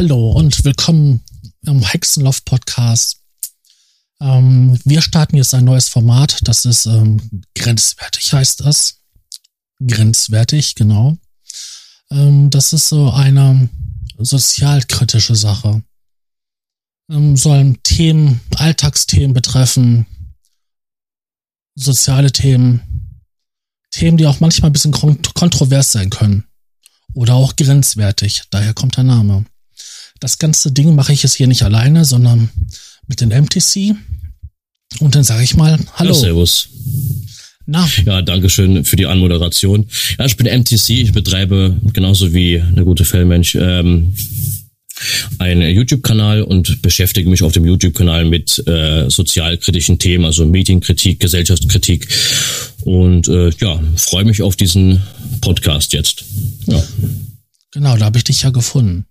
hallo 0.00 0.30
und 0.32 0.64
willkommen 0.64 1.22
im 1.66 1.82
Hexenloft 1.82 2.46
Podcast. 2.46 3.20
Ähm, 4.18 4.80
wir 4.86 5.02
starten 5.02 5.36
jetzt 5.36 5.52
ein 5.52 5.66
neues 5.66 5.90
Format, 5.90 6.38
das 6.44 6.64
ist 6.64 6.86
ähm, 6.86 7.42
grenzwertig, 7.54 8.32
heißt 8.32 8.60
das. 8.60 9.02
Grenzwertig, 9.86 10.74
genau. 10.74 11.18
Ähm, 12.10 12.48
das 12.48 12.72
ist 12.72 12.88
so 12.88 13.10
eine 13.10 13.68
sozialkritische 14.16 15.36
Sache. 15.36 15.82
Ähm, 17.10 17.36
sollen 17.36 17.82
Themen, 17.82 18.40
Alltagsthemen 18.56 19.34
betreffen, 19.34 20.06
soziale 21.74 22.32
Themen, 22.32 23.20
Themen, 23.90 24.16
die 24.16 24.26
auch 24.26 24.40
manchmal 24.40 24.70
ein 24.70 24.72
bisschen 24.72 24.92
kontrovers 24.92 25.92
sein 25.92 26.08
können 26.08 26.46
oder 27.12 27.34
auch 27.34 27.54
grenzwertig. 27.54 28.44
Daher 28.48 28.72
kommt 28.72 28.96
der 28.96 29.04
Name. 29.04 29.44
Das 30.20 30.38
ganze 30.38 30.70
Ding 30.70 30.94
mache 30.94 31.12
ich 31.12 31.22
jetzt 31.22 31.34
hier 31.34 31.46
nicht 31.46 31.62
alleine, 31.62 32.04
sondern 32.04 32.50
mit 33.06 33.20
den 33.22 33.30
MTC. 33.30 33.96
Und 35.00 35.14
dann 35.14 35.24
sage 35.24 35.42
ich 35.42 35.56
mal 35.56 35.78
Hallo. 35.94 36.12
Ja, 36.12 36.20
servus. 36.20 36.68
Na? 37.66 37.88
Ja, 38.04 38.20
danke 38.20 38.50
schön 38.50 38.84
für 38.84 38.96
die 38.96 39.06
Anmoderation. 39.06 39.86
Ja, 40.18 40.26
ich 40.26 40.36
bin 40.36 40.46
MTC. 40.46 40.90
Ich 40.90 41.12
betreibe 41.12 41.76
genauso 41.92 42.34
wie 42.34 42.60
eine 42.60 42.84
gute 42.84 43.04
Fellmensch 43.04 43.54
ähm, 43.54 44.12
einen 45.38 45.74
YouTube-Kanal 45.74 46.42
und 46.42 46.82
beschäftige 46.82 47.30
mich 47.30 47.42
auf 47.42 47.52
dem 47.52 47.64
YouTube-Kanal 47.64 48.26
mit 48.26 48.62
äh, 48.66 49.08
sozialkritischen 49.08 49.98
Themen, 49.98 50.26
also 50.26 50.44
Medienkritik, 50.44 51.20
Gesellschaftskritik 51.20 52.08
und 52.82 53.28
äh, 53.28 53.50
ja, 53.60 53.80
freue 53.96 54.24
mich 54.24 54.42
auf 54.42 54.56
diesen 54.56 55.00
Podcast 55.40 55.92
jetzt. 55.94 56.24
Ja. 56.66 56.82
Genau, 57.70 57.96
da 57.96 58.06
habe 58.06 58.18
ich 58.18 58.24
dich 58.24 58.42
ja 58.42 58.50
gefunden. 58.50 59.06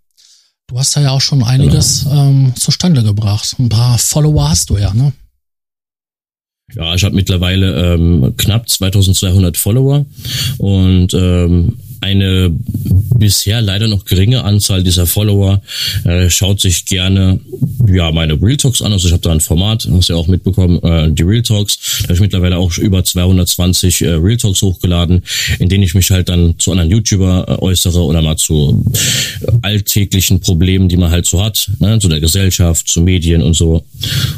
Du 0.70 0.78
hast 0.78 0.96
da 0.96 1.02
ja 1.02 1.10
auch 1.10 1.22
schon 1.22 1.44
einiges 1.44 2.04
genau. 2.04 2.30
ähm, 2.30 2.54
zustande 2.56 3.02
gebracht. 3.02 3.56
Ein 3.58 3.70
paar 3.70 3.98
Follower 3.98 4.50
hast 4.50 4.70
du 4.70 4.78
ja, 4.78 4.94
ne? 4.94 5.14
Ja, 6.76 6.94
ich 6.94 7.04
habe 7.04 7.16
mittlerweile 7.16 7.96
ähm, 7.96 8.36
knapp 8.38 8.70
2200 8.70 9.58
Follower 9.58 10.06
und 10.60 11.12
ähm, 11.16 11.80
eine 12.02 12.52
bisher 13.20 13.62
leider 13.62 13.88
noch 13.88 14.06
geringe 14.06 14.44
Anzahl 14.44 14.84
dieser 14.84 15.06
Follower 15.06 15.62
äh, 16.06 16.30
schaut 16.30 16.62
sich 16.62 16.86
gerne 16.86 17.40
ja 17.88 18.12
meine 18.12 18.42
Real 18.42 18.58
Talks 18.58 18.82
an. 18.82 18.94
Also 18.94 19.08
ich 19.08 19.14
habe 19.14 19.22
da 19.22 19.32
ein 19.32 19.42
Format, 19.42 19.88
hast 19.92 20.10
ja 20.10 20.16
auch 20.16 20.28
mitbekommen, 20.28 20.82
äh, 20.84 21.12
die 21.12 21.24
Real 21.24 21.42
Talks. 21.42 22.00
Da 22.00 22.04
habe 22.06 22.14
ich 22.14 22.20
mittlerweile 22.22 22.58
auch 22.58 22.78
über 22.78 23.04
220 23.04 24.02
äh, 24.02 24.10
Real 24.12 24.38
Talks 24.38 24.62
hochgeladen, 24.62 25.24
in 25.60 25.70
denen 25.70 25.84
ich 25.84 25.94
mich 25.94 26.10
halt 26.12 26.30
dann 26.30 26.58
zu 26.58 26.72
anderen 26.72 26.92
YouTuber 26.92 27.46
äh, 27.48 27.62
äußere 27.62 28.02
oder 28.02 28.22
mal 28.22 28.38
zu 28.38 28.86
alltäglichen 29.62 30.40
Problemen, 30.40 30.90
die 30.90 30.98
man 30.98 31.12
halt 31.12 31.26
so 31.26 31.44
hat, 31.44 31.70
ne, 31.80 32.00
zu 32.00 32.08
der 32.08 32.20
Gesellschaft, 32.20 32.88
zu 32.88 33.02
Medien 33.02 33.42
und 33.42 33.54
so. 33.54 33.84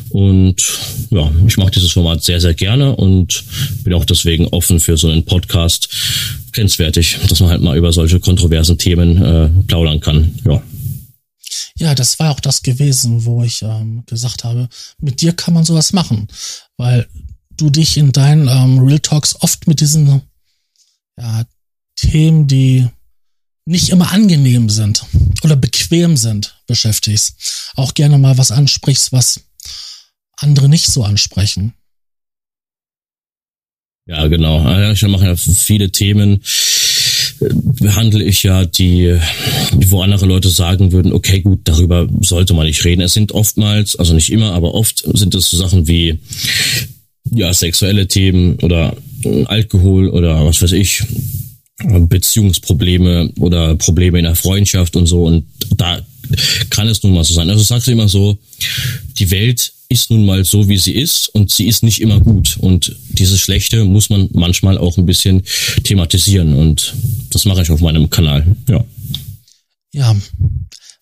Und 0.10 0.56
ja, 1.12 1.32
ich 1.48 1.58
mache 1.58 1.72
dieses 1.72 1.92
Format 1.92 2.24
sehr, 2.24 2.42
sehr 2.42 2.54
gerne 2.54 2.96
und 2.96 3.44
bin 3.84 3.94
auch 3.94 4.06
deswegen 4.06 4.48
offen 4.48 4.80
für 4.80 4.98
so 4.98 5.10
einen 5.10 5.24
Podcast 5.24 5.90
grenzwertig, 6.52 7.20
dass 7.28 7.40
man 7.40 7.50
halt 7.50 7.62
mal 7.62 7.78
über 7.78 7.92
solche 7.92 8.20
kontroversen 8.20 8.78
Themen 8.78 9.22
äh, 9.22 9.50
plaudern 9.68 10.00
kann. 10.00 10.40
Ja. 10.46 10.62
Ja, 11.78 11.96
das 11.96 12.20
war 12.20 12.32
auch 12.32 12.40
das 12.40 12.62
gewesen, 12.62 13.26
wo 13.26 13.44
ich 13.44 13.62
ähm, 13.62 14.04
gesagt 14.06 14.44
habe, 14.44 14.70
mit 15.00 15.22
dir 15.22 15.34
kann 15.34 15.54
man 15.54 15.66
sowas 15.66 15.94
machen, 15.94 16.28
weil 16.78 17.08
du 17.58 17.70
dich 17.70 17.98
in 17.98 18.12
deinen 18.12 18.48
ähm, 18.48 18.80
Real 18.80 19.00
Talks 19.00 19.36
oft 19.42 19.68
mit 19.68 19.82
diesen 19.82 20.22
ja, 21.18 21.46
Themen, 21.96 22.48
die 22.48 22.88
nicht 23.66 23.90
immer 23.90 24.12
angenehm 24.12 24.70
sind 24.70 25.06
oder 25.44 25.56
bequem 25.56 26.18
sind, 26.18 26.56
beschäftigst. 26.68 27.72
Auch 27.76 27.94
gerne 27.94 28.18
mal 28.18 28.38
was 28.38 28.52
ansprichst, 28.52 29.12
was 29.12 29.42
andere 30.38 30.68
nicht 30.68 30.88
so 30.88 31.04
ansprechen. 31.04 31.74
Ja, 34.12 34.28
genau. 34.28 34.60
Ah 34.60 34.92
ich 34.92 35.02
mache 35.04 35.26
ja 35.26 35.36
viele 35.38 35.90
Themen, 35.90 36.42
äh, 37.40 37.46
behandle 37.80 38.26
ich 38.26 38.44
ja, 38.44 38.66
die, 38.66 39.18
wo 39.88 40.02
andere 40.02 40.26
Leute 40.26 40.50
sagen 40.50 40.92
würden, 40.92 41.14
okay, 41.14 41.40
gut, 41.40 41.62
darüber 41.64 42.10
sollte 42.20 42.54
man 42.54 42.66
nicht 42.66 42.84
reden. 42.84 43.02
Es 43.02 43.14
sind 43.14 43.32
oftmals, 43.32 43.96
also 43.96 44.14
nicht 44.14 44.30
immer, 44.30 44.52
aber 44.52 44.74
oft 44.74 45.02
sind 45.18 45.34
es 45.34 45.50
so 45.50 45.56
Sachen 45.56 45.88
wie, 45.88 46.20
ja, 47.32 47.54
sexuelle 47.54 48.08
Themen 48.08 48.56
oder 48.58 48.98
Alkohol 49.46 50.10
oder 50.10 50.46
was 50.46 50.62
weiß 50.62 50.74
ich, 50.74 51.04
Beziehungsprobleme 51.82 53.32
oder 53.40 53.76
Probleme 53.76 54.20
in 54.20 54.26
der 54.26 54.36
Freundschaft 54.36 54.98
und 54.98 55.06
so. 55.08 55.24
Und 55.24 55.46
da 55.78 56.02
kann 56.70 56.90
es 56.90 57.02
nun 57.02 57.14
mal 57.14 57.24
so 57.24 57.34
sein. 57.34 57.50
Also 57.50 57.64
sagst 57.64 57.88
du 57.88 57.92
immer 57.92 58.10
so, 58.10 58.38
die 59.20 59.32
Welt 59.32 59.72
ist 59.92 60.10
nun 60.10 60.26
mal 60.26 60.46
so, 60.46 60.68
wie 60.70 60.78
sie 60.78 60.94
ist 60.94 61.28
und 61.30 61.52
sie 61.52 61.68
ist 61.68 61.84
nicht 61.84 62.02
immer 62.02 62.20
gut. 62.20 62.58
Und 62.58 62.96
dieses 63.10 63.40
Schlechte 63.40 63.84
muss 63.84 64.10
man 64.10 64.30
manchmal 64.34 64.78
auch 64.78 64.98
ein 64.98 65.06
bisschen 65.06 65.44
thematisieren 65.84 66.56
und 66.56 66.96
das 67.30 67.46
mache 67.46 67.62
ich 67.62 67.72
auf 67.72 67.82
meinem 67.82 68.10
Kanal. 68.10 68.56
Ja. 68.68 68.84
Ja. 69.94 70.16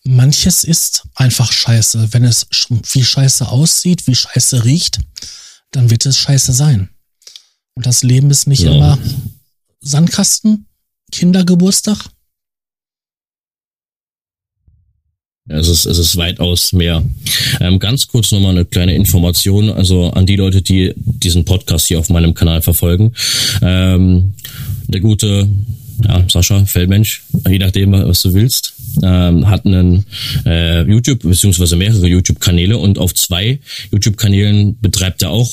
Manches 0.03 0.63
ist 0.63 1.03
einfach 1.13 1.51
scheiße. 1.51 2.09
Wenn 2.11 2.23
es 2.23 2.47
wie 2.93 3.03
scheiße 3.03 3.47
aussieht, 3.47 4.07
wie 4.07 4.15
scheiße 4.15 4.65
riecht, 4.65 4.99
dann 5.71 5.91
wird 5.91 6.05
es 6.05 6.17
scheiße 6.17 6.53
sein. 6.53 6.89
Und 7.75 7.85
das 7.85 8.03
Leben 8.03 8.31
ist 8.31 8.47
nicht 8.47 8.63
ja. 8.63 8.71
immer 8.71 8.99
Sandkasten, 9.81 10.65
Kindergeburtstag, 11.11 12.09
Es 15.49 15.67
ist, 15.67 15.85
es 15.85 15.97
ist 15.97 16.15
weitaus 16.15 16.73
mehr. 16.73 17.03
Ähm, 17.59 17.79
ganz 17.79 18.07
kurz 18.07 18.31
nochmal 18.31 18.51
eine 18.51 18.65
kleine 18.65 18.93
Information, 18.93 19.69
also 19.69 20.11
an 20.11 20.25
die 20.25 20.35
Leute, 20.35 20.61
die 20.61 20.93
diesen 20.95 21.43
Podcast 21.43 21.87
hier 21.87 21.99
auf 21.99 22.09
meinem 22.09 22.35
Kanal 22.35 22.61
verfolgen. 22.61 23.13
Ähm, 23.61 24.33
der 24.87 25.01
gute 25.01 25.47
ja, 26.07 26.23
Sascha, 26.29 26.65
Feldmensch, 26.65 27.23
je 27.47 27.57
nachdem, 27.57 27.91
was 27.91 28.21
du 28.21 28.33
willst, 28.33 28.73
ähm, 29.03 29.49
hat 29.49 29.65
einen 29.65 30.05
äh, 30.45 30.83
YouTube, 30.83 31.23
beziehungsweise 31.23 31.75
mehrere 31.75 32.07
YouTube-Kanäle 32.07 32.77
und 32.77 32.99
auf 32.99 33.13
zwei 33.13 33.59
YouTube-Kanälen 33.91 34.79
betreibt 34.79 35.23
er 35.23 35.31
auch 35.31 35.49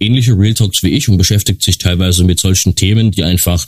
ähnliche 0.00 0.38
Real 0.38 0.54
Talks 0.54 0.82
wie 0.82 0.90
ich 0.90 1.08
und 1.08 1.16
beschäftigt 1.16 1.62
sich 1.62 1.78
teilweise 1.78 2.24
mit 2.24 2.40
solchen 2.40 2.74
Themen, 2.74 3.10
die 3.10 3.24
einfach 3.24 3.64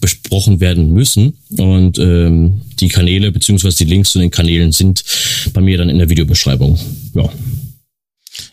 besprochen 0.00 0.60
werden 0.60 0.92
müssen. 0.92 1.38
Und 1.56 1.98
ähm, 1.98 2.62
die 2.80 2.88
Kanäle 2.88 3.32
beziehungsweise 3.32 3.78
die 3.78 3.90
Links 3.90 4.10
zu 4.10 4.18
den 4.18 4.30
Kanälen 4.30 4.72
sind 4.72 5.04
bei 5.52 5.60
mir 5.60 5.78
dann 5.78 5.88
in 5.88 5.98
der 5.98 6.08
Videobeschreibung. 6.08 6.78
Ja. 7.14 7.28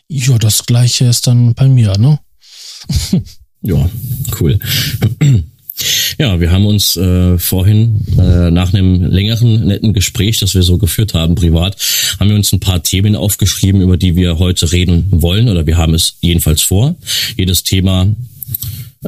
Ja, 0.08 0.38
das 0.38 0.66
gleiche 0.66 1.06
ist 1.06 1.28
dann 1.28 1.54
bei 1.56 1.68
mir, 1.68 1.98
ne? 1.98 2.20
ja, 3.62 3.90
cool. 4.40 4.60
Ja, 6.18 6.40
wir 6.40 6.52
haben 6.52 6.66
uns 6.66 6.96
äh, 6.96 7.38
vorhin 7.38 8.02
äh, 8.18 8.50
nach 8.50 8.74
einem 8.74 9.04
längeren 9.04 9.68
netten 9.68 9.94
Gespräch, 9.94 10.40
das 10.40 10.54
wir 10.56 10.64
so 10.64 10.78
geführt 10.78 11.14
haben 11.14 11.36
privat, 11.36 11.76
haben 12.20 12.30
wir 12.30 12.38
uns 12.38 12.54
ein 12.54 12.62
paar 12.62 12.82
Themen 12.82 13.16
aufgeschrieben, 13.16 13.82
über 13.82 13.98
die 13.98 14.16
wir 14.16 14.40
heute 14.40 14.72
reden 14.72 15.08
wollen 15.12 15.50
oder 15.50 15.66
wir 15.68 15.78
haben 15.78 15.94
es 15.94 16.16
jedenfalls 16.22 16.62
vor. 16.62 16.96
Jedes 17.36 17.64
Thema 17.64 18.08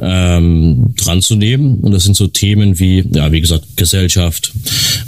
ähm, 0.00 0.94
dran 0.96 1.22
zu 1.22 1.36
nehmen. 1.36 1.80
Und 1.80 1.92
das 1.92 2.04
sind 2.04 2.16
so 2.16 2.26
Themen 2.26 2.78
wie, 2.78 3.04
ja, 3.12 3.32
wie 3.32 3.40
gesagt, 3.40 3.64
Gesellschaft, 3.76 4.52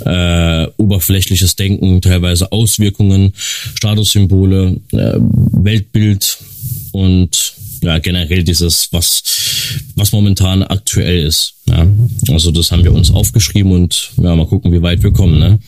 äh, 0.05 0.67
oberflächliches 0.77 1.57
Denken, 1.57 2.01
teilweise 2.01 2.53
Auswirkungen, 2.53 3.33
Statussymbole, 3.75 4.81
äh, 4.93 5.15
Weltbild 5.19 6.39
und 6.93 7.55
ja, 7.83 7.99
generell 7.99 8.45
dieses, 8.45 8.89
was, 8.93 9.23
was 9.95 10.13
momentan 10.13 10.63
aktuell 10.63 11.27
ist. 11.27 11.55
Ja. 11.67 11.87
Also 12.29 12.51
das 12.51 12.71
haben 12.71 12.85
wir 12.85 12.93
uns 12.93 13.11
aufgeschrieben 13.11 13.73
und 13.73 14.13
ja, 14.17 14.35
mal 14.35 14.47
gucken, 14.47 14.73
wie 14.73 14.83
weit 14.83 15.03
wir 15.03 15.13
kommen. 15.13 15.39
Ne? 15.39 15.59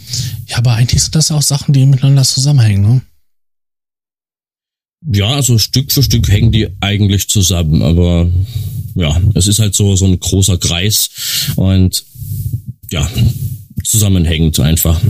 Ja, 0.47 0.59
aber 0.59 0.73
eigentlich 0.75 1.03
sind 1.03 1.15
das 1.15 1.31
auch 1.31 1.43
Sachen, 1.43 1.73
die 1.73 1.87
miteinander 1.87 2.23
zusammenhängen, 2.23 2.83
ne? 2.83 3.03
Ja, 5.11 5.33
also 5.33 5.59
Stück 5.59 5.91
für 5.91 6.03
Stück 6.03 6.29
hängen 6.29 6.53
die 6.53 6.69
eigentlich 6.81 7.29
zusammen, 7.29 7.83
aber 7.83 8.31
ja, 8.95 9.21
es 9.35 9.49
ist 9.49 9.59
halt 9.59 9.75
so, 9.75 9.97
so 9.97 10.05
ein 10.07 10.21
großer 10.21 10.59
Kreis 10.59 11.11
und 11.57 12.05
ja, 12.93 13.11
zusammenhängend 13.85 14.61
einfach. 14.61 15.01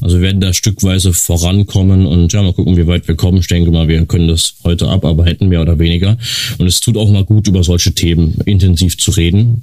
Also 0.00 0.16
wir 0.16 0.22
werden 0.22 0.40
da 0.40 0.52
stückweise 0.52 1.12
vorankommen 1.12 2.06
und 2.06 2.32
ja, 2.32 2.42
mal 2.42 2.52
gucken, 2.52 2.76
wie 2.76 2.86
weit 2.86 3.06
wir 3.08 3.16
kommen. 3.16 3.38
Ich 3.38 3.48
denke 3.48 3.70
mal, 3.70 3.88
wir 3.88 4.04
können 4.06 4.28
das 4.28 4.54
heute 4.64 4.88
abarbeiten, 4.88 5.48
mehr 5.48 5.62
oder 5.62 5.78
weniger. 5.78 6.16
Und 6.58 6.66
es 6.66 6.80
tut 6.80 6.96
auch 6.96 7.10
mal 7.10 7.24
gut, 7.24 7.48
über 7.48 7.62
solche 7.62 7.92
Themen 7.92 8.40
intensiv 8.44 8.98
zu 8.98 9.10
reden. 9.10 9.62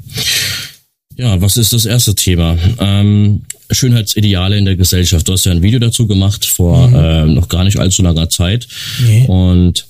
Ja, 1.16 1.42
was 1.42 1.58
ist 1.58 1.74
das 1.74 1.86
erste 1.86 2.14
Thema? 2.14 2.58
Ähm, 2.80 3.42
Schönheitsideale 3.72 4.58
in 4.58 4.66
der 4.66 4.76
Gesellschaft. 4.76 5.28
Du 5.28 5.34
hast 5.34 5.46
ja 5.46 5.52
ein 5.52 5.64
Video 5.64 5.80
dazu 5.80 6.06
gemacht 6.06 6.46
vor 6.46 6.88
mhm. 6.88 6.96
äh, 6.96 7.26
noch 7.26 7.50
gar 7.50 7.64
nicht 7.64 7.80
allzu 7.80 8.04
langer 8.04 8.30
Zeit. 8.30 8.68
Nee. 9.04 9.26
Und 9.28 9.88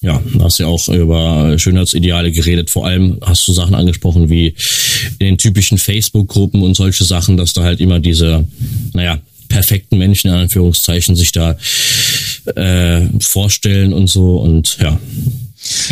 ja, 0.00 0.22
hast 0.40 0.58
ja 0.58 0.66
auch 0.66 0.88
über 0.88 1.58
Schönheitsideale 1.58 2.30
geredet. 2.30 2.68
Vor 2.68 2.84
allem 2.86 3.18
hast 3.22 3.48
du 3.48 3.52
Sachen 3.52 3.74
angesprochen 3.74 4.28
wie 4.28 4.54
in 5.18 5.26
den 5.26 5.38
typischen 5.38 5.78
Facebook-Gruppen 5.78 6.62
und 6.62 6.74
solche 6.74 7.04
Sachen, 7.04 7.36
dass 7.36 7.54
da 7.54 7.62
halt 7.62 7.80
immer 7.80 8.00
diese, 8.00 8.46
naja, 8.92 9.18
perfekten 9.48 9.98
Menschen 9.98 10.30
in 10.30 10.36
Anführungszeichen 10.36 11.16
sich 11.16 11.32
da 11.32 11.56
äh, 12.56 13.08
vorstellen 13.20 13.92
und 13.92 14.08
so 14.08 14.38
und 14.38 14.78
ja. 14.80 14.98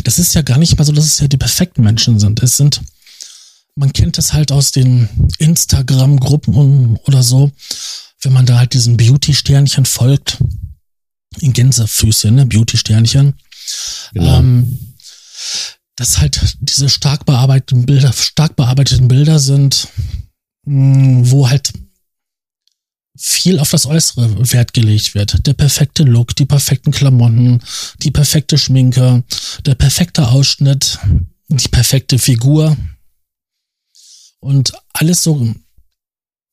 Das 0.05 0.19
ist 0.19 0.35
ja 0.35 0.43
gar 0.43 0.59
nicht 0.59 0.77
mal 0.77 0.85
so, 0.85 0.93
dass 0.93 1.07
es 1.07 1.21
ja 1.21 1.29
die 1.29 1.39
perfekten 1.39 1.83
Menschen 1.83 2.19
sind. 2.21 2.43
Es 2.43 2.57
sind, 2.57 2.83
man 3.75 3.93
kennt 3.93 4.19
das 4.19 4.33
halt 4.33 4.53
aus 4.53 4.71
den 4.71 5.09
Instagram-Gruppen 5.39 6.99
oder 7.07 7.23
so, 7.23 7.51
wenn 8.23 8.33
man 8.33 8.47
da 8.47 8.59
halt 8.59 8.75
diesen 8.75 8.97
Beauty-Sternchen 8.97 9.87
folgt, 9.87 10.39
in 11.41 11.53
Gänsefüßchen, 11.53 12.35
ne, 12.35 12.47
Beauty-Sternchen. 12.47 13.35
Genau. 14.13 14.39
Ähm, 14.39 14.79
dass 15.97 16.19
halt 16.19 16.57
diese 16.61 16.89
stark 16.89 17.27
bearbeiteten 17.27 17.87
Bilder, 17.87 18.13
stark 18.13 18.57
bearbeiteten 18.57 19.09
Bilder 19.09 19.39
sind, 19.39 19.89
wo 20.65 21.49
halt 21.49 21.73
viel 23.25 23.61
auf 23.61 23.71
das 23.71 23.87
Äußere 23.87 24.53
Wert 24.53 24.73
gelegt 24.73 25.15
wird. 25.15 25.47
Der 25.47 25.55
perfekte 25.55 26.03
Look, 26.03 26.35
die 26.35 26.45
perfekten 26.45 26.91
Klamotten, 26.91 27.63
die 28.03 28.11
perfekte 28.11 28.59
Schminke, 28.59 29.23
der 29.65 29.77
perfekte 29.77 30.27
Ausschnitt, 30.27 30.99
die 31.49 31.69
perfekte 31.69 32.19
Figur 32.19 32.77
und 34.41 34.73
alles 34.93 35.23
so 35.23 35.55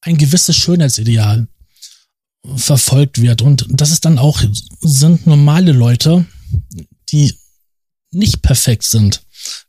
ein 0.02 0.18
gewisses 0.18 0.58
Schönheitsideal 0.58 1.48
verfolgt 2.56 3.20
wird. 3.20 3.42
Und 3.42 3.66
das 3.70 3.90
ist 3.90 4.06
dann 4.06 4.20
auch, 4.20 4.40
sind 4.82 5.26
normale 5.26 5.72
Leute, 5.72 6.28
die 7.12 7.34
nicht 8.12 8.44
perfekt 8.44 8.84
sind, 8.84 9.24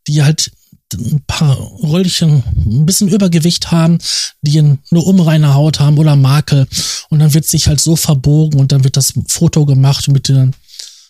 die 0.07 0.23
halt 0.23 0.53
ein 0.95 1.23
paar 1.27 1.57
Röllchen, 1.83 2.43
ein 2.57 2.87
bisschen 2.87 3.09
Übergewicht 3.09 3.71
haben, 3.71 3.99
die 4.43 4.59
eine 4.59 4.79
unreine 4.91 5.55
Haut 5.55 5.81
haben 5.81 5.99
oder 5.99 6.17
Makel. 6.17 6.67
Und 7.09 7.19
dann 7.21 7.35
wird 7.35 7.47
sich 7.47 7.69
halt 7.69 7.81
so 7.81 7.97
verbogen 7.97 8.61
und 8.61 8.73
dann 8.73 8.85
wird 8.85 8.97
das 8.97 9.15
Foto 9.27 9.67
gemacht 9.67 10.09
mit 10.09 10.29
den, 10.29 10.55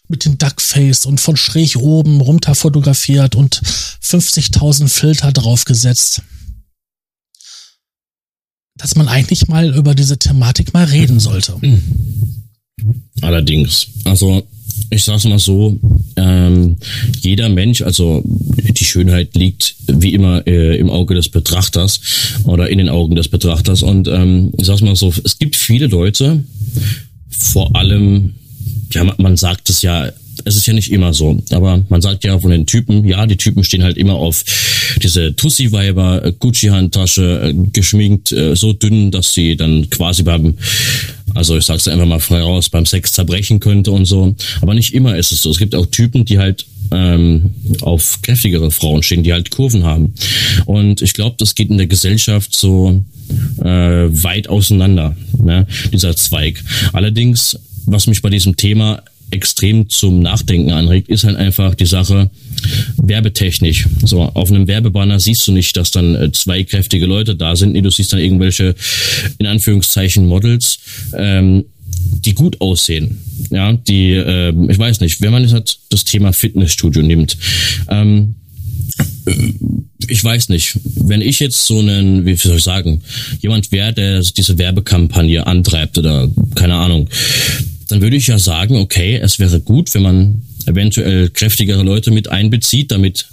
mit 0.09 0.25
den 0.25 0.39
Duckface 0.39 1.07
und 1.07 1.21
von 1.21 1.37
schräg 1.37 1.77
oben 1.77 2.21
runter 2.21 2.55
fotografiert 2.55 3.35
und 3.35 3.61
50.000 4.03 4.89
Filter 4.89 5.33
draufgesetzt. 5.33 6.23
Dass 8.77 8.97
man 8.97 9.09
eigentlich 9.09 9.49
mal 9.49 9.75
über 9.75 9.95
diese 9.95 10.19
Thematik 10.19 10.73
mal 10.73 10.85
reden 10.85 11.21
sollte. 11.21 11.61
Allerdings. 13.21 13.89
Also 14.05 14.47
ich 14.91 15.05
sag's 15.05 15.25
mal 15.25 15.39
so, 15.39 15.79
ähm, 16.17 16.77
jeder 17.21 17.49
Mensch, 17.49 17.83
also 17.83 18.23
die 18.25 18.85
Schönheit 18.85 19.35
liegt 19.35 19.77
wie 19.87 20.15
immer 20.15 20.47
äh, 20.47 20.77
im 20.79 20.91
Auge 20.91 21.15
des 21.15 21.29
Betrachters 21.29 22.01
oder 22.45 22.69
in 22.69 22.79
den 22.79 22.89
Augen 22.89 23.15
des 23.15 23.29
Betrachters. 23.29 23.83
Und 23.83 24.09
ähm, 24.09 24.53
ich 24.59 24.67
sag's 24.67 24.83
mal 24.83 24.97
so, 24.97 25.13
es 25.25 25.39
gibt 25.39 25.57
viele 25.57 25.87
Leute, 25.87 26.45
vor 27.29 27.75
allem, 27.77 28.35
ja, 28.93 29.05
man, 29.19 29.37
sagt 29.37 29.71
es 29.71 29.83
ja 29.83 30.11
es 30.45 30.57
ist 30.57 30.67
ja 30.67 30.73
nicht 30.73 30.91
immer 30.91 31.13
so, 31.13 31.43
aber 31.51 31.85
man 31.89 32.01
sagt 32.01 32.25
ja 32.25 32.39
von 32.39 32.51
den 32.51 32.67
Typen, 32.67 33.07
ja, 33.07 33.27
die 33.27 33.37
Typen 33.37 33.65
stehen 33.65 33.83
halt 33.83 33.97
immer 33.97 34.15
auf 34.15 34.45
diese 35.03 35.35
Tussi-Weiber, 35.35 36.25
äh, 36.25 36.33
Gucci-Handtasche, 36.39 37.51
äh, 37.51 37.55
geschminkt, 37.73 38.33
äh, 38.33 38.57
so 38.57 38.73
dünn, 38.73 39.11
dass 39.11 39.33
sie 39.33 39.57
dann 39.57 39.91
quasi 39.91 40.23
beim, 40.23 40.55
also 41.35 41.57
ich 41.57 41.65
sag's 41.65 41.89
einfach 41.89 42.07
mal 42.07 42.21
frei 42.21 42.41
raus, 42.41 42.69
beim 42.69 42.87
Sex 42.87 43.13
zerbrechen 43.13 43.61
könnte 43.61 43.93
und 43.93 44.05
so. 44.05 44.35
Aber 44.61 44.75
nicht 44.75 44.95
immer 44.95 45.17
ist 45.17 45.33
es 45.33 45.43
so. 45.43 45.51
Es 45.51 45.59
gibt 45.59 45.75
auch 45.75 45.87
Typen, 45.87 46.25
die 46.25 46.39
halt 46.39 46.67
ähm, 46.93 47.51
auf 47.83 48.21
kräftigere 48.23 48.71
Frauen 48.71 49.03
stehen, 49.03 49.23
die 49.23 49.33
halt 49.33 49.51
Kurven 49.51 49.85
haben. 49.85 50.15
Und 50.67 51.03
ich 51.03 51.13
glaube, 51.13 51.37
das 51.39 51.55
geht 51.55 51.71
in 51.71 51.79
der 51.79 51.87
Gesellschaft 51.87 52.55
so 52.55 53.03
äh, 53.61 53.65
weit 53.65 54.49
auseinander, 54.49 55.17
ne, 55.39 55.67
dieser 55.93 56.17
Zweig. 56.17 56.63
Allerdings, 56.93 57.59
was 57.87 58.07
mich 58.07 58.23
bei 58.23 58.31
diesem 58.31 58.57
Thema 58.57 59.03
extrem 59.31 59.89
zum 59.89 60.21
Nachdenken 60.21 60.73
anregt, 60.73 61.09
ist 61.09 61.25
halt 61.25 61.37
einfach 61.37 61.75
die 61.75 61.87
Sache 61.87 62.31
werbetechnisch. 62.97 63.87
So, 64.05 64.23
auf 64.23 64.51
einem 64.51 64.67
Werbebanner 64.69 65.21
siehst 65.21 65.47
du 65.47 65.53
nicht, 65.53 65.77
dass 65.77 65.91
dann 65.91 66.15
äh, 66.15 66.33
zwei 66.33 66.65
kräftige 66.65 67.07
Leute 67.07 67.37
da 67.37 67.57
sind. 67.57 67.73
Nee, 67.73 67.83
du 67.83 67.91
siehst 67.91 68.13
dann 68.13 68.21
irgendwelche, 68.21 68.75
in 69.39 69.47
Anführungszeichen, 69.47 70.27
Models, 70.27 70.79
ähm, 71.17 71.65
die 72.25 72.35
gut 72.35 72.61
aussehen. 72.61 73.19
Ja, 73.51 73.73
die, 73.73 74.13
äh, 74.13 74.53
ich 74.71 74.79
weiß 74.79 75.01
nicht, 75.01 75.21
wenn 75.21 75.33
man 75.33 75.43
jetzt 75.43 75.53
halt 75.53 75.79
das 75.91 76.05
Thema 76.05 76.33
Fitnessstudio 76.33 77.03
nimmt, 77.03 77.37
ähm, 77.89 78.35
ich 80.09 80.23
weiß 80.23 80.49
nicht, 80.49 80.79
wenn 80.97 81.21
ich 81.21 81.39
jetzt 81.39 81.67
so 81.67 81.79
einen, 81.79 82.27
wie 82.27 82.35
soll 82.35 82.57
ich 82.57 82.65
sagen, 82.65 83.03
jemand 83.41 83.71
wäre, 83.73 83.93
der 83.93 84.21
diese 84.37 84.59
Werbekampagne 84.59 85.47
antreibt 85.47 85.99
oder 85.99 86.29
keine 86.55 86.75
Ahnung, 86.75 87.09
dann 87.91 88.01
würde 88.01 88.17
ich 88.17 88.27
ja 88.27 88.39
sagen, 88.39 88.77
okay, 88.77 89.17
es 89.17 89.39
wäre 89.39 89.61
gut, 89.61 89.93
wenn 89.95 90.03
man 90.03 90.43
eventuell 90.67 91.31
kräftigere 91.31 91.83
Leute 91.83 92.11
mit 92.11 92.29
einbezieht, 92.29 92.91
damit 92.91 93.27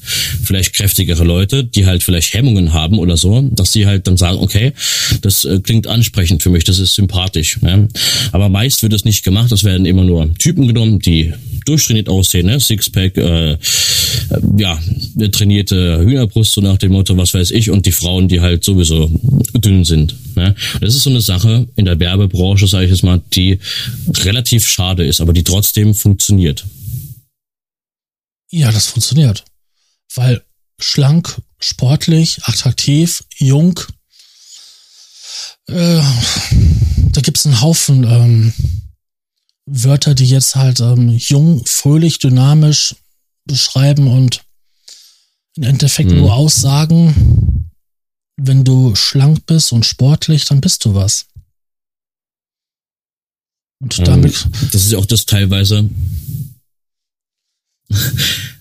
vielleicht 0.43 0.75
kräftigere 0.75 1.23
Leute, 1.23 1.63
die 1.63 1.85
halt 1.85 2.03
vielleicht 2.03 2.33
Hemmungen 2.33 2.73
haben 2.73 2.99
oder 2.99 3.17
so, 3.17 3.41
dass 3.51 3.71
sie 3.71 3.85
halt 3.85 4.07
dann 4.07 4.17
sagen, 4.17 4.39
okay, 4.39 4.73
das 5.21 5.45
äh, 5.45 5.59
klingt 5.59 5.87
ansprechend 5.87 6.43
für 6.43 6.49
mich, 6.49 6.63
das 6.63 6.79
ist 6.79 6.95
sympathisch. 6.95 7.61
Ne? 7.61 7.87
Aber 8.31 8.49
meist 8.49 8.83
wird 8.83 8.93
es 8.93 9.05
nicht 9.05 9.23
gemacht, 9.23 9.51
es 9.51 9.63
werden 9.63 9.85
immer 9.85 10.03
nur 10.03 10.33
Typen 10.35 10.67
genommen, 10.67 10.99
die 10.99 11.33
durchtrainiert 11.65 12.09
aussehen, 12.09 12.47
ne? 12.47 12.59
Sixpack, 12.59 13.17
äh, 13.17 13.51
äh, 13.51 13.57
ja, 14.57 14.79
eine 15.15 15.31
trainierte 15.31 15.99
Hühnerbrust, 15.99 16.53
so 16.53 16.61
nach 16.61 16.77
dem 16.77 16.93
Motto, 16.93 17.17
was 17.17 17.33
weiß 17.33 17.51
ich, 17.51 17.69
und 17.69 17.85
die 17.85 17.91
Frauen, 17.91 18.27
die 18.27 18.41
halt 18.41 18.63
sowieso 18.63 19.11
dünn 19.53 19.83
sind. 19.83 20.15
Ne? 20.35 20.55
Das 20.81 20.95
ist 20.95 21.03
so 21.03 21.09
eine 21.09 21.21
Sache 21.21 21.67
in 21.75 21.85
der 21.85 21.99
Werbebranche, 21.99 22.67
sage 22.67 22.85
ich 22.85 22.91
jetzt 22.91 23.03
mal, 23.03 23.21
die 23.33 23.59
relativ 24.23 24.63
schade 24.65 25.05
ist, 25.05 25.21
aber 25.21 25.33
die 25.33 25.43
trotzdem 25.43 25.93
funktioniert. 25.93 26.65
Ja, 28.49 28.71
das 28.71 28.87
funktioniert. 28.87 29.45
Weil 30.15 30.43
schlank, 30.79 31.41
sportlich, 31.59 32.43
attraktiv, 32.43 33.23
jung, 33.37 33.79
äh, 35.67 36.01
da 37.11 37.21
gibt's 37.21 37.45
einen 37.45 37.61
Haufen 37.61 38.03
ähm, 38.03 38.53
Wörter, 39.65 40.15
die 40.15 40.25
jetzt 40.27 40.55
halt 40.55 40.79
ähm, 40.79 41.09
jung, 41.09 41.65
fröhlich, 41.65 42.19
dynamisch 42.19 42.95
beschreiben 43.45 44.07
und 44.07 44.43
im 45.55 45.63
Endeffekt 45.63 46.11
mhm. 46.11 46.19
nur 46.19 46.33
aussagen, 46.33 47.69
wenn 48.37 48.63
du 48.63 48.95
schlank 48.95 49.45
bist 49.45 49.73
und 49.73 49.85
sportlich, 49.85 50.45
dann 50.45 50.61
bist 50.61 50.85
du 50.85 50.93
was. 50.93 51.25
Und 53.79 54.07
damit. 54.07 54.47
Das 54.71 54.85
ist 54.85 54.91
ja 54.91 54.97
auch 54.97 55.05
das 55.05 55.25
teilweise, 55.25 55.89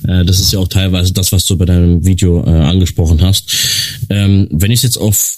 das 0.03 0.41
ist 0.41 0.53
ja 0.53 0.59
auch 0.61 0.69
teilweise 0.69 1.13
das, 1.13 1.33
was 1.33 1.47
du 1.47 1.57
bei 1.57 1.65
deinem 1.65 2.05
Video 2.05 2.45
äh, 2.45 2.51
angesprochen 2.51 3.21
hast. 3.21 3.55
Ähm, 4.09 4.49
wenn 4.51 4.71
ich 4.71 4.79
es 4.79 4.85
jetzt 4.85 4.99
auf 4.99 5.37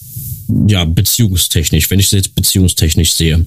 ja 0.66 0.85
beziehungstechnisch, 0.85 1.90
wenn 1.90 2.00
ich 2.00 2.07
es 2.07 2.12
jetzt 2.12 2.35
beziehungstechnisch 2.35 3.12
sehe, 3.12 3.45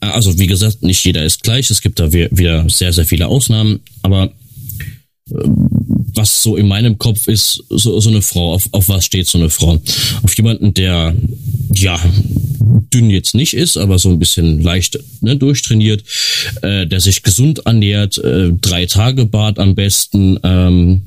äh, 0.00 0.06
also 0.06 0.38
wie 0.38 0.46
gesagt, 0.46 0.82
nicht 0.82 1.04
jeder 1.04 1.24
ist 1.24 1.42
gleich. 1.42 1.70
Es 1.70 1.82
gibt 1.82 2.00
da 2.00 2.12
wieder 2.12 2.68
sehr 2.68 2.92
sehr 2.92 3.06
viele 3.06 3.26
Ausnahmen, 3.26 3.80
aber 4.02 4.32
was 6.14 6.42
so 6.42 6.56
in 6.56 6.68
meinem 6.68 6.98
Kopf 6.98 7.28
ist, 7.28 7.64
so, 7.68 8.00
so 8.00 8.10
eine 8.10 8.22
Frau, 8.22 8.54
auf, 8.54 8.62
auf 8.72 8.88
was 8.88 9.04
steht 9.04 9.26
so 9.26 9.38
eine 9.38 9.50
Frau? 9.50 9.80
Auf 10.22 10.36
jemanden, 10.36 10.74
der 10.74 11.14
ja 11.72 11.98
dünn 12.92 13.10
jetzt 13.10 13.34
nicht 13.34 13.54
ist, 13.54 13.76
aber 13.76 13.98
so 13.98 14.10
ein 14.10 14.18
bisschen 14.18 14.62
leicht 14.62 14.98
ne, 15.20 15.36
durchtrainiert, 15.36 16.04
äh, 16.62 16.86
der 16.86 17.00
sich 17.00 17.22
gesund 17.22 17.60
ernährt, 17.66 18.18
äh, 18.18 18.52
drei 18.60 18.86
Tage 18.86 19.26
Bad 19.26 19.58
am 19.58 19.74
besten, 19.74 20.38
ähm, 20.42 21.02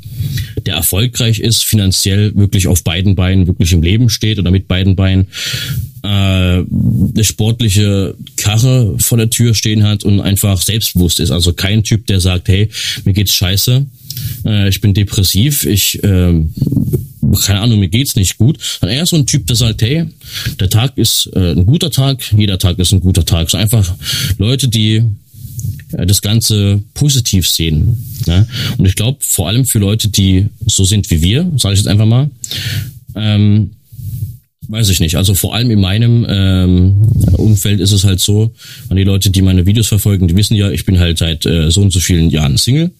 der 0.65 0.75
erfolgreich 0.75 1.39
ist, 1.39 1.63
finanziell 1.63 2.35
wirklich 2.35 2.67
auf 2.67 2.83
beiden 2.83 3.15
Beinen 3.15 3.47
wirklich 3.47 3.73
im 3.73 3.83
Leben 3.83 4.09
steht 4.09 4.39
oder 4.39 4.51
mit 4.51 4.67
beiden 4.67 4.95
Beinen 4.95 5.27
äh, 6.03 6.07
eine 6.07 7.23
sportliche 7.23 8.15
Karre 8.35 8.95
vor 8.99 9.17
der 9.17 9.29
Tür 9.29 9.53
stehen 9.53 9.83
hat 9.83 10.03
und 10.03 10.19
einfach 10.19 10.61
selbstbewusst 10.61 11.19
ist. 11.19 11.31
Also 11.31 11.53
kein 11.53 11.83
Typ, 11.83 12.07
der 12.07 12.19
sagt, 12.19 12.49
hey, 12.49 12.69
mir 13.05 13.13
geht's 13.13 13.33
scheiße, 13.33 13.85
äh, 14.45 14.69
ich 14.69 14.81
bin 14.81 14.93
depressiv, 14.93 15.65
ich, 15.65 16.03
äh, 16.03 16.43
keine 17.45 17.61
Ahnung, 17.61 17.79
mir 17.79 17.89
geht's 17.89 18.15
nicht 18.15 18.37
gut. 18.37 18.59
Dann 18.81 18.89
eher 18.89 19.05
so 19.05 19.15
ein 19.15 19.25
Typ, 19.25 19.47
der 19.47 19.55
sagt, 19.55 19.81
hey, 19.81 20.05
der 20.59 20.69
Tag 20.69 20.97
ist 20.97 21.29
äh, 21.33 21.51
ein 21.51 21.65
guter 21.65 21.89
Tag, 21.89 22.33
jeder 22.37 22.57
Tag 22.59 22.79
ist 22.79 22.91
ein 22.91 22.99
guter 22.99 23.25
Tag. 23.25 23.49
So 23.49 23.57
einfach 23.57 23.95
Leute, 24.37 24.67
die 24.67 25.03
äh, 25.93 26.05
das 26.05 26.21
Ganze 26.21 26.83
positiv 26.93 27.47
sehen. 27.47 27.97
Ne? 28.27 28.47
Und 28.77 28.85
ich 28.85 28.95
glaube, 28.95 29.19
vor 29.21 29.47
allem 29.47 29.65
für 29.65 29.79
Leute, 29.79 30.09
die 30.09 30.47
so 30.67 30.83
sind 30.83 31.09
wie 31.11 31.21
wir, 31.21 31.51
sage 31.57 31.73
ich 31.73 31.79
jetzt 31.79 31.87
einfach 31.87 32.05
mal, 32.05 32.29
ähm, 33.15 33.71
Weiß 34.67 34.89
ich 34.89 34.99
nicht. 34.99 35.17
Also 35.17 35.35
vor 35.35 35.53
allem 35.55 35.71
in 35.71 35.81
meinem 35.81 36.25
ähm, 36.29 37.01
Umfeld 37.33 37.79
ist 37.79 37.91
es 37.91 38.05
halt 38.05 38.19
so, 38.19 38.53
an 38.89 38.97
die 38.97 39.03
Leute, 39.03 39.29
die 39.29 39.41
meine 39.41 39.65
Videos 39.65 39.87
verfolgen, 39.87 40.27
die 40.27 40.35
wissen 40.35 40.55
ja, 40.55 40.71
ich 40.71 40.85
bin 40.85 40.99
halt 40.99 41.17
seit 41.17 41.45
äh, 41.45 41.69
so 41.69 41.81
und 41.81 41.91
so 41.91 41.99
vielen 41.99 42.29
Jahren 42.29 42.57
Single. 42.57 42.91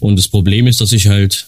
Und 0.00 0.16
das 0.16 0.28
Problem 0.28 0.66
ist, 0.66 0.80
dass 0.80 0.92
ich 0.92 1.06
halt 1.06 1.46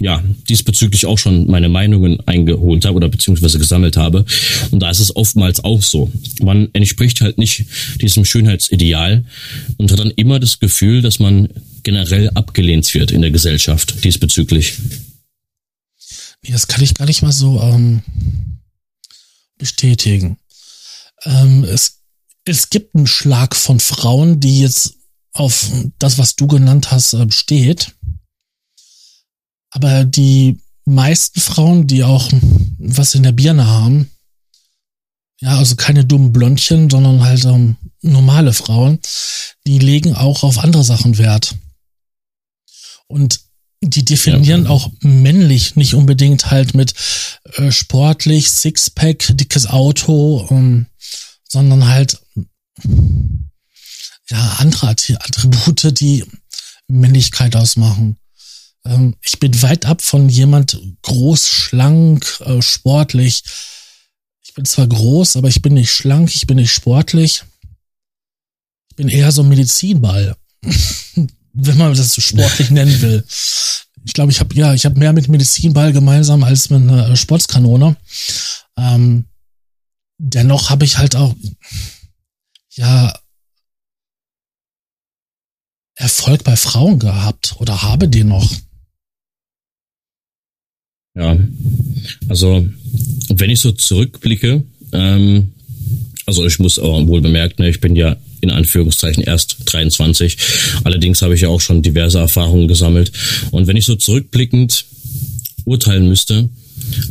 ja, 0.00 0.22
diesbezüglich 0.48 1.06
auch 1.06 1.18
schon 1.18 1.46
meine 1.46 1.68
Meinungen 1.68 2.18
eingeholt 2.26 2.84
habe 2.84 2.96
oder 2.96 3.08
beziehungsweise 3.08 3.58
gesammelt 3.58 3.96
habe. 3.96 4.24
Und 4.70 4.80
da 4.80 4.90
ist 4.90 5.00
es 5.00 5.14
oftmals 5.14 5.62
auch 5.62 5.82
so. 5.82 6.10
Man 6.42 6.68
entspricht 6.72 7.20
halt 7.20 7.38
nicht 7.38 7.64
diesem 8.00 8.24
Schönheitsideal 8.24 9.24
und 9.76 9.92
hat 9.92 9.98
dann 9.98 10.10
immer 10.10 10.40
das 10.40 10.58
Gefühl, 10.58 11.02
dass 11.02 11.18
man 11.18 11.48
generell 11.82 12.30
abgelehnt 12.34 12.92
wird 12.94 13.12
in 13.12 13.22
der 13.22 13.30
Gesellschaft 13.30 14.04
diesbezüglich. 14.04 14.74
Das 16.48 16.66
kann 16.66 16.82
ich 16.82 16.94
gar 16.94 17.06
nicht 17.06 17.22
mal 17.22 17.32
so 17.32 17.60
ähm, 17.60 18.02
bestätigen. 19.64 20.36
Ähm, 21.24 21.64
es, 21.64 22.02
es 22.44 22.68
gibt 22.68 22.94
einen 22.94 23.06
Schlag 23.06 23.56
von 23.56 23.80
Frauen, 23.80 24.38
die 24.38 24.60
jetzt 24.60 24.96
auf 25.32 25.70
das, 25.98 26.18
was 26.18 26.36
du 26.36 26.46
genannt 26.46 26.90
hast, 26.90 27.14
äh, 27.14 27.30
steht. 27.30 27.94
Aber 29.70 30.04
die 30.04 30.60
meisten 30.84 31.40
Frauen, 31.40 31.86
die 31.86 32.04
auch 32.04 32.30
was 32.78 33.14
in 33.14 33.22
der 33.22 33.32
Birne 33.32 33.66
haben, 33.66 34.10
ja, 35.40 35.56
also 35.56 35.76
keine 35.76 36.04
dummen 36.04 36.32
Blondchen, 36.32 36.90
sondern 36.90 37.24
halt 37.24 37.44
ähm, 37.46 37.76
normale 38.02 38.52
Frauen, 38.52 38.98
die 39.66 39.78
legen 39.78 40.14
auch 40.14 40.42
auf 40.42 40.58
andere 40.58 40.84
Sachen 40.84 41.16
Wert. 41.16 41.54
Und 43.06 43.40
die 43.84 44.04
definieren 44.04 44.64
ja. 44.64 44.70
auch 44.70 44.90
männlich 45.00 45.76
nicht 45.76 45.94
unbedingt 45.94 46.50
halt 46.50 46.74
mit 46.74 46.94
äh, 47.54 47.70
sportlich, 47.70 48.50
Sixpack, 48.50 49.36
dickes 49.36 49.66
Auto, 49.66 50.46
ähm, 50.50 50.86
sondern 51.48 51.86
halt 51.86 52.18
ja 54.30 54.56
andere 54.58 54.88
Attribute, 54.88 56.00
die 56.00 56.24
Männlichkeit 56.88 57.56
ausmachen. 57.56 58.16
Ähm, 58.84 59.16
ich 59.22 59.38
bin 59.38 59.62
weit 59.62 59.86
ab 59.86 60.02
von 60.02 60.28
jemand 60.28 60.80
groß, 61.02 61.48
schlank, 61.48 62.40
äh, 62.44 62.62
sportlich. 62.62 63.42
Ich 64.42 64.54
bin 64.54 64.64
zwar 64.64 64.86
groß, 64.86 65.36
aber 65.36 65.48
ich 65.48 65.62
bin 65.62 65.74
nicht 65.74 65.90
schlank, 65.90 66.34
ich 66.34 66.46
bin 66.46 66.56
nicht 66.56 66.72
sportlich. 66.72 67.44
Ich 68.90 68.96
bin 68.96 69.08
eher 69.08 69.32
so 69.32 69.42
ein 69.42 69.48
Medizinball. 69.48 70.36
wenn 71.54 71.78
man 71.78 71.94
das 71.94 72.12
so 72.12 72.20
sportlich 72.20 72.70
nennen 72.70 73.00
will. 73.00 73.24
Ich 74.04 74.12
glaube, 74.12 74.32
ich 74.32 74.40
habe 74.40 74.54
ja, 74.54 74.74
ich 74.74 74.84
habe 74.84 74.98
mehr 74.98 75.12
mit 75.12 75.28
Medizinball 75.28 75.92
gemeinsam 75.92 76.42
als 76.44 76.68
mit 76.68 76.82
einer 76.82 77.10
äh, 77.10 77.16
Sportskanone. 77.16 77.96
Ähm, 78.76 79.24
dennoch 80.18 80.70
habe 80.70 80.84
ich 80.84 80.98
halt 80.98 81.16
auch 81.16 81.34
ja 82.74 83.14
Erfolg 85.96 86.42
bei 86.42 86.56
Frauen 86.56 86.98
gehabt 86.98 87.54
oder 87.58 87.82
habe 87.82 88.08
den 88.08 88.28
noch. 88.28 88.50
Ja, 91.16 91.38
also 92.28 92.68
wenn 93.28 93.50
ich 93.50 93.60
so 93.60 93.70
zurückblicke, 93.70 94.64
ähm, 94.92 95.52
also 96.26 96.44
ich 96.44 96.58
muss 96.58 96.80
auch 96.80 97.06
wohl 97.06 97.20
bemerken, 97.20 97.62
ne, 97.62 97.68
ich 97.68 97.80
bin 97.80 97.94
ja 97.94 98.16
in 98.44 98.50
Anführungszeichen 98.50 99.22
erst 99.22 99.56
23. 99.66 100.36
Allerdings 100.84 101.22
habe 101.22 101.34
ich 101.34 101.40
ja 101.40 101.48
auch 101.48 101.60
schon 101.60 101.82
diverse 101.82 102.18
Erfahrungen 102.18 102.68
gesammelt. 102.68 103.12
Und 103.50 103.66
wenn 103.66 103.76
ich 103.76 103.86
so 103.86 103.96
zurückblickend 103.96 104.84
urteilen 105.64 106.08
müsste, 106.08 106.48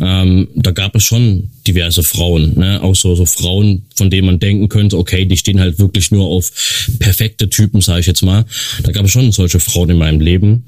ähm, 0.02 0.48
da 0.56 0.72
gab 0.72 0.96
es 0.96 1.04
schon 1.04 1.50
diverse 1.68 2.04
Frauen, 2.04 2.58
ne? 2.58 2.82
auch 2.82 2.96
so, 2.96 3.16
so 3.16 3.25
Frauen, 3.25 3.86
von 3.96 4.10
denen 4.10 4.28
man 4.28 4.40
denken 4.40 4.70
könnte, 4.70 4.98
okay, 4.98 5.25
die 5.25 5.38
stehen 5.38 5.60
halt 5.60 5.80
wirklich 5.80 6.12
nur 6.12 6.28
auf 6.28 6.52
perfekte 7.00 7.50
Typen, 7.50 7.82
sage 7.82 8.02
ich 8.02 8.08
jetzt 8.08 8.22
mal. 8.22 8.46
Da 8.84 8.92
gab 8.92 9.06
es 9.06 9.12
schon 9.12 9.32
solche 9.32 9.60
Frauen 9.60 9.90
in 9.90 9.98
meinem 9.98 10.22
Leben. 10.22 10.66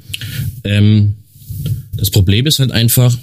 Ähm, 0.64 1.16
das 1.94 2.10
Problem 2.10 2.48
ist 2.48 2.60
halt 2.60 2.72
einfach, 2.72 3.16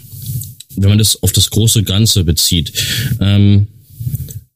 wenn 0.76 0.90
man 0.90 0.98
das 0.98 1.22
auf 1.22 1.32
das 1.32 1.50
große 1.50 1.82
Ganze 1.82 2.24
bezieht. 2.24 2.72
Ähm, 3.20 3.66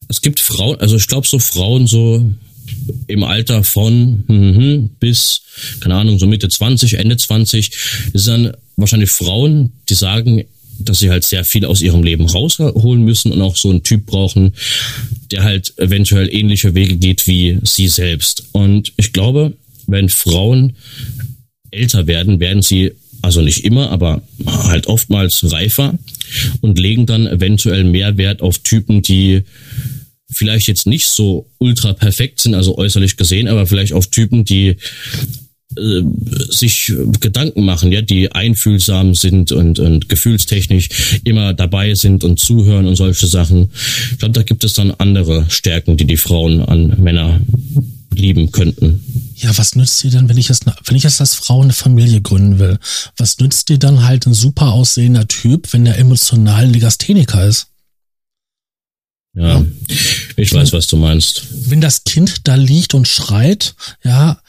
es 0.07 0.21
gibt 0.21 0.39
Frauen, 0.39 0.79
also 0.79 0.95
ich 0.95 1.07
glaube 1.07 1.27
so 1.27 1.39
Frauen 1.39 1.87
so 1.87 2.31
im 3.07 3.23
Alter 3.23 3.63
von 3.63 4.23
mhm, 4.27 4.89
bis, 4.99 5.41
keine 5.79 5.95
Ahnung, 5.95 6.19
so 6.19 6.27
Mitte 6.27 6.49
20, 6.49 6.95
Ende 6.95 7.17
20, 7.17 7.71
das 8.13 8.23
sind 8.23 8.43
dann 8.43 8.57
wahrscheinlich 8.75 9.11
Frauen, 9.11 9.73
die 9.89 9.95
sagen, 9.95 10.43
dass 10.79 10.99
sie 10.99 11.09
halt 11.09 11.23
sehr 11.23 11.43
viel 11.43 11.65
aus 11.65 11.81
ihrem 11.81 12.03
Leben 12.03 12.27
rausholen 12.27 13.03
müssen 13.03 13.31
und 13.31 13.41
auch 13.41 13.55
so 13.55 13.69
einen 13.69 13.83
Typ 13.83 14.05
brauchen, 14.05 14.53
der 15.31 15.43
halt 15.43 15.73
eventuell 15.77 16.33
ähnliche 16.33 16.75
Wege 16.75 16.97
geht 16.97 17.27
wie 17.27 17.57
sie 17.63 17.87
selbst. 17.87 18.45
Und 18.51 18.93
ich 18.97 19.13
glaube, 19.13 19.53
wenn 19.87 20.09
Frauen 20.09 20.75
älter 21.71 22.07
werden, 22.07 22.39
werden 22.39 22.61
sie, 22.61 22.91
also 23.21 23.41
nicht 23.41 23.63
immer, 23.63 23.89
aber 23.89 24.21
halt 24.45 24.87
oftmals 24.87 25.51
reifer 25.51 25.97
und 26.61 26.77
legen 26.77 27.05
dann 27.05 27.27
eventuell 27.27 27.83
mehr 27.83 28.17
Wert 28.17 28.41
auf 28.41 28.59
Typen, 28.59 29.01
die 29.01 29.43
vielleicht 30.29 30.67
jetzt 30.67 30.87
nicht 30.87 31.05
so 31.05 31.49
ultra 31.57 31.93
perfekt 31.93 32.39
sind, 32.41 32.55
also 32.55 32.77
äußerlich 32.77 33.17
gesehen, 33.17 33.47
aber 33.47 33.65
vielleicht 33.65 33.93
auf 33.93 34.07
Typen, 34.07 34.45
die 34.45 34.75
äh, 35.75 36.01
sich 36.49 36.93
Gedanken 37.19 37.65
machen, 37.65 37.91
ja, 37.91 38.01
die 38.01 38.31
einfühlsam 38.31 39.15
sind 39.15 39.51
und, 39.51 39.79
und 39.79 40.09
gefühlstechnisch 40.09 41.19
immer 41.23 41.53
dabei 41.53 41.93
sind 41.93 42.23
und 42.23 42.39
zuhören 42.39 42.87
und 42.87 42.95
solche 42.95 43.27
Sachen. 43.27 43.69
Ich 44.11 44.19
glaube, 44.19 44.33
da 44.33 44.43
gibt 44.43 44.63
es 44.63 44.73
dann 44.73 44.91
andere 44.91 45.45
Stärken, 45.49 45.97
die 45.97 46.05
die 46.05 46.17
Frauen 46.17 46.61
an 46.61 47.01
Männer 47.01 47.41
lieben 48.13 48.51
könnten. 48.51 49.03
Ja, 49.35 49.55
was 49.57 49.75
nützt 49.75 50.03
dir 50.03 50.09
denn, 50.09 50.27
wenn 50.29 50.37
ich, 50.37 50.47
das, 50.47 50.61
wenn 50.85 50.95
ich 50.95 51.03
jetzt 51.03 51.21
als 51.21 51.35
Frau 51.35 51.61
eine 51.61 51.73
Familie 51.73 52.21
gründen 52.21 52.57
will? 52.57 52.79
Was 53.17 53.37
nützt 53.39 53.69
dir 53.69 53.77
dann 53.77 54.03
halt 54.03 54.25
ein 54.25 54.33
super 54.33 54.71
aussehender 54.71 55.27
Typ, 55.27 55.71
wenn 55.73 55.85
der 55.85 55.99
emotional 55.99 56.67
Legastheniker 56.67 57.45
ist? 57.45 57.67
Ja, 59.37 59.63
ich 60.35 60.51
weiß, 60.51 60.73
was 60.73 60.87
du 60.87 60.97
meinst. 60.97 61.43
Wenn 61.69 61.79
das 61.79 62.03
Kind 62.03 62.47
da 62.47 62.55
liegt 62.55 62.95
und 62.95 63.07
schreit, 63.07 63.75
ja, 64.03 64.41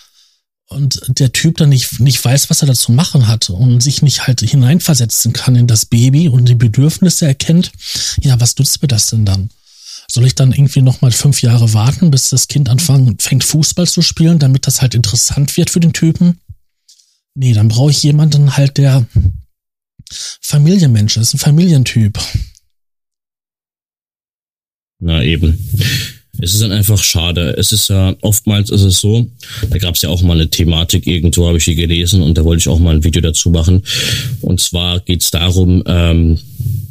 und 0.69 1.03
der 1.09 1.33
Typ 1.33 1.59
dann 1.59 1.69
nicht, 1.69 2.01
nicht 2.01 2.25
weiß, 2.25 2.49
was 2.49 2.63
er 2.63 2.69
dazu 2.69 2.93
machen 2.93 3.27
hat 3.27 3.51
und 3.51 3.83
sich 3.83 4.01
nicht 4.01 4.27
halt 4.27 4.41
hineinversetzen 4.41 5.35
kann 5.35 5.57
in 5.57 5.67
das 5.67 5.85
Baby 5.85 6.29
und 6.29 6.47
die 6.47 6.55
Bedürfnisse 6.55 7.27
erkennt, 7.27 7.71
ja, 8.21 8.41
was 8.41 8.57
nutzt 8.57 8.81
mir 8.81 8.89
das 8.89 9.07
denn 9.07 9.27
dann? 9.27 9.51
Soll 10.11 10.25
ich 10.25 10.35
dann 10.35 10.53
irgendwie 10.53 10.81
nochmal 10.81 11.13
fünf 11.13 11.43
Jahre 11.43 11.75
warten, 11.75 12.11
bis 12.11 12.31
das 12.31 12.49
Kind 12.49 12.71
anfängt, 12.71 13.23
fängt 13.23 13.45
Fußball 13.45 13.87
zu 13.87 14.01
spielen, 14.01 14.39
damit 14.39 14.67
das 14.67 14.81
halt 14.81 14.95
interessant 14.95 15.55
wird 15.59 15.69
für 15.69 15.81
den 15.81 15.93
Typen? 15.93 16.41
Nee, 17.35 17.53
dann 17.53 17.69
brauche 17.69 17.91
ich 17.91 18.03
jemanden 18.03 18.57
halt, 18.57 18.79
der 18.79 19.07
Familienmensch 20.11 21.19
ist, 21.19 21.35
ein 21.35 21.39
Familientyp. 21.39 22.19
Na 25.01 25.23
eben. 25.23 25.59
Es 26.41 26.55
ist 26.55 26.63
dann 26.63 26.73
einfach 26.73 27.03
schade. 27.03 27.57
Es 27.59 27.73
ist 27.73 27.89
ja, 27.89 28.15
oftmals 28.21 28.71
ist 28.71 28.83
es 28.83 29.01
so, 29.01 29.27
da 29.71 29.79
gab 29.79 29.97
es 29.97 30.03
ja 30.03 30.09
auch 30.09 30.23
mal 30.23 30.35
eine 30.35 30.49
Thematik, 30.49 31.07
irgendwo 31.07 31.49
habe 31.49 31.59
ich 31.59 31.65
die 31.65 31.75
gelesen 31.75 32.23
und 32.23 32.39
da 32.39 32.45
wollte 32.45 32.61
ich 32.61 32.69
auch 32.69 32.79
mal 32.79 32.95
ein 32.95 33.05
Video 33.05 33.21
dazu 33.21 33.51
machen. 33.51 33.83
Und 34.41 34.61
zwar 34.61 35.01
geht 35.01 35.23
es 35.23 35.31
darum, 35.31 35.83
ähm, 35.87 36.39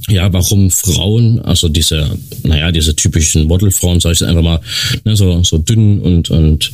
ja, 0.10 0.32
warum 0.32 0.70
Frauen, 0.70 1.40
also 1.40 1.70
diese, 1.70 2.18
naja, 2.44 2.72
diese 2.72 2.96
typischen 2.96 3.46
Modelfrauen, 3.46 4.00
sag 4.00 4.14
ich 4.14 4.24
einfach 4.24 4.42
mal, 4.42 4.62
ne, 5.04 5.16
so, 5.16 5.44
so 5.44 5.58
dünn 5.58 6.00
und, 6.02 6.30
und 6.30 6.72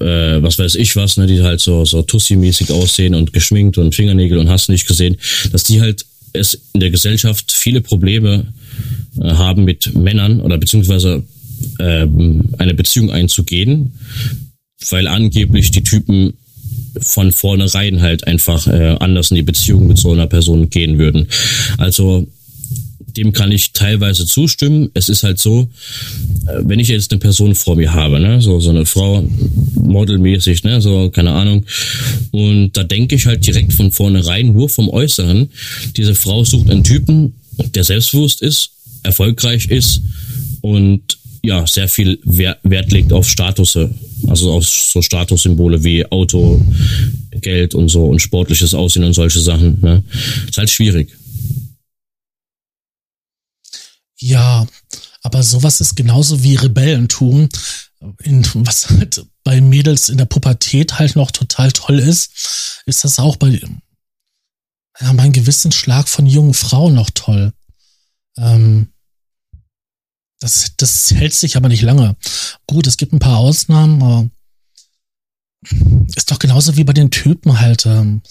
äh, 0.00 0.42
was 0.42 0.58
weiß 0.58 0.74
ich 0.76 0.94
was, 0.96 1.16
ne, 1.16 1.26
die 1.26 1.42
halt 1.42 1.60
so, 1.60 1.84
so 1.84 2.02
Tussi-mäßig 2.02 2.72
aussehen 2.72 3.14
und 3.14 3.32
geschminkt 3.32 3.78
und 3.78 3.94
Fingernägel 3.94 4.38
und 4.38 4.48
hast 4.48 4.68
nicht 4.68 4.86
gesehen, 4.86 5.16
dass 5.52 5.64
die 5.64 5.80
halt 5.80 6.04
es 6.32 6.60
in 6.72 6.80
der 6.80 6.90
Gesellschaft 6.90 7.52
viele 7.52 7.80
Probleme 7.80 8.46
äh, 9.20 9.30
haben 9.30 9.64
mit 9.64 9.94
Männern 9.94 10.40
oder 10.40 10.58
beziehungsweise 10.58 11.24
ähm, 11.78 12.50
eine 12.58 12.74
Beziehung 12.74 13.10
einzugehen, 13.10 13.94
weil 14.90 15.08
angeblich 15.08 15.70
die 15.70 15.82
Typen 15.82 16.34
von 17.00 17.32
vornherein 17.32 18.00
halt 18.00 18.26
einfach 18.26 18.66
äh, 18.66 18.96
anders 19.00 19.30
in 19.30 19.36
die 19.36 19.42
Beziehung 19.42 19.86
mit 19.88 19.98
so 19.98 20.12
einer 20.12 20.26
Person 20.26 20.70
gehen 20.70 20.98
würden. 20.98 21.28
Also 21.78 22.26
dem 23.16 23.32
kann 23.32 23.52
ich 23.52 23.72
teilweise 23.72 24.26
zustimmen. 24.26 24.90
Es 24.94 25.08
ist 25.08 25.22
halt 25.22 25.38
so, 25.38 25.68
äh, 26.46 26.60
wenn 26.64 26.80
ich 26.80 26.88
jetzt 26.88 27.12
eine 27.12 27.20
Person 27.20 27.54
vor 27.54 27.76
mir 27.76 27.92
habe, 27.92 28.20
ne, 28.20 28.40
so, 28.40 28.60
so 28.60 28.70
eine 28.70 28.86
Frau, 28.86 29.24
modelmäßig, 29.74 30.64
ne, 30.64 30.80
so, 30.80 31.10
keine 31.10 31.32
Ahnung, 31.32 31.64
und 32.32 32.76
da 32.76 32.82
denke 32.82 33.14
ich 33.14 33.26
halt 33.26 33.46
direkt 33.46 33.72
von 33.72 33.90
vornherein 33.90 34.52
nur 34.52 34.68
vom 34.68 34.88
Äußeren, 34.88 35.50
diese 35.96 36.14
Frau 36.14 36.44
sucht 36.44 36.70
einen 36.70 36.84
Typen, 36.84 37.34
der 37.58 37.84
selbstbewusst 37.84 38.42
ist, 38.42 38.70
erfolgreich 39.02 39.66
ist 39.66 40.00
und 40.60 41.18
ja, 41.44 41.66
sehr 41.66 41.88
viel 41.88 42.18
Wert 42.24 42.90
legt 42.90 43.12
auf 43.12 43.28
Status, 43.28 43.76
also 44.26 44.52
auf 44.52 44.64
so 44.64 45.02
Statussymbole 45.02 45.84
wie 45.84 46.06
Auto, 46.06 46.64
Geld 47.32 47.74
und 47.74 47.90
so 47.90 48.06
und 48.06 48.20
sportliches 48.20 48.72
Aussehen 48.72 49.04
und 49.04 49.12
solche 49.12 49.40
Sachen. 49.40 49.78
Ne? 49.82 50.02
Ist 50.48 50.56
halt 50.56 50.70
schwierig. 50.70 51.14
Ja, 54.18 54.66
aber 55.22 55.42
sowas 55.42 55.82
ist 55.82 55.96
genauso 55.96 56.42
wie 56.42 56.54
Rebellentum, 56.54 57.50
in, 58.22 58.46
was 58.54 58.88
halt 58.88 59.26
bei 59.42 59.60
Mädels 59.60 60.08
in 60.08 60.18
der 60.18 60.24
Pubertät 60.24 60.98
halt 60.98 61.14
noch 61.14 61.30
total 61.30 61.72
toll 61.72 61.98
ist, 61.98 62.82
ist 62.86 63.04
das 63.04 63.18
auch 63.18 63.36
bei 63.36 63.60
ja, 65.00 65.12
meinen 65.12 65.32
Gewissensschlag 65.32 66.08
von 66.08 66.26
jungen 66.26 66.54
Frauen 66.54 66.94
noch 66.94 67.10
toll. 67.10 67.52
Ähm, 68.36 68.88
das, 70.40 70.72
das 70.76 71.10
hält 71.10 71.34
sich 71.34 71.56
aber 71.56 71.68
nicht 71.68 71.82
lange. 71.82 72.16
Gut, 72.66 72.86
es 72.86 72.96
gibt 72.96 73.12
ein 73.12 73.18
paar 73.18 73.38
Ausnahmen, 73.38 74.02
aber 74.02 74.30
ist 76.14 76.30
doch 76.30 76.38
genauso 76.38 76.76
wie 76.76 76.84
bei 76.84 76.92
den 76.92 77.10
Typen 77.10 77.60
halt. 77.60 77.86
Ähm, 77.86 78.22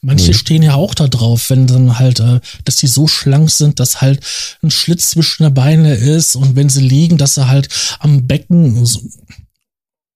manche 0.00 0.28
mhm. 0.28 0.34
stehen 0.34 0.62
ja 0.62 0.74
auch 0.74 0.94
da 0.94 1.08
drauf, 1.08 1.50
wenn 1.50 1.66
dann 1.66 1.98
halt, 1.98 2.20
äh, 2.20 2.40
dass 2.64 2.76
die 2.76 2.86
so 2.86 3.08
schlank 3.08 3.50
sind, 3.50 3.80
dass 3.80 4.00
halt 4.00 4.24
ein 4.62 4.70
Schlitz 4.70 5.10
zwischen 5.10 5.42
der 5.42 5.50
Beine 5.50 5.94
ist 5.94 6.36
und 6.36 6.56
wenn 6.56 6.68
sie 6.68 6.82
liegen, 6.82 7.18
dass 7.18 7.34
sie 7.34 7.48
halt 7.48 7.68
am 7.98 8.26
Becken 8.26 8.86
so, 8.86 9.02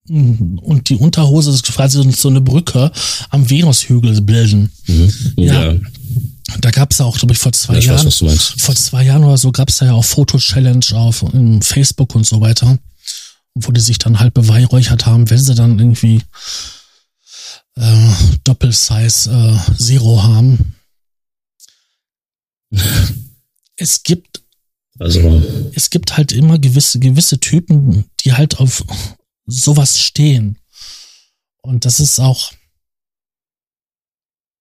und 0.09 0.89
die 0.89 0.95
Unterhose 0.95 1.51
ist 1.51 1.63
quasi 1.63 2.11
so 2.11 2.29
eine 2.29 2.41
Brücke 2.41 2.91
am 3.29 3.49
Venushügel 3.49 4.21
bilden. 4.21 4.71
Mhm. 4.87 5.13
Ja. 5.37 5.71
ja. 5.71 5.79
Da 6.61 6.71
gab 6.71 6.91
es 6.91 6.99
auch, 6.99 7.15
glaube 7.17 7.33
ich, 7.33 7.39
vor 7.39 7.51
zwei 7.51 7.75
ja, 7.75 7.93
Jahren, 7.93 8.05
weiß, 8.07 8.55
vor 8.57 8.75
zwei 8.75 9.03
Jahren 9.03 9.23
oder 9.23 9.37
so 9.37 9.51
gab 9.51 9.69
es 9.69 9.77
da 9.77 9.85
ja 9.85 9.93
auch 9.93 10.03
Foto-Challenge 10.03 10.85
auf 10.93 11.23
Facebook 11.61 12.15
und 12.15 12.25
so 12.25 12.41
weiter, 12.41 12.79
wo 13.53 13.71
die 13.71 13.79
sich 13.79 13.99
dann 13.99 14.19
halt 14.19 14.33
beweihräuchert 14.33 15.05
haben, 15.05 15.29
wenn 15.29 15.37
sie 15.37 15.53
dann 15.53 15.77
irgendwie 15.77 16.23
äh, 17.75 18.09
Doppelsize 18.43 19.29
äh, 19.29 19.77
Zero 19.77 20.23
haben. 20.23 20.75
es 23.75 24.01
gibt 24.01 24.41
also. 24.97 25.41
es 25.75 25.89
gibt 25.91 26.17
halt 26.17 26.31
immer 26.31 26.57
gewisse 26.57 26.99
gewisse 26.99 27.39
Typen, 27.39 28.05
die 28.21 28.33
halt 28.33 28.59
auf 28.59 28.83
sowas 29.49 29.99
stehen. 29.99 30.57
Und 31.61 31.85
das 31.85 31.99
ist 31.99 32.19
auch 32.19 32.53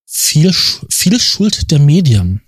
viel, 0.07 0.53
viel 0.53 1.21
Schuld 1.21 1.71
der 1.71 1.79
Medien. 1.79 2.43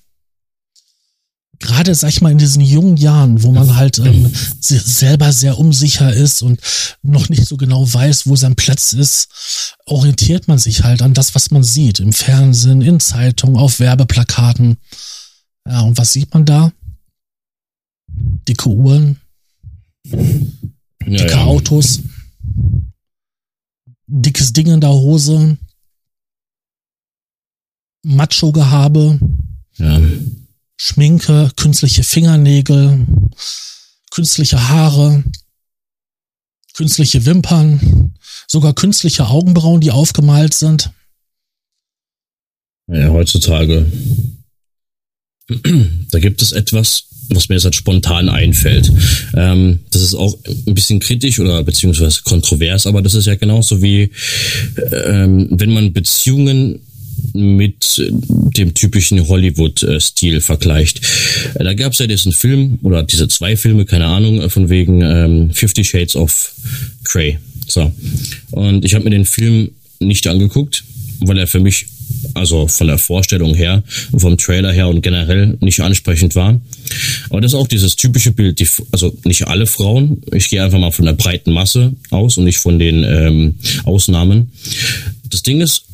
Gerade, 1.60 1.94
sag 1.94 2.08
ich 2.08 2.22
mal, 2.22 2.32
in 2.32 2.38
diesen 2.38 2.62
jungen 2.62 2.96
Jahren, 2.96 3.42
wo 3.42 3.52
man 3.52 3.76
halt 3.76 3.98
ähm, 3.98 4.32
selber 4.60 5.30
sehr 5.30 5.58
unsicher 5.58 6.10
ist 6.12 6.40
und 6.40 6.58
noch 7.02 7.28
nicht 7.28 7.46
so 7.46 7.58
genau 7.58 7.92
weiß, 7.92 8.26
wo 8.26 8.34
sein 8.34 8.56
Platz 8.56 8.94
ist, 8.94 9.76
orientiert 9.84 10.48
man 10.48 10.58
sich 10.58 10.84
halt 10.84 11.02
an 11.02 11.12
das, 11.12 11.34
was 11.34 11.50
man 11.50 11.62
sieht. 11.62 12.00
Im 12.00 12.14
Fernsehen, 12.14 12.80
in 12.80 12.98
Zeitungen, 12.98 13.58
auf 13.58 13.78
Werbeplakaten. 13.78 14.78
Ja, 15.66 15.82
und 15.82 15.98
was 15.98 16.14
sieht 16.14 16.32
man 16.32 16.46
da? 16.46 16.72
Dicke 18.08 18.70
Uhren, 18.70 19.20
dicke 20.04 20.56
ja, 21.06 21.26
ja. 21.26 21.44
Autos, 21.44 22.00
dickes 24.06 24.52
Ding 24.52 24.66
in 24.66 24.80
der 24.80 24.90
Hose, 24.90 25.58
Macho-Gehabe, 28.02 29.18
ja. 29.76 30.00
Schminke, 30.76 31.52
künstliche 31.56 32.02
Fingernägel, 32.02 33.06
künstliche 34.10 34.68
Haare, 34.68 35.22
künstliche 36.74 37.26
Wimpern, 37.26 38.14
sogar 38.46 38.74
künstliche 38.74 39.26
Augenbrauen, 39.26 39.80
die 39.80 39.90
aufgemalt 39.90 40.54
sind. 40.54 40.90
Ja, 42.86 43.08
heutzutage. 43.10 43.90
Da 46.10 46.18
gibt 46.18 46.42
es 46.42 46.52
etwas, 46.52 47.04
was 47.28 47.48
mir 47.48 47.56
jetzt 47.56 47.64
halt 47.64 47.74
spontan 47.74 48.28
einfällt. 48.28 48.90
Ähm, 49.36 49.80
das 49.90 50.02
ist 50.02 50.14
auch 50.14 50.36
ein 50.66 50.74
bisschen 50.74 51.00
kritisch 51.00 51.38
oder 51.38 51.62
beziehungsweise 51.62 52.22
kontrovers, 52.24 52.86
aber 52.86 53.02
das 53.02 53.14
ist 53.14 53.26
ja 53.26 53.34
genauso 53.36 53.82
wie, 53.82 54.10
ähm, 55.06 55.48
wenn 55.50 55.72
man 55.72 55.92
Beziehungen 55.92 56.80
mit 57.32 58.02
dem 58.56 58.74
typischen 58.74 59.28
Hollywood-Stil 59.28 60.40
vergleicht. 60.40 61.00
Da 61.54 61.74
gab 61.74 61.92
es 61.92 61.98
ja 61.98 62.06
diesen 62.06 62.32
Film 62.32 62.78
oder 62.82 63.02
diese 63.02 63.28
zwei 63.28 63.56
Filme, 63.56 63.84
keine 63.84 64.06
Ahnung, 64.06 64.48
von 64.50 64.68
wegen 64.70 65.02
ähm, 65.02 65.50
Fifty 65.52 65.84
Shades 65.84 66.16
of 66.16 66.52
Grey. 67.04 67.38
So. 67.66 67.92
Und 68.50 68.84
ich 68.84 68.94
habe 68.94 69.04
mir 69.04 69.10
den 69.10 69.26
Film 69.26 69.70
nicht 70.00 70.26
angeguckt, 70.26 70.82
weil 71.20 71.38
er 71.38 71.46
für 71.46 71.60
mich 71.60 71.86
also 72.34 72.66
von 72.66 72.86
der 72.86 72.98
Vorstellung 72.98 73.54
her, 73.54 73.82
vom 74.16 74.36
Trailer 74.38 74.72
her 74.72 74.88
und 74.88 75.02
generell 75.02 75.56
nicht 75.60 75.80
ansprechend 75.80 76.34
war. 76.34 76.60
Aber 77.28 77.40
das 77.40 77.52
ist 77.52 77.58
auch 77.58 77.68
dieses 77.68 77.96
typische 77.96 78.32
Bild, 78.32 78.58
die, 78.60 78.68
also 78.92 79.16
nicht 79.24 79.46
alle 79.46 79.66
Frauen, 79.66 80.22
ich 80.32 80.48
gehe 80.48 80.62
einfach 80.62 80.78
mal 80.78 80.90
von 80.90 81.04
der 81.04 81.12
breiten 81.12 81.52
Masse 81.52 81.92
aus 82.10 82.36
und 82.36 82.44
nicht 82.44 82.58
von 82.58 82.78
den 82.78 83.04
ähm, 83.04 83.54
Ausnahmen. 83.84 84.52
Das 85.28 85.42
Ding 85.42 85.60
ist, 85.60 85.84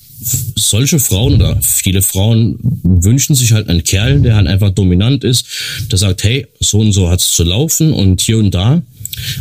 solche 0.57 0.99
Frauen 0.99 1.35
oder 1.35 1.61
viele 1.63 2.03
Frauen 2.03 2.59
wünschen 2.83 3.35
sich 3.35 3.53
halt 3.53 3.69
einen 3.69 3.85
Kerl, 3.85 4.21
der 4.21 4.37
halt 4.37 4.47
einfach 4.47 4.71
dominant 4.71 5.25
ist, 5.25 5.47
der 5.91 5.99
sagt, 5.99 6.25
hey, 6.25 6.47
so 6.59 6.81
und 6.81 6.93
so 6.93 7.11
hat's 7.11 7.35
zu 7.35 7.45
laufen 7.45 7.93
und 7.93 8.21
hier 8.23 8.39
und 8.39 8.53
da. 8.53 8.83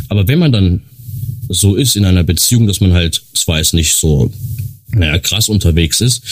Aber 0.08 0.28
wenn 0.28 0.38
man 0.38 0.52
dann 0.52 0.82
so 1.48 1.76
ist 1.76 1.96
in 1.96 2.04
einer 2.04 2.24
Beziehung, 2.24 2.66
dass 2.66 2.80
man 2.80 2.92
halt 2.92 3.22
zwar 3.34 3.58
jetzt 3.58 3.74
nicht 3.74 3.94
so 3.94 4.32
naja, 4.88 5.18
krass 5.18 5.48
unterwegs 5.48 6.00
ist. 6.00 6.22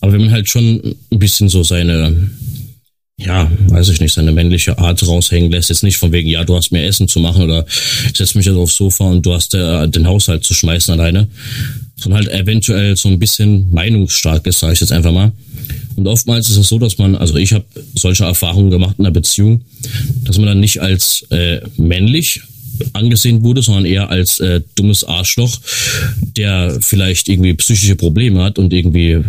Aber 0.00 0.12
wenn 0.12 0.22
man 0.22 0.32
halt 0.32 0.48
schon 0.48 0.96
ein 1.10 1.18
bisschen 1.18 1.48
so 1.48 1.62
seine, 1.62 2.30
ja, 3.18 3.50
weiß 3.68 3.88
ich 3.88 4.00
nicht, 4.00 4.12
seine 4.12 4.32
männliche 4.32 4.78
Art 4.78 5.06
raushängen 5.06 5.50
lässt, 5.50 5.70
jetzt 5.70 5.82
nicht 5.82 5.96
von 5.96 6.12
wegen, 6.12 6.28
ja, 6.28 6.44
du 6.44 6.56
hast 6.56 6.72
mir 6.72 6.84
Essen 6.84 7.08
zu 7.08 7.20
machen 7.20 7.42
oder 7.42 7.64
ich 8.10 8.16
setze 8.16 8.36
mich 8.36 8.46
jetzt 8.46 8.56
aufs 8.56 8.76
Sofa 8.76 9.04
und 9.04 9.24
du 9.24 9.32
hast 9.32 9.54
äh, 9.54 9.88
den 9.88 10.06
Haushalt 10.06 10.44
zu 10.44 10.54
schmeißen 10.54 10.92
alleine, 10.92 11.28
sondern 11.96 12.24
halt 12.24 12.32
eventuell 12.32 12.96
so 12.96 13.08
ein 13.08 13.18
bisschen 13.18 13.72
meinungsstark 13.72 14.46
ist, 14.46 14.60
sage 14.60 14.74
ich 14.74 14.80
jetzt 14.80 14.92
einfach 14.92 15.12
mal. 15.12 15.32
Und 15.96 16.06
oftmals 16.06 16.48
ist 16.48 16.56
es 16.56 16.68
so, 16.68 16.78
dass 16.78 16.98
man, 16.98 17.14
also 17.16 17.36
ich 17.36 17.52
habe 17.52 17.64
solche 17.94 18.24
Erfahrungen 18.24 18.70
gemacht 18.70 18.96
in 18.98 19.04
einer 19.04 19.12
Beziehung, 19.12 19.62
dass 20.24 20.38
man 20.38 20.46
dann 20.46 20.60
nicht 20.60 20.80
als 20.80 21.24
äh, 21.30 21.60
männlich 21.76 22.40
angesehen 22.92 23.42
wurde, 23.42 23.62
sondern 23.62 23.84
eher 23.84 24.10
als 24.10 24.40
äh, 24.40 24.60
dummes 24.74 25.04
Arschloch, 25.04 25.60
der 26.36 26.78
vielleicht 26.80 27.28
irgendwie 27.28 27.54
psychische 27.54 27.96
Probleme 27.96 28.42
hat 28.42 28.58
und 28.58 28.72
irgendwie, 28.72 29.20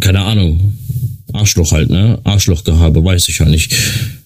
keine 0.00 0.20
Ahnung, 0.20 0.78
Arschloch 1.32 1.72
halt, 1.72 1.90
ne? 1.90 2.20
Arschlochgehabe, 2.24 3.04
weiß 3.04 3.28
ich 3.28 3.38
ja 3.38 3.46
nicht. 3.46 3.74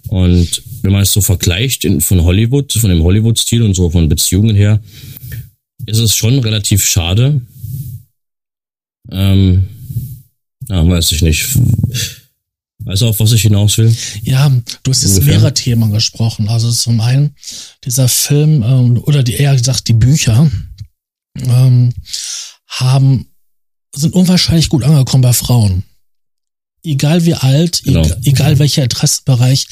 Und 0.09 0.62
wenn 0.83 0.93
man 0.93 1.03
es 1.03 1.12
so 1.12 1.21
vergleicht 1.21 1.85
in, 1.85 2.01
von 2.01 2.23
Hollywood, 2.23 2.73
von 2.73 2.91
dem 2.91 3.03
Hollywood-Stil 3.03 3.62
und 3.62 3.75
so 3.75 3.91
von 3.91 4.09
Beziehungen 4.09 4.55
her, 4.55 4.81
ist 5.87 5.99
es 5.99 6.17
schon 6.17 6.38
relativ 6.38 6.85
schade. 6.85 7.41
Ähm, 9.11 9.65
ja, 10.69 10.87
weiß 10.87 11.12
ich 11.12 11.23
nicht 11.23 11.47
Weißt 12.85 13.03
du, 13.03 13.09
auf 13.09 13.21
was 13.21 13.33
ich 13.33 13.42
hinaus 13.42 13.79
will? 13.79 13.95
Ja, 14.23 14.51
du 14.83 14.90
hast 14.90 15.03
jetzt 15.03 15.23
mehrere 15.23 15.55
Themen 15.55 15.92
gesprochen. 15.92 16.49
Also 16.49 16.71
zum 16.71 17.01
einen 17.01 17.35
dieser 17.85 18.09
Film 18.09 18.62
ähm, 18.62 19.03
oder 19.05 19.23
die 19.23 19.35
eher 19.35 19.55
gesagt 19.57 19.88
die 19.88 19.92
Bücher 19.92 20.51
ähm, 21.38 21.92
haben 22.68 23.27
sind 23.95 24.14
unwahrscheinlich 24.14 24.68
gut 24.68 24.85
angekommen 24.85 25.23
bei 25.23 25.33
Frauen. 25.33 25.85
Egal 26.83 27.25
wie 27.25 27.35
alt, 27.35 27.83
genau. 27.85 28.01
egal, 28.01 28.21
egal 28.25 28.59
welcher 28.59 28.83
Interessenbereich, 28.83 29.66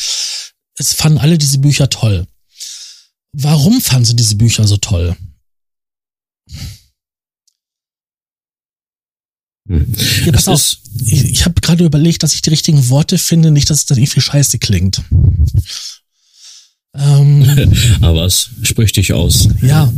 es 0.77 0.95
fanden 0.95 1.19
alle 1.19 1.39
diese 1.39 1.59
Bücher 1.59 1.89
toll. 1.89 2.27
Warum 3.33 3.81
fanden 3.81 4.05
sie 4.05 4.17
diese 4.17 4.37
Bücher 4.37 4.67
so 4.67 4.77
toll? 4.77 5.17
Ja, 10.25 10.33
pass 10.33 10.49
auf. 10.49 10.77
Ich, 11.07 11.25
ich 11.25 11.45
habe 11.45 11.61
gerade 11.61 11.85
überlegt, 11.85 12.23
dass 12.23 12.35
ich 12.35 12.43
die 12.43 12.51
richtigen 12.51 12.89
Worte 12.89 13.19
finde, 13.19 13.51
nicht, 13.51 13.71
dass 13.71 13.79
es 13.79 13.87
dann 13.87 13.99
irgendwie 13.99 14.21
scheiße 14.21 14.59
klingt. 14.59 15.03
Ähm, 16.95 17.77
Aber 18.01 18.25
es 18.25 18.51
spricht 18.63 18.97
dich 18.97 19.13
aus. 19.13 19.49
Ja. 19.63 19.93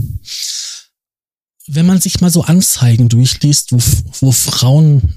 Wenn 1.66 1.86
man 1.86 2.00
sich 2.00 2.20
mal 2.20 2.30
so 2.30 2.42
Anzeigen 2.42 3.08
durchliest, 3.08 3.72
wo, 3.72 3.78
wo 4.20 4.32
Frauen 4.32 5.14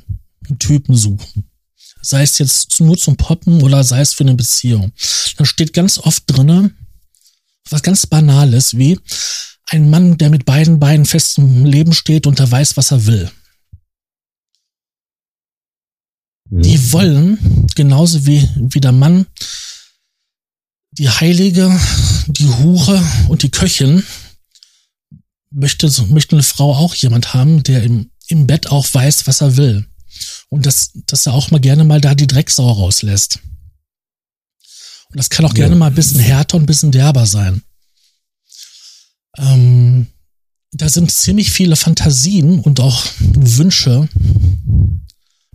Typen 0.59 0.95
suchen, 0.95 1.45
sei 2.01 2.21
es 2.21 2.37
jetzt 2.37 2.79
nur 2.79 2.97
zum 2.97 3.17
Poppen 3.17 3.61
oder 3.63 3.83
sei 3.83 4.01
es 4.01 4.13
für 4.13 4.23
eine 4.23 4.35
Beziehung, 4.35 4.93
dann 5.37 5.45
steht 5.45 5.73
ganz 5.73 5.97
oft 5.97 6.23
drinne 6.27 6.71
was 7.69 7.81
ganz 7.81 8.05
Banales 8.05 8.77
wie 8.77 8.99
ein 9.67 9.89
Mann, 9.89 10.17
der 10.17 10.29
mit 10.29 10.45
beiden 10.45 10.79
Beinen 10.79 11.05
fest 11.05 11.37
im 11.37 11.65
Leben 11.65 11.93
steht 11.93 12.27
und 12.27 12.39
der 12.39 12.51
weiß, 12.51 12.77
was 12.77 12.91
er 12.91 13.05
will. 13.05 13.31
Die 16.49 16.77
mhm. 16.77 16.91
wollen, 16.91 17.67
genauso 17.75 18.25
wie, 18.25 18.47
wie 18.55 18.79
der 18.79 18.91
Mann, 18.91 19.25
die 20.91 21.09
Heilige, 21.09 21.77
die 22.27 22.47
Hure 22.47 23.03
und 23.27 23.43
die 23.43 23.49
Köchin, 23.49 24.03
möchte, 25.51 25.91
möchte 26.07 26.35
eine 26.35 26.43
Frau 26.43 26.75
auch 26.75 26.93
jemand 26.95 27.33
haben, 27.33 27.63
der 27.63 27.83
im, 27.83 28.11
im 28.27 28.47
Bett 28.47 28.67
auch 28.67 28.85
weiß, 28.93 29.27
was 29.27 29.41
er 29.41 29.57
will. 29.57 29.87
Und 30.49 30.65
dass, 30.65 30.91
dass 31.07 31.25
er 31.25 31.33
auch 31.33 31.51
mal 31.51 31.59
gerne 31.59 31.83
mal 31.83 31.99
da 31.99 32.15
die 32.15 32.27
Drecksau 32.27 32.71
rauslässt. 32.71 33.39
Und 35.09 35.17
das 35.17 35.29
kann 35.29 35.45
auch 35.45 35.53
ja. 35.53 35.65
gerne 35.65 35.75
mal 35.75 35.87
ein 35.87 35.95
bisschen 35.95 36.19
härter 36.19 36.57
und 36.57 36.63
ein 36.63 36.67
bisschen 36.67 36.91
derber 36.91 37.25
sein. 37.25 37.63
Ähm, 39.37 40.07
da 40.71 40.89
sind 40.89 41.11
ziemlich 41.11 41.51
viele 41.51 41.75
Fantasien 41.75 42.59
und 42.59 42.79
auch 42.79 43.05
Wünsche 43.19 44.07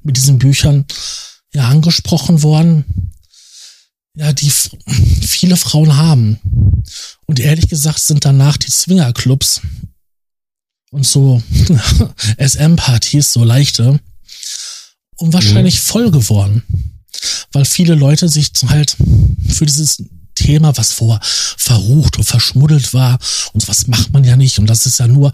mit 0.03 0.17
diesen 0.17 0.39
Büchern 0.39 0.85
ja 1.53 1.69
angesprochen 1.69 2.43
worden, 2.43 3.13
ja, 4.15 4.33
die 4.33 4.51
viele 4.51 5.57
Frauen 5.57 5.97
haben. 5.97 6.39
Und 7.27 7.41
ehrlich 7.41 7.69
gesagt 7.69 8.01
sind 8.01 8.25
danach 8.25 8.57
die 8.57 8.71
Zwingerclubs 8.71 9.61
und 10.91 11.07
so 11.07 11.43
SM-Partys, 12.39 13.33
so 13.33 13.45
leichte, 13.45 14.01
unwahrscheinlich 15.17 15.77
mhm. 15.77 15.85
voll 15.85 16.11
geworden. 16.11 16.63
Weil 17.53 17.65
viele 17.65 17.95
Leute 17.95 18.29
sich 18.29 18.53
halt 18.69 18.97
für 19.49 19.67
dieses 19.67 20.03
Thema, 20.45 20.77
was 20.77 20.93
vor 20.93 21.21
verrucht 21.23 22.17
und 22.17 22.25
verschmuddelt 22.25 22.95
war 22.95 23.19
und 23.53 23.69
was 23.69 23.87
macht 23.87 24.13
man 24.13 24.25
ja 24.25 24.37
nicht 24.37 24.59
und 24.59 24.67
das 24.67 24.87
ist 24.87 24.99
ja 24.99 25.07
nur, 25.07 25.33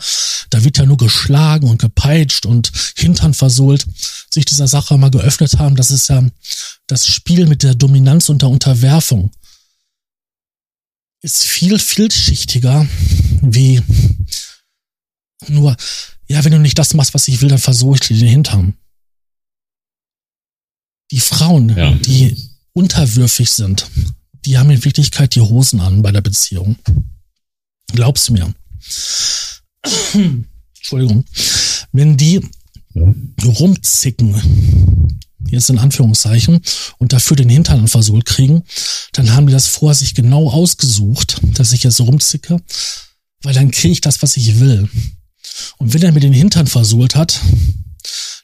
da 0.50 0.64
wird 0.64 0.78
ja 0.78 0.86
nur 0.86 0.96
geschlagen 0.96 1.68
und 1.68 1.80
gepeitscht 1.80 2.46
und 2.46 2.72
Hintern 2.96 3.34
versohlt, 3.34 3.86
sich 4.30 4.44
dieser 4.44 4.68
Sache 4.68 4.98
mal 4.98 5.10
geöffnet 5.10 5.58
haben. 5.58 5.76
Das 5.76 5.90
ist 5.90 6.08
ja 6.08 6.22
das 6.86 7.06
Spiel 7.06 7.46
mit 7.46 7.62
der 7.62 7.74
Dominanz 7.74 8.28
und 8.28 8.42
der 8.42 8.48
Unterwerfung 8.48 9.30
ist 11.22 11.44
viel 11.44 11.78
vielschichtiger 11.78 12.86
wie 13.42 13.82
nur, 15.48 15.76
ja, 16.28 16.44
wenn 16.44 16.52
du 16.52 16.58
nicht 16.58 16.78
das 16.78 16.94
machst, 16.94 17.14
was 17.14 17.28
ich 17.28 17.40
will, 17.40 17.48
dann 17.48 17.58
versuche 17.58 17.96
ich 17.96 18.00
dir 18.00 18.16
den 18.16 18.28
Hintern. 18.28 18.74
Die 21.10 21.20
Frauen, 21.20 21.76
ja. 21.76 21.92
die 21.92 22.36
unterwürfig 22.72 23.50
sind, 23.50 23.88
die 24.46 24.56
haben 24.58 24.70
in 24.70 24.84
Wirklichkeit 24.84 25.34
die 25.34 25.40
Hosen 25.40 25.80
an 25.80 26.02
bei 26.02 26.12
der 26.12 26.20
Beziehung. 26.20 26.76
Glaub's 27.92 28.30
mir. 28.30 28.54
Entschuldigung. 30.76 31.24
Wenn 31.92 32.16
die 32.16 32.40
rumzicken, 33.44 35.20
jetzt 35.48 35.68
in 35.68 35.78
Anführungszeichen, 35.78 36.60
und 36.98 37.12
dafür 37.12 37.36
den 37.36 37.48
Hintern 37.48 37.88
versohlt 37.88 38.24
kriegen, 38.24 38.62
dann 39.12 39.32
haben 39.32 39.48
die 39.48 39.52
das 39.52 39.66
vor 39.66 39.94
sich 39.94 40.14
genau 40.14 40.48
ausgesucht, 40.48 41.40
dass 41.54 41.72
ich 41.72 41.82
jetzt 41.82 42.00
rumzicke, 42.00 42.60
weil 43.42 43.54
dann 43.54 43.72
kriege 43.72 43.92
ich 43.92 44.00
das, 44.00 44.22
was 44.22 44.36
ich 44.36 44.60
will. 44.60 44.88
Und 45.78 45.92
wenn 45.92 46.02
er 46.02 46.12
mir 46.12 46.20
den 46.20 46.32
Hintern 46.32 46.68
versohlt 46.68 47.16
hat, 47.16 47.40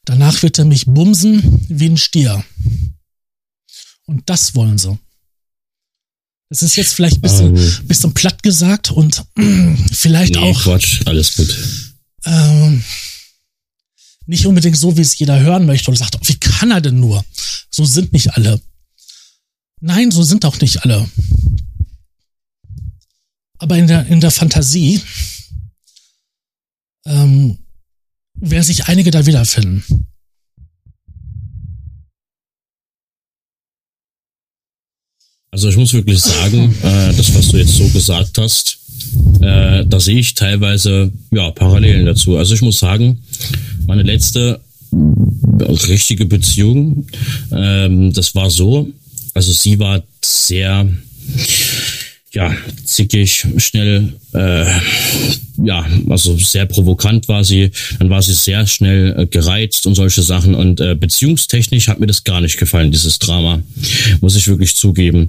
danach 0.05 0.43
wird 0.43 0.59
er 0.59 0.65
mich 0.65 0.87
bumsen 0.87 1.65
wie 1.69 1.91
ein 1.91 1.97
Stier. 1.97 2.45
Und 4.07 4.29
das 4.29 4.55
wollen 4.55 4.79
sie. 4.79 4.99
Das 6.53 6.61
ist 6.63 6.77
jetzt 6.77 6.93
vielleicht 6.93 7.17
ein 7.17 7.23
bisschen, 7.23 7.57
ähm, 7.57 7.89
bisschen 7.89 8.13
platt 8.13 8.43
gesagt 8.43 8.91
und 8.91 9.25
vielleicht 9.91 10.35
nee, 10.35 10.39
auch. 10.39 10.63
Quatsch, 10.65 11.01
alles 11.07 11.35
gut. 11.35 11.49
Ähm, 12.27 12.85
nicht 14.27 14.45
unbedingt 14.45 14.77
so, 14.77 14.95
wie 14.99 15.01
es 15.01 15.19
jeder 15.19 15.41
hören 15.41 15.65
möchte 15.65 15.91
und 15.91 15.97
sagt, 15.97 16.15
oh, 16.15 16.21
wie 16.27 16.37
kann 16.37 16.71
er 16.71 16.83
denn 16.83 17.01
nur? 17.01 17.25
So 17.71 17.87
sind 17.87 18.13
nicht 18.13 18.35
alle. 18.35 18.61
Nein, 19.81 20.11
so 20.11 20.23
sind 20.25 20.45
auch 20.45 20.61
nicht 20.61 20.85
alle. 20.85 21.09
Aber 23.57 23.79
in 23.79 23.87
der, 23.87 24.07
in 24.09 24.21
der 24.21 24.31
Fantasie 24.31 25.01
ähm, 27.07 27.61
werden 28.35 28.63
sich 28.63 28.89
einige 28.89 29.11
da 29.11 29.25
wiederfinden. 29.25 30.07
Also 35.55 35.69
ich 35.69 35.77
muss 35.77 35.93
wirklich 35.93 36.19
sagen, 36.19 36.75
äh, 36.83 37.13
das, 37.15 37.35
was 37.35 37.49
du 37.49 37.59
jetzt 37.59 37.75
so 37.77 37.87
gesagt 37.89 38.39
hast, 38.39 38.79
äh, 39.43 39.85
da 39.85 40.01
sehe 40.01 40.19
ich 40.19 40.33
teilweise 40.33 41.13
ja 41.31 41.51
Parallelen 41.51 42.07
dazu. 42.07 42.39
Also 42.39 42.55
ich 42.55 42.63
muss 42.63 42.79
sagen, 42.79 43.23
meine 43.87 44.03
letzte 44.03 44.61
richtige 45.89 46.25
Beziehung, 46.25 47.07
ähm, 47.53 48.15
das 48.15 48.35
war 48.35 48.51
so, 48.51 48.89
also 49.35 49.53
sie 49.53 49.79
war 49.79 50.03
sehr 50.25 50.89
ja, 52.35 52.55
zickig, 52.85 53.47
schnell, 53.59 54.15
äh, 54.33 54.65
ja, 55.63 55.87
also 56.09 56.37
sehr 56.39 56.65
provokant 56.65 57.29
war 57.29 57.45
sie. 57.45 57.71
Dann 57.99 58.09
war 58.09 58.23
sie 58.23 58.33
sehr 58.33 58.67
schnell 58.67 59.15
äh, 59.19 59.27
gereizt 59.27 59.87
und 59.87 59.95
solche 59.95 60.23
Sachen. 60.23 60.55
Und 60.55 60.81
äh, 60.81 60.95
beziehungstechnisch 60.95 61.89
hat 61.89 62.01
mir 62.01 62.07
das 62.07 62.25
gar 62.25 62.41
nicht 62.41 62.57
gefallen, 62.57 62.91
dieses 62.91 63.19
Drama. 63.19 63.63
Muss 64.23 64.37
ich 64.37 64.49
wirklich 64.49 64.75
zugeben. 64.75 65.29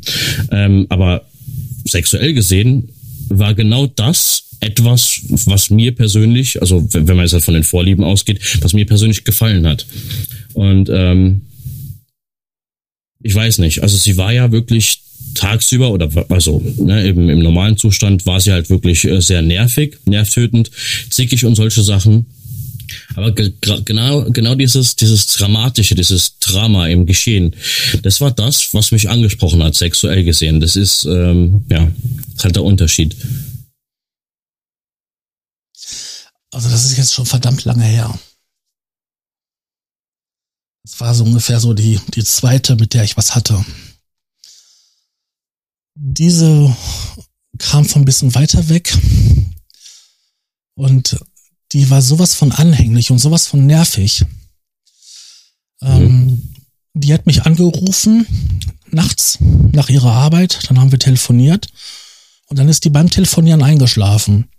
Ähm, 0.52 0.86
aber 0.90 1.26
sexuell 1.86 2.34
gesehen 2.34 2.90
war 3.28 3.54
genau 3.54 3.86
das 3.88 4.46
etwas, 4.62 5.20
was 5.28 5.70
mir 5.70 5.94
persönlich, 5.94 6.62
also 6.62 6.88
wenn 6.94 7.06
man 7.06 7.26
jetzt 7.26 7.34
halt 7.34 7.44
von 7.44 7.54
den 7.54 7.66
Vorlieben 7.66 8.06
ausgeht, 8.06 8.40
was 8.62 8.72
mir 8.72 8.86
persönlich 8.86 9.26
gefallen 9.26 9.68
hat. 9.68 9.86
Und 10.54 10.90
ähm, 10.90 11.42
ich 13.22 13.36
weiß 13.36 13.58
nicht, 13.58 13.84
also 13.84 13.98
sie 13.98 14.16
war 14.16 14.32
ja 14.32 14.54
wirklich 14.54 15.00
tagsüber 15.34 15.92
oder 15.92 16.10
also 16.30 16.62
ne, 16.78 17.06
eben 17.06 17.30
im 17.30 17.40
normalen 17.40 17.78
Zustand 17.78 18.26
war 18.26 18.40
sie 18.40 18.52
halt 18.52 18.70
wirklich 18.70 19.04
äh, 19.06 19.22
sehr 19.22 19.42
nervig, 19.42 19.98
nervtötend, 20.06 20.72
zickig 21.10 21.46
und 21.46 21.56
solche 21.56 21.84
Sachen. 21.84 22.26
Aber 23.16 23.32
genau, 23.32 24.24
genau 24.32 24.56
dieses, 24.56 24.96
dieses 24.96 25.28
Dramatische, 25.28 25.96
dieses 25.96 26.38
Drama 26.40 26.88
im 26.88 27.06
Geschehen, 27.06 27.56
das 28.02 28.22
war 28.22 28.32
das, 28.32 28.70
was 28.74 28.92
mich 28.92 29.10
angesprochen 29.10 29.64
hat, 29.64 29.76
sexuell 29.76 30.24
gesehen. 30.24 30.60
Das 30.60 30.76
ist, 30.76 31.06
ähm, 31.06 31.66
ja, 31.70 31.90
halt 32.44 32.56
der 32.56 32.64
Unterschied. 32.64 33.16
Also 36.52 36.70
das 36.70 36.86
ist 36.86 36.98
jetzt 36.98 37.14
schon 37.14 37.26
verdammt 37.26 37.66
lange 37.66 37.84
her. 37.84 38.14
Das 40.84 41.00
war 41.00 41.16
so 41.16 41.24
ungefähr 41.24 41.60
so 41.60 41.74
die, 41.74 42.00
die 42.14 42.24
zweite, 42.24 42.76
mit 42.76 42.94
der 42.94 43.04
ich 43.04 43.18
was 43.18 43.34
hatte 43.34 43.66
diese 45.96 46.76
kam 47.60 47.86
von 47.86 48.02
ein 48.02 48.06
bisschen 48.06 48.34
weiter 48.36 48.70
weg 48.70 48.98
und 50.76 51.18
die 51.72 51.90
war 51.90 52.02
sowas 52.02 52.34
von 52.34 52.52
anhänglich 52.52 53.12
und 53.12 53.20
sowas 53.20 53.48
von 53.48 53.66
nervig. 53.66 54.26
Ähm, 55.82 56.04
mhm. 56.04 56.54
die 56.94 57.14
hat 57.14 57.26
mich 57.26 57.44
angerufen 57.44 58.26
nachts 58.94 59.38
nach 59.72 59.90
ihrer 59.90 60.12
Arbeit, 60.12 60.60
dann 60.70 60.80
haben 60.80 60.92
wir 60.92 61.00
telefoniert 61.00 61.68
und 62.48 62.60
dann 62.60 62.70
ist 62.70 62.86
die 62.86 62.90
beim 62.90 63.10
Telefonieren 63.10 63.64
eingeschlafen. 63.64 64.50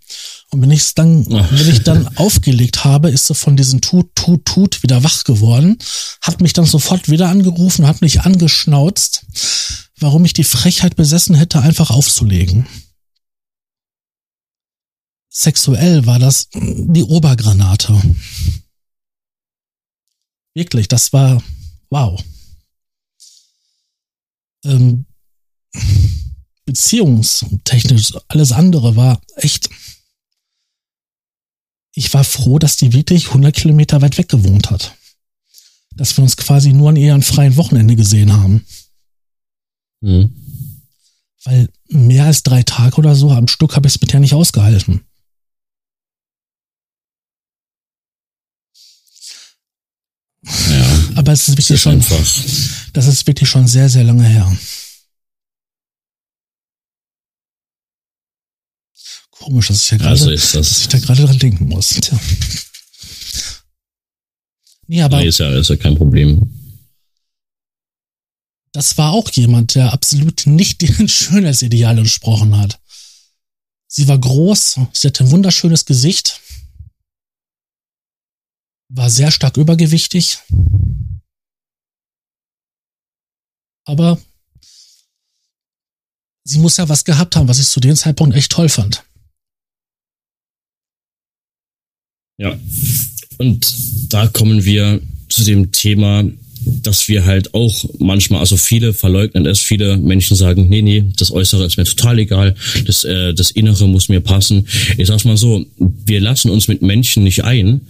Und 0.51 0.61
wenn 0.61 0.71
ich 0.71 0.93
dann, 0.93 1.25
wenn 1.25 1.69
ich 1.69 1.83
dann 1.83 2.07
aufgelegt 2.17 2.83
habe, 2.83 3.09
ist 3.09 3.27
sie 3.27 3.33
von 3.33 3.57
diesem 3.57 3.81
Tut, 3.81 4.15
Tut, 4.15 4.45
Tut 4.45 4.83
wieder 4.83 5.03
wach 5.03 5.23
geworden, 5.23 5.77
hat 6.21 6.41
mich 6.41 6.53
dann 6.53 6.65
sofort 6.65 7.09
wieder 7.09 7.29
angerufen, 7.29 7.87
hat 7.87 8.01
mich 8.01 8.21
angeschnauzt, 8.21 9.25
warum 9.99 10.25
ich 10.25 10.33
die 10.33 10.43
Frechheit 10.43 10.95
besessen 10.95 11.35
hätte, 11.35 11.61
einfach 11.61 11.89
aufzulegen. 11.89 12.67
Sexuell 15.29 16.05
war 16.05 16.19
das 16.19 16.47
die 16.53 17.03
Obergranate. 17.03 18.01
Wirklich, 20.53 20.87
das 20.87 21.11
war 21.11 21.43
wow. 21.89 22.23
Ähm, 24.63 25.05
beziehungstechnisch, 26.65 28.13
alles 28.27 28.51
andere 28.51 28.95
war 28.95 29.21
echt. 29.35 29.69
Ich 31.93 32.13
war 32.13 32.23
froh, 32.23 32.59
dass 32.59 32.77
die 32.77 32.93
wirklich 32.93 33.27
100 33.27 33.55
Kilometer 33.55 34.01
weit 34.01 34.17
weg 34.17 34.29
gewohnt 34.29 34.71
hat. 34.71 34.95
Dass 35.95 36.17
wir 36.17 36.23
uns 36.23 36.35
quasi 36.35 36.73
nur 36.73 36.89
an 36.89 36.97
ihrem 36.97 37.21
freien 37.21 37.55
Wochenende 37.55 37.95
gesehen 37.95 38.33
haben. 38.33 38.65
Mhm. 40.05 40.29
Weil 41.45 41.69
mehr 41.87 42.25
als 42.25 42.43
drei 42.43 42.61
Tage 42.61 42.97
oder 42.97 43.15
so 43.15 43.31
am 43.31 43.47
Stück 43.47 43.75
habe 43.75 43.87
ich 43.87 43.95
es 43.95 44.01
mit 44.01 44.13
der 44.13 44.19
nicht 44.19 44.33
ausgehalten. 44.35 45.01
Ja, 50.43 51.09
Aber 51.15 51.31
es 51.31 51.47
ist 51.47 51.53
wirklich 51.57 51.71
ist 51.71 51.81
schon, 51.81 51.93
einfach. 51.93 52.23
das 52.93 53.07
ist 53.07 53.25
wirklich 53.25 53.49
schon 53.49 53.67
sehr, 53.67 53.89
sehr 53.89 54.03
lange 54.03 54.27
her. 54.27 54.55
Komisch, 59.31 59.67
dass 59.69 59.83
ich 59.85 59.91
ja 59.91 59.97
gerade, 59.97 60.11
also 60.11 60.29
dass 60.29 60.81
ich 60.81 60.87
da 60.87 60.99
gerade 60.99 61.23
dran 61.25 61.39
denken 61.39 61.67
muss. 61.67 61.89
Tja. 61.89 62.19
Nee, 64.87 65.01
aber. 65.01 65.17
Nee, 65.17 65.27
ist 65.29 65.39
ja, 65.39 65.49
ist 65.57 65.69
ja 65.69 65.75
kein 65.77 65.95
Problem 65.95 66.47
das 68.75 68.97
war 68.97 69.13
auch 69.13 69.31
jemand, 69.31 69.75
der 69.75 69.93
absolut 69.93 70.45
nicht 70.47 70.81
den 70.99 71.07
Schönheitsideal 71.07 71.97
entsprochen 71.97 72.57
hat. 72.57 72.77
Sie 73.87 74.07
war 74.09 74.19
groß, 74.19 74.79
sie 74.91 75.07
hatte 75.07 75.23
ein 75.23 75.31
wunderschönes 75.31 75.85
Gesicht, 75.85 76.41
war 78.89 79.09
sehr 79.09 79.31
stark 79.31 79.55
übergewichtig, 79.55 80.39
aber 83.85 84.19
sie 86.43 86.59
muss 86.59 86.75
ja 86.75 86.89
was 86.89 87.05
gehabt 87.05 87.37
haben, 87.37 87.47
was 87.47 87.59
ich 87.59 87.69
zu 87.69 87.79
dem 87.79 87.95
Zeitpunkt 87.95 88.35
echt 88.35 88.51
toll 88.51 88.67
fand. 88.67 89.05
Ja, 92.37 92.59
und 93.37 94.11
da 94.11 94.27
kommen 94.27 94.65
wir 94.65 95.01
zu 95.29 95.45
dem 95.45 95.71
Thema 95.71 96.25
dass 96.65 97.07
wir 97.07 97.25
halt 97.25 97.53
auch 97.53 97.85
manchmal, 97.99 98.39
also 98.39 98.57
viele 98.57 98.93
verleugnen 98.93 99.45
es, 99.45 99.59
viele 99.59 99.97
Menschen 99.97 100.35
sagen, 100.35 100.67
nee, 100.69 100.81
nee, 100.81 101.03
das 101.17 101.31
Äußere 101.31 101.65
ist 101.65 101.77
mir 101.77 101.83
total 101.83 102.19
egal, 102.19 102.55
das, 102.85 103.03
äh, 103.03 103.33
das 103.33 103.51
Innere 103.51 103.87
muss 103.87 104.09
mir 104.09 104.21
passen. 104.21 104.67
Ich 104.97 105.07
sag's 105.07 105.25
mal 105.25 105.37
so, 105.37 105.65
wir 105.77 106.19
lassen 106.19 106.49
uns 106.49 106.67
mit 106.67 106.81
Menschen 106.81 107.23
nicht 107.23 107.43
ein, 107.43 107.81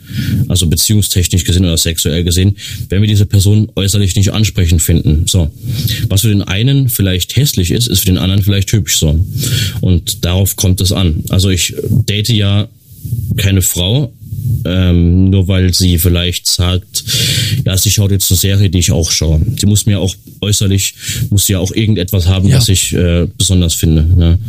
also 0.48 0.68
beziehungstechnisch 0.68 1.44
gesehen 1.44 1.66
oder 1.66 1.78
sexuell 1.78 2.24
gesehen, 2.24 2.58
wenn 2.90 3.02
wir 3.02 3.08
diese 3.08 3.26
Person 3.26 3.72
äußerlich 3.76 4.16
nicht 4.16 4.32
ansprechend 4.32 4.82
finden. 4.82 5.26
So. 5.28 5.52
Was 6.10 6.22
für 6.22 6.30
den 6.30 6.42
einen 6.42 6.90
vielleicht 6.90 7.36
hässlich 7.36 7.72
ist, 7.72 7.88
ist 7.88 8.00
für 8.00 8.06
den 8.06 8.18
anderen 8.18 8.44
vielleicht 8.44 8.72
hübsch 8.72 8.98
so. 8.98 9.20
Und 9.82 10.26
darauf 10.26 10.56
kommt 10.56 10.82
es 10.82 10.92
an. 10.92 11.24
Also 11.30 11.50
ich 11.50 11.76
date 12.06 12.30
ja 12.30 12.68
keine 13.38 13.62
Frau, 13.62 14.14
ähm, 14.66 15.30
nur 15.30 15.48
weil 15.48 15.74
sie 15.74 16.00
vielleicht 16.00 16.48
sagt, 16.48 17.04
ja, 17.66 17.78
sie 17.78 17.92
schaut 17.92 18.12
jetzt 18.12 18.32
eine 18.32 18.38
Serie, 18.38 18.70
die 18.70 18.80
ich 18.80 18.92
auch 18.92 19.12
schaue. 19.12 19.42
Sie 19.60 19.66
muss 19.66 19.86
mir 19.86 20.00
auch 20.00 20.14
äußerlich, 20.42 20.96
muss 21.30 21.48
ja 21.48 21.60
auch 21.60 21.72
irgendetwas 21.72 22.28
haben, 22.28 22.48
ja. 22.48 22.58
was 22.58 22.70
ich 22.70 22.94
äh, 22.94 23.28
besonders 23.38 23.74
finde. 23.74 24.04
Ne? 24.04 24.40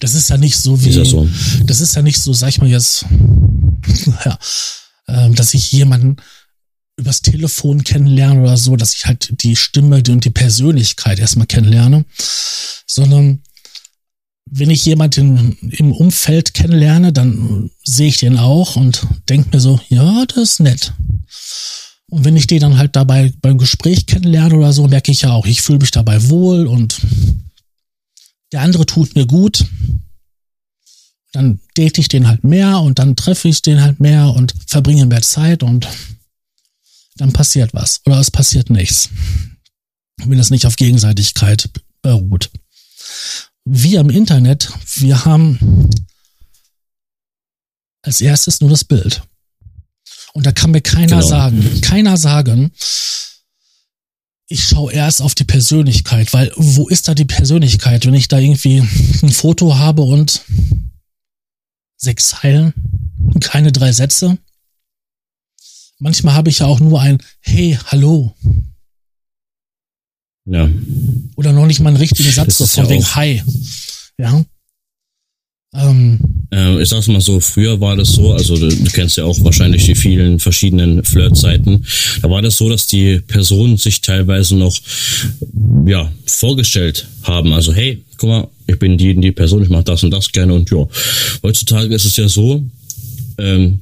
Das 0.00 0.14
ist 0.14 0.30
ja 0.30 0.36
nicht 0.36 0.56
so 0.56 0.82
wie, 0.84 0.88
ist 0.88 1.10
so. 1.10 1.28
das 1.64 1.80
ist 1.80 1.96
ja 1.96 2.02
nicht 2.02 2.20
so, 2.20 2.32
sag 2.32 2.50
ich 2.50 2.60
mal 2.60 2.68
jetzt, 2.70 3.06
ja, 4.24 4.38
äh, 5.06 5.30
dass 5.30 5.54
ich 5.54 5.72
jemanden 5.72 6.16
übers 6.96 7.22
Telefon 7.22 7.82
kennenlerne 7.82 8.42
oder 8.42 8.56
so, 8.56 8.76
dass 8.76 8.94
ich 8.94 9.06
halt 9.06 9.42
die 9.42 9.56
Stimme 9.56 10.02
und 10.08 10.24
die 10.24 10.30
Persönlichkeit 10.30 11.18
erstmal 11.18 11.46
kennenlerne, 11.46 12.04
sondern 12.86 13.40
wenn 14.50 14.70
ich 14.70 14.84
jemanden 14.84 15.56
im 15.70 15.92
Umfeld 15.92 16.54
kennenlerne, 16.54 17.12
dann 17.12 17.70
sehe 17.82 18.08
ich 18.08 18.18
den 18.18 18.38
auch 18.38 18.76
und 18.76 19.06
denke 19.28 19.50
mir 19.52 19.60
so, 19.60 19.80
ja, 19.88 20.24
das 20.26 20.36
ist 20.36 20.60
nett. 20.60 20.92
Und 22.08 22.24
wenn 22.24 22.36
ich 22.36 22.46
den 22.46 22.60
dann 22.60 22.78
halt 22.78 22.94
dabei 22.94 23.32
beim 23.40 23.58
Gespräch 23.58 24.06
kennenlerne 24.06 24.54
oder 24.56 24.72
so, 24.72 24.86
merke 24.86 25.10
ich 25.10 25.22
ja 25.22 25.32
auch, 25.32 25.46
ich 25.46 25.62
fühle 25.62 25.78
mich 25.78 25.90
dabei 25.90 26.28
wohl 26.28 26.66
und 26.66 27.00
der 28.52 28.60
andere 28.60 28.86
tut 28.86 29.14
mir 29.16 29.26
gut. 29.26 29.64
Dann 31.32 31.58
date 31.76 31.98
ich 31.98 32.08
den 32.08 32.28
halt 32.28 32.44
mehr 32.44 32.80
und 32.80 33.00
dann 33.00 33.16
treffe 33.16 33.48
ich 33.48 33.62
den 33.62 33.82
halt 33.82 33.98
mehr 33.98 34.28
und 34.28 34.54
verbringe 34.68 35.06
mehr 35.06 35.22
Zeit 35.22 35.64
und 35.64 35.88
dann 37.16 37.32
passiert 37.32 37.74
was. 37.74 38.00
Oder 38.06 38.20
es 38.20 38.30
passiert 38.30 38.70
nichts. 38.70 39.08
Wenn 40.18 40.38
es 40.38 40.50
nicht 40.50 40.66
auf 40.66 40.76
Gegenseitigkeit 40.76 41.68
beruht 42.02 42.50
wir 43.64 44.00
im 44.00 44.10
Internet, 44.10 44.70
wir 44.96 45.24
haben 45.24 45.90
als 48.02 48.20
erstes 48.20 48.60
nur 48.60 48.70
das 48.70 48.84
Bild. 48.84 49.22
Und 50.34 50.46
da 50.46 50.52
kann 50.52 50.72
mir 50.72 50.80
keiner 50.80 51.20
genau. 51.20 51.28
sagen, 51.28 51.80
keiner 51.80 52.16
sagen, 52.16 52.72
ich 54.48 54.64
schaue 54.64 54.92
erst 54.92 55.22
auf 55.22 55.34
die 55.34 55.44
Persönlichkeit, 55.44 56.32
weil 56.32 56.52
wo 56.56 56.88
ist 56.88 57.08
da 57.08 57.14
die 57.14 57.24
Persönlichkeit, 57.24 58.04
wenn 58.04 58.14
ich 58.14 58.28
da 58.28 58.38
irgendwie 58.38 58.80
ein 59.22 59.32
Foto 59.32 59.76
habe 59.76 60.02
und 60.02 60.42
sechs 61.96 62.28
Zeilen, 62.30 62.74
keine 63.40 63.72
drei 63.72 63.92
Sätze? 63.92 64.38
Manchmal 65.98 66.34
habe 66.34 66.50
ich 66.50 66.58
ja 66.58 66.66
auch 66.66 66.80
nur 66.80 67.00
ein 67.00 67.18
Hey, 67.40 67.78
hallo. 67.86 68.36
Ja. 70.46 70.68
Oder 71.36 71.52
noch 71.52 71.66
nicht 71.66 71.80
mal 71.80 71.88
einen 71.88 71.96
richtigen 71.96 72.30
Satz, 72.30 72.58
so 72.58 72.66
von 72.66 72.84
ja 72.84 72.90
wegen 72.90 73.04
Hi. 73.14 73.42
Ja. 74.18 74.44
Ähm, 75.74 76.20
äh, 76.52 76.80
ich 76.80 76.88
sag's 76.88 77.08
mal 77.08 77.20
so, 77.20 77.40
früher 77.40 77.80
war 77.80 77.96
das 77.96 78.08
so, 78.08 78.32
also 78.32 78.56
du, 78.56 78.68
du 78.68 78.90
kennst 78.92 79.16
ja 79.16 79.24
auch 79.24 79.36
wahrscheinlich 79.42 79.84
die 79.86 79.96
vielen 79.96 80.38
verschiedenen 80.38 81.02
Flirtseiten. 81.02 81.84
Da 82.22 82.30
war 82.30 82.42
das 82.42 82.56
so, 82.56 82.68
dass 82.68 82.86
die 82.86 83.20
Personen 83.20 83.76
sich 83.76 84.00
teilweise 84.00 84.54
noch 84.54 84.78
ja 85.86 86.12
vorgestellt 86.26 87.08
haben. 87.22 87.52
Also 87.52 87.72
hey, 87.72 88.04
guck 88.18 88.28
mal, 88.28 88.48
ich 88.66 88.78
bin 88.78 88.96
die 88.96 89.14
die 89.16 89.32
Person, 89.32 89.64
ich 89.64 89.68
mache 89.68 89.84
das 89.84 90.04
und 90.04 90.12
das 90.12 90.30
gerne 90.30 90.54
und 90.54 90.70
ja. 90.70 90.86
Heutzutage 91.42 91.92
ist 91.94 92.04
es 92.04 92.16
ja 92.16 92.28
so, 92.28 92.62
ähm, 93.38 93.80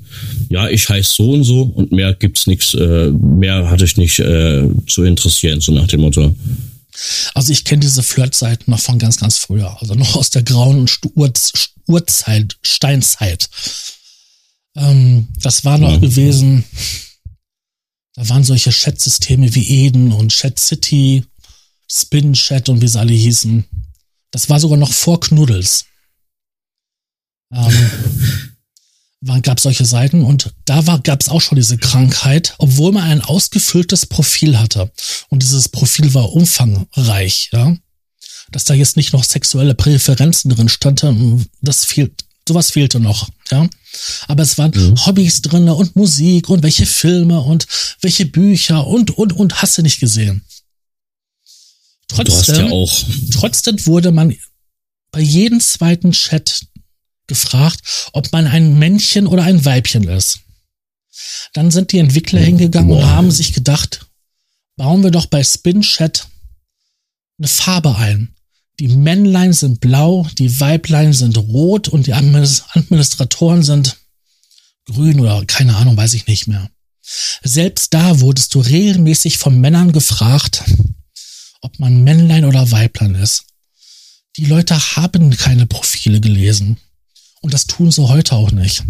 ja, 0.48 0.68
ich 0.68 0.88
heiße 0.88 1.14
so 1.14 1.32
und 1.32 1.44
so 1.44 1.62
und 1.62 1.92
mehr 1.92 2.14
gibt's 2.14 2.46
nichts, 2.46 2.74
äh, 2.74 3.10
mehr 3.10 3.70
hatte 3.70 3.84
ich 3.84 3.96
nicht 3.96 4.18
äh, 4.18 4.68
zu 4.86 5.04
interessieren, 5.04 5.60
so 5.60 5.72
nach 5.72 5.86
dem 5.86 6.00
Motto. 6.00 6.34
Also 7.34 7.52
ich 7.52 7.64
kenne 7.64 7.80
diese 7.80 8.02
Flirtseiten 8.02 8.70
noch 8.70 8.80
von 8.80 8.98
ganz, 8.98 9.18
ganz 9.18 9.38
früher, 9.38 9.76
also 9.80 9.94
noch 9.94 10.16
aus 10.16 10.30
der 10.30 10.42
grauen 10.42 10.88
Ur 11.14 11.32
Urzeit, 11.88 12.56
Steinzeit. 12.62 13.48
Ähm, 14.76 15.28
das 15.40 15.64
war 15.64 15.78
noch 15.78 15.92
ja. 15.92 15.98
gewesen, 15.98 16.64
da 18.14 18.28
waren 18.28 18.44
solche 18.44 18.70
Chat-Systeme 18.70 19.54
wie 19.54 19.86
Eden 19.86 20.12
und 20.12 20.30
Chat 20.30 20.58
City, 20.58 21.24
Spin 21.90 22.34
Chat 22.34 22.68
und 22.68 22.80
wie 22.80 22.88
sie 22.88 22.98
alle 22.98 23.14
hießen. 23.14 23.64
Das 24.30 24.48
war 24.48 24.60
sogar 24.60 24.78
noch 24.78 24.92
vor 24.92 25.20
Knuddels. 25.20 25.86
Ähm, 27.52 27.72
gab 29.42 29.58
es 29.58 29.62
solche 29.62 29.84
Seiten 29.84 30.24
und 30.24 30.52
da 30.64 30.86
war 30.86 31.00
gab 31.00 31.20
es 31.20 31.28
auch 31.28 31.40
schon 31.40 31.56
diese 31.56 31.78
Krankheit, 31.78 32.54
obwohl 32.58 32.92
man 32.92 33.04
ein 33.04 33.20
ausgefülltes 33.20 34.06
Profil 34.06 34.58
hatte 34.58 34.90
und 35.28 35.42
dieses 35.42 35.68
Profil 35.68 36.12
war 36.14 36.32
umfangreich, 36.32 37.50
ja, 37.52 37.76
dass 38.50 38.64
da 38.64 38.74
jetzt 38.74 38.96
nicht 38.96 39.12
noch 39.12 39.24
sexuelle 39.24 39.74
Präferenzen 39.74 40.50
drin 40.50 40.68
standen, 40.68 41.46
das 41.60 41.84
fehlt, 41.84 42.24
sowas 42.48 42.70
fehlte 42.70 43.00
noch, 43.00 43.28
ja. 43.50 43.68
Aber 44.26 44.42
es 44.42 44.58
waren 44.58 44.72
mhm. 44.74 45.06
Hobbys 45.06 45.42
drinne 45.42 45.74
und 45.74 45.96
Musik 45.96 46.48
und 46.48 46.62
welche 46.62 46.86
Filme 46.86 47.40
und 47.40 47.66
welche 48.00 48.26
Bücher 48.26 48.86
und 48.86 49.10
und 49.10 49.34
und 49.34 49.60
hast 49.60 49.78
du 49.78 49.82
nicht 49.82 50.00
gesehen. 50.00 50.44
Trotzdem, 52.08 52.68
ja 52.68 52.86
trotzdem 53.32 53.86
wurde 53.86 54.12
man 54.12 54.36
bei 55.12 55.20
jedem 55.20 55.60
zweiten 55.60 56.12
Chat 56.12 56.66
gefragt, 57.26 58.10
ob 58.12 58.32
man 58.32 58.46
ein 58.46 58.78
Männchen 58.78 59.26
oder 59.26 59.44
ein 59.44 59.64
Weibchen 59.64 60.08
ist. 60.08 60.40
Dann 61.52 61.70
sind 61.70 61.92
die 61.92 61.98
Entwickler 61.98 62.40
hm, 62.40 62.46
hingegangen 62.46 62.88
Boah. 62.88 62.98
und 62.98 63.06
haben 63.06 63.30
sich 63.30 63.52
gedacht, 63.52 64.06
bauen 64.76 65.02
wir 65.02 65.10
doch 65.10 65.26
bei 65.26 65.42
SpinChat 65.42 66.28
eine 67.38 67.48
Farbe 67.48 67.96
ein. 67.96 68.34
Die 68.78 68.88
Männlein 68.88 69.52
sind 69.52 69.80
blau, 69.80 70.26
die 70.38 70.60
Weiblein 70.60 71.12
sind 71.12 71.36
rot 71.36 71.88
und 71.88 72.06
die 72.06 72.14
Administratoren 72.14 73.62
sind 73.62 73.98
grün 74.86 75.20
oder 75.20 75.44
keine 75.44 75.76
Ahnung, 75.76 75.96
weiß 75.96 76.14
ich 76.14 76.26
nicht 76.26 76.46
mehr. 76.46 76.70
Selbst 77.42 77.92
da 77.94 78.20
wurdest 78.20 78.54
du 78.54 78.60
regelmäßig 78.60 79.38
von 79.38 79.60
Männern 79.60 79.92
gefragt, 79.92 80.62
ob 81.60 81.78
man 81.78 82.02
Männlein 82.02 82.44
oder 82.44 82.70
Weiblein 82.70 83.14
ist. 83.14 83.44
Die 84.36 84.46
Leute 84.46 84.96
haben 84.96 85.36
keine 85.36 85.66
Profile 85.66 86.20
gelesen. 86.20 86.78
Und 87.42 87.52
das 87.52 87.66
tun 87.66 87.90
sie 87.90 88.08
heute 88.08 88.34
auch 88.34 88.50
nicht. 88.52 88.84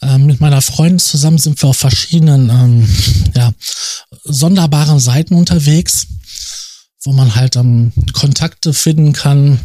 Ähm, 0.00 0.26
mit 0.26 0.40
meiner 0.40 0.62
Freundin 0.62 0.98
zusammen 0.98 1.38
sind 1.38 1.60
wir 1.62 1.68
auf 1.68 1.76
verschiedenen 1.76 2.48
ähm, 2.48 2.88
ja, 3.34 3.52
sonderbaren 4.24 4.98
Seiten 4.98 5.34
unterwegs, 5.34 6.06
wo 7.04 7.12
man 7.12 7.34
halt 7.34 7.56
ähm, 7.56 7.92
Kontakte 8.12 8.72
finden 8.72 9.12
kann, 9.12 9.60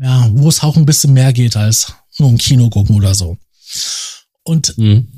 ja, 0.00 0.28
wo 0.32 0.48
es 0.48 0.62
auch 0.62 0.76
ein 0.76 0.86
bisschen 0.86 1.14
mehr 1.14 1.32
geht 1.32 1.56
als 1.56 1.94
nur 2.18 2.28
ein 2.28 2.38
Kino 2.38 2.70
gucken 2.70 2.96
oder 2.96 3.14
so. 3.14 3.38
Und 4.42 4.76
mhm. 4.78 5.08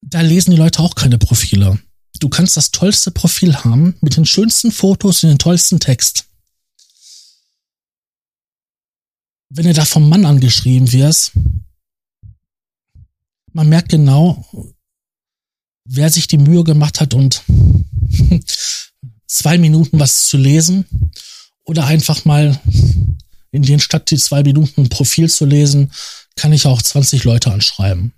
da 0.00 0.20
lesen 0.20 0.52
die 0.52 0.56
Leute 0.56 0.80
auch 0.80 0.94
keine 0.94 1.18
Profile. 1.18 1.78
Du 2.20 2.28
kannst 2.28 2.56
das 2.56 2.72
tollste 2.72 3.10
Profil 3.10 3.54
haben 3.56 3.96
mit 4.00 4.16
den 4.16 4.24
schönsten 4.24 4.72
Fotos 4.72 5.22
und 5.22 5.28
den 5.28 5.38
tollsten 5.38 5.78
Text. 5.78 6.27
Wenn 9.50 9.66
du 9.66 9.72
da 9.72 9.84
vom 9.84 10.08
Mann 10.08 10.24
angeschrieben 10.24 10.92
wirst, 10.92 11.32
man 13.52 13.68
merkt 13.68 13.88
genau, 13.88 14.46
wer 15.84 16.10
sich 16.10 16.26
die 16.26 16.38
Mühe 16.38 16.64
gemacht 16.64 17.00
hat 17.00 17.14
und 17.14 17.42
zwei 19.26 19.58
Minuten 19.58 19.98
was 19.98 20.28
zu 20.28 20.36
lesen 20.36 20.84
oder 21.64 21.86
einfach 21.86 22.24
mal 22.24 22.60
in 23.50 23.62
den 23.62 23.80
statt 23.80 24.10
die 24.10 24.18
zwei 24.18 24.42
Minuten 24.42 24.82
ein 24.82 24.88
Profil 24.90 25.30
zu 25.30 25.46
lesen, 25.46 25.90
kann 26.36 26.52
ich 26.52 26.66
auch 26.66 26.82
20 26.82 27.24
Leute 27.24 27.50
anschreiben. 27.50 28.12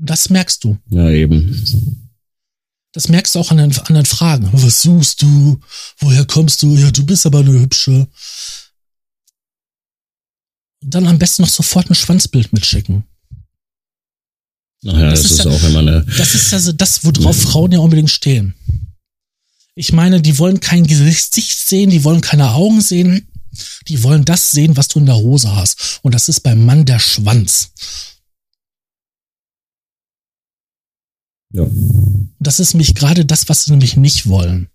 Das 0.00 0.30
merkst 0.30 0.62
du. 0.62 0.78
Ja, 0.88 1.10
eben. 1.10 2.06
Das 2.92 3.08
merkst 3.08 3.34
du 3.34 3.40
auch 3.40 3.50
an 3.50 3.58
den, 3.58 3.76
an 3.76 3.94
den 3.94 4.06
Fragen. 4.06 4.48
Was 4.52 4.82
suchst 4.82 5.22
du? 5.22 5.60
Woher 5.98 6.24
kommst 6.24 6.62
du? 6.62 6.76
Ja, 6.76 6.90
du 6.92 7.04
bist 7.04 7.26
aber 7.26 7.40
eine 7.40 7.52
hübsche 7.52 8.06
dann 10.80 11.06
am 11.06 11.18
besten 11.18 11.42
noch 11.42 11.48
sofort 11.48 11.90
ein 11.90 11.94
Schwanzbild 11.94 12.52
mitschicken. 12.52 13.04
Ach 14.86 14.92
ja, 14.92 15.10
das, 15.10 15.22
das 15.22 15.32
ist, 15.32 15.44
ja, 15.44 15.50
auch 15.50 15.62
immer 15.64 15.80
eine. 15.80 16.04
Das 16.16 16.34
ist 16.34 16.54
also 16.54 16.72
das, 16.72 17.04
worauf 17.04 17.36
ja. 17.36 17.48
Frauen 17.50 17.72
ja 17.72 17.80
unbedingt 17.80 18.10
stehen. 18.10 18.54
Ich 19.74 19.92
meine, 19.92 20.20
die 20.20 20.38
wollen 20.38 20.60
kein 20.60 20.86
Gesicht 20.86 21.34
sehen, 21.34 21.90
die 21.90 22.04
wollen 22.04 22.20
keine 22.20 22.52
Augen 22.52 22.80
sehen, 22.80 23.28
die 23.88 24.02
wollen 24.02 24.24
das 24.24 24.50
sehen, 24.50 24.76
was 24.76 24.88
du 24.88 24.98
in 24.98 25.06
der 25.06 25.16
Hose 25.16 25.54
hast. 25.54 26.00
Und 26.02 26.14
das 26.14 26.28
ist 26.28 26.40
beim 26.40 26.64
Mann 26.64 26.84
der 26.84 26.98
Schwanz. 26.98 27.72
Ja. 31.52 31.66
Das 32.38 32.60
ist 32.60 32.74
nämlich 32.74 32.94
gerade 32.94 33.24
das, 33.24 33.48
was 33.48 33.64
sie 33.64 33.70
nämlich 33.70 33.96
nicht 33.96 34.28
wollen. 34.28 34.68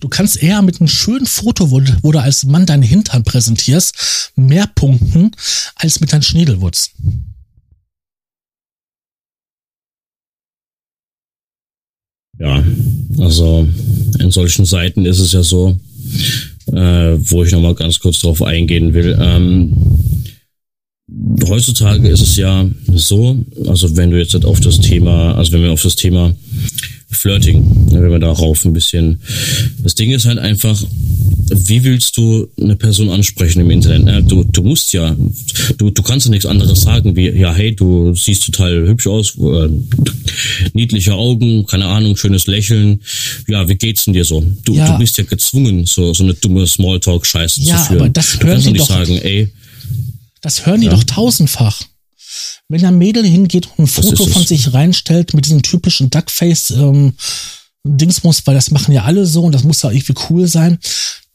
Du 0.00 0.08
kannst 0.08 0.42
eher 0.42 0.62
mit 0.62 0.80
einem 0.80 0.88
schönen 0.88 1.26
Foto, 1.26 1.70
wo, 1.70 1.82
wo 2.02 2.12
du 2.12 2.20
als 2.20 2.44
Mann 2.44 2.66
deinen 2.66 2.82
Hintern 2.82 3.24
präsentierst, 3.24 4.32
mehr 4.36 4.66
punkten 4.66 5.32
als 5.74 6.00
mit 6.00 6.12
deinem 6.12 6.22
Schniedelwutz. 6.22 6.90
Ja, 12.38 12.64
also 13.18 13.68
in 14.18 14.30
solchen 14.30 14.64
Seiten 14.64 15.04
ist 15.04 15.18
es 15.18 15.32
ja 15.32 15.42
so, 15.42 15.78
äh, 16.68 17.18
wo 17.18 17.44
ich 17.44 17.52
nochmal 17.52 17.74
ganz 17.74 17.98
kurz 17.98 18.20
drauf 18.20 18.42
eingehen 18.42 18.94
will. 18.94 19.16
Ähm, 19.20 19.76
heutzutage 21.46 22.08
ist 22.08 22.22
es 22.22 22.36
ja 22.36 22.68
so, 22.94 23.44
also 23.66 23.94
wenn 23.96 24.10
du 24.10 24.18
jetzt 24.18 24.34
auf 24.44 24.60
das 24.60 24.80
Thema, 24.80 25.34
also 25.34 25.52
wenn 25.52 25.62
wir 25.62 25.72
auf 25.72 25.82
das 25.82 25.96
Thema 25.96 26.34
Flirting, 27.10 27.90
wenn 27.90 28.10
wir 28.10 28.18
darauf 28.18 28.64
ein 28.64 28.72
bisschen. 28.72 29.20
Das 29.82 29.94
Ding 29.94 30.10
ist 30.10 30.26
halt 30.26 30.38
einfach, 30.38 30.80
wie 31.52 31.82
willst 31.82 32.16
du 32.16 32.48
eine 32.60 32.76
Person 32.76 33.10
ansprechen 33.10 33.60
im 33.60 33.70
Internet? 33.70 34.30
Du, 34.30 34.44
du 34.44 34.62
musst 34.62 34.92
ja, 34.92 35.16
du, 35.76 35.90
du 35.90 36.02
kannst 36.02 36.26
ja 36.26 36.30
nichts 36.30 36.46
anderes 36.46 36.82
sagen 36.82 37.16
wie, 37.16 37.28
ja, 37.30 37.52
hey, 37.52 37.74
du 37.74 38.14
siehst 38.14 38.46
total 38.46 38.86
hübsch 38.86 39.08
aus, 39.08 39.36
äh, 39.38 39.68
niedliche 40.72 41.14
Augen, 41.14 41.66
keine 41.66 41.86
Ahnung, 41.86 42.16
schönes 42.16 42.46
Lächeln. 42.46 43.00
Ja, 43.48 43.68
wie 43.68 43.76
geht's 43.76 44.04
denn 44.04 44.14
dir 44.14 44.24
so? 44.24 44.44
Du, 44.64 44.74
ja. 44.74 44.92
du 44.92 44.98
bist 44.98 45.18
ja 45.18 45.24
gezwungen, 45.24 45.86
so, 45.86 46.14
so 46.14 46.22
eine 46.22 46.34
dumme 46.34 46.66
Smalltalk-Scheiße 46.66 47.62
ja, 47.62 47.76
zu 47.76 47.86
führen. 47.86 48.00
Aber 48.02 48.10
das 48.10 48.40
hören 48.40 48.62
du 48.62 48.72
kannst 48.72 48.80
doch, 48.80 48.86
sagen, 48.86 49.18
ey. 49.18 49.52
Das 50.40 50.64
hören 50.64 50.80
die 50.80 50.86
ja. 50.86 50.92
doch 50.92 51.04
tausendfach. 51.04 51.82
Wenn 52.68 52.84
ein 52.84 52.98
Mädel 52.98 53.24
hingeht 53.24 53.68
und 53.76 53.84
ein 53.84 53.86
Foto 53.86 54.26
von 54.26 54.46
sich 54.46 54.72
reinstellt 54.72 55.34
mit 55.34 55.46
diesem 55.46 55.62
typischen 55.62 56.10
Duckface, 56.10 56.70
ähm, 56.72 57.14
Dingsmus, 57.84 58.46
weil 58.46 58.54
das 58.54 58.70
machen 58.70 58.92
ja 58.92 59.04
alle 59.04 59.26
so 59.26 59.42
und 59.42 59.52
das 59.52 59.64
muss 59.64 59.82
ja 59.82 59.90
irgendwie 59.90 60.14
cool 60.28 60.46
sein. 60.46 60.78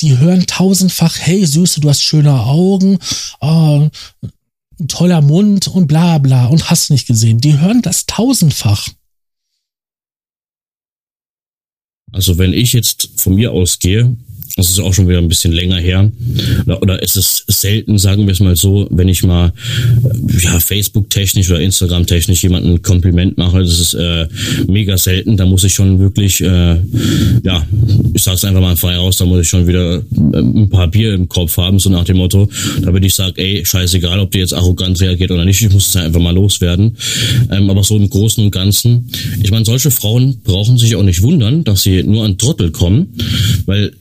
Die 0.01 0.17
hören 0.17 0.45
tausendfach, 0.45 1.17
hey 1.19 1.45
Süße, 1.45 1.81
du 1.81 1.89
hast 1.89 2.03
schöne 2.03 2.43
Augen, 2.43 2.99
ein 3.41 3.91
toller 4.87 5.21
Mund 5.21 5.67
und 5.67 5.87
bla 5.87 6.17
bla 6.17 6.47
und 6.47 6.69
hast 6.69 6.91
nicht 6.91 7.07
gesehen. 7.07 7.39
Die 7.39 7.59
hören 7.59 7.81
das 7.81 8.05
tausendfach. 8.05 8.89
Also 12.11 12.37
wenn 12.37 12.53
ich 12.53 12.73
jetzt 12.73 13.09
von 13.17 13.35
mir 13.35 13.51
ausgehe, 13.51 14.15
das 14.55 14.69
ist 14.69 14.79
auch 14.79 14.93
schon 14.93 15.09
wieder 15.09 15.17
ein 15.17 15.27
bisschen 15.27 15.51
länger 15.51 15.77
her. 15.77 16.09
Oder, 16.65 16.81
oder 16.81 17.03
ist 17.03 17.17
es 17.17 17.43
selten, 17.47 17.97
sagen 17.97 18.25
wir 18.25 18.31
es 18.31 18.39
mal 18.39 18.55
so, 18.55 18.87
wenn 18.89 19.09
ich 19.09 19.21
mal 19.21 19.51
ja, 20.41 20.59
Facebook-technisch 20.61 21.49
oder 21.49 21.59
Instagram-technisch 21.59 22.41
jemanden 22.43 22.75
ein 22.75 22.81
Kompliment 22.81 23.37
mache, 23.37 23.59
das 23.59 23.79
ist 23.79 23.95
äh, 23.95 24.27
mega 24.67 24.97
selten. 24.97 25.35
Da 25.35 25.45
muss 25.45 25.65
ich 25.65 25.73
schon 25.73 25.99
wirklich, 25.99 26.39
äh, 26.39 26.77
ja, 27.43 27.67
ich 28.13 28.23
sag's 28.23 28.45
einfach 28.45 28.61
mal 28.61 28.77
frei 28.77 28.95
raus, 28.95 29.17
da 29.17 29.25
muss 29.25 29.41
ich 29.41 29.49
schon 29.49 29.67
wieder 29.67 29.97
äh, 29.97 30.37
ein 30.37 30.69
paar 30.69 30.87
Bier 30.87 31.13
im 31.13 31.27
Kopf 31.27 31.57
haben, 31.57 31.77
so 31.77 31.89
nach 31.89 32.05
dem 32.05 32.17
Motto, 32.17 32.49
damit 32.81 33.03
ich 33.03 33.13
sage, 33.13 33.41
ey, 33.41 33.61
scheißegal, 33.65 34.21
ob 34.21 34.31
die 34.31 34.39
jetzt 34.39 34.53
arrogant 34.53 35.01
reagiert 35.01 35.31
oder 35.31 35.43
nicht, 35.43 35.61
ich 35.61 35.69
muss 35.69 35.89
es 35.89 35.95
einfach 35.97 36.21
mal 36.21 36.33
loswerden. 36.33 36.95
Ähm, 37.51 37.69
aber 37.69 37.83
so 37.83 37.97
im 37.97 38.09
Großen 38.09 38.41
und 38.41 38.51
Ganzen, 38.51 39.09
ich 39.43 39.51
meine, 39.51 39.65
solche 39.65 39.91
Frauen 39.91 40.39
brauchen 40.45 40.77
sich 40.77 40.95
auch 40.95 41.03
nicht 41.03 41.21
wundern, 41.23 41.65
dass 41.65 41.83
sie 41.83 42.03
nur 42.03 42.23
an 42.23 42.37
Trottel 42.37 42.71
kommen, 42.71 43.13
weil 43.65 43.91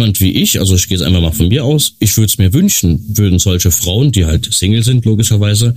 jemand 0.00 0.20
wie 0.20 0.32
ich, 0.32 0.58
also 0.58 0.74
ich 0.74 0.88
gehe 0.88 0.96
jetzt 0.96 1.06
einfach 1.06 1.20
mal 1.20 1.32
von 1.32 1.48
mir 1.48 1.64
aus, 1.64 1.92
ich 1.98 2.16
würde 2.16 2.28
es 2.30 2.38
mir 2.38 2.52
wünschen, 2.52 3.04
würden 3.08 3.38
solche 3.38 3.70
Frauen, 3.70 4.12
die 4.12 4.24
halt 4.24 4.52
Single 4.52 4.82
sind, 4.82 5.04
logischerweise, 5.04 5.74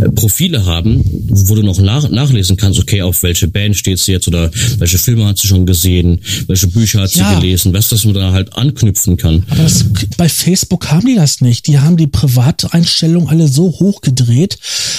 äh, 0.00 0.10
Profile 0.10 0.66
haben, 0.66 1.02
wo 1.28 1.54
du 1.54 1.62
noch 1.62 1.78
nach, 1.78 2.08
nachlesen 2.08 2.56
kannst, 2.56 2.80
okay, 2.80 3.02
auf 3.02 3.22
welche 3.22 3.48
Band 3.48 3.76
steht 3.76 3.98
sie 3.98 4.12
jetzt 4.12 4.28
oder 4.28 4.50
welche 4.78 4.98
Filme 4.98 5.26
hat 5.26 5.38
sie 5.38 5.48
schon 5.48 5.66
gesehen, 5.66 6.20
welche 6.46 6.66
Bücher 6.66 7.02
hat 7.02 7.14
ja. 7.14 7.28
sie 7.28 7.40
gelesen, 7.40 7.72
was 7.72 7.88
das 7.88 8.04
man 8.04 8.14
da 8.14 8.32
halt 8.32 8.54
anknüpfen 8.56 9.16
kann. 9.16 9.44
Aber 9.48 9.62
das, 9.62 9.84
bei 10.16 10.28
Facebook 10.28 10.90
haben 10.90 11.06
die 11.06 11.14
das 11.14 11.40
nicht. 11.40 11.66
Die 11.66 11.78
haben 11.78 11.96
die 11.96 12.06
Privateinstellungen 12.06 13.28
alle 13.28 13.48
so 13.48 13.70
hochgedreht, 13.70 14.58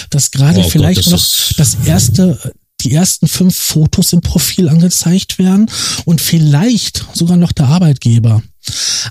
dass 0.10 0.32
gerade 0.32 0.60
oh 0.60 0.69
vielleicht 0.69 1.04
Gott, 1.04 1.13
das 1.13 1.49
noch 1.49 1.58
das 1.58 1.78
erste 1.86 2.39
die 2.84 2.91
ersten 2.91 3.28
fünf 3.28 3.56
Fotos 3.56 4.12
im 4.12 4.19
Profil 4.19 4.67
angezeigt 4.67 5.39
werden 5.39 5.69
und 6.04 6.19
vielleicht 6.19 7.06
sogar 7.13 7.38
noch 7.38 7.54
der 7.54 7.67
Arbeitgeber. 7.67 8.43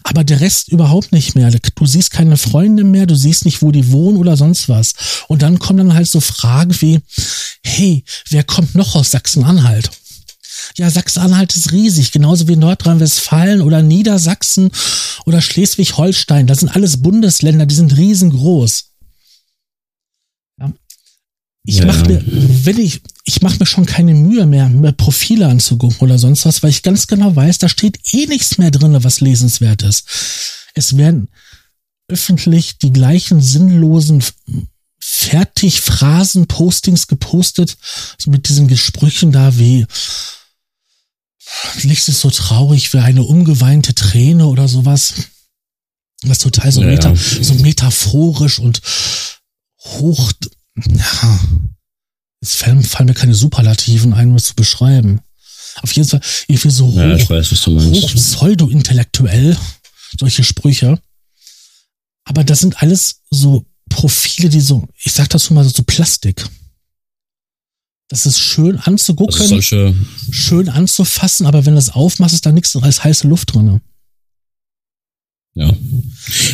Aber 0.02 0.24
der 0.24 0.40
Rest 0.40 0.68
überhaupt 0.68 1.12
nicht 1.12 1.34
mehr. 1.34 1.50
Du 1.50 1.86
siehst 1.86 2.10
keine 2.10 2.36
Freunde 2.36 2.84
mehr, 2.84 3.06
du 3.06 3.14
siehst 3.14 3.44
nicht, 3.44 3.62
wo 3.62 3.70
die 3.70 3.92
wohnen 3.92 4.16
oder 4.16 4.36
sonst 4.36 4.68
was. 4.68 4.94
Und 5.28 5.42
dann 5.42 5.58
kommen 5.58 5.78
dann 5.78 5.94
halt 5.94 6.10
so 6.10 6.20
Fragen 6.20 6.74
wie, 6.80 7.00
hey, 7.64 8.04
wer 8.30 8.44
kommt 8.44 8.74
noch 8.74 8.94
aus 8.94 9.10
Sachsen-Anhalt? 9.10 9.90
Ja, 10.76 10.90
Sachsen-Anhalt 10.90 11.54
ist 11.56 11.72
riesig, 11.72 12.12
genauso 12.12 12.48
wie 12.48 12.56
Nordrhein-Westfalen 12.56 13.62
oder 13.62 13.82
Niedersachsen 13.82 14.70
oder 15.26 15.40
Schleswig-Holstein. 15.40 16.46
Das 16.46 16.60
sind 16.60 16.74
alles 16.74 17.02
Bundesländer, 17.02 17.66
die 17.66 17.74
sind 17.74 17.96
riesengroß. 17.96 18.91
Ich 21.64 21.78
ja. 21.78 21.86
mache 21.86 22.06
mir, 22.06 22.22
wenn 22.26 22.78
ich, 22.78 23.02
ich 23.24 23.40
mache 23.40 23.58
mir 23.58 23.66
schon 23.66 23.86
keine 23.86 24.14
Mühe 24.14 24.46
mehr, 24.46 24.68
mehr 24.68 24.92
Profile 24.92 25.46
anzugucken 25.46 25.98
oder 26.00 26.18
sonst 26.18 26.44
was, 26.44 26.62
weil 26.62 26.70
ich 26.70 26.82
ganz 26.82 27.06
genau 27.06 27.36
weiß, 27.36 27.58
da 27.58 27.68
steht 27.68 28.00
eh 28.12 28.26
nichts 28.26 28.58
mehr 28.58 28.72
drin, 28.72 28.96
was 29.04 29.20
lesenswert 29.20 29.82
ist. 29.82 30.04
Es 30.74 30.96
werden 30.96 31.28
öffentlich 32.08 32.78
die 32.78 32.92
gleichen 32.92 33.40
sinnlosen 33.40 34.24
Fertigphrasen, 34.98 36.46
Postings 36.46 37.06
gepostet, 37.06 37.76
mit 38.26 38.48
diesen 38.48 38.68
Gesprüchen 38.68 39.32
da 39.32 39.58
wie 39.58 39.86
Licht 41.82 42.08
ist 42.08 42.20
so 42.20 42.30
traurig 42.30 42.92
wie 42.92 42.98
eine 42.98 43.22
umgeweinte 43.22 43.94
Träne 43.94 44.46
oder 44.46 44.68
sowas. 44.68 45.14
Das 46.22 46.38
ist 46.38 46.42
total 46.42 46.72
so, 46.72 46.82
ja. 46.82 46.88
meta, 46.88 47.14
so 47.16 47.54
metaphorisch 47.54 48.58
und 48.58 48.80
hoch 49.80 50.32
ja, 50.76 51.40
es 52.40 52.54
fallen, 52.54 52.82
fallen 52.82 53.08
mir 53.08 53.14
keine 53.14 53.34
Superlativen 53.34 54.14
ein, 54.14 54.30
um 54.30 54.36
es 54.36 54.44
zu 54.44 54.54
beschreiben. 54.54 55.20
Auf 55.82 55.92
jeden 55.92 56.08
Fall 56.08 56.20
irgendwie 56.48 56.70
so 56.70 56.86
hoch, 56.86 56.96
ja, 56.96 57.16
ich 57.16 57.28
weiß, 57.28 57.52
was 57.52 57.62
du 57.62 57.70
meinst. 57.70 58.02
hoch 58.02 58.14
pseudo-intellektuell, 58.14 59.56
solche 60.18 60.44
Sprüche. 60.44 61.00
Aber 62.24 62.44
das 62.44 62.60
sind 62.60 62.82
alles 62.82 63.22
so 63.30 63.64
Profile, 63.88 64.48
die 64.48 64.60
so, 64.60 64.88
ich 65.02 65.12
sag 65.12 65.28
dazu 65.30 65.54
mal 65.54 65.64
so 65.64 65.82
Plastik. 65.82 66.44
Das 68.08 68.26
ist 68.26 68.38
schön 68.40 68.78
anzugucken, 68.78 69.40
also 69.40 69.94
schön 70.30 70.68
anzufassen, 70.68 71.46
aber 71.46 71.64
wenn 71.64 71.74
du 71.74 71.78
es 71.78 71.90
aufmachst, 71.90 72.34
ist 72.34 72.44
da 72.44 72.52
nichts 72.52 72.76
als 72.76 73.02
heiße 73.02 73.26
Luft 73.26 73.54
drinne. 73.54 73.80
Ja. 75.54 75.70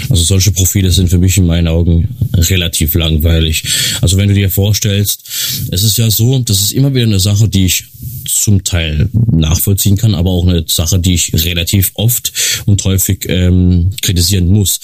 Also 0.08 0.24
solche 0.24 0.50
Profile 0.50 0.90
sind 0.90 1.08
für 1.08 1.18
mich 1.18 1.36
in 1.36 1.46
meinen 1.46 1.68
Augen 1.68 2.08
relativ 2.34 2.94
langweilig. 2.94 3.62
Also 4.00 4.16
wenn 4.16 4.28
du 4.28 4.34
dir 4.34 4.50
vorstellst, 4.50 5.22
es 5.70 5.84
ist 5.84 5.98
ja 5.98 6.10
so, 6.10 6.38
das 6.40 6.60
ist 6.62 6.72
immer 6.72 6.92
wieder 6.92 7.06
eine 7.06 7.20
Sache, 7.20 7.48
die 7.48 7.66
ich 7.66 7.84
zum 8.28 8.64
Teil 8.64 9.08
nachvollziehen 9.30 9.96
kann, 9.96 10.14
aber 10.14 10.30
auch 10.30 10.46
eine 10.46 10.64
Sache, 10.66 10.98
die 10.98 11.14
ich 11.14 11.32
relativ 11.44 11.92
oft 11.94 12.32
und 12.66 12.84
häufig 12.84 13.26
ähm, 13.28 13.90
kritisieren 14.02 14.48
muss. 14.48 14.80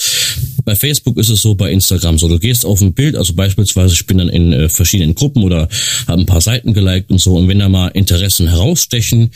Bei 0.64 0.74
Facebook 0.74 1.16
ist 1.18 1.28
es 1.28 1.42
so, 1.42 1.54
bei 1.54 1.70
Instagram 1.70 2.18
so, 2.18 2.28
du 2.28 2.38
gehst 2.38 2.64
auf 2.64 2.80
ein 2.80 2.92
Bild, 2.92 3.16
also 3.16 3.34
beispielsweise 3.34 3.94
ich 3.94 4.06
bin 4.06 4.18
dann 4.18 4.28
in 4.28 4.52
äh, 4.52 4.68
verschiedenen 4.68 5.14
Gruppen 5.14 5.42
oder 5.42 5.68
habe 6.06 6.22
ein 6.22 6.26
paar 6.26 6.40
Seiten 6.40 6.74
geliked 6.74 7.10
und 7.10 7.20
so 7.20 7.36
und 7.36 7.48
wenn 7.48 7.58
da 7.58 7.68
mal 7.68 7.88
Interessen 7.88 8.48
herausstechen 8.48 9.30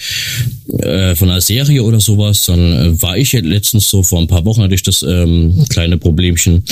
äh, 0.78 1.14
von 1.14 1.30
einer 1.30 1.40
Serie 1.40 1.82
oder 1.82 2.00
sowas, 2.00 2.44
dann 2.46 2.72
äh, 2.72 3.02
war 3.02 3.16
ich 3.16 3.32
letztens 3.32 3.88
so 3.90 4.02
vor 4.02 4.20
ein 4.20 4.28
paar 4.28 4.44
Wochen 4.44 4.62
hatte 4.62 4.74
ich 4.74 4.82
das 4.82 5.02
ähm, 5.02 5.64
kleine 5.68 5.98
Problemchen. 5.98 6.64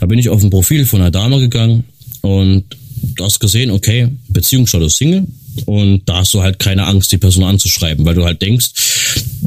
Da 0.00 0.06
bin 0.06 0.18
ich 0.18 0.28
auf 0.28 0.42
ein 0.42 0.50
Profil 0.50 0.84
von 0.86 1.00
einer 1.00 1.10
Dame 1.10 1.38
gegangen 1.38 1.84
und 2.22 2.64
du 3.16 3.24
hast 3.24 3.40
gesehen, 3.40 3.70
okay, 3.70 4.08
Beziehungsstatus 4.28 4.96
Single 4.96 5.26
und 5.66 6.08
da 6.08 6.18
hast 6.18 6.34
du 6.34 6.42
halt 6.42 6.58
keine 6.58 6.86
Angst, 6.86 7.12
die 7.12 7.18
Person 7.18 7.44
anzuschreiben, 7.44 8.04
weil 8.04 8.14
du 8.14 8.24
halt 8.24 8.42
denkst, 8.42 8.70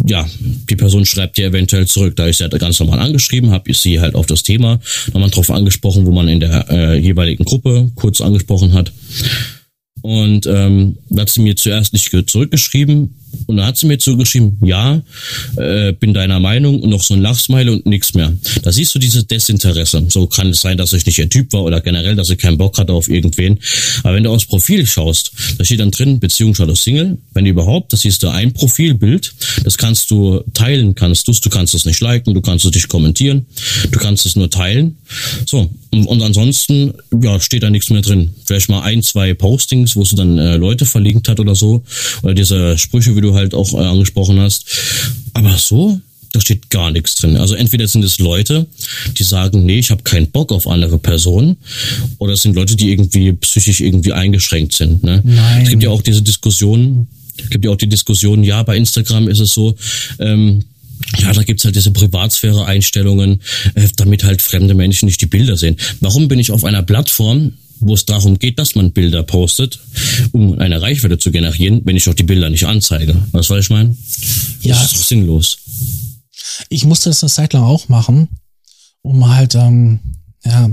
ja, 0.07 0.27
die 0.69 0.75
Person 0.75 1.05
schreibt 1.05 1.37
dir 1.37 1.47
eventuell 1.47 1.87
zurück. 1.87 2.15
Da 2.15 2.27
ich 2.27 2.37
sie 2.37 2.43
halt 2.43 2.59
ganz 2.59 2.79
normal 2.79 2.99
angeschrieben, 2.99 3.51
habe 3.51 3.71
ich 3.71 3.79
sie 3.79 3.99
halt 3.99 4.15
auf 4.15 4.25
das 4.25 4.43
Thema 4.43 4.79
nochmal 5.13 5.29
drauf 5.29 5.49
angesprochen, 5.49 6.05
wo 6.05 6.11
man 6.11 6.27
in 6.27 6.39
der 6.39 6.69
äh, 6.69 6.99
jeweiligen 6.99 7.45
Gruppe 7.45 7.91
kurz 7.95 8.21
angesprochen 8.21 8.73
hat. 8.73 8.91
Und 10.01 10.45
ähm, 10.45 10.97
hat 11.17 11.29
sie 11.29 11.41
mir 11.41 11.55
zuerst 11.55 11.93
nicht 11.93 12.11
zurückgeschrieben 12.27 13.15
Und 13.45 13.57
dann 13.57 13.65
hat 13.65 13.77
sie 13.77 13.85
mir 13.85 13.97
zugeschrieben, 13.97 14.57
ja, 14.63 15.01
äh, 15.57 15.93
bin 15.93 16.13
deiner 16.13 16.39
Meinung 16.39 16.81
und 16.81 16.89
noch 16.89 17.03
so 17.03 17.13
ein 17.13 17.21
Lachsmile 17.21 17.71
und 17.71 17.85
nichts 17.85 18.13
mehr. 18.13 18.33
Da 18.63 18.71
siehst 18.71 18.93
du 18.95 18.99
dieses 18.99 19.27
Desinteresse. 19.27 20.05
So 20.09 20.27
kann 20.27 20.49
es 20.49 20.61
sein, 20.61 20.77
dass 20.77 20.93
ich 20.93 21.05
nicht 21.05 21.17
ihr 21.17 21.29
Typ 21.29 21.53
war 21.53 21.63
oder 21.63 21.81
generell, 21.81 22.15
dass 22.15 22.29
ich 22.29 22.37
keinen 22.37 22.57
Bock 22.57 22.77
hatte 22.77 22.93
auf 22.93 23.07
irgendwen. 23.07 23.59
Aber 24.03 24.15
wenn 24.15 24.23
du 24.23 24.31
aufs 24.31 24.45
Profil 24.45 24.85
schaust, 24.85 25.31
da 25.57 25.65
steht 25.65 25.79
dann 25.79 25.91
drin, 25.91 26.19
Beziehung 26.19 26.55
statt 26.55 26.75
Single. 26.75 27.17
Wenn 27.33 27.45
überhaupt, 27.45 27.93
das 27.93 28.01
siehst 28.01 28.23
du 28.23 28.29
ein 28.29 28.53
Profilbild. 28.53 29.33
Das 29.63 29.77
kannst 29.77 30.11
du 30.11 30.43
teilen, 30.53 30.95
kannst 30.95 31.27
du 31.27 31.35
Du 31.41 31.49
kannst 31.49 31.75
es 31.75 31.85
nicht 31.85 32.01
liken, 32.01 32.33
du 32.33 32.41
kannst 32.41 32.65
es 32.65 32.71
nicht 32.71 32.87
kommentieren. 32.87 33.45
Du 33.91 33.99
kannst 33.99 34.25
es 34.25 34.35
nur 34.35 34.49
teilen. 34.49 34.97
So. 35.45 35.69
Und, 35.91 36.21
ansonsten, 36.21 36.93
ja, 37.21 37.39
steht 37.39 37.63
da 37.63 37.69
nichts 37.69 37.89
mehr 37.89 38.01
drin. 38.01 38.31
Vielleicht 38.45 38.69
mal 38.69 38.81
ein, 38.81 39.01
zwei 39.01 39.33
Postings, 39.33 39.95
wo 39.95 40.03
sie 40.03 40.15
dann 40.15 40.37
äh, 40.37 40.57
Leute 40.57 40.85
verlinkt 40.85 41.29
hat 41.29 41.39
oder 41.39 41.55
so. 41.55 41.83
Oder 42.23 42.33
diese 42.33 42.77
Sprüche, 42.77 43.15
wie 43.15 43.21
du 43.25 43.35
halt 43.35 43.53
auch 43.53 43.73
äh, 43.73 43.77
angesprochen 43.77 44.39
hast. 44.39 44.65
Aber 45.33 45.57
so, 45.57 45.99
da 46.35 46.41
steht 46.41 46.69
gar 46.69 46.91
nichts 46.91 47.15
drin. 47.15 47.37
Also 47.37 47.55
entweder 47.55 47.87
sind 47.87 48.03
es 48.03 48.19
Leute, 48.19 48.67
die 49.17 49.23
sagen, 49.23 49.65
nee, 49.65 49.79
ich 49.79 49.91
habe 49.91 50.03
keinen 50.03 50.27
Bock 50.27 50.51
auf 50.51 50.67
andere 50.67 50.97
Personen, 50.97 51.57
oder 52.17 52.33
es 52.33 52.41
sind 52.41 52.55
Leute, 52.55 52.75
die 52.75 52.91
irgendwie 52.91 53.31
psychisch 53.33 53.79
irgendwie 53.79 54.11
eingeschränkt 54.11 54.75
sind. 54.75 55.03
Ne? 55.03 55.21
Nein. 55.23 55.63
Es 55.63 55.69
gibt 55.69 55.83
ja 55.83 55.89
auch 55.89 56.01
diese 56.01 56.21
Diskussion, 56.21 57.07
es 57.37 57.49
gibt 57.49 57.65
ja 57.65 57.71
auch 57.71 57.77
die 57.77 57.87
Diskussion, 57.87 58.43
ja, 58.43 58.63
bei 58.63 58.75
Instagram 58.77 59.27
ist 59.27 59.39
es 59.39 59.49
so, 59.49 59.75
ähm, 60.19 60.63
ja, 61.19 61.33
da 61.33 61.43
gibt's 61.43 61.65
halt 61.65 61.75
diese 61.75 61.91
Privatsphäre-Einstellungen, 61.91 63.41
äh, 63.75 63.87
damit 63.95 64.23
halt 64.23 64.41
fremde 64.41 64.73
Menschen 64.73 65.05
nicht 65.05 65.21
die 65.21 65.27
Bilder 65.27 65.57
sehen. 65.57 65.77
Warum 65.99 66.27
bin 66.27 66.39
ich 66.39 66.51
auf 66.51 66.63
einer 66.63 66.83
Plattform, 66.83 67.53
wo 67.79 67.93
es 67.93 68.05
darum 68.05 68.39
geht, 68.39 68.59
dass 68.59 68.75
man 68.75 68.91
Bilder 68.91 69.23
postet, 69.23 69.79
um 70.31 70.59
eine 70.59 70.81
Reichweite 70.81 71.17
zu 71.17 71.31
generieren, 71.31 71.81
wenn 71.85 71.95
ich 71.95 72.07
auch 72.09 72.13
die 72.13 72.23
Bilder 72.23 72.49
nicht 72.49 72.65
anzeige? 72.65 73.15
Was 73.31 73.47
soll 73.47 73.59
ich 73.59 73.69
meinen? 73.69 73.97
Ja. 74.61 74.75
Das 74.75 74.91
ist 74.91 74.95
doch 74.95 75.05
sinnlos. 75.05 75.57
Ich 76.69 76.85
musste 76.85 77.09
das 77.09 77.23
eine 77.23 77.29
Zeit 77.29 77.53
lang 77.53 77.63
auch 77.63 77.89
machen, 77.89 78.29
um 79.01 79.33
halt, 79.33 79.55
ähm, 79.55 79.99
ja, 80.43 80.69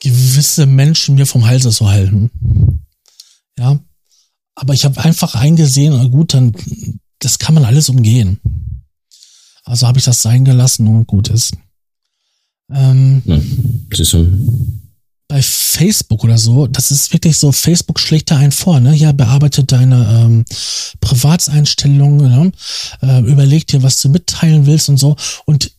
gewisse 0.00 0.66
Menschen 0.66 1.14
mir 1.14 1.26
vom 1.26 1.46
Halse 1.46 1.70
zu 1.70 1.88
halten. 1.88 2.30
Ja. 3.58 3.80
Aber 4.54 4.74
ich 4.74 4.84
habe 4.84 5.02
einfach 5.02 5.34
eingesehen, 5.34 6.10
gut, 6.10 6.34
dann, 6.34 6.54
das 7.18 7.38
kann 7.38 7.54
man 7.54 7.64
alles 7.64 7.88
umgehen. 7.88 8.38
Also 9.64 9.86
habe 9.86 9.98
ich 9.98 10.04
das 10.04 10.22
sein 10.22 10.44
gelassen 10.44 10.86
und 10.86 11.06
gut 11.06 11.28
ist. 11.28 11.54
Ähm, 12.70 13.22
ja, 13.24 13.40
bei 15.28 15.40
Facebook 15.42 16.22
oder 16.24 16.38
so, 16.38 16.66
das 16.66 16.90
ist 16.90 17.12
wirklich 17.12 17.38
so, 17.38 17.50
Facebook 17.50 17.98
schlägt 17.98 18.30
da 18.30 18.36
einen 18.36 18.52
vor, 18.52 18.80
ne? 18.80 18.94
Ja, 18.94 19.12
bearbeitet 19.12 19.72
deine 19.72 20.24
ähm, 20.24 20.44
Privatseinstellungen, 21.00 22.30
ne? 22.30 22.52
äh, 23.02 23.20
überleg 23.20 23.66
dir, 23.66 23.82
was 23.82 24.00
du 24.00 24.08
mitteilen 24.10 24.66
willst 24.66 24.88
und 24.88 24.98
so. 24.98 25.16
Und 25.46 25.72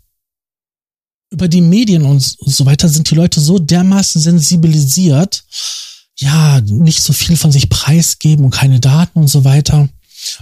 über 1.31 1.47
die 1.47 1.61
Medien 1.61 2.03
und 2.03 2.21
so 2.21 2.65
weiter 2.65 2.89
sind 2.89 3.09
die 3.09 3.15
Leute 3.15 3.39
so 3.39 3.59
dermaßen 3.59 4.21
sensibilisiert, 4.21 5.43
ja, 6.17 6.61
nicht 6.61 7.03
so 7.03 7.13
viel 7.13 7.35
von 7.35 7.51
sich 7.51 7.69
preisgeben 7.69 8.45
und 8.45 8.51
keine 8.51 8.79
Daten 8.79 9.19
und 9.19 9.27
so 9.27 9.43
weiter 9.43 9.89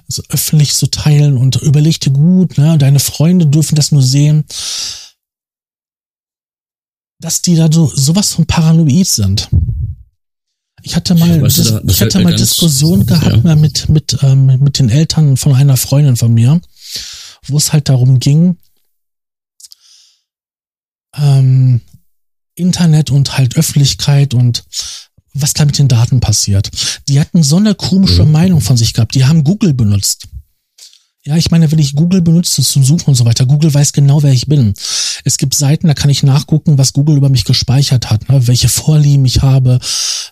also 0.08 0.24
öffentlich 0.30 0.74
zu 0.74 0.88
teilen 0.88 1.38
und 1.38 1.58
überleg 1.58 2.00
dir 2.00 2.12
gut, 2.12 2.58
ne, 2.58 2.78
deine 2.78 3.00
Freunde 3.00 3.48
dürfen 3.48 3.76
das 3.76 3.92
nur 3.92 4.04
sehen, 4.04 4.46
dass 7.24 7.42
die 7.42 7.56
da 7.56 7.70
so 7.72 7.88
sowas 7.88 8.34
von 8.34 8.46
paranoid 8.46 9.08
sind. 9.08 9.48
Ich 10.82 10.98
hatte 10.98 11.16
mal, 11.16 11.42
weißt 11.42 11.58
du, 11.58 11.82
ich 11.88 12.02
hatte 12.02 12.20
mal 12.20 12.36
Diskussion 12.36 13.06
gehabt 13.06 13.46
ja. 13.46 13.56
mit 13.56 13.88
mit 13.88 14.18
ähm, 14.22 14.48
mit 14.60 14.78
den 14.78 14.90
Eltern 14.90 15.38
von 15.38 15.56
einer 15.56 15.78
Freundin 15.78 16.18
von 16.18 16.34
mir, 16.34 16.60
wo 17.48 17.56
es 17.56 17.72
halt 17.72 17.88
darum 17.88 18.20
ging, 18.20 18.58
ähm, 21.16 21.80
Internet 22.56 23.10
und 23.10 23.38
halt 23.38 23.56
Öffentlichkeit 23.56 24.34
und 24.34 24.66
was 25.34 25.54
da 25.54 25.64
mit 25.64 25.78
den 25.78 25.88
Daten 25.88 26.20
passiert. 26.20 26.72
Die 27.08 27.22
hatten 27.22 27.42
so 27.42 27.56
eine 27.56 27.74
komische 27.74 28.26
mhm. 28.26 28.34
Meinung 28.34 28.60
von 28.60 28.76
sich 28.76 28.92
gehabt. 28.92 29.16
Die 29.16 29.24
haben 29.24 29.46
Google 29.46 29.74
benutzt. 29.74 30.28
Ja, 31.26 31.38
ich 31.38 31.52
meine, 31.52 31.72
wenn 31.72 31.80
ich 31.80 31.96
Google 31.96 32.22
benutze 32.22 32.62
zum 32.62 32.84
Suchen 32.84 33.10
und 33.10 33.16
so 33.16 33.24
weiter, 33.24 33.46
Google 33.46 33.74
weiß 33.74 33.94
genau, 33.94 34.24
wer 34.24 34.34
ich 34.34 34.48
bin. 34.48 34.74
Es 35.24 35.38
gibt 35.38 35.54
Seiten, 35.54 35.88
da 35.88 35.94
kann 35.94 36.10
ich 36.10 36.22
nachgucken, 36.22 36.78
was 36.78 36.92
Google 36.92 37.16
über 37.16 37.30
mich 37.30 37.46
gespeichert 37.46 38.10
hat, 38.10 38.28
ne, 38.28 38.46
welche 38.48 38.68
Vorlieben 38.68 39.24
ich 39.24 39.42
habe. 39.42 39.80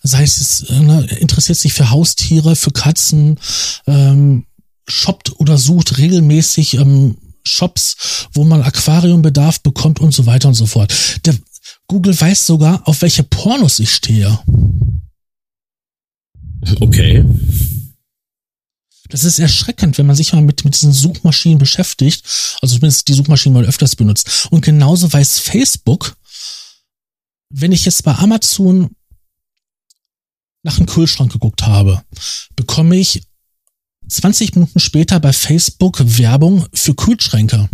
Sei 0.03 0.23
es, 0.23 0.65
ne, 0.69 1.05
interessiert 1.19 1.57
sich 1.57 1.71
für 1.71 1.91
Haustiere, 1.91 2.57
für 2.57 2.71
Katzen, 2.71 3.39
ähm, 3.87 4.45
shoppt 4.85 5.39
oder 5.39 5.57
sucht 5.57 5.97
regelmäßig 5.97 6.73
ähm, 6.73 7.17
Shops, 7.43 8.27
wo 8.33 8.43
man 8.43 8.61
Aquariumbedarf 8.61 9.61
bekommt 9.61 10.01
und 10.01 10.13
so 10.13 10.25
weiter 10.25 10.49
und 10.49 10.55
so 10.55 10.65
fort. 10.65 10.93
Der, 11.25 11.35
Google 11.87 12.19
weiß 12.19 12.45
sogar, 12.45 12.87
auf 12.87 13.01
welche 13.01 13.23
Pornos 13.23 13.79
ich 13.79 13.91
stehe. 13.91 14.39
Okay. 16.79 17.25
Das 19.11 19.25
ist 19.25 19.39
erschreckend, 19.39 19.97
wenn 19.97 20.05
man 20.05 20.15
sich 20.15 20.31
mal 20.31 20.41
mit, 20.41 20.63
mit 20.63 20.73
diesen 20.73 20.93
Suchmaschinen 20.93 21.59
beschäftigt. 21.59 22.25
Also 22.61 22.75
zumindest 22.75 23.07
die 23.07 23.13
Suchmaschinen 23.13 23.53
mal 23.53 23.65
öfters 23.67 23.95
benutzt. 23.95 24.47
Und 24.51 24.63
genauso 24.63 25.11
weiß 25.11 25.39
Facebook, 25.39 26.15
wenn 27.49 27.73
ich 27.73 27.85
jetzt 27.85 28.03
bei 28.03 28.15
Amazon 28.15 28.89
nach 30.63 30.77
einem 30.77 30.85
Kühlschrank 30.85 31.31
geguckt 31.33 31.63
habe, 31.63 32.03
bekomme 32.55 32.95
ich 32.95 33.23
20 34.07 34.55
Minuten 34.55 34.79
später 34.79 35.19
bei 35.19 35.33
Facebook 35.33 35.99
Werbung 36.17 36.65
für 36.73 36.95
Kühlschränke. 36.95 37.69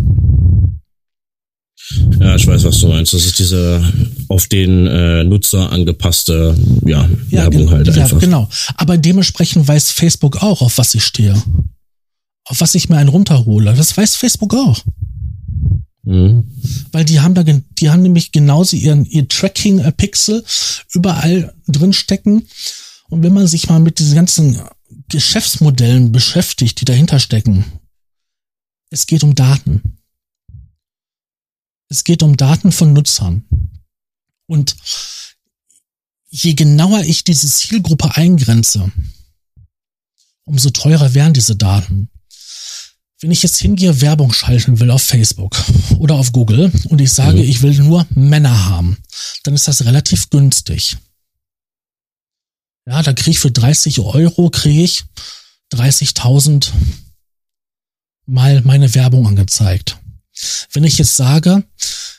Ja, 2.19 2.35
ich 2.35 2.45
weiß, 2.45 2.63
was 2.63 2.79
du 2.79 2.87
meinst. 2.87 3.13
Das 3.13 3.25
ist 3.25 3.39
diese 3.39 3.81
auf 4.27 4.47
den 4.47 4.87
äh, 4.87 5.23
Nutzer 5.23 5.71
angepasste 5.71 6.55
ja, 6.85 7.09
ja 7.29 7.43
Werbung 7.43 7.71
halt 7.71 7.87
einfach. 7.87 8.11
Ja, 8.13 8.17
genau. 8.19 8.49
Aber 8.75 8.97
dementsprechend 8.97 9.67
weiß 9.67 9.91
Facebook 9.91 10.41
auch, 10.41 10.61
auf 10.61 10.77
was 10.77 10.95
ich 10.95 11.03
stehe. 11.03 11.41
Auf 12.45 12.61
was 12.61 12.75
ich 12.75 12.89
mir 12.89 12.97
einen 12.97 13.09
runterhole. 13.09 13.73
Das 13.73 13.95
weiß 13.95 14.15
Facebook 14.15 14.53
auch. 14.53 14.81
Mhm. 16.03 16.45
Weil 16.91 17.05
die 17.05 17.19
haben 17.19 17.35
da, 17.35 17.43
die 17.43 17.89
haben 17.89 18.01
nämlich 18.01 18.31
genauso 18.31 18.75
ihren, 18.75 19.05
ihr 19.05 19.27
Tracking-Pixel 19.27 20.43
überall 20.93 21.53
drin 21.67 21.93
stecken. 21.93 22.47
Und 23.09 23.23
wenn 23.23 23.33
man 23.33 23.47
sich 23.47 23.69
mal 23.69 23.79
mit 23.79 23.99
diesen 23.99 24.15
ganzen 24.15 24.59
Geschäftsmodellen 25.09 26.11
beschäftigt, 26.11 26.81
die 26.81 26.85
dahinter 26.85 27.19
stecken, 27.19 27.65
es 28.89 29.05
geht 29.07 29.23
um 29.23 29.35
Daten. 29.35 29.96
Es 31.89 32.03
geht 32.03 32.23
um 32.23 32.37
Daten 32.37 32.71
von 32.71 32.93
Nutzern. 32.93 33.45
Und 34.47 34.75
je 36.29 36.53
genauer 36.53 37.01
ich 37.01 37.23
diese 37.23 37.47
Zielgruppe 37.47 38.15
eingrenze, 38.15 38.91
umso 40.45 40.69
teurer 40.69 41.13
werden 41.13 41.33
diese 41.33 41.55
Daten. 41.55 42.09
Wenn 43.19 43.31
ich 43.31 43.41
jetzt 43.41 43.57
hingehe, 43.57 44.01
Werbung 44.01 44.31
schalten 44.31 44.79
will 44.79 44.91
auf 44.91 45.01
Facebook 45.01 45.57
oder 45.97 46.15
auf 46.15 46.31
Google 46.31 46.71
und 46.89 47.01
ich 47.01 47.11
sage, 47.11 47.39
mhm. 47.39 47.49
ich 47.49 47.61
will 47.61 47.73
nur 47.75 48.05
Männer 48.11 48.65
haben, 48.65 48.97
dann 49.43 49.55
ist 49.55 49.67
das 49.67 49.85
relativ 49.85 50.29
günstig. 50.29 50.97
Ja, 52.85 53.01
da 53.01 53.13
kriege 53.13 53.31
ich 53.31 53.39
für 53.39 53.51
30 53.51 53.99
Euro 53.99 54.49
kriege 54.49 54.83
ich 54.83 55.03
30.000 55.73 56.71
mal 58.25 58.61
meine 58.61 58.93
Werbung 58.93 59.27
angezeigt. 59.27 59.97
Wenn 60.71 60.83
ich 60.83 60.97
jetzt 60.97 61.15
sage, 61.15 61.63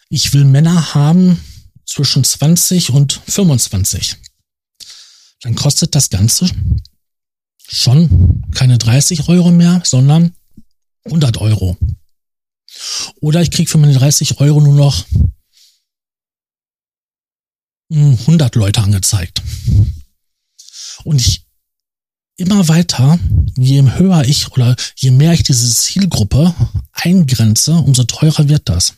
ich 0.09 0.33
will 0.33 0.45
Männer 0.45 0.95
haben 0.95 1.43
zwischen 1.87 2.25
20 2.25 2.91
und 2.91 3.21
25, 3.29 4.17
dann 5.41 5.55
kostet 5.55 5.95
das 5.95 6.11
Ganze 6.11 6.51
schon 7.69 8.43
keine 8.55 8.79
30 8.79 9.29
Euro 9.29 9.51
mehr, 9.51 9.83
sondern 9.85 10.35
100 11.05 11.37
Euro. 11.39 11.77
Oder 13.21 13.43
ich 13.43 13.51
kriege 13.51 13.71
für 13.71 13.79
meine 13.79 13.95
30 13.95 14.41
Euro 14.41 14.61
nur 14.61 14.75
noch 14.75 15.05
100 17.91 18.55
Leute 18.55 18.83
angezeigt. 18.83 19.43
Und 21.05 21.21
ich 21.21 21.48
immer 22.39 22.69
weiter, 22.69 23.19
je 23.57 23.83
höher 23.83 24.25
ich 24.25 24.51
oder 24.53 24.75
je 24.97 25.11
mehr 25.11 25.33
ich 25.35 25.43
diese 25.43 25.69
Zielgruppe 25.69 26.55
eingrenze, 26.93 27.73
umso 27.75 28.05
teurer 28.05 28.49
wird 28.49 28.69
das. 28.69 28.95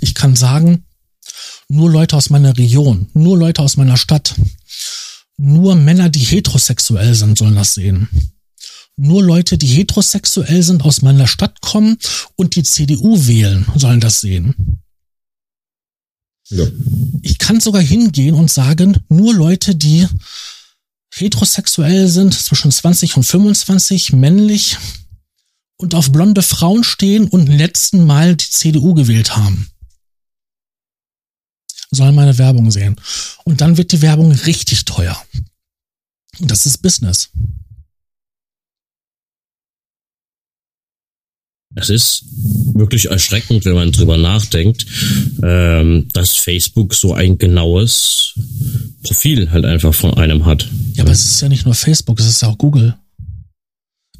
Ich 0.00 0.14
kann 0.14 0.36
sagen, 0.36 0.84
nur 1.68 1.90
Leute 1.90 2.16
aus 2.16 2.30
meiner 2.30 2.56
Region, 2.56 3.08
nur 3.14 3.36
Leute 3.36 3.62
aus 3.62 3.76
meiner 3.76 3.96
Stadt, 3.96 4.34
nur 5.36 5.74
Männer, 5.76 6.10
die 6.10 6.20
heterosexuell 6.20 7.14
sind, 7.14 7.38
sollen 7.38 7.54
das 7.54 7.74
sehen. 7.74 8.08
Nur 8.96 9.22
Leute, 9.22 9.56
die 9.56 9.68
heterosexuell 9.68 10.62
sind, 10.62 10.82
aus 10.82 11.02
meiner 11.02 11.26
Stadt 11.26 11.60
kommen 11.60 11.96
und 12.36 12.56
die 12.56 12.64
CDU 12.64 13.26
wählen, 13.26 13.64
sollen 13.76 14.00
das 14.00 14.20
sehen. 14.20 14.82
Ja. 16.50 16.66
Ich 17.22 17.38
kann 17.38 17.60
sogar 17.60 17.82
hingehen 17.82 18.34
und 18.34 18.50
sagen, 18.50 18.98
nur 19.08 19.34
Leute, 19.34 19.74
die 19.74 20.06
heterosexuell 21.14 22.08
sind, 22.08 22.34
zwischen 22.34 22.70
20 22.70 23.16
und 23.16 23.24
25, 23.24 24.12
männlich 24.12 24.76
und 25.76 25.94
auf 25.94 26.12
blonde 26.12 26.42
Frauen 26.42 26.84
stehen 26.84 27.28
und 27.28 27.46
letzten 27.46 28.04
Mal 28.04 28.36
die 28.36 28.50
CDU 28.50 28.94
gewählt 28.94 29.36
haben. 29.36 29.70
Sollen 31.90 32.14
meine 32.14 32.36
Werbung 32.36 32.70
sehen. 32.70 32.96
Und 33.44 33.60
dann 33.60 33.78
wird 33.78 33.92
die 33.92 34.02
Werbung 34.02 34.32
richtig 34.32 34.84
teuer. 34.84 35.20
Und 36.38 36.50
das 36.50 36.66
ist 36.66 36.78
Business. 36.82 37.30
Es 41.80 41.90
ist 41.90 42.24
wirklich 42.74 43.06
erschreckend, 43.06 43.64
wenn 43.64 43.74
man 43.74 43.92
drüber 43.92 44.16
nachdenkt, 44.16 44.86
ähm, 45.42 46.08
dass 46.12 46.36
Facebook 46.36 46.94
so 46.94 47.14
ein 47.14 47.38
genaues 47.38 48.34
Profil 49.02 49.50
halt 49.50 49.64
einfach 49.64 49.94
von 49.94 50.14
einem 50.14 50.44
hat. 50.44 50.68
Ja, 50.94 51.04
aber 51.04 51.12
es 51.12 51.24
ist 51.24 51.40
ja 51.40 51.48
nicht 51.48 51.64
nur 51.64 51.74
Facebook, 51.74 52.18
es 52.20 52.26
ist 52.26 52.44
auch 52.44 52.58
Google. 52.58 52.94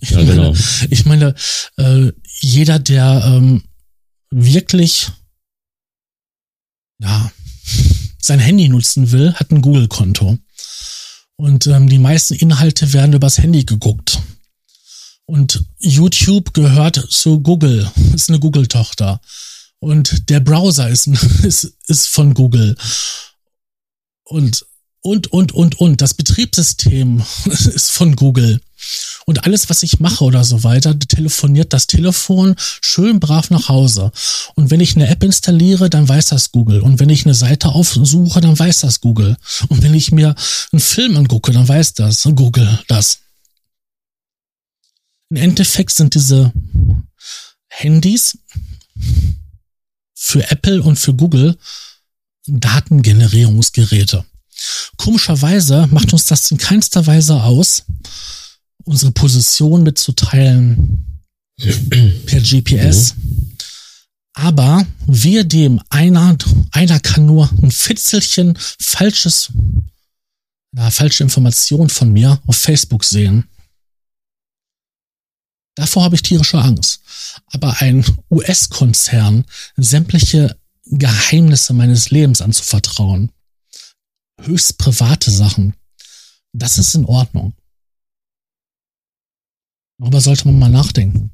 Ich 0.00 0.11
ja, 0.11 0.18
meine, 0.18 0.30
genau. 0.30 0.54
Ich 0.90 1.04
meine, 1.04 1.34
äh, 1.76 2.12
jeder, 2.40 2.78
der 2.78 3.22
ähm, 3.26 3.62
wirklich 4.30 5.09
ja 7.00 7.32
sein 8.20 8.38
Handy 8.38 8.68
nutzen 8.68 9.11
will, 9.11 9.32
hat 9.34 9.50
ein 9.50 9.62
Google-Konto. 9.62 10.38
Und 11.36 11.66
ähm, 11.66 11.88
die 11.88 11.98
meisten 11.98 12.34
Inhalte 12.34 12.92
werden 12.92 13.14
übers 13.14 13.38
Handy 13.38 13.64
geguckt. 13.64 14.20
Und 15.31 15.62
YouTube 15.79 16.55
gehört 16.55 16.97
zu 17.11 17.41
Google, 17.41 17.87
ist 18.14 18.31
eine 18.31 18.41
Google-Tochter. 18.41 19.20
Und 19.79 20.31
der 20.31 20.41
Browser 20.41 20.89
ist, 20.89 21.07
ist, 21.43 21.74
ist 21.87 22.09
von 22.09 22.33
Google. 22.33 22.76
Und, 24.24 24.64
und, 25.03 25.31
und, 25.31 25.53
und, 25.53 25.79
und. 25.81 26.01
Das 26.01 26.14
Betriebssystem 26.14 27.22
ist 27.45 27.93
von 27.93 28.16
Google. 28.16 28.59
Und 29.26 29.45
alles, 29.45 29.68
was 29.68 29.83
ich 29.83 30.01
mache 30.01 30.24
oder 30.24 30.45
so 30.45 30.64
weiter, 30.64 30.99
telefoniert 30.99 31.74
das 31.74 31.87
Telefon 31.87 32.55
schön 32.59 33.20
brav 33.20 33.51
nach 33.51 33.68
Hause. 33.68 34.11
Und 34.55 34.70
wenn 34.70 34.81
ich 34.81 34.97
eine 34.97 35.09
App 35.09 35.22
installiere, 35.22 35.91
dann 35.91 36.09
weiß 36.09 36.24
das 36.24 36.53
Google. 36.53 36.81
Und 36.81 37.01
wenn 37.01 37.11
ich 37.11 37.26
eine 37.26 37.35
Seite 37.35 37.68
aufsuche, 37.68 38.41
dann 38.41 38.59
weiß 38.59 38.81
das 38.81 39.03
Google. 39.03 39.37
Und 39.68 39.83
wenn 39.83 39.93
ich 39.93 40.11
mir 40.11 40.35
einen 40.72 40.81
Film 40.81 41.18
angucke, 41.18 41.53
dann 41.53 41.68
weiß 41.68 41.93
das 41.93 42.22
Google 42.35 42.79
das. 42.89 43.18
Im 45.31 45.37
Endeffekt 45.37 45.93
sind 45.93 46.14
diese 46.14 46.53
Handys 47.68 48.39
für 50.14 50.51
Apple 50.51 50.83
und 50.83 50.99
für 50.99 51.14
Google 51.14 51.57
Datengenerierungsgeräte. 52.47 54.24
Komischerweise 54.97 55.87
macht 55.91 56.12
uns 56.12 56.26
das 56.26 56.51
in 56.51 56.59
keinster 56.59 57.07
Weise 57.07 57.43
aus, 57.43 57.85
unsere 58.85 59.12
Position 59.12 59.83
mitzuteilen 59.83 61.22
per 62.26 62.41
GPS. 62.41 63.14
Aber 64.33 64.87
wir 65.07 65.45
dem 65.45 65.81
einer, 65.91 66.37
einer 66.72 67.01
kann 67.01 67.26
nur 67.26 67.51
ein 67.62 67.70
Fitzelchen 67.70 68.57
falsches, 68.81 69.51
ja, 70.76 70.91
falsche 70.91 71.24
Information 71.24 71.91
von 71.91 72.12
mir 72.12 72.41
auf 72.47 72.57
Facebook 72.57 73.05
sehen. 73.05 73.49
Davor 75.79 76.03
habe 76.03 76.16
ich 76.16 76.22
tierische 76.22 76.59
Angst. 76.59 77.01
Aber 77.53 77.81
ein 77.81 78.05
US-Konzern 78.33 79.45
sämtliche 79.76 80.59
Geheimnisse 80.87 81.72
meines 81.72 82.11
Lebens 82.11 82.43
anzuvertrauen, 82.43 83.31
höchst 84.41 84.76
private 84.79 85.31
Sachen, 85.31 85.74
das 86.53 86.79
ist 86.79 86.97
in 86.97 87.05
Ordnung. 87.05 87.55
Darüber 89.99 90.20
sollte 90.20 90.49
man 90.49 90.59
mal 90.59 90.68
nachdenken. 90.68 91.31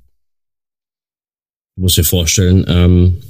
Du 1.76 1.82
musst 1.82 1.96
dir 1.96 2.04
vorstellen, 2.04 2.66
ähm, 2.68 3.22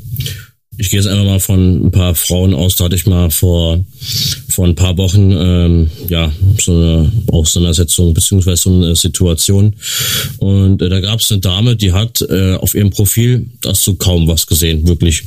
ich 0.79 0.91
gehe 0.91 1.01
jetzt 1.01 1.09
einfach 1.09 1.25
mal 1.25 1.41
von 1.41 1.87
ein 1.87 1.91
paar 1.91 2.15
Frauen 2.15 2.55
aus, 2.55 2.77
da 2.77 2.85
hatte 2.85 2.97
ich 2.97 3.07
mal 3.07 3.31
vor, 3.31 3.85
vor 4.49 4.67
ein 4.67 4.75
paar 4.75 4.97
Wochen 4.99 5.33
ähm, 5.33 5.91
ja 6.09 6.33
so 6.61 6.73
eine 6.73 7.13
Auseinandersetzung 7.29 8.15
beziehungsweise 8.15 8.63
so 8.63 8.71
eine 8.71 8.97
Situation. 8.97 9.75
Und 10.39 10.83
äh, 10.83 10.89
da 10.89 11.01
gab 11.01 11.21
es 11.21 11.31
eine 11.31 11.41
Dame, 11.41 11.77
die 11.77 11.93
hat 11.93 12.23
äh, 12.23 12.55
auf 12.55 12.75
ihrem 12.75 12.91
Profil 12.91 13.47
hast 13.65 13.87
du 13.87 13.95
kaum 13.95 14.27
was 14.27 14.47
gesehen, 14.47 14.87
wirklich. 14.87 15.25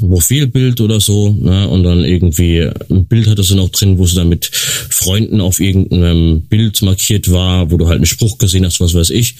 Profilbild 0.00 0.80
oder 0.80 1.00
so, 1.00 1.30
ne? 1.30 1.68
Und 1.68 1.82
dann 1.82 2.04
irgendwie 2.04 2.68
ein 2.90 3.06
Bild 3.06 3.26
hatte 3.26 3.42
sie 3.42 3.54
noch 3.54 3.70
drin, 3.70 3.98
wo 3.98 4.06
sie 4.06 4.16
dann 4.16 4.28
mit 4.28 4.46
Freunden 4.46 5.40
auf 5.40 5.60
irgendeinem 5.60 6.42
Bild 6.42 6.80
markiert 6.82 7.30
war, 7.30 7.70
wo 7.70 7.76
du 7.76 7.86
halt 7.86 7.96
einen 7.96 8.06
Spruch 8.06 8.38
gesehen 8.38 8.64
hast, 8.64 8.80
was 8.80 8.94
weiß 8.94 9.10
ich. 9.10 9.36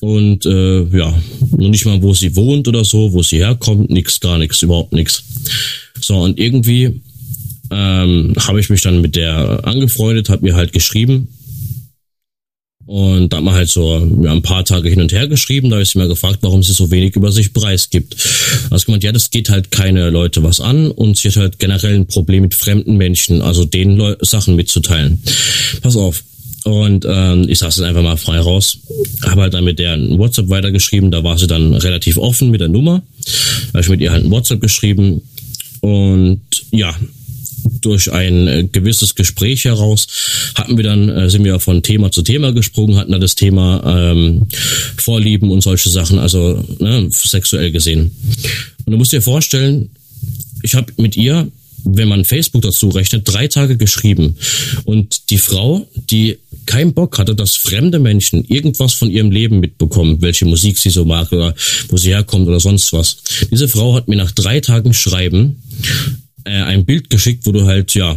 Und 0.00 0.46
äh, 0.46 0.82
ja, 0.96 1.14
noch 1.56 1.68
nicht 1.68 1.86
mal, 1.86 2.02
wo 2.02 2.12
sie 2.12 2.34
wohnt 2.34 2.66
oder 2.68 2.84
so, 2.84 3.12
wo 3.12 3.22
sie 3.22 3.38
herkommt, 3.38 3.90
nix, 3.90 4.18
gar 4.18 4.38
nichts, 4.38 4.62
überhaupt 4.62 4.92
nichts. 4.92 5.22
So, 6.00 6.16
und 6.16 6.38
irgendwie 6.38 7.00
ähm, 7.70 8.34
habe 8.38 8.60
ich 8.60 8.68
mich 8.68 8.82
dann 8.82 9.00
mit 9.00 9.16
der 9.16 9.66
angefreundet, 9.66 10.28
habe 10.28 10.44
mir 10.44 10.54
halt 10.54 10.72
geschrieben, 10.72 11.28
und 12.86 13.32
da 13.32 13.38
hat 13.38 13.44
man 13.44 13.54
halt 13.54 13.68
so 13.68 13.98
ja, 14.22 14.32
ein 14.32 14.42
paar 14.42 14.64
Tage 14.64 14.88
hin 14.88 15.00
und 15.00 15.12
her 15.12 15.28
geschrieben. 15.28 15.70
Da 15.70 15.76
habe 15.76 15.82
ich 15.82 15.90
sie 15.90 15.98
mal 15.98 16.08
gefragt, 16.08 16.38
warum 16.42 16.62
sie 16.62 16.72
so 16.72 16.90
wenig 16.90 17.14
über 17.14 17.30
sich 17.30 17.52
preisgibt. 17.52 18.16
Da 18.68 18.74
hast 18.74 18.86
gemeint, 18.86 19.04
ja, 19.04 19.12
das 19.12 19.30
geht 19.30 19.50
halt 19.50 19.70
keine 19.70 20.10
Leute 20.10 20.42
was 20.42 20.60
an 20.60 20.90
und 20.90 21.16
sie 21.16 21.28
hat 21.28 21.36
halt 21.36 21.58
generell 21.58 21.94
ein 21.94 22.06
Problem 22.06 22.42
mit 22.42 22.54
fremden 22.54 22.96
Menschen, 22.96 23.40
also 23.40 23.64
denen 23.64 23.96
Leu 23.96 24.16
Sachen 24.20 24.56
mitzuteilen. 24.56 25.22
Pass 25.80 25.96
auf. 25.96 26.22
Und 26.64 27.04
ähm, 27.08 27.46
ich 27.48 27.58
saß 27.58 27.76
dann 27.76 27.86
einfach 27.86 28.02
mal 28.02 28.16
frei 28.16 28.38
raus, 28.38 28.78
habe 29.24 29.42
halt 29.42 29.54
dann 29.54 29.64
mit 29.64 29.78
der 29.78 29.94
ein 29.94 30.18
WhatsApp 30.18 30.48
weitergeschrieben. 30.48 31.10
Da 31.10 31.24
war 31.24 31.38
sie 31.38 31.48
dann 31.48 31.74
relativ 31.74 32.18
offen 32.18 32.50
mit 32.50 32.60
der 32.60 32.68
Nummer. 32.68 33.02
Da 33.66 33.68
habe 33.68 33.80
ich 33.80 33.88
mit 33.88 34.00
ihr 34.00 34.12
halt 34.12 34.24
ein 34.24 34.30
WhatsApp 34.30 34.60
geschrieben. 34.60 35.22
Und 35.80 36.40
ja, 36.70 36.94
durch 37.80 38.12
ein 38.12 38.48
äh, 38.48 38.68
gewisses 38.70 39.14
Gespräch 39.14 39.64
heraus 39.64 40.06
hatten 40.54 40.76
wir 40.76 40.84
dann, 40.84 41.08
äh, 41.08 41.30
sind 41.30 41.44
wir 41.44 41.60
von 41.60 41.82
Thema 41.82 42.10
zu 42.10 42.22
Thema 42.22 42.52
gesprungen, 42.52 42.96
hatten 42.96 43.12
da 43.12 43.18
das 43.18 43.34
Thema 43.34 43.82
ähm, 43.84 44.46
Vorlieben 44.96 45.50
und 45.50 45.62
solche 45.62 45.90
Sachen, 45.90 46.18
also 46.18 46.64
ne, 46.78 47.08
sexuell 47.10 47.70
gesehen. 47.70 48.10
Und 48.84 48.92
du 48.92 48.98
musst 48.98 49.12
dir 49.12 49.22
vorstellen, 49.22 49.90
ich 50.62 50.74
habe 50.74 50.92
mit 50.96 51.16
ihr, 51.16 51.48
wenn 51.84 52.08
man 52.08 52.24
Facebook 52.24 52.62
dazu 52.62 52.88
rechnet, 52.90 53.22
drei 53.26 53.48
Tage 53.48 53.76
geschrieben. 53.76 54.36
Und 54.84 55.30
die 55.30 55.38
Frau, 55.38 55.88
die 56.10 56.38
keinen 56.66 56.94
Bock 56.94 57.18
hatte, 57.18 57.34
dass 57.34 57.56
fremde 57.56 57.98
Menschen 57.98 58.44
irgendwas 58.44 58.92
von 58.92 59.10
ihrem 59.10 59.32
Leben 59.32 59.58
mitbekommen, 59.60 60.22
welche 60.22 60.44
Musik 60.44 60.78
sie 60.78 60.90
so 60.90 61.04
mag 61.04 61.32
oder 61.32 61.54
wo 61.88 61.96
sie 61.96 62.10
herkommt 62.10 62.46
oder 62.46 62.60
sonst 62.60 62.92
was. 62.92 63.16
Diese 63.50 63.66
Frau 63.66 63.94
hat 63.94 64.06
mir 64.06 64.16
nach 64.16 64.30
drei 64.30 64.60
Tagen 64.60 64.94
Schreiben 64.94 65.60
äh, 66.44 66.62
ein 66.62 66.84
Bild 66.84 67.10
geschickt, 67.10 67.46
wo 67.46 67.52
du 67.52 67.66
halt, 67.66 67.94
ja, 67.94 68.16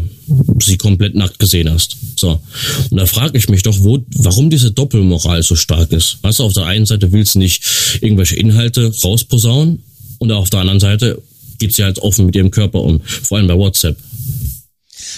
sie 0.59 0.77
komplett 0.77 1.15
nackt 1.15 1.39
gesehen 1.39 1.69
hast. 1.69 1.97
So. 2.17 2.41
Und 2.89 2.97
da 2.97 3.05
frage 3.05 3.37
ich 3.37 3.49
mich 3.49 3.63
doch, 3.63 3.77
wo, 3.79 4.03
warum 4.15 4.49
diese 4.49 4.71
Doppelmoral 4.71 5.43
so 5.43 5.55
stark 5.55 5.91
ist. 5.91 6.19
Weißt 6.21 6.39
du, 6.39 6.43
auf 6.43 6.53
der 6.53 6.65
einen 6.65 6.85
Seite 6.85 7.11
willst 7.11 7.35
du 7.35 7.39
nicht 7.39 7.63
irgendwelche 8.01 8.35
Inhalte 8.35 8.91
rausposaunen 9.03 9.83
und 10.19 10.31
auf 10.31 10.49
der 10.49 10.61
anderen 10.61 10.79
Seite 10.79 11.21
geht 11.59 11.75
sie 11.75 11.83
halt 11.83 11.99
offen 11.99 12.25
mit 12.25 12.35
ihrem 12.35 12.51
Körper 12.51 12.81
um. 12.81 13.01
Vor 13.01 13.37
allem 13.37 13.47
bei 13.47 13.55
WhatsApp. 13.55 13.97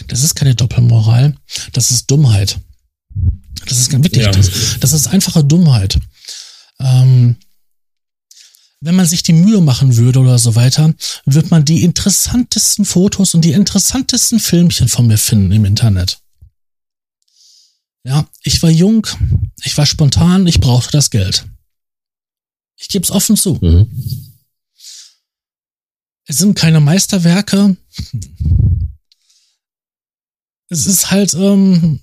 Das 0.07 0.23
ist 0.23 0.35
keine 0.35 0.55
Doppelmoral, 0.55 1.35
das 1.73 1.91
ist 1.91 2.09
Dummheit. 2.11 2.59
Das 3.67 3.79
ist 3.79 3.89
ganz 3.89 4.03
wirklich, 4.03 4.23
ja. 4.23 4.31
das, 4.31 4.79
das 4.79 4.93
ist 4.93 5.07
einfache 5.07 5.43
Dummheit. 5.43 5.99
Ähm, 6.79 7.35
wenn 8.79 8.95
man 8.95 9.05
sich 9.05 9.23
die 9.23 9.33
Mühe 9.33 9.61
machen 9.61 9.97
würde 9.97 10.19
oder 10.19 10.37
so 10.37 10.55
weiter, 10.55 10.93
wird 11.25 11.49
man 11.49 11.65
die 11.65 11.83
interessantesten 11.83 12.85
Fotos 12.85 13.33
und 13.33 13.41
die 13.41 13.53
interessantesten 13.53 14.39
Filmchen 14.39 14.87
von 14.87 15.07
mir 15.07 15.17
finden 15.17 15.51
im 15.51 15.65
Internet. 15.65 16.19
Ja, 18.03 18.29
ich 18.43 18.61
war 18.61 18.69
jung, 18.69 19.05
ich 19.63 19.77
war 19.77 19.85
spontan, 19.85 20.47
ich 20.47 20.61
brauchte 20.61 20.91
das 20.91 21.09
Geld. 21.09 21.45
Ich 22.77 22.87
gebe 22.87 23.03
es 23.03 23.11
offen 23.11 23.35
zu. 23.35 23.55
Mhm. 23.55 24.33
Es 26.25 26.37
sind 26.37 26.55
keine 26.55 26.79
Meisterwerke. 26.79 27.75
Es 30.69 30.85
ist 30.85 31.09
halt 31.09 31.33
ähm, 31.33 32.01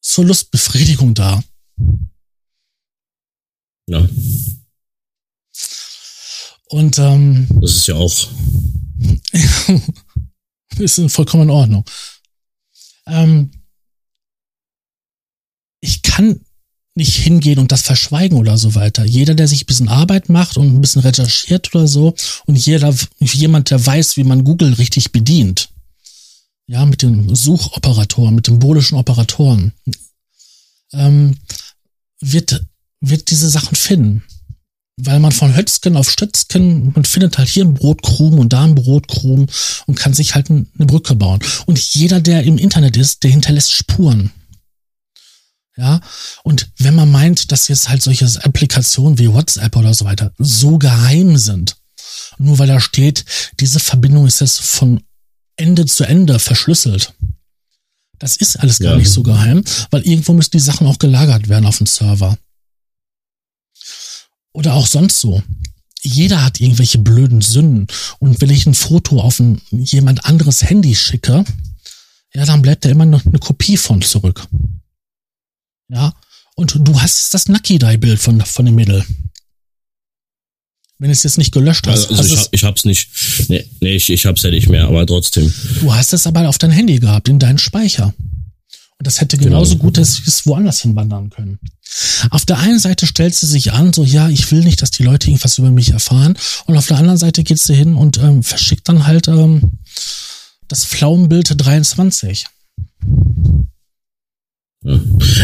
zur 0.00 0.24
Lustbefriedigung 0.24 1.14
da. 1.14 1.42
Ja. 3.86 4.08
Und 6.72 6.98
ähm, 6.98 7.46
das 7.60 7.76
ist 7.76 7.86
ja 7.86 7.96
auch. 7.96 8.28
ist 10.78 11.00
vollkommen 11.10 11.42
in 11.42 11.50
Ordnung. 11.50 11.84
Ähm, 13.06 13.50
ich 15.80 16.00
kann 16.00 16.40
nicht 16.94 17.14
hingehen 17.14 17.58
und 17.58 17.72
das 17.72 17.82
verschweigen 17.82 18.38
oder 18.38 18.56
so 18.56 18.74
weiter. 18.74 19.04
Jeder, 19.04 19.34
der 19.34 19.48
sich 19.48 19.64
ein 19.64 19.66
bisschen 19.66 19.90
Arbeit 19.90 20.30
macht 20.30 20.56
und 20.56 20.74
ein 20.74 20.80
bisschen 20.80 21.02
recherchiert 21.02 21.74
oder 21.74 21.86
so 21.86 22.14
und 22.46 22.56
jeder, 22.56 22.94
jemand, 23.18 23.70
der 23.70 23.84
weiß, 23.84 24.16
wie 24.16 24.24
man 24.24 24.42
Google 24.42 24.72
richtig 24.72 25.12
bedient, 25.12 25.68
ja, 26.66 26.86
mit 26.86 27.02
den 27.02 27.34
Suchoperatoren, 27.34 28.34
mit 28.34 28.46
den 28.46 28.58
boolischen 28.58 28.96
Operatoren, 28.96 29.74
ähm, 30.94 31.36
wird, 32.18 32.64
wird 33.00 33.30
diese 33.30 33.50
Sachen 33.50 33.76
finden. 33.76 34.22
Weil 34.96 35.20
man 35.20 35.32
von 35.32 35.56
Hötzken 35.56 35.96
auf 35.96 36.10
Stötzken, 36.10 36.92
man 36.94 37.04
findet 37.04 37.38
halt 37.38 37.48
hier 37.48 37.64
einen 37.64 37.74
Brotkrumen 37.74 38.38
und 38.38 38.52
da 38.52 38.64
einen 38.64 38.74
Brotkrumen 38.74 39.46
und 39.86 39.94
kann 39.94 40.12
sich 40.12 40.34
halt 40.34 40.50
eine 40.50 40.66
Brücke 40.76 41.14
bauen. 41.14 41.40
Und 41.66 41.78
jeder, 41.78 42.20
der 42.20 42.42
im 42.42 42.58
Internet 42.58 42.96
ist, 42.96 43.22
der 43.22 43.30
hinterlässt 43.30 43.72
Spuren. 43.72 44.30
Ja, 45.76 46.00
und 46.42 46.70
wenn 46.76 46.94
man 46.94 47.10
meint, 47.10 47.50
dass 47.50 47.68
jetzt 47.68 47.88
halt 47.88 48.02
solche 48.02 48.26
Applikationen 48.44 49.18
wie 49.18 49.32
WhatsApp 49.32 49.74
oder 49.74 49.94
so 49.94 50.04
weiter 50.04 50.32
so 50.36 50.76
geheim 50.76 51.38
sind, 51.38 51.76
nur 52.36 52.58
weil 52.58 52.68
da 52.68 52.78
steht, 52.78 53.24
diese 53.58 53.80
Verbindung 53.80 54.26
ist 54.26 54.40
jetzt 54.40 54.60
von 54.60 55.02
Ende 55.56 55.86
zu 55.86 56.04
Ende 56.04 56.38
verschlüsselt. 56.38 57.14
Das 58.18 58.36
ist 58.36 58.56
alles 58.56 58.78
gar 58.78 58.92
ja. 58.92 58.98
nicht 58.98 59.10
so 59.10 59.22
geheim, 59.22 59.64
weil 59.90 60.02
irgendwo 60.02 60.32
müssen 60.32 60.52
die 60.52 60.60
Sachen 60.60 60.86
auch 60.86 60.98
gelagert 60.98 61.48
werden 61.48 61.66
auf 61.66 61.78
dem 61.78 61.86
Server. 61.86 62.38
Oder 64.52 64.74
auch 64.74 64.86
sonst 64.86 65.20
so. 65.20 65.42
Jeder 66.02 66.44
hat 66.44 66.60
irgendwelche 66.60 66.98
blöden 66.98 67.40
Sünden. 67.40 67.86
Und 68.18 68.40
wenn 68.40 68.50
ich 68.50 68.66
ein 68.66 68.74
Foto 68.74 69.20
auf 69.20 69.38
ein 69.38 69.60
jemand 69.70 70.24
anderes 70.24 70.62
Handy 70.62 70.94
schicke, 70.94 71.44
ja, 72.34 72.44
dann 72.44 72.62
bleibt 72.62 72.84
da 72.84 72.88
immer 72.88 73.06
noch 73.06 73.24
eine 73.24 73.38
Kopie 73.38 73.76
von 73.76 74.02
zurück. 74.02 74.46
Ja. 75.88 76.14
Und 76.54 76.74
du 76.76 77.00
hast 77.00 77.32
das 77.34 77.48
Nucky 77.48 77.78
Die 77.78 77.96
Bild 77.96 78.18
von, 78.20 78.40
von 78.40 78.66
dem 78.66 78.74
Mädel. 78.74 79.04
Wenn 80.98 81.10
es 81.10 81.22
jetzt 81.24 81.38
nicht 81.38 81.52
gelöscht 81.52 81.86
hast. 81.86 82.10
Also, 82.10 82.22
also 82.22 82.34
ich, 82.34 82.40
hab, 82.40 82.48
ich 82.52 82.64
hab's 82.64 82.84
nicht. 82.84 83.08
Nee, 83.48 83.64
nee 83.80 83.96
ich, 83.96 84.10
ich 84.10 84.26
hab's 84.26 84.42
ja 84.42 84.50
nicht 84.50 84.68
mehr, 84.68 84.86
aber 84.86 85.06
trotzdem. 85.06 85.52
Du 85.80 85.92
hast 85.92 86.12
es 86.12 86.26
aber 86.26 86.48
auf 86.48 86.58
dein 86.58 86.70
Handy 86.70 87.00
gehabt, 87.00 87.28
in 87.28 87.38
deinen 87.38 87.58
Speicher. 87.58 88.14
Das 89.02 89.20
hätte 89.20 89.36
genauso 89.36 89.72
genau. 89.72 89.84
gut 89.84 89.98
es 89.98 90.46
woanders 90.46 90.80
hinwandern 90.80 91.30
können. 91.30 91.58
Auf 92.30 92.46
der 92.46 92.58
einen 92.58 92.78
Seite 92.78 93.06
stellt 93.06 93.34
sie 93.34 93.46
sich 93.46 93.72
an, 93.72 93.92
so 93.92 94.04
ja, 94.04 94.28
ich 94.28 94.50
will 94.50 94.64
nicht, 94.64 94.80
dass 94.80 94.90
die 94.90 95.02
Leute 95.02 95.28
irgendwas 95.28 95.58
über 95.58 95.70
mich 95.70 95.90
erfahren. 95.90 96.36
Und 96.66 96.76
auf 96.76 96.86
der 96.86 96.98
anderen 96.98 97.18
Seite 97.18 97.42
geht 97.42 97.60
sie 97.60 97.74
hin 97.74 97.94
und 97.94 98.18
ähm, 98.18 98.42
verschickt 98.42 98.88
dann 98.88 99.06
halt 99.06 99.28
ähm, 99.28 99.72
das 100.68 100.84
Pflaumenbild 100.84 101.54
23. 101.56 102.46
Ja. 104.84 105.00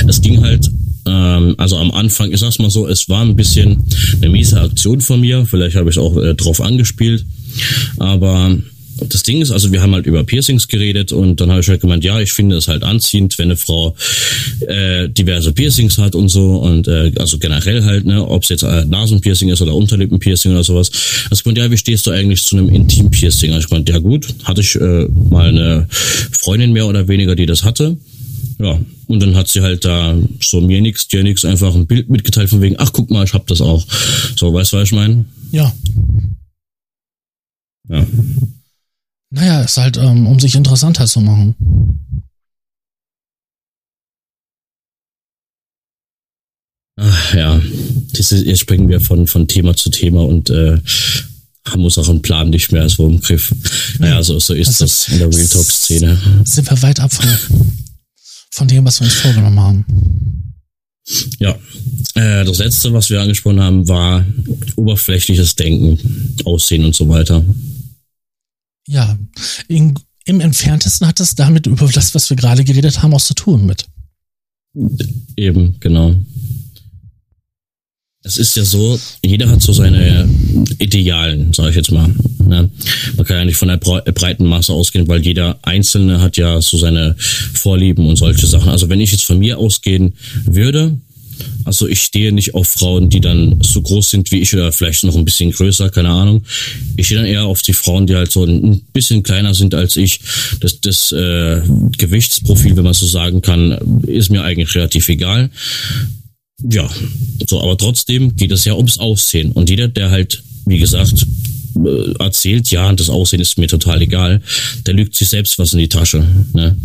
Es 0.09 0.21
ging 0.21 0.43
halt, 0.43 0.69
ähm, 1.07 1.55
also 1.59 1.77
am 1.77 1.91
Anfang, 1.93 2.33
ich 2.33 2.41
sag's 2.41 2.59
mal 2.59 2.71
so, 2.71 2.89
es 2.89 3.09
war 3.09 3.23
ein 3.23 3.37
bisschen 3.37 3.85
eine 4.17 4.31
miese 4.31 4.61
Aktion 4.61 5.01
von 5.01 5.21
mir. 5.21 5.47
Vielleicht 5.47 5.77
habe 5.77 5.91
ich 5.91 5.99
auch 5.99 6.17
äh, 6.17 6.35
drauf 6.35 6.61
angespielt. 6.61 7.25
Aber 7.99 8.57
das 9.01 9.23
Ding 9.23 9.41
ist, 9.41 9.51
also 9.51 9.73
wir 9.73 9.83
haben 9.83 9.95
halt 9.95 10.07
über 10.07 10.25
Piercings 10.25 10.69
geredet 10.69 11.13
und 11.13 11.41
dann 11.41 11.51
habe 11.51 11.61
ich 11.61 11.69
halt 11.69 11.81
gemeint, 11.81 12.05
ja, 12.05 12.21
ich 12.21 12.33
finde 12.33 12.57
es 12.57 12.69
halt 12.69 12.83
anziehend, 12.83 13.39
wenn 13.39 13.47
eine 13.47 13.57
Frau 13.57 13.95
äh, 14.67 15.09
diverse 15.09 15.53
Piercings 15.53 15.99
hat 15.99 16.15
und 16.15 16.29
so 16.29 16.57
und 16.57 16.89
äh, 16.89 17.13
also 17.19 17.39
generell 17.39 17.85
halt, 17.85 18.05
ne, 18.05 18.27
ob 18.27 18.43
es 18.43 18.49
jetzt 18.49 18.63
äh, 18.63 18.85
Nasenpiercing 18.85 19.49
ist 19.49 19.63
oder 19.63 19.75
Unterlippenpiercing 19.75 20.53
oder 20.53 20.65
sowas. 20.65 20.91
Also 21.31 21.41
ich 21.41 21.45
meinte, 21.45 21.61
ja, 21.61 21.71
wie 21.71 21.79
stehst 21.79 22.07
du 22.07 22.11
eigentlich 22.11 22.43
zu 22.43 22.57
einem 22.57 22.69
Intimpiercing? 22.69 23.53
Also 23.53 23.67
ich 23.67 23.71
meinte, 23.71 23.93
ja 23.93 23.99
gut, 23.99 24.27
hatte 24.45 24.61
ich 24.61 24.75
äh, 24.77 25.07
mal 25.31 25.49
eine 25.49 25.87
Freundin 26.33 26.73
mehr 26.73 26.87
oder 26.87 27.09
weniger, 27.09 27.35
die 27.35 27.47
das 27.47 27.65
hatte. 27.65 27.97
Ja, 28.59 28.81
und 29.07 29.23
dann 29.23 29.37
hat 29.37 29.49
sie 29.49 29.61
halt 29.61 29.85
da 29.85 30.17
so 30.41 30.61
mir 30.61 30.81
nix, 30.81 31.07
dir 31.07 31.23
nix, 31.23 31.45
einfach 31.45 31.75
ein 31.75 31.87
Bild 31.87 32.11
mitgeteilt 32.11 32.51
von 32.51 32.61
wegen, 32.61 32.77
ach 32.79 32.93
guck 32.93 33.11
mal, 33.11 33.25
ich 33.25 33.33
hab 33.33 33.47
das 33.47 33.61
auch. 33.61 33.87
So, 34.37 34.53
weißt 34.53 34.73
du, 34.73 34.77
was 34.79 34.85
ich 34.85 34.93
meine? 34.93 35.27
Ja. 35.53 35.73
Ja. 37.89 38.05
Naja, 39.31 39.63
ist 39.63 39.77
halt, 39.77 39.97
ähm, 39.99 40.27
um 40.27 40.41
sich 40.41 40.55
interessanter 40.55 41.07
zu 41.07 41.21
machen. 41.21 41.55
Ach, 47.01 47.35
ja, 47.35 47.61
das 48.13 48.33
ist, 48.33 48.45
jetzt 48.45 48.61
springen 48.61 48.89
wir 48.89 49.01
von, 49.01 49.27
von 49.27 49.47
Thema 49.47 49.77
zu 49.77 49.91
Thema 49.91 50.25
und 50.25 50.51
äh, 50.51 50.79
haben 51.67 51.85
uns 51.85 51.99
auch 51.99 52.09
einen 52.09 52.23
Plan 52.23 52.51
nicht 52.51 52.73
mehr 52.73 52.89
so 52.89 53.07
im 53.07 53.21
Griff. 53.21 53.55
Naja, 53.99 54.23
so, 54.23 54.39
so 54.39 54.55
ist 54.55 54.69
also, 54.69 54.85
das 54.85 55.09
in 55.09 55.19
der 55.19 55.29
Real 55.29 55.47
Talk-Szene. 55.47 56.43
Sind 56.45 56.69
wir 56.69 56.83
weit 56.83 56.99
ab 56.99 57.13
von, 57.13 57.27
von 58.51 58.67
dem, 58.67 58.85
was 58.85 59.01
wir 59.01 59.05
uns 59.05 59.15
vorgenommen 59.15 59.61
haben. 59.61 59.85
Ja, 61.39 61.57
äh, 62.15 62.45
das 62.45 62.59
letzte, 62.59 62.93
was 62.93 63.11
wir 63.11 63.21
angesprochen 63.21 63.61
haben, 63.61 63.87
war 63.89 64.25
oberflächliches 64.77 65.55
Denken, 65.55 66.35
Aussehen 66.45 66.85
und 66.85 66.95
so 66.95 67.09
weiter. 67.09 67.45
Ja, 68.89 69.19
in, 69.69 69.95
im 70.25 70.41
entferntesten 70.41 71.07
hat 71.07 71.21
es 71.21 71.35
damit 71.35 71.67
über 71.67 71.87
das, 71.87 72.15
was 72.15 72.29
wir 72.31 72.37
gerade 72.37 72.65
geredet 72.65 73.03
haben, 73.03 73.15
auch 73.15 73.21
zu 73.21 73.35
tun 73.35 73.67
mit. 73.67 73.85
Eben, 75.37 75.77
genau. 75.79 76.17
Es 78.23 78.37
ist 78.37 78.57
ja 78.57 78.65
so, 78.65 78.99
jeder 79.25 79.49
hat 79.49 79.63
so 79.63 79.73
seine 79.73 80.29
Idealen, 80.79 81.53
sage 81.53 81.71
ich 81.71 81.77
jetzt 81.77 81.93
mal. 81.93 82.09
Ne? 82.45 82.71
Man 83.17 83.27
kann 83.27 83.37
ja 83.37 83.45
nicht 83.45 83.57
von 83.57 83.69
der 83.69 83.77
breiten 83.77 84.47
Masse 84.47 84.73
ausgehen, 84.73 85.07
weil 85.07 85.25
jeder 85.25 85.59
Einzelne 85.63 86.21
hat 86.21 86.37
ja 86.37 86.61
so 86.61 86.79
seine 86.79 87.15
Vorlieben 87.19 88.07
und 88.07 88.17
solche 88.17 88.47
Sachen. 88.47 88.71
Also 88.71 88.89
wenn 88.89 89.01
ich 89.01 89.13
jetzt 89.13 89.25
von 89.25 89.39
mir 89.39 89.59
ausgehen 89.59 90.15
würde, 90.45 90.99
also 91.65 91.87
ich 91.87 92.01
stehe 92.01 92.33
nicht 92.33 92.55
auf 92.55 92.69
Frauen, 92.69 93.09
die 93.09 93.21
dann 93.21 93.61
so 93.63 93.83
groß 93.83 94.11
sind 94.11 94.31
wie 94.33 94.41
ich 94.41 94.55
oder 94.55 94.73
vielleicht 94.73 95.05
noch 95.05 95.17
ein 95.17 95.25
bisschen 95.25 95.51
größer, 95.51 95.91
keine 95.91 96.11
Ahnung. 96.11 96.45
Ich 96.97 97.07
stehe 97.07 97.21
dann 97.21 97.29
eher 97.29 97.45
auf 97.45 97.63
die 97.63 97.73
Frauen, 97.73 98.07
die 98.07 98.17
halt 98.17 98.33
so 98.33 98.45
ein 98.45 98.83
bisschen 98.93 99.23
kleiner 99.23 99.55
sind 99.55 99.75
als 99.75 99.97
ich. 99.97 100.21
Das, 100.61 100.81
das 100.81 101.13
äh, 101.13 101.63
Gewichtsprofil, 101.97 102.77
wenn 102.77 102.85
man 102.85 102.95
so 102.95 103.07
sagen 103.07 103.43
kann, 103.43 104.03
ist 104.07 104.31
mir 104.31 104.43
eigentlich 104.43 104.75
relativ 104.75 105.09
egal. 105.09 105.51
Ja, 106.63 106.89
so, 107.47 107.61
aber 107.61 107.77
trotzdem 107.77 108.35
geht 108.35 108.51
es 108.51 108.65
ja 108.65 108.75
ums 108.75 108.99
Aussehen. 108.99 109.53
Und 109.53 109.71
jeder, 109.71 109.89
der 109.89 110.11
halt, 110.11 110.43
wie 110.67 110.79
gesagt, 110.79 111.27
äh, 111.77 112.13
erzählt, 112.19 112.71
ja, 112.71 112.93
das 112.93 113.11
Aussehen 113.11 113.41
ist 113.41 113.59
mir 113.59 113.69
total 113.69 114.03
egal, 114.03 114.43
der 114.87 114.95
lügt 114.95 115.17
sich 115.17 115.29
selbst 115.29 115.59
was 115.59 115.73
in 115.73 115.79
die 115.79 115.89
Tasche. 115.89 116.27
Ne? 116.53 116.77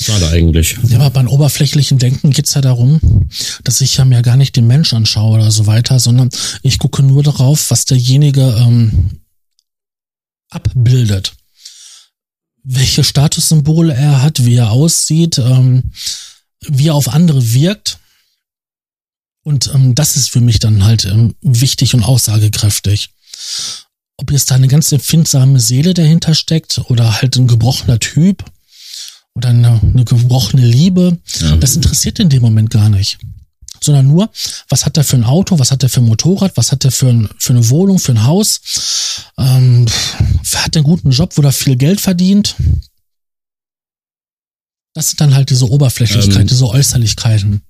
Schade 0.00 0.28
eigentlich. 0.28 0.76
Ja, 0.88 0.98
aber 0.98 1.10
beim 1.10 1.28
oberflächlichen 1.28 1.98
Denken 1.98 2.30
geht's 2.30 2.54
ja 2.54 2.60
darum, 2.60 3.28
dass 3.62 3.80
ich 3.80 3.96
ja 3.96 4.04
mir 4.04 4.22
gar 4.22 4.36
nicht 4.36 4.56
den 4.56 4.66
Mensch 4.66 4.92
anschaue 4.92 5.36
oder 5.36 5.50
so 5.50 5.66
weiter, 5.66 6.00
sondern 6.00 6.30
ich 6.62 6.78
gucke 6.78 7.02
nur 7.02 7.22
darauf, 7.22 7.70
was 7.70 7.84
derjenige 7.84 8.42
ähm, 8.58 9.20
abbildet. 10.50 11.34
Welche 12.64 13.04
Statussymbole 13.04 13.94
er 13.94 14.22
hat, 14.22 14.44
wie 14.44 14.56
er 14.56 14.72
aussieht, 14.72 15.38
ähm, 15.38 15.92
wie 16.60 16.88
er 16.88 16.94
auf 16.94 17.08
andere 17.08 17.52
wirkt 17.52 17.98
und 19.44 19.70
ähm, 19.74 19.94
das 19.94 20.16
ist 20.16 20.30
für 20.30 20.40
mich 20.40 20.58
dann 20.58 20.84
halt 20.84 21.04
ähm, 21.04 21.36
wichtig 21.42 21.94
und 21.94 22.02
aussagekräftig. 22.02 23.10
Ob 24.16 24.32
jetzt 24.32 24.50
da 24.50 24.54
eine 24.54 24.68
ganz 24.68 24.90
empfindsame 24.90 25.60
Seele 25.60 25.92
dahinter 25.92 26.34
steckt 26.34 26.80
oder 26.88 27.20
halt 27.20 27.36
ein 27.36 27.46
gebrochener 27.46 28.00
Typ 28.00 28.44
oder 29.34 29.48
eine, 29.48 29.80
eine 29.82 30.04
gebrochene 30.04 30.64
Liebe, 30.64 31.18
ja. 31.40 31.56
das 31.56 31.76
interessiert 31.76 32.20
in 32.20 32.28
dem 32.28 32.42
Moment 32.42 32.70
gar 32.70 32.88
nicht. 32.88 33.18
Sondern 33.82 34.06
nur, 34.06 34.30
was 34.68 34.86
hat 34.86 34.96
er 34.96 35.04
für 35.04 35.16
ein 35.16 35.24
Auto, 35.24 35.58
was 35.58 35.70
hat 35.70 35.82
er 35.82 35.88
für 35.88 36.00
ein 36.00 36.06
Motorrad, 36.06 36.56
was 36.56 36.72
hat 36.72 36.84
er 36.84 36.90
für, 36.90 37.08
ein, 37.08 37.28
für 37.38 37.52
eine 37.52 37.68
Wohnung, 37.68 37.98
für 37.98 38.12
ein 38.12 38.24
Haus, 38.24 38.60
ähm, 39.36 39.86
hat 40.54 40.76
er 40.76 40.80
einen 40.80 40.84
guten 40.84 41.10
Job, 41.10 41.36
wo 41.36 41.42
er 41.42 41.52
viel 41.52 41.76
Geld 41.76 42.00
verdient. 42.00 42.54
Das 44.94 45.10
sind 45.10 45.20
dann 45.20 45.34
halt 45.34 45.50
diese 45.50 45.68
Oberflächlichkeiten, 45.68 46.42
ähm, 46.42 46.46
diese 46.46 46.68
Äußerlichkeiten. 46.68 47.62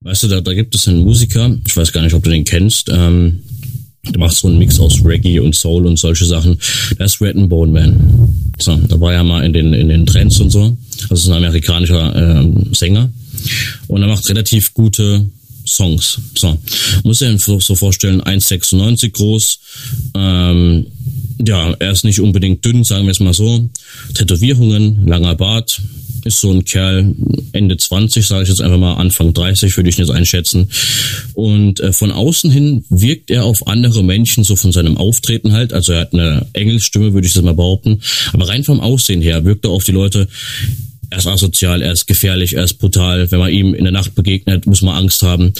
Weißt 0.00 0.24
du, 0.24 0.28
da, 0.28 0.40
da 0.40 0.52
gibt 0.52 0.74
es 0.74 0.86
einen 0.86 1.00
Musiker, 1.00 1.56
ich 1.66 1.76
weiß 1.76 1.92
gar 1.92 2.02
nicht, 2.02 2.14
ob 2.14 2.22
du 2.22 2.30
den 2.30 2.44
kennst, 2.44 2.90
ähm, 2.90 3.42
der 4.04 4.18
macht 4.18 4.36
so 4.36 4.48
einen 4.48 4.58
Mix 4.58 4.80
aus 4.80 5.04
Reggae 5.04 5.38
und 5.38 5.54
Soul 5.54 5.86
und 5.86 5.98
solche 5.98 6.24
Sachen. 6.24 6.58
Der 6.98 7.06
ist 7.06 7.20
Red 7.20 7.36
and 7.36 7.48
Bone 7.48 7.72
Man. 7.72 8.52
So, 8.58 8.74
da 8.76 9.00
war 9.00 9.12
er 9.12 9.22
mal 9.22 9.44
in 9.44 9.52
den, 9.52 9.72
in 9.72 9.88
den 9.88 10.06
Trends 10.06 10.40
und 10.40 10.50
so. 10.50 10.76
Das 11.08 11.20
ist 11.20 11.28
ein 11.28 11.34
amerikanischer 11.34 12.14
ähm, 12.14 12.74
Sänger. 12.74 13.10
Und 13.86 14.02
er 14.02 14.08
macht 14.08 14.28
relativ 14.28 14.74
gute 14.74 15.24
Songs. 15.64 16.18
So, 16.34 16.58
muss 17.04 17.22
er 17.22 17.38
so 17.38 17.60
vorstellen, 17.76 18.20
1,96 18.20 19.12
groß. 19.12 19.58
Ähm, 20.14 20.86
ja, 21.46 21.72
er 21.78 21.92
ist 21.92 22.04
nicht 22.04 22.20
unbedingt 22.20 22.64
dünn, 22.64 22.82
sagen 22.82 23.04
wir 23.04 23.12
es 23.12 23.20
mal 23.20 23.34
so. 23.34 23.68
Tätowierungen, 24.14 25.06
langer 25.06 25.36
Bart, 25.36 25.80
ist 26.24 26.40
so 26.40 26.50
ein 26.50 26.64
Kerl 26.64 27.14
Ende 27.52 27.76
20, 27.76 28.26
sage 28.26 28.44
ich 28.44 28.48
jetzt 28.48 28.60
einfach 28.60 28.78
mal, 28.78 28.94
Anfang 28.94 29.32
30 29.32 29.76
würde 29.76 29.90
ich 29.90 29.98
jetzt 29.98 30.10
einschätzen. 30.10 30.68
Und 31.34 31.80
äh, 31.80 31.92
von 31.92 32.10
außen 32.10 32.50
hin 32.50 32.84
wirkt 32.88 33.30
er 33.30 33.44
auf 33.44 33.66
andere 33.66 34.02
Menschen 34.02 34.44
so 34.44 34.56
von 34.56 34.72
seinem 34.72 34.96
Auftreten 34.96 35.52
halt. 35.52 35.72
Also 35.72 35.92
er 35.92 36.00
hat 36.00 36.14
eine 36.14 36.46
Engelsstimme, 36.52 37.12
würde 37.12 37.26
ich 37.26 37.34
das 37.34 37.42
mal 37.42 37.54
behaupten. 37.54 38.00
Aber 38.32 38.48
rein 38.48 38.64
vom 38.64 38.80
Aussehen 38.80 39.22
her 39.22 39.44
wirkt 39.44 39.64
er 39.64 39.70
auf 39.70 39.84
die 39.84 39.92
Leute, 39.92 40.28
er 41.10 41.18
ist 41.18 41.26
asozial, 41.26 41.82
er 41.82 41.92
ist 41.92 42.06
gefährlich, 42.06 42.54
er 42.54 42.64
ist 42.64 42.74
brutal. 42.74 43.30
Wenn 43.30 43.38
man 43.38 43.52
ihm 43.52 43.74
in 43.74 43.84
der 43.84 43.92
Nacht 43.92 44.14
begegnet, 44.14 44.66
muss 44.66 44.80
man 44.80 44.96
Angst 44.96 45.22
haben. 45.22 45.52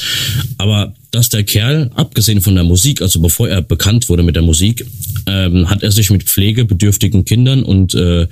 Aber 0.57 0.95
dass 1.13 1.29
der 1.29 1.45
Kerl, 1.45 1.91
abgesehen 1.95 2.41
von 2.41 2.55
der 2.55 2.65
Musik, 2.65 3.03
also 3.03 3.21
bevor 3.21 3.49
er 3.49 3.63
bekannt 3.63 4.09
wurde 4.09 4.23
mit 4.23 4.35
der 4.35 4.43
Musik, 4.43 4.85
ähm, 5.27 5.71
hat 5.71 5.83
er 5.83 5.93
sich 5.93 6.11
mit 6.11 6.25
pflegebedürftigen 6.25 7.25
Kindern 7.25 7.63
und 7.63 7.95
äh, 7.95 8.27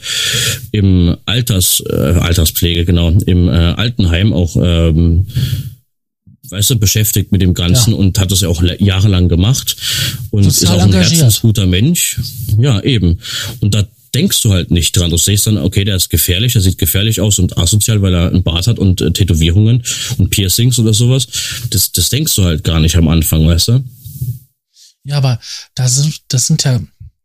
im 0.72 1.16
Alters, 1.26 1.82
äh, 1.88 1.94
Alterspflege, 1.94 2.84
genau, 2.86 3.10
im 3.10 3.48
äh, 3.48 3.52
Altenheim 3.52 4.32
auch 4.32 4.56
ähm, 4.60 5.26
weißt 6.48 6.70
du, 6.70 6.78
beschäftigt 6.78 7.30
mit 7.32 7.42
dem 7.42 7.54
Ganzen 7.54 7.92
ja. 7.92 7.96
und 7.96 8.18
hat 8.18 8.32
das 8.32 8.40
ja 8.40 8.48
auch 8.48 8.62
jahrelang 8.78 9.28
gemacht 9.28 9.76
und 10.30 10.42
Total 10.42 10.50
ist 10.50 10.66
auch 10.68 10.82
ein 10.82 10.92
herzensguter 10.92 11.66
Mensch. 11.66 12.20
Ja, 12.58 12.80
eben. 12.80 13.18
Und 13.60 13.74
da 13.74 13.86
denkst 14.14 14.40
du 14.42 14.52
halt 14.52 14.70
nicht 14.70 14.96
dran. 14.96 15.10
Du 15.10 15.16
siehst 15.16 15.46
dann, 15.46 15.58
okay, 15.58 15.84
der 15.84 15.96
ist 15.96 16.10
gefährlich, 16.10 16.52
der 16.52 16.62
sieht 16.62 16.78
gefährlich 16.78 17.20
aus 17.20 17.38
und 17.38 17.56
asozial, 17.56 18.02
weil 18.02 18.14
er 18.14 18.28
einen 18.28 18.42
Bart 18.42 18.66
hat 18.66 18.78
und 18.78 19.00
äh, 19.00 19.12
Tätowierungen 19.12 19.82
und 20.18 20.30
Piercings 20.30 20.78
oder 20.78 20.94
sowas. 20.94 21.26
Das, 21.70 21.92
das 21.92 22.08
denkst 22.08 22.34
du 22.34 22.44
halt 22.44 22.64
gar 22.64 22.80
nicht 22.80 22.96
am 22.96 23.08
Anfang, 23.08 23.46
weißt 23.46 23.68
du? 23.68 23.84
Ja, 25.04 25.16
aber 25.16 25.40
das 25.74 25.96
sind, 25.96 26.20
das 26.28 26.46
sind 26.46 26.64
ja, 26.64 26.80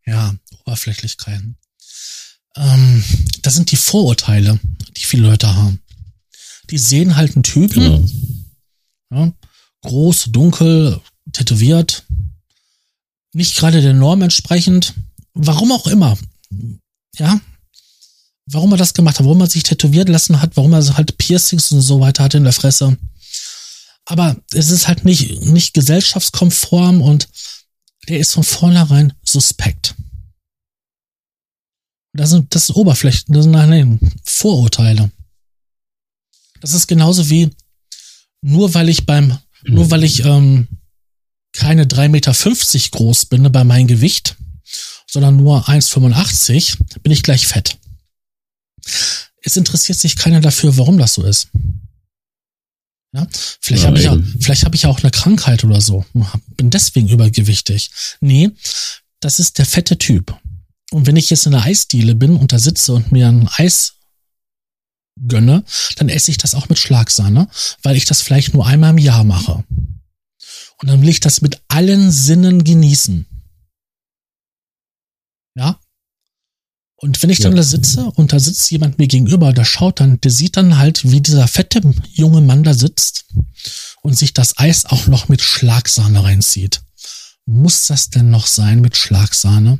ja, 0.06 0.34
Oberflächlichkeiten. 0.64 1.56
Ähm, 2.56 3.04
das 3.42 3.54
sind 3.54 3.70
die 3.70 3.76
Vorurteile, 3.76 4.58
die 4.96 5.04
viele 5.04 5.28
Leute 5.28 5.54
haben. 5.54 5.80
Die 6.70 6.78
sehen 6.78 7.16
halt 7.16 7.36
einen 7.36 7.42
Typen, 7.42 7.82
genau. 7.82 8.04
ja, 9.12 9.32
groß, 9.82 10.26
dunkel, 10.30 11.00
tätowiert, 11.32 12.04
nicht 13.32 13.56
gerade 13.56 13.82
der 13.82 13.92
Norm 13.92 14.22
entsprechend, 14.22 14.94
warum 15.34 15.70
auch 15.70 15.86
immer 15.86 16.16
ja, 17.16 17.40
warum 18.46 18.72
er 18.72 18.78
das 18.78 18.94
gemacht 18.94 19.18
hat, 19.18 19.26
warum 19.26 19.40
er 19.40 19.50
sich 19.50 19.62
tätowieren 19.62 20.08
lassen 20.08 20.40
hat, 20.40 20.56
warum 20.56 20.72
er 20.72 20.96
halt 20.96 21.18
Piercings 21.18 21.72
und 21.72 21.82
so 21.82 22.00
weiter 22.00 22.24
hat 22.24 22.34
in 22.34 22.44
der 22.44 22.52
Fresse. 22.52 22.96
Aber 24.04 24.36
es 24.52 24.70
ist 24.70 24.86
halt 24.86 25.04
nicht, 25.04 25.42
nicht 25.42 25.74
gesellschaftskonform 25.74 27.02
und 27.02 27.28
der 28.08 28.20
ist 28.20 28.32
von 28.32 28.44
vornherein 28.44 29.12
suspekt. 29.24 29.94
Das 32.12 32.30
sind, 32.30 32.54
das 32.54 32.68
sind 32.68 32.76
Oberflächen, 32.76 33.34
das 33.34 33.44
sind 33.44 33.52
nein, 33.52 33.98
Vorurteile. 34.24 35.10
Das 36.60 36.72
ist 36.72 36.86
genauso 36.86 37.28
wie, 37.28 37.50
nur 38.40 38.72
weil 38.74 38.88
ich 38.88 39.06
beim, 39.06 39.38
nur 39.64 39.90
weil 39.90 40.04
ich 40.04 40.24
ähm, 40.24 40.68
keine 41.52 41.84
3,50 41.84 42.08
Meter 42.08 42.32
groß 42.90 43.26
bin 43.26 43.50
bei 43.50 43.64
meinem 43.64 43.88
Gewicht, 43.88 44.36
sondern 45.06 45.36
nur 45.36 45.68
1,85, 45.68 46.78
bin 47.02 47.12
ich 47.12 47.22
gleich 47.22 47.46
fett. 47.46 47.78
Es 49.42 49.56
interessiert 49.56 49.98
sich 49.98 50.16
keiner 50.16 50.40
dafür, 50.40 50.76
warum 50.76 50.98
das 50.98 51.14
so 51.14 51.22
ist. 51.22 51.48
Ja, 53.12 53.26
vielleicht 53.60 53.84
ja, 53.84 53.88
habe 53.88 53.98
ich, 53.98 54.08
auch, 54.08 54.18
vielleicht 54.40 54.64
habe 54.64 54.76
ich 54.76 54.86
auch 54.86 55.00
eine 55.00 55.10
Krankheit 55.10 55.64
oder 55.64 55.80
so. 55.80 56.04
Bin 56.56 56.70
deswegen 56.70 57.08
übergewichtig. 57.08 57.90
Nee, 58.20 58.50
das 59.20 59.38
ist 59.38 59.58
der 59.58 59.66
fette 59.66 59.96
Typ. 59.96 60.36
Und 60.90 61.06
wenn 61.06 61.16
ich 61.16 61.30
jetzt 61.30 61.46
in 61.46 61.54
einer 61.54 61.64
Eisdiele 61.64 62.14
bin 62.14 62.36
und 62.36 62.52
da 62.52 62.58
sitze 62.58 62.92
und 62.92 63.12
mir 63.12 63.28
ein 63.28 63.48
Eis 63.48 63.94
gönne, 65.18 65.64
dann 65.96 66.08
esse 66.08 66.30
ich 66.30 66.38
das 66.38 66.54
auch 66.54 66.68
mit 66.68 66.78
Schlagsahne, 66.78 67.48
weil 67.82 67.96
ich 67.96 68.04
das 68.04 68.20
vielleicht 68.20 68.54
nur 68.54 68.66
einmal 68.66 68.90
im 68.90 68.98
Jahr 68.98 69.24
mache. 69.24 69.64
Und 70.78 70.88
dann 70.88 71.00
will 71.00 71.08
ich 71.08 71.20
das 71.20 71.40
mit 71.40 71.60
allen 71.68 72.10
Sinnen 72.10 72.64
genießen. 72.64 73.26
Ja. 75.56 75.80
Und 76.98 77.22
wenn 77.22 77.30
ich 77.30 77.40
dann 77.40 77.52
ja. 77.52 77.56
da 77.58 77.62
sitze 77.62 78.04
und 78.12 78.32
da 78.32 78.40
sitzt 78.40 78.70
jemand 78.70 78.98
mir 78.98 79.06
gegenüber, 79.06 79.52
der 79.52 79.64
schaut 79.64 80.00
dann, 80.00 80.20
der 80.20 80.30
sieht 80.30 80.56
dann 80.56 80.78
halt, 80.78 81.10
wie 81.10 81.20
dieser 81.20 81.46
fette 81.46 81.82
junge 82.12 82.40
Mann 82.40 82.62
da 82.62 82.72
sitzt 82.72 83.26
und 84.02 84.16
sich 84.16 84.32
das 84.32 84.58
Eis 84.58 84.86
auch 84.86 85.06
noch 85.06 85.28
mit 85.28 85.42
Schlagsahne 85.42 86.24
reinzieht. 86.24 86.82
Muss 87.44 87.86
das 87.86 88.08
denn 88.10 88.30
noch 88.30 88.46
sein 88.46 88.80
mit 88.80 88.96
Schlagsahne? 88.96 89.78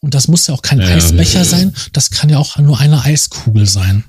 Und 0.00 0.14
das 0.14 0.28
muss 0.28 0.46
ja 0.46 0.54
auch 0.54 0.62
kein 0.62 0.80
ja. 0.80 0.86
Eisbecher 0.86 1.44
sein, 1.44 1.74
das 1.92 2.10
kann 2.10 2.30
ja 2.30 2.38
auch 2.38 2.56
nur 2.58 2.78
eine 2.78 3.02
Eiskugel 3.02 3.66
sein. 3.66 4.04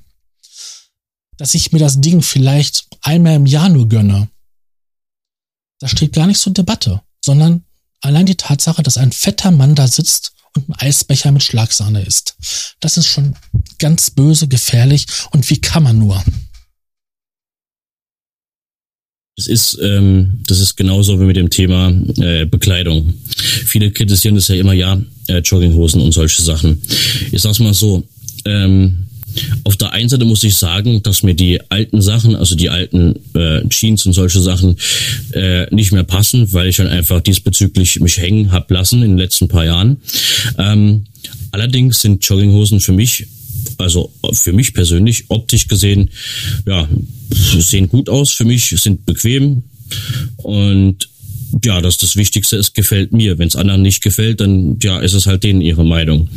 Dass 1.37 1.55
ich 1.55 1.71
mir 1.71 1.79
das 1.79 1.99
Ding 1.99 2.21
vielleicht 2.21 2.87
einmal 3.01 3.35
im 3.35 3.47
Jahr 3.47 3.69
nur 3.69 3.89
gönne, 3.89 4.29
das 5.79 5.91
steht 5.91 6.13
gar 6.13 6.27
nicht 6.27 6.39
zur 6.39 6.53
Debatte, 6.53 7.01
sondern 7.23 7.63
Allein 8.01 8.25
die 8.25 8.35
Tatsache, 8.35 8.83
dass 8.83 8.97
ein 8.97 9.11
fetter 9.11 9.51
Mann 9.51 9.75
da 9.75 9.87
sitzt 9.87 10.33
und 10.55 10.69
ein 10.69 10.75
Eisbecher 10.75 11.31
mit 11.31 11.43
Schlagsahne 11.43 12.03
isst. 12.03 12.35
Das 12.79 12.97
ist 12.97 13.07
schon 13.07 13.35
ganz 13.77 14.11
böse, 14.11 14.47
gefährlich 14.47 15.05
und 15.31 15.49
wie 15.49 15.59
kann 15.59 15.83
man 15.83 15.99
nur? 15.99 16.23
Das 19.35 19.47
ist, 19.47 19.79
ähm, 19.81 20.43
das 20.47 20.59
ist 20.59 20.75
genauso 20.75 21.19
wie 21.19 21.23
mit 21.23 21.37
dem 21.37 21.49
Thema 21.49 21.89
äh, 22.17 22.45
Bekleidung. 22.45 23.13
Viele 23.65 23.89
kritisieren 23.91 24.35
das 24.35 24.49
ja 24.49 24.55
immer, 24.55 24.73
ja, 24.73 25.01
äh, 25.27 25.39
Jogginghosen 25.39 26.01
und 26.01 26.11
solche 26.11 26.41
Sachen. 26.41 26.81
Ich 27.31 27.41
sag's 27.41 27.59
mal 27.59 27.73
so, 27.73 28.03
ähm, 28.43 29.08
auf 29.63 29.75
der 29.77 29.91
einen 29.91 30.09
Seite 30.09 30.25
muss 30.25 30.43
ich 30.43 30.55
sagen, 30.55 31.03
dass 31.03 31.23
mir 31.23 31.33
die 31.33 31.59
alten 31.69 32.01
Sachen, 32.01 32.35
also 32.35 32.55
die 32.55 32.69
alten 32.69 33.15
äh, 33.35 33.67
Jeans 33.69 34.05
und 34.05 34.13
solche 34.13 34.41
Sachen, 34.41 34.77
äh, 35.33 35.73
nicht 35.73 35.91
mehr 35.91 36.03
passen, 36.03 36.51
weil 36.53 36.67
ich 36.67 36.77
dann 36.77 36.87
einfach 36.87 37.21
diesbezüglich 37.21 37.99
mich 37.99 38.17
hängen 38.17 38.51
hab 38.51 38.69
lassen 38.71 39.03
in 39.03 39.11
den 39.11 39.17
letzten 39.17 39.47
paar 39.47 39.65
Jahren. 39.65 39.97
Ähm, 40.57 41.05
allerdings 41.51 42.01
sind 42.01 42.25
Jogginghosen 42.25 42.79
für 42.79 42.93
mich 42.93 43.27
also 43.77 44.11
für 44.33 44.53
mich 44.53 44.73
persönlich 44.73 45.25
optisch 45.29 45.67
gesehen, 45.67 46.09
ja, 46.65 46.87
sehen 47.31 47.89
gut 47.89 48.09
aus 48.09 48.31
für 48.31 48.45
mich, 48.45 48.69
sind 48.77 49.05
bequem 49.05 49.63
und 50.37 51.08
ja, 51.63 51.81
das 51.81 51.97
das 51.97 52.15
Wichtigste 52.15 52.57
ist, 52.57 52.73
gefällt 52.73 53.11
mir. 53.11 53.37
Wenn 53.37 53.47
es 53.47 53.55
anderen 53.55 53.81
nicht 53.81 54.01
gefällt, 54.01 54.41
dann 54.41 54.77
ja, 54.81 54.99
ist 54.99 55.13
es 55.13 55.25
halt 55.25 55.43
denen 55.43 55.61
ihre 55.61 55.85
Meinung. 55.85 56.29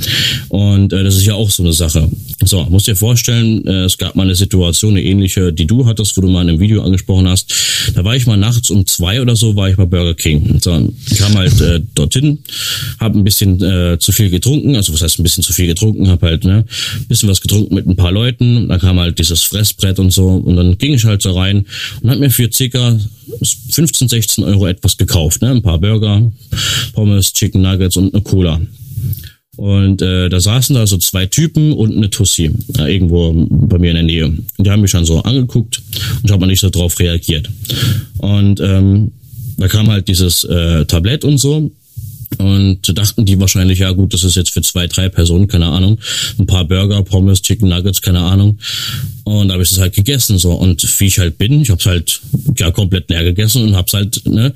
Und 0.49 0.93
äh, 0.93 1.05
das 1.05 1.17
ist 1.17 1.27
ja 1.27 1.35
auch 1.35 1.51
so 1.51 1.63
eine 1.63 1.73
Sache. 1.73 2.09
So, 2.45 2.65
musst 2.65 2.87
dir 2.87 2.97
vorstellen, 2.97 3.67
äh, 3.67 3.85
es 3.85 3.99
gab 3.99 4.17
mal 4.17 4.25
eine 4.25 4.35
Situation, 4.35 4.93
eine 4.93 5.03
ähnliche, 5.03 5.53
die 5.53 5.67
du 5.67 5.87
hattest, 5.87 6.17
wo 6.17 6.23
du 6.23 6.29
mal 6.29 6.43
in 6.43 6.51
einem 6.51 6.61
Video 6.61 6.83
angesprochen 6.83 7.29
hast. 7.29 7.53
Da 7.95 8.05
war 8.05 8.17
ich 8.17 8.27
mal 8.27 8.37
nachts 8.37 8.71
um 8.71 8.87
zwei 8.87 9.21
oder 9.21 9.37
so, 9.37 9.55
war 9.57 9.69
ich 9.69 9.77
bei 9.77 9.85
Burger 9.85 10.15
King. 10.15 10.59
So, 10.61 10.71
kam 11.19 11.35
halt 11.35 11.61
äh, 11.61 11.81
dorthin, 11.95 12.39
habe 12.99 13.19
ein 13.19 13.25
bisschen 13.25 13.63
äh, 13.63 13.99
zu 13.99 14.13
viel 14.13 14.31
getrunken, 14.31 14.77
also 14.77 14.93
was 14.93 15.03
heißt 15.03 15.19
ein 15.19 15.23
bisschen 15.23 15.43
zu 15.43 15.53
viel 15.53 15.67
getrunken, 15.67 16.09
habe 16.09 16.27
halt 16.27 16.45
ne, 16.45 16.65
bisschen 17.09 17.29
was 17.29 17.41
getrunken 17.41 17.75
mit 17.75 17.87
ein 17.87 17.97
paar 17.97 18.13
Leuten. 18.13 18.69
Da 18.69 18.79
kam 18.79 18.99
halt 18.99 19.19
dieses 19.19 19.43
Fressbrett 19.43 19.99
und 19.99 20.13
so 20.13 20.29
und 20.29 20.57
dann 20.57 20.79
ging 20.79 20.95
ich 20.95 21.05
halt 21.05 21.23
so 21.23 21.33
rein 21.33 21.67
und 22.01 22.11
habe 22.11 22.21
mir 22.21 22.31
für 22.31 22.51
circa 22.53 22.99
15, 23.71 24.09
16 24.09 24.45
Euro 24.45 24.67
etwas 24.67 24.97
gekauft. 25.07 25.43
Ne? 25.43 25.51
Ein 25.51 25.63
paar 25.63 25.79
Burger, 25.79 26.33
Pommes, 26.93 27.33
Chicken 27.33 27.63
Nuggets 27.63 27.97
und 27.97 28.15
eine 28.15 28.23
Cola. 28.23 28.61
Und 29.57 30.01
äh, 30.01 30.29
da 30.31 30.41
saßen 30.41 30.75
da 30.75 30.87
so 30.87 30.97
zwei 30.97 31.27
Typen 31.27 31.73
und 31.73 31.95
eine 31.95 32.09
Tussi, 32.09 32.51
äh, 32.79 32.93
irgendwo 32.93 33.33
bei 33.49 33.79
mir 33.79 33.91
in 33.91 33.97
der 33.97 34.05
Nähe. 34.05 34.33
Die 34.59 34.71
haben 34.71 34.81
mich 34.81 34.91
schon 34.91 35.05
so 35.05 35.21
angeguckt 35.23 35.83
und 36.17 36.25
ich 36.25 36.33
habe 36.33 36.47
nicht 36.47 36.61
so 36.61 36.71
drauf 36.71 36.99
reagiert. 36.99 37.51
Und 38.19 38.61
ähm, 38.61 39.13
da 39.59 39.69
kam 39.69 39.89
halt 39.89 40.09
dieses 40.09 40.45
äh, 40.45 40.87
Tablett 40.87 41.25
und 41.25 41.39
so. 41.39 41.71
Und 42.39 42.99
dachten 42.99 43.27
die 43.27 43.39
wahrscheinlich, 43.39 43.81
ja 43.81 43.91
gut, 43.93 44.15
das 44.15 44.25
ist 44.25 44.37
jetzt 44.37 44.53
für 44.53 44.63
zwei, 44.63 44.87
drei 44.87 45.11
Personen, 45.11 45.49
keine 45.49 45.67
Ahnung. 45.67 45.99
Ein 46.39 46.47
paar 46.47 46.65
Burger, 46.65 47.03
Pommes, 47.03 47.43
Chicken 47.43 47.69
Nuggets, 47.69 48.01
keine 48.01 48.21
Ahnung. 48.21 48.59
Und 49.25 49.49
da 49.49 49.55
habe 49.55 49.63
ich 49.63 49.71
das 49.71 49.79
halt 49.79 49.95
gegessen 49.95 50.39
so. 50.39 50.53
Und 50.53 50.83
wie 50.99 51.07
ich 51.07 51.19
halt 51.19 51.39
bin, 51.39 51.61
ich 51.61 51.71
habe 51.71 51.79
es 51.79 51.87
halt 51.87 52.21
ja 52.59 52.71
komplett 52.71 53.09
leer 53.09 53.23
gegessen 53.23 53.63
und 53.63 53.77
hab's 53.77 53.93
halt, 53.93 54.27
ne, 54.27 54.53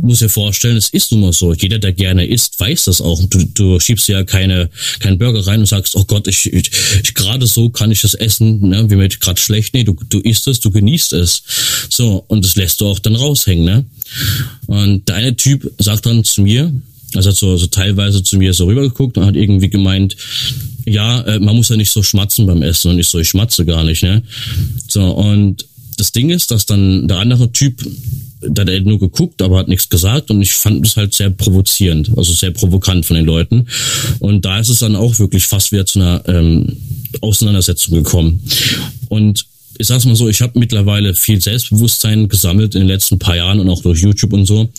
muss 0.00 0.20
dir 0.20 0.28
vorstellen, 0.28 0.76
es 0.76 0.90
ist 0.90 1.10
nun 1.10 1.22
mal 1.22 1.32
so. 1.32 1.52
Jeder, 1.52 1.78
der 1.78 1.92
gerne 1.92 2.26
isst, 2.26 2.60
weiß 2.60 2.84
das 2.84 3.00
auch. 3.00 3.20
Du, 3.28 3.44
du 3.54 3.80
schiebst 3.80 4.08
ja 4.08 4.22
keine 4.24 4.70
keinen 5.00 5.18
Burger 5.18 5.46
rein 5.46 5.60
und 5.60 5.66
sagst, 5.66 5.96
oh 5.96 6.04
Gott, 6.04 6.28
ich, 6.28 6.52
ich, 6.52 6.70
ich 7.02 7.14
gerade 7.14 7.46
so 7.46 7.68
kann 7.70 7.90
ich 7.90 8.02
das 8.02 8.14
essen, 8.14 8.68
ne, 8.68 8.88
wie 8.90 8.96
mir 8.96 9.08
gerade 9.08 9.40
schlecht. 9.40 9.74
Nee, 9.74 9.84
du, 9.84 9.96
du 10.08 10.20
isst 10.20 10.46
es, 10.46 10.60
du 10.60 10.70
genießt 10.70 11.12
es. 11.14 11.42
So, 11.88 12.24
und 12.28 12.44
das 12.44 12.56
lässt 12.56 12.80
du 12.80 12.86
auch 12.86 12.98
dann 12.98 13.16
raushängen, 13.16 13.64
ne? 13.64 13.84
Und 14.66 15.08
der 15.08 15.16
eine 15.16 15.36
Typ 15.36 15.72
sagt 15.78 16.06
dann 16.06 16.22
zu 16.22 16.42
mir, 16.42 16.72
also 17.14 17.30
hat 17.30 17.36
so, 17.36 17.56
so 17.56 17.66
teilweise 17.66 18.22
zu 18.22 18.36
mir 18.36 18.54
so 18.54 18.66
rübergeguckt 18.66 19.16
und 19.18 19.24
hat 19.24 19.36
irgendwie 19.36 19.70
gemeint, 19.70 20.16
ja, 20.86 21.20
äh, 21.22 21.38
man 21.38 21.56
muss 21.56 21.68
ja 21.68 21.76
nicht 21.76 21.92
so 21.92 22.02
schmatzen 22.02 22.46
beim 22.46 22.62
Essen 22.62 22.90
und 22.90 22.98
ich 22.98 23.08
so, 23.08 23.18
ich 23.18 23.28
schmatze 23.28 23.64
gar 23.64 23.84
nicht, 23.84 24.02
ne? 24.02 24.22
So, 24.88 25.02
und 25.10 25.66
das 25.96 26.12
Ding 26.12 26.30
ist, 26.30 26.50
dass 26.50 26.66
dann 26.66 27.08
der 27.08 27.18
andere 27.18 27.52
Typ, 27.52 27.86
da 28.40 28.62
hat 28.62 28.68
er 28.68 28.80
nur 28.80 28.98
geguckt, 28.98 29.40
aber 29.42 29.58
hat 29.58 29.68
nichts 29.68 29.88
gesagt 29.88 30.30
und 30.30 30.42
ich 30.42 30.52
fand 30.52 30.84
es 30.86 30.96
halt 30.96 31.14
sehr 31.14 31.30
provozierend, 31.30 32.10
also 32.16 32.32
sehr 32.32 32.50
provokant 32.50 33.06
von 33.06 33.16
den 33.16 33.24
Leuten. 33.24 33.66
Und 34.18 34.44
da 34.44 34.58
ist 34.58 34.70
es 34.70 34.80
dann 34.80 34.96
auch 34.96 35.18
wirklich 35.18 35.46
fast 35.46 35.72
wieder 35.72 35.86
zu 35.86 36.00
einer 36.00 36.22
ähm, 36.26 36.76
Auseinandersetzung 37.20 37.94
gekommen. 37.94 38.42
Und 39.08 39.46
ich 39.78 39.86
sag's 39.86 40.04
mal 40.04 40.16
so, 40.16 40.28
ich 40.28 40.40
habe 40.40 40.58
mittlerweile 40.58 41.14
viel 41.14 41.40
Selbstbewusstsein 41.40 42.28
gesammelt 42.28 42.74
in 42.74 42.82
den 42.82 42.88
letzten 42.88 43.18
paar 43.18 43.36
Jahren 43.36 43.60
und 43.60 43.68
auch 43.68 43.82
durch 43.82 44.00
YouTube 44.00 44.32
und 44.32 44.46
so. 44.46 44.70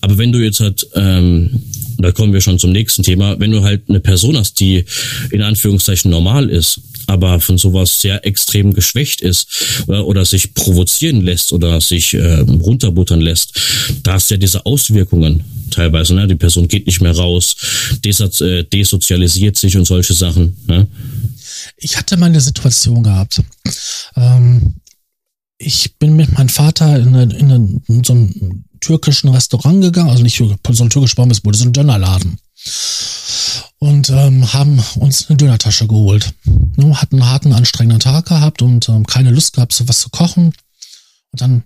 Aber 0.00 0.18
wenn 0.18 0.32
du 0.32 0.38
jetzt 0.38 0.60
halt, 0.60 0.86
ähm, 0.94 1.62
da 1.98 2.12
kommen 2.12 2.32
wir 2.32 2.40
schon 2.40 2.58
zum 2.58 2.72
nächsten 2.72 3.02
Thema, 3.02 3.38
wenn 3.38 3.50
du 3.50 3.62
halt 3.62 3.82
eine 3.88 4.00
Person 4.00 4.36
hast, 4.36 4.58
die 4.60 4.84
in 5.30 5.42
Anführungszeichen 5.42 6.10
normal 6.10 6.48
ist, 6.48 6.80
aber 7.06 7.40
von 7.40 7.58
sowas 7.58 8.00
sehr 8.00 8.24
extrem 8.24 8.72
geschwächt 8.72 9.20
ist 9.20 9.84
oder, 9.88 10.06
oder 10.06 10.24
sich 10.24 10.54
provozieren 10.54 11.22
lässt 11.22 11.52
oder 11.52 11.80
sich 11.80 12.14
äh, 12.14 12.40
runterbuttern 12.40 13.20
lässt, 13.20 13.60
da 14.04 14.14
hast 14.14 14.30
du 14.30 14.34
ja 14.34 14.38
diese 14.38 14.64
Auswirkungen 14.64 15.42
teilweise. 15.70 16.14
Ne? 16.14 16.28
Die 16.28 16.36
Person 16.36 16.68
geht 16.68 16.86
nicht 16.86 17.00
mehr 17.00 17.16
raus, 17.16 17.56
äh, 18.04 18.64
desozialisiert 18.64 19.56
sich 19.56 19.76
und 19.76 19.86
solche 19.86 20.14
Sachen. 20.14 20.56
Ne? 20.66 20.86
Ich 21.76 21.96
hatte 21.96 22.16
mal 22.16 22.26
eine 22.26 22.40
Situation 22.40 23.02
gehabt. 23.02 23.42
Ähm, 24.16 24.76
ich 25.58 25.98
bin 25.98 26.16
mit 26.16 26.32
meinem 26.32 26.48
Vater 26.48 26.98
in, 26.98 27.14
eine, 27.14 27.34
in, 27.34 27.52
eine, 27.52 27.80
in 27.86 28.04
so 28.04 28.14
ein 28.14 28.64
türkischen 28.80 29.28
Restaurant 29.28 29.82
gegangen, 29.82 30.08
also 30.08 30.22
nicht 30.22 30.38
so 30.38 30.50
ein 30.50 30.90
türkisch 30.90 31.14
Pommesbude, 31.14 31.58
so 31.58 31.64
ein 31.64 31.72
Dönerladen. 31.72 32.38
Und 33.78 34.10
ähm, 34.10 34.52
haben 34.52 34.82
uns 34.96 35.28
eine 35.28 35.36
Dönertasche 35.36 35.86
geholt. 35.86 36.34
Ne, 36.44 37.00
hatten 37.00 37.16
einen 37.16 37.30
harten, 37.30 37.52
anstrengenden 37.52 38.00
Tag 38.00 38.26
gehabt 38.26 38.62
und 38.62 38.88
ähm, 38.88 39.06
keine 39.06 39.30
Lust 39.30 39.54
gehabt, 39.54 39.72
so 39.72 39.88
was 39.88 40.00
zu 40.00 40.10
kochen. 40.10 40.52
Und 41.32 41.40
dann 41.40 41.62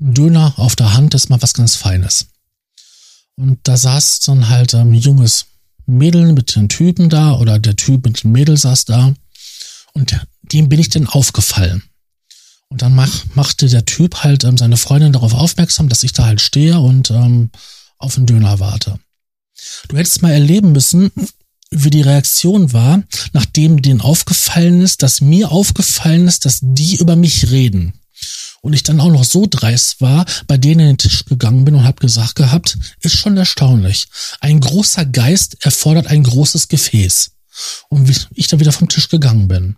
ein 0.00 0.14
Döner 0.14 0.54
auf 0.56 0.76
der 0.76 0.94
Hand 0.94 1.14
ist 1.14 1.30
mal 1.30 1.40
was 1.40 1.54
ganz 1.54 1.76
Feines. 1.76 2.26
Und 3.36 3.58
da 3.64 3.76
saß 3.76 4.20
dann 4.20 4.48
halt 4.48 4.74
ähm, 4.74 4.92
ein 4.92 4.94
junges 4.94 5.46
Mädel 5.86 6.32
mit 6.32 6.56
den 6.56 6.68
Typen 6.68 7.08
da 7.08 7.34
oder 7.34 7.58
der 7.58 7.76
Typ 7.76 8.04
mit 8.04 8.22
dem 8.22 8.32
Mädel 8.32 8.56
saß 8.56 8.84
da. 8.86 9.14
Und 9.96 10.14
dem 10.42 10.68
bin 10.68 10.78
ich 10.78 10.90
dann 10.90 11.06
aufgefallen. 11.06 11.82
Und 12.68 12.82
dann 12.82 12.94
mach, 12.94 13.24
machte 13.34 13.66
der 13.66 13.86
Typ 13.86 14.16
halt 14.16 14.44
ähm, 14.44 14.58
seine 14.58 14.76
Freundin 14.76 15.14
darauf 15.14 15.32
aufmerksam, 15.32 15.88
dass 15.88 16.02
ich 16.02 16.12
da 16.12 16.26
halt 16.26 16.42
stehe 16.42 16.78
und 16.80 17.10
ähm, 17.10 17.48
auf 17.96 18.16
den 18.16 18.26
Döner 18.26 18.60
warte. 18.60 19.00
Du 19.88 19.96
hättest 19.96 20.20
mal 20.20 20.32
erleben 20.32 20.72
müssen, 20.72 21.10
wie 21.70 21.88
die 21.88 22.02
Reaktion 22.02 22.74
war, 22.74 23.02
nachdem 23.32 23.80
denen 23.80 24.02
aufgefallen 24.02 24.82
ist, 24.82 25.02
dass 25.02 25.22
mir 25.22 25.50
aufgefallen 25.50 26.28
ist, 26.28 26.44
dass 26.44 26.58
die 26.60 26.96
über 26.96 27.16
mich 27.16 27.50
reden. 27.50 27.94
Und 28.60 28.74
ich 28.74 28.82
dann 28.82 29.00
auch 29.00 29.10
noch 29.10 29.24
so 29.24 29.46
dreist 29.48 30.02
war, 30.02 30.26
bei 30.46 30.58
denen 30.58 30.80
in 30.80 30.86
den 30.88 30.98
Tisch 30.98 31.24
gegangen 31.24 31.64
bin 31.64 31.74
und 31.74 31.84
habe 31.84 32.00
gesagt 32.00 32.34
gehabt, 32.34 32.76
ist 33.00 33.16
schon 33.16 33.38
erstaunlich. 33.38 34.08
Ein 34.40 34.60
großer 34.60 35.06
Geist 35.06 35.56
erfordert 35.64 36.08
ein 36.08 36.22
großes 36.22 36.68
Gefäß. 36.68 37.30
Und 37.88 38.08
wie 38.08 38.16
ich 38.34 38.48
dann 38.48 38.60
wieder 38.60 38.72
vom 38.72 38.90
Tisch 38.90 39.08
gegangen 39.08 39.48
bin. 39.48 39.76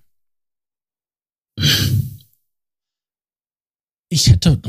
Ich 4.10 4.28
hätte 4.28 4.60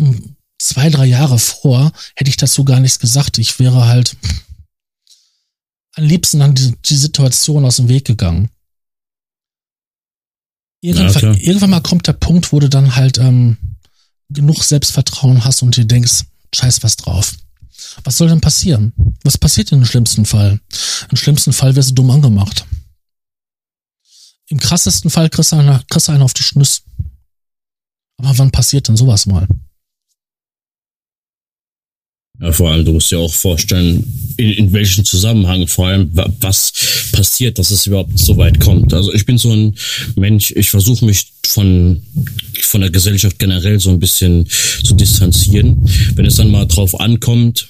zwei, 0.57 0.89
drei 0.89 1.05
Jahre 1.05 1.39
vor, 1.39 1.91
hätte 2.15 2.29
ich 2.29 2.37
dazu 2.37 2.65
gar 2.65 2.79
nichts 2.79 2.99
gesagt. 2.99 3.37
Ich 3.37 3.59
wäre 3.59 3.87
halt 3.87 4.17
am 5.95 6.03
liebsten 6.03 6.41
an 6.41 6.55
die, 6.55 6.75
die 6.85 6.95
Situation 6.95 7.65
aus 7.65 7.77
dem 7.77 7.89
Weg 7.89 8.05
gegangen. 8.05 8.49
Irgendwann, 10.81 11.35
ja, 11.35 11.41
irgendwann 11.41 11.71
mal 11.71 11.81
kommt 11.81 12.07
der 12.07 12.13
Punkt, 12.13 12.53
wo 12.53 12.59
du 12.59 12.69
dann 12.69 12.95
halt 12.95 13.17
ähm, 13.17 13.57
genug 14.29 14.63
Selbstvertrauen 14.63 15.43
hast 15.43 15.61
und 15.61 15.75
dir 15.75 15.85
denkst, 15.85 16.25
scheiß 16.55 16.83
was 16.83 16.95
drauf. 16.95 17.35
Was 18.03 18.17
soll 18.17 18.29
denn 18.29 18.41
passieren? 18.41 18.93
Was 19.23 19.37
passiert 19.37 19.71
im 19.71 19.85
schlimmsten 19.85 20.25
Fall? 20.25 20.59
Im 21.09 21.17
schlimmsten 21.17 21.53
Fall 21.53 21.75
wirst 21.75 21.91
du 21.91 21.95
dumm 21.95 22.11
angemacht. 22.11 22.65
Im 24.49 24.59
krassesten 24.59 25.09
Fall 25.09 25.29
kriegst 25.29 25.51
du 25.51 25.57
einen, 25.57 25.79
kriegst 25.87 26.07
du 26.07 26.11
einen 26.11 26.23
auf 26.23 26.33
die 26.33 26.43
Schnüss. 26.43 26.81
Aber 28.17 28.37
wann 28.37 28.51
passiert 28.51 28.87
denn 28.87 28.97
sowas 28.97 29.25
mal? 29.25 29.47
Ja, 32.41 32.51
vor 32.53 32.71
allem, 32.71 32.85
du 32.85 32.93
musst 32.93 33.11
dir 33.11 33.19
auch 33.19 33.33
vorstellen, 33.33 34.33
in, 34.37 34.51
in 34.51 34.73
welchem 34.73 35.03
Zusammenhang, 35.03 35.67
vor 35.67 35.87
allem, 35.87 36.09
was 36.13 36.71
passiert, 37.11 37.59
dass 37.59 37.69
es 37.69 37.85
überhaupt 37.85 38.17
so 38.17 38.37
weit 38.37 38.59
kommt. 38.59 38.93
Also 38.93 39.13
ich 39.13 39.25
bin 39.25 39.37
so 39.37 39.51
ein 39.51 39.75
Mensch, 40.15 40.51
ich 40.55 40.69
versuche 40.69 41.05
mich 41.05 41.33
von, 41.45 42.01
von 42.61 42.81
der 42.81 42.91
Gesellschaft 42.91 43.39
generell 43.39 43.79
so 43.79 43.89
ein 43.89 43.99
bisschen 43.99 44.47
zu 44.83 44.95
distanzieren. 44.95 45.77
Wenn 46.15 46.25
es 46.25 46.35
dann 46.35 46.49
mal 46.49 46.65
drauf 46.65 46.99
ankommt, 46.99 47.67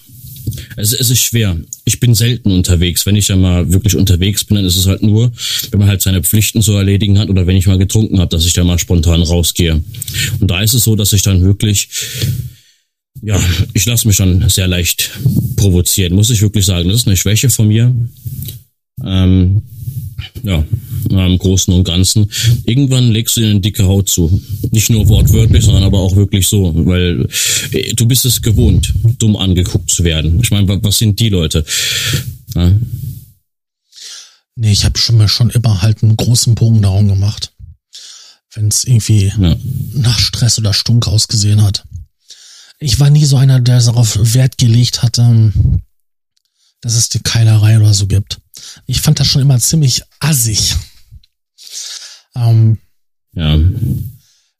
es, 0.75 0.93
es 0.93 1.09
ist 1.09 1.23
schwer. 1.23 1.57
Ich 1.85 1.99
bin 1.99 2.15
selten 2.15 2.51
unterwegs. 2.51 3.05
Wenn 3.05 3.15
ich 3.15 3.27
ja 3.27 3.35
mal 3.35 3.71
wirklich 3.71 3.95
unterwegs 3.95 4.43
bin, 4.43 4.55
dann 4.55 4.65
ist 4.65 4.77
es 4.77 4.87
halt 4.87 5.03
nur, 5.03 5.31
wenn 5.71 5.79
man 5.79 5.89
halt 5.89 6.01
seine 6.01 6.23
Pflichten 6.23 6.61
zu 6.61 6.73
erledigen 6.73 7.19
hat 7.19 7.29
oder 7.29 7.47
wenn 7.47 7.57
ich 7.57 7.67
mal 7.67 7.77
getrunken 7.77 8.19
habe, 8.19 8.29
dass 8.29 8.45
ich 8.45 8.53
da 8.53 8.63
mal 8.63 8.79
spontan 8.79 9.21
rausgehe. 9.21 9.83
Und 10.39 10.51
da 10.51 10.61
ist 10.61 10.73
es 10.73 10.83
so, 10.83 10.95
dass 10.95 11.13
ich 11.13 11.23
dann 11.23 11.43
wirklich 11.43 11.89
ja, 13.21 13.39
ich 13.73 13.85
lasse 13.85 14.07
mich 14.07 14.17
dann 14.17 14.47
sehr 14.49 14.67
leicht 14.67 15.11
provozieren, 15.57 16.15
muss 16.15 16.29
ich 16.29 16.41
wirklich 16.41 16.65
sagen. 16.65 16.87
Das 16.87 16.99
ist 16.99 17.07
eine 17.07 17.17
Schwäche 17.17 17.49
von 17.49 17.67
mir. 17.67 17.93
Ähm, 19.03 19.61
ja, 20.43 20.63
im 21.09 21.37
Großen 21.37 21.73
und 21.73 21.83
Ganzen. 21.83 22.29
Irgendwann 22.65 23.11
legst 23.11 23.37
du 23.37 23.41
dir 23.41 23.49
eine 23.49 23.59
dicke 23.59 23.85
Haut 23.85 24.09
zu. 24.09 24.41
Nicht 24.71 24.89
nur 24.89 25.07
wortwörtlich, 25.07 25.65
sondern 25.65 25.83
aber 25.83 25.99
auch 25.99 26.15
wirklich 26.15 26.47
so, 26.47 26.73
weil 26.85 27.27
äh, 27.71 27.93
du 27.93 28.05
bist 28.05 28.25
es 28.25 28.41
gewohnt, 28.41 28.93
dumm 29.17 29.35
angeguckt 29.35 29.89
zu 29.89 30.03
werden. 30.03 30.39
Ich 30.41 30.51
meine, 30.51 30.83
was 30.83 30.97
sind 30.97 31.19
die 31.19 31.29
Leute? 31.29 31.65
Ja. 32.55 32.71
Nee, 34.55 34.71
ich 34.71 34.83
habe 34.83 34.97
schon 34.97 35.17
mal 35.17 35.27
schon 35.27 35.49
immer 35.49 35.81
halt 35.81 36.03
einen 36.03 36.17
großen 36.17 36.55
Bogen 36.55 36.81
darum 36.81 37.07
gemacht. 37.07 37.53
Wenn 38.53 38.67
es 38.67 38.83
irgendwie 38.83 39.31
ja. 39.39 39.55
nach 39.93 40.19
Stress 40.19 40.57
oder 40.57 40.73
Stunk 40.73 41.07
ausgesehen 41.07 41.61
hat 41.61 41.83
ich 42.79 42.99
war 42.99 43.09
nie 43.09 43.25
so 43.25 43.37
einer, 43.37 43.59
der 43.59 43.81
darauf 43.81 44.17
Wert 44.33 44.57
gelegt 44.57 45.03
hat, 45.03 45.19
ähm, 45.19 45.81
dass 46.81 46.95
es 46.95 47.09
die 47.09 47.19
Keilerei 47.19 47.77
oder 47.77 47.93
so 47.93 48.07
gibt. 48.07 48.39
Ich 48.85 49.01
fand 49.01 49.19
das 49.19 49.27
schon 49.27 49.41
immer 49.41 49.59
ziemlich 49.59 50.01
assig. 50.19 50.75
Ähm, 52.35 52.77
ja. 53.33 53.57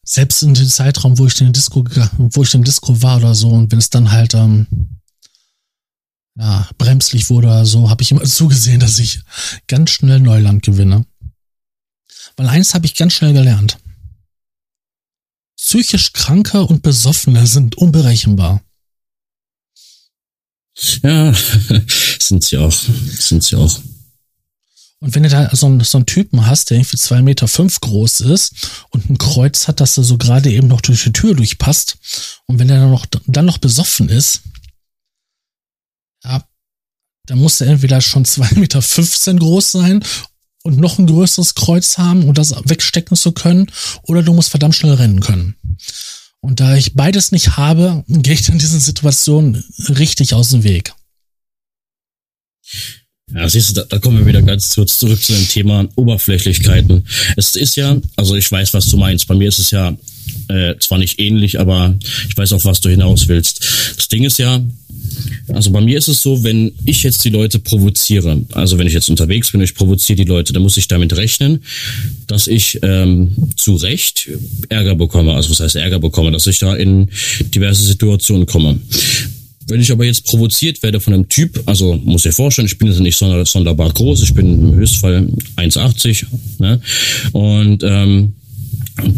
Selbst 0.04 0.42
in 0.42 0.54
dem 0.54 0.68
Zeitraum, 0.68 1.18
wo 1.18 1.28
ich 1.28 1.36
den 1.36 1.54
Disco, 1.54 1.84
wo 2.18 2.44
ich 2.44 2.54
im 2.54 2.64
Disco 2.64 3.02
war 3.02 3.18
oder 3.18 3.36
so, 3.36 3.50
und 3.50 3.72
wenn 3.72 3.80
es 3.80 3.90
dann 3.90 4.12
halt 4.12 4.34
ähm, 4.34 5.00
ja, 6.36 6.68
bremslich 6.78 7.30
wurde 7.30 7.48
oder 7.48 7.66
so, 7.66 7.90
habe 7.90 8.02
ich 8.02 8.12
immer 8.12 8.24
zugesehen, 8.26 8.80
dass 8.80 9.00
ich 9.00 9.22
ganz 9.68 9.92
schnell 9.92 10.20
Neuland 10.20 10.64
gewinne. 10.64 11.06
Weil 12.38 12.48
eins 12.48 12.74
habe 12.74 12.86
ich 12.86 12.96
ganz 12.96 13.14
schnell 13.14 13.34
gelernt. 13.34 13.78
Psychisch 15.58 16.14
Kranke 16.14 16.64
und 16.64 16.82
Besoffene 16.82 17.46
sind 17.46 17.78
unberechenbar. 17.78 18.62
Ja, 21.04 21.34
sind 22.20 22.44
sie 22.44 22.58
auch. 22.58 22.72
Sind 22.72 23.44
sie 23.44 23.56
auch. 23.58 23.80
Und 25.02 25.16
wenn 25.16 25.24
du 25.24 25.30
da 25.30 25.50
so 25.56 25.68
einen, 25.68 25.80
so 25.82 25.98
einen 25.98 26.06
Typen 26.06 26.46
hast, 26.46 26.70
der 26.70 26.78
irgendwie 26.78 26.98
zwei 26.98 27.22
Meter 27.22 27.48
fünf 27.48 27.80
groß 27.80 28.22
ist 28.22 28.86
und 28.90 29.10
ein 29.10 29.18
Kreuz 29.18 29.68
hat, 29.68 29.80
dass 29.80 29.98
er 29.98 30.04
so 30.04 30.18
gerade 30.18 30.52
eben 30.52 30.68
noch 30.68 30.82
durch 30.82 31.04
die 31.04 31.14
Tür 31.14 31.36
durchpasst, 31.36 31.98
und 32.48 32.60
wenn 32.60 32.70
er 32.70 32.82
dann 32.82 32.92
noch, 32.92 33.06
dann 33.26 33.46
noch 33.46 33.60
besoffen 33.60 34.10
ist, 34.10 34.42
ja, 36.24 36.44
dann 37.28 37.40
muss 37.40 37.62
er 37.62 37.68
entweder 37.68 38.02
schon 38.02 38.26
zwei 38.26 38.50
Meter 38.56 38.82
fünfzehn 38.82 39.40
groß 39.40 39.72
sein 39.72 40.04
und 40.64 40.78
noch 40.78 41.00
ein 41.00 41.08
größeres 41.08 41.56
Kreuz 41.56 41.98
haben, 41.98 42.28
um 42.28 42.34
das 42.34 42.54
wegstecken 42.66 43.16
zu 43.16 43.32
können, 43.32 43.72
oder 44.04 44.22
du 44.22 44.34
musst 44.34 44.50
verdammt 44.50 44.76
schnell 44.76 44.96
rennen 44.96 45.22
können. 45.22 45.56
Und 46.42 46.60
da 46.60 46.76
ich 46.76 46.96
beides 46.96 47.32
nicht 47.32 47.56
habe, 47.56 48.04
gehe 48.08 48.34
ich 48.34 48.50
in 48.50 48.60
diesen 48.60 48.80
Situationen 48.82 49.64
richtig 49.88 50.34
aus 50.34 50.50
dem 50.50 50.64
Weg. 50.64 50.94
Ja, 53.34 53.48
siehst 53.48 53.70
du, 53.70 53.74
da, 53.76 53.84
da 53.84 54.00
kommen 54.00 54.20
wir 54.20 54.26
wieder 54.26 54.42
ganz 54.42 54.74
kurz 54.74 55.00
zurück 55.00 55.22
zu 55.22 55.34
dem 55.34 55.48
Thema 55.48 55.88
Oberflächlichkeiten. 55.96 57.06
Es 57.38 57.56
ist 57.56 57.76
ja, 57.76 57.98
also 58.16 58.36
ich 58.36 58.52
weiß, 58.52 58.74
was 58.74 58.88
du 58.88 58.98
meinst. 58.98 59.28
Bei 59.28 59.36
mir 59.36 59.48
ist 59.48 59.60
es 59.60 59.72
ja 59.72 59.96
äh, 60.48 60.76
zwar 60.80 60.98
nicht 60.98 61.20
ähnlich, 61.20 61.60
aber 61.60 61.96
ich 62.28 62.36
weiß 62.36 62.54
auch, 62.54 62.64
was 62.64 62.82
du 62.82 62.90
hinaus 62.90 63.28
willst. 63.28 63.64
Das 63.98 64.08
Ding 64.08 64.24
ist 64.24 64.40
ja, 64.40 64.62
also 65.54 65.72
bei 65.72 65.82
mir 65.82 65.98
ist 65.98 66.08
es 66.08 66.22
so, 66.22 66.44
wenn 66.44 66.72
ich 66.86 67.04
jetzt 67.04 67.24
die 67.24 67.30
Leute 67.30 67.60
provoziere, 67.60 68.42
also 68.54 68.78
wenn 68.78 68.88
ich 68.88 68.94
jetzt 68.94 69.10
unterwegs 69.10 69.52
bin, 69.52 69.62
ich 69.62 69.76
provoziere 69.76 70.18
die 70.18 70.24
Leute, 70.30 70.54
dann 70.54 70.64
muss 70.64 70.78
ich 70.78 70.88
damit 70.88 71.16
rechnen, 71.16 71.64
dass 72.28 72.48
ich 72.48 72.80
ähm, 72.82 73.32
zu 73.56 73.76
Recht 73.76 74.30
Ärger 74.70 74.96
bekomme. 74.96 75.34
Also 75.34 75.52
was 75.52 75.60
heißt 75.60 75.76
Ärger 75.76 76.00
bekomme, 76.00 76.32
dass 76.32 76.48
ich 76.48 76.60
da 76.60 76.76
in 76.76 77.10
diverse 77.54 77.84
Situationen 77.84 78.46
komme. 78.46 78.80
Wenn 79.70 79.82
ich 79.82 79.92
aber 79.92 80.06
jetzt 80.06 80.26
provoziert 80.26 80.82
werde 80.84 81.00
von 81.00 81.14
einem 81.14 81.30
Typ, 81.30 81.62
also 81.66 81.96
muss 82.04 82.26
ich 82.26 82.36
vorstellen, 82.36 82.68
ich 82.68 82.78
bin 82.78 82.88
jetzt 82.88 83.00
nicht 83.00 83.18
sonderbar 83.18 83.92
groß, 83.92 84.24
ich 84.24 84.34
bin 84.34 84.70
im 84.70 84.76
Höchstfall 84.76 85.28
1,80 85.58 86.26
ne? 86.60 86.82
und 87.34 87.84
ähm, 87.84 88.34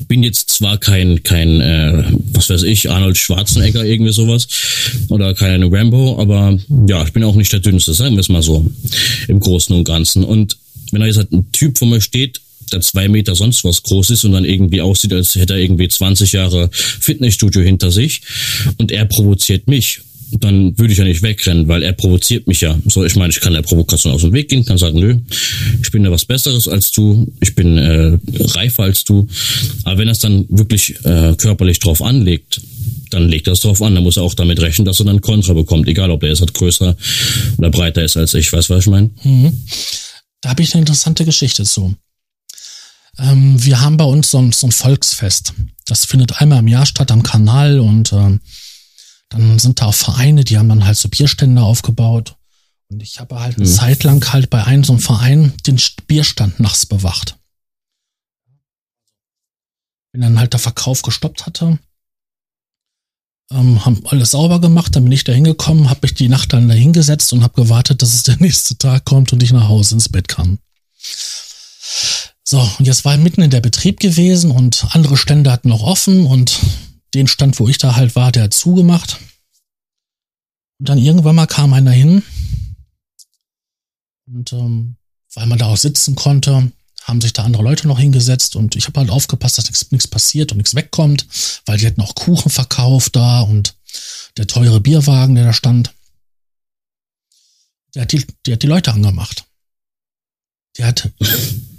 bin 0.07 0.23
jetzt 0.23 0.49
zwar 0.49 0.77
kein, 0.77 1.23
kein 1.23 1.61
äh, 1.61 2.03
was 2.33 2.49
weiß 2.49 2.63
ich, 2.63 2.89
Arnold 2.89 3.17
Schwarzenegger, 3.17 3.85
irgendwie 3.85 4.13
sowas, 4.13 4.47
oder 5.09 5.33
kein 5.33 5.63
Rambo, 5.63 6.19
aber 6.19 6.57
ja, 6.87 7.03
ich 7.03 7.13
bin 7.13 7.23
auch 7.23 7.35
nicht 7.35 7.51
der 7.53 7.61
Dünnste, 7.61 7.93
sagen 7.93 8.15
wir 8.15 8.21
es 8.21 8.29
mal 8.29 8.43
so, 8.43 8.69
im 9.27 9.39
Großen 9.39 9.75
und 9.75 9.85
Ganzen. 9.85 10.23
Und 10.23 10.57
wenn 10.91 11.01
da 11.01 11.07
jetzt 11.07 11.17
halt 11.17 11.31
ein 11.31 11.51
Typ 11.51 11.77
vor 11.77 11.87
mir 11.87 12.01
steht, 12.01 12.41
der 12.71 12.81
zwei 12.81 13.07
Meter 13.09 13.35
sonst 13.35 13.63
was 13.63 13.83
groß 13.83 14.11
ist 14.11 14.23
und 14.23 14.31
dann 14.33 14.45
irgendwie 14.45 14.81
aussieht, 14.81 15.13
als 15.13 15.35
hätte 15.35 15.53
er 15.53 15.59
irgendwie 15.59 15.87
20 15.87 16.31
Jahre 16.31 16.69
Fitnessstudio 16.71 17.61
hinter 17.61 17.91
sich 17.91 18.21
und 18.77 18.91
er 18.91 19.05
provoziert 19.05 19.67
mich, 19.67 20.01
dann 20.39 20.77
würde 20.77 20.93
ich 20.93 20.99
ja 20.99 21.03
nicht 21.03 21.21
wegrennen, 21.21 21.67
weil 21.67 21.83
er 21.83 21.93
provoziert 21.93 22.47
mich 22.47 22.61
ja. 22.61 22.77
So, 22.87 23.03
ich 23.03 23.15
meine, 23.15 23.31
ich 23.31 23.41
kann 23.41 23.53
der 23.53 23.61
Provokation 23.61 24.13
aus 24.13 24.21
dem 24.21 24.33
Weg 24.33 24.49
gehen, 24.49 24.65
kann 24.65 24.77
sagen, 24.77 24.99
nö, 24.99 25.17
ich 25.81 25.91
bin 25.91 26.03
da 26.03 26.11
was 26.11 26.25
Besseres 26.25 26.67
als 26.67 26.91
du, 26.91 27.31
ich 27.41 27.55
bin 27.55 27.77
äh, 27.77 28.17
reifer 28.39 28.83
als 28.83 29.03
du. 29.03 29.27
Aber 29.83 29.97
wenn 29.97 30.07
er 30.07 30.13
es 30.13 30.19
dann 30.19 30.45
wirklich 30.49 30.95
äh, 31.03 31.35
körperlich 31.35 31.79
drauf 31.79 32.01
anlegt, 32.01 32.61
dann 33.09 33.27
legt 33.27 33.47
er 33.47 33.53
es 33.53 33.59
drauf 33.59 33.81
an. 33.81 33.95
Dann 33.95 34.03
muss 34.03 34.17
er 34.17 34.23
auch 34.23 34.33
damit 34.33 34.59
rechnen, 34.61 34.85
dass 34.85 34.99
er 34.99 35.05
dann 35.05 35.21
Kontra 35.21 35.53
bekommt, 35.53 35.87
egal 35.87 36.11
ob 36.11 36.23
er 36.23 36.29
jetzt 36.29 36.39
halt 36.39 36.53
größer 36.53 36.95
oder 37.57 37.69
breiter 37.69 38.03
ist 38.03 38.17
als 38.17 38.33
ich. 38.33 38.51
Weißt 38.51 38.69
du, 38.69 38.75
was 38.75 38.85
ich 38.85 38.89
meine? 38.89 39.09
Mhm. 39.23 39.63
Da 40.41 40.49
habe 40.49 40.63
ich 40.63 40.73
eine 40.73 40.81
interessante 40.81 41.25
Geschichte 41.25 41.63
zu. 41.65 41.93
Ähm, 43.19 43.63
wir 43.63 43.81
haben 43.81 43.97
bei 43.97 44.05
uns 44.05 44.31
so, 44.31 44.49
so, 44.51 44.67
ein 44.67 44.71
Volksfest. 44.71 45.53
Das 45.85 46.05
findet 46.05 46.41
einmal 46.41 46.59
im 46.59 46.67
Jahr 46.67 46.85
statt 46.85 47.11
am 47.11 47.23
Kanal 47.23 47.79
und 47.79 48.13
äh, 48.13 48.39
dann 49.31 49.59
sind 49.59 49.81
da 49.81 49.85
auch 49.87 49.95
Vereine, 49.95 50.43
die 50.43 50.57
haben 50.57 50.69
dann 50.69 50.85
halt 50.85 50.97
so 50.97 51.09
Bierstände 51.09 51.61
aufgebaut. 51.63 52.35
Und 52.89 53.01
ich 53.01 53.19
habe 53.19 53.39
halt 53.39 53.57
eine 53.57 53.65
mhm. 53.65 53.71
Zeit 53.71 54.03
lang 54.03 54.33
halt 54.33 54.49
bei 54.49 54.63
einem 54.63 54.83
so 54.83 54.93
einem 54.93 55.01
Verein 55.01 55.53
den 55.65 55.79
Bierstand 56.07 56.59
nachts 56.59 56.85
bewacht. 56.85 57.37
Wenn 60.11 60.21
dann 60.21 60.39
halt 60.39 60.51
der 60.51 60.59
Verkauf 60.59 61.01
gestoppt 61.01 61.45
hatte, 61.45 61.79
ähm, 63.51 63.85
haben 63.85 64.05
alles 64.07 64.31
sauber 64.31 64.59
gemacht, 64.59 64.95
dann 64.95 65.03
bin 65.03 65.13
ich 65.13 65.23
da 65.23 65.31
hingekommen, 65.31 65.89
habe 65.89 66.01
mich 66.03 66.13
die 66.13 66.27
Nacht 66.27 66.51
dann 66.51 66.67
da 66.67 66.73
hingesetzt 66.73 67.31
und 67.31 67.43
habe 67.43 67.61
gewartet, 67.61 68.01
dass 68.01 68.13
es 68.13 68.23
der 68.23 68.35
nächste 68.39 68.77
Tag 68.77 69.05
kommt 69.05 69.31
und 69.31 69.41
ich 69.41 69.53
nach 69.53 69.69
Hause 69.69 69.95
ins 69.95 70.09
Bett 70.09 70.27
kann. 70.27 70.59
So, 72.43 72.59
und 72.79 72.85
jetzt 72.85 73.05
war 73.05 73.15
mitten 73.15 73.41
in 73.41 73.49
der 73.49 73.61
Betrieb 73.61 74.01
gewesen 74.01 74.51
und 74.51 74.85
andere 74.91 75.15
Stände 75.15 75.49
hatten 75.49 75.69
noch 75.69 75.83
offen 75.83 76.25
und 76.25 76.59
den 77.13 77.27
Stand, 77.27 77.59
wo 77.59 77.67
ich 77.67 77.77
da 77.77 77.95
halt 77.95 78.15
war, 78.15 78.31
der 78.31 78.43
hat 78.43 78.53
zugemacht. 78.53 79.19
Und 80.79 80.89
dann 80.89 80.97
irgendwann 80.97 81.35
mal 81.35 81.47
kam 81.47 81.73
einer 81.73 81.91
hin 81.91 82.23
und 84.33 84.53
ähm, 84.53 84.95
weil 85.33 85.45
man 85.47 85.57
da 85.57 85.67
auch 85.67 85.77
sitzen 85.77 86.15
konnte, 86.15 86.71
haben 87.03 87.21
sich 87.21 87.33
da 87.33 87.43
andere 87.43 87.63
Leute 87.63 87.87
noch 87.87 87.99
hingesetzt 87.99 88.55
und 88.55 88.75
ich 88.75 88.85
habe 88.87 88.99
halt 88.99 89.09
aufgepasst, 89.09 89.57
dass 89.57 89.91
nichts 89.91 90.07
passiert 90.07 90.51
und 90.51 90.57
nichts 90.57 90.75
wegkommt, 90.75 91.27
weil 91.65 91.77
die 91.77 91.87
hatten 91.87 92.01
auch 92.01 92.15
Kuchen 92.15 92.51
verkauft 92.51 93.15
da 93.15 93.41
und 93.41 93.75
der 94.37 94.47
teure 94.47 94.79
Bierwagen, 94.79 95.35
der 95.35 95.45
da 95.45 95.53
stand, 95.53 95.93
der 97.95 98.03
hat 98.03 98.11
die, 98.11 98.25
der 98.45 98.53
hat 98.53 98.63
die 98.63 98.67
Leute 98.67 98.93
angemacht. 98.93 99.45
Der 100.77 100.87
hat, 100.87 101.11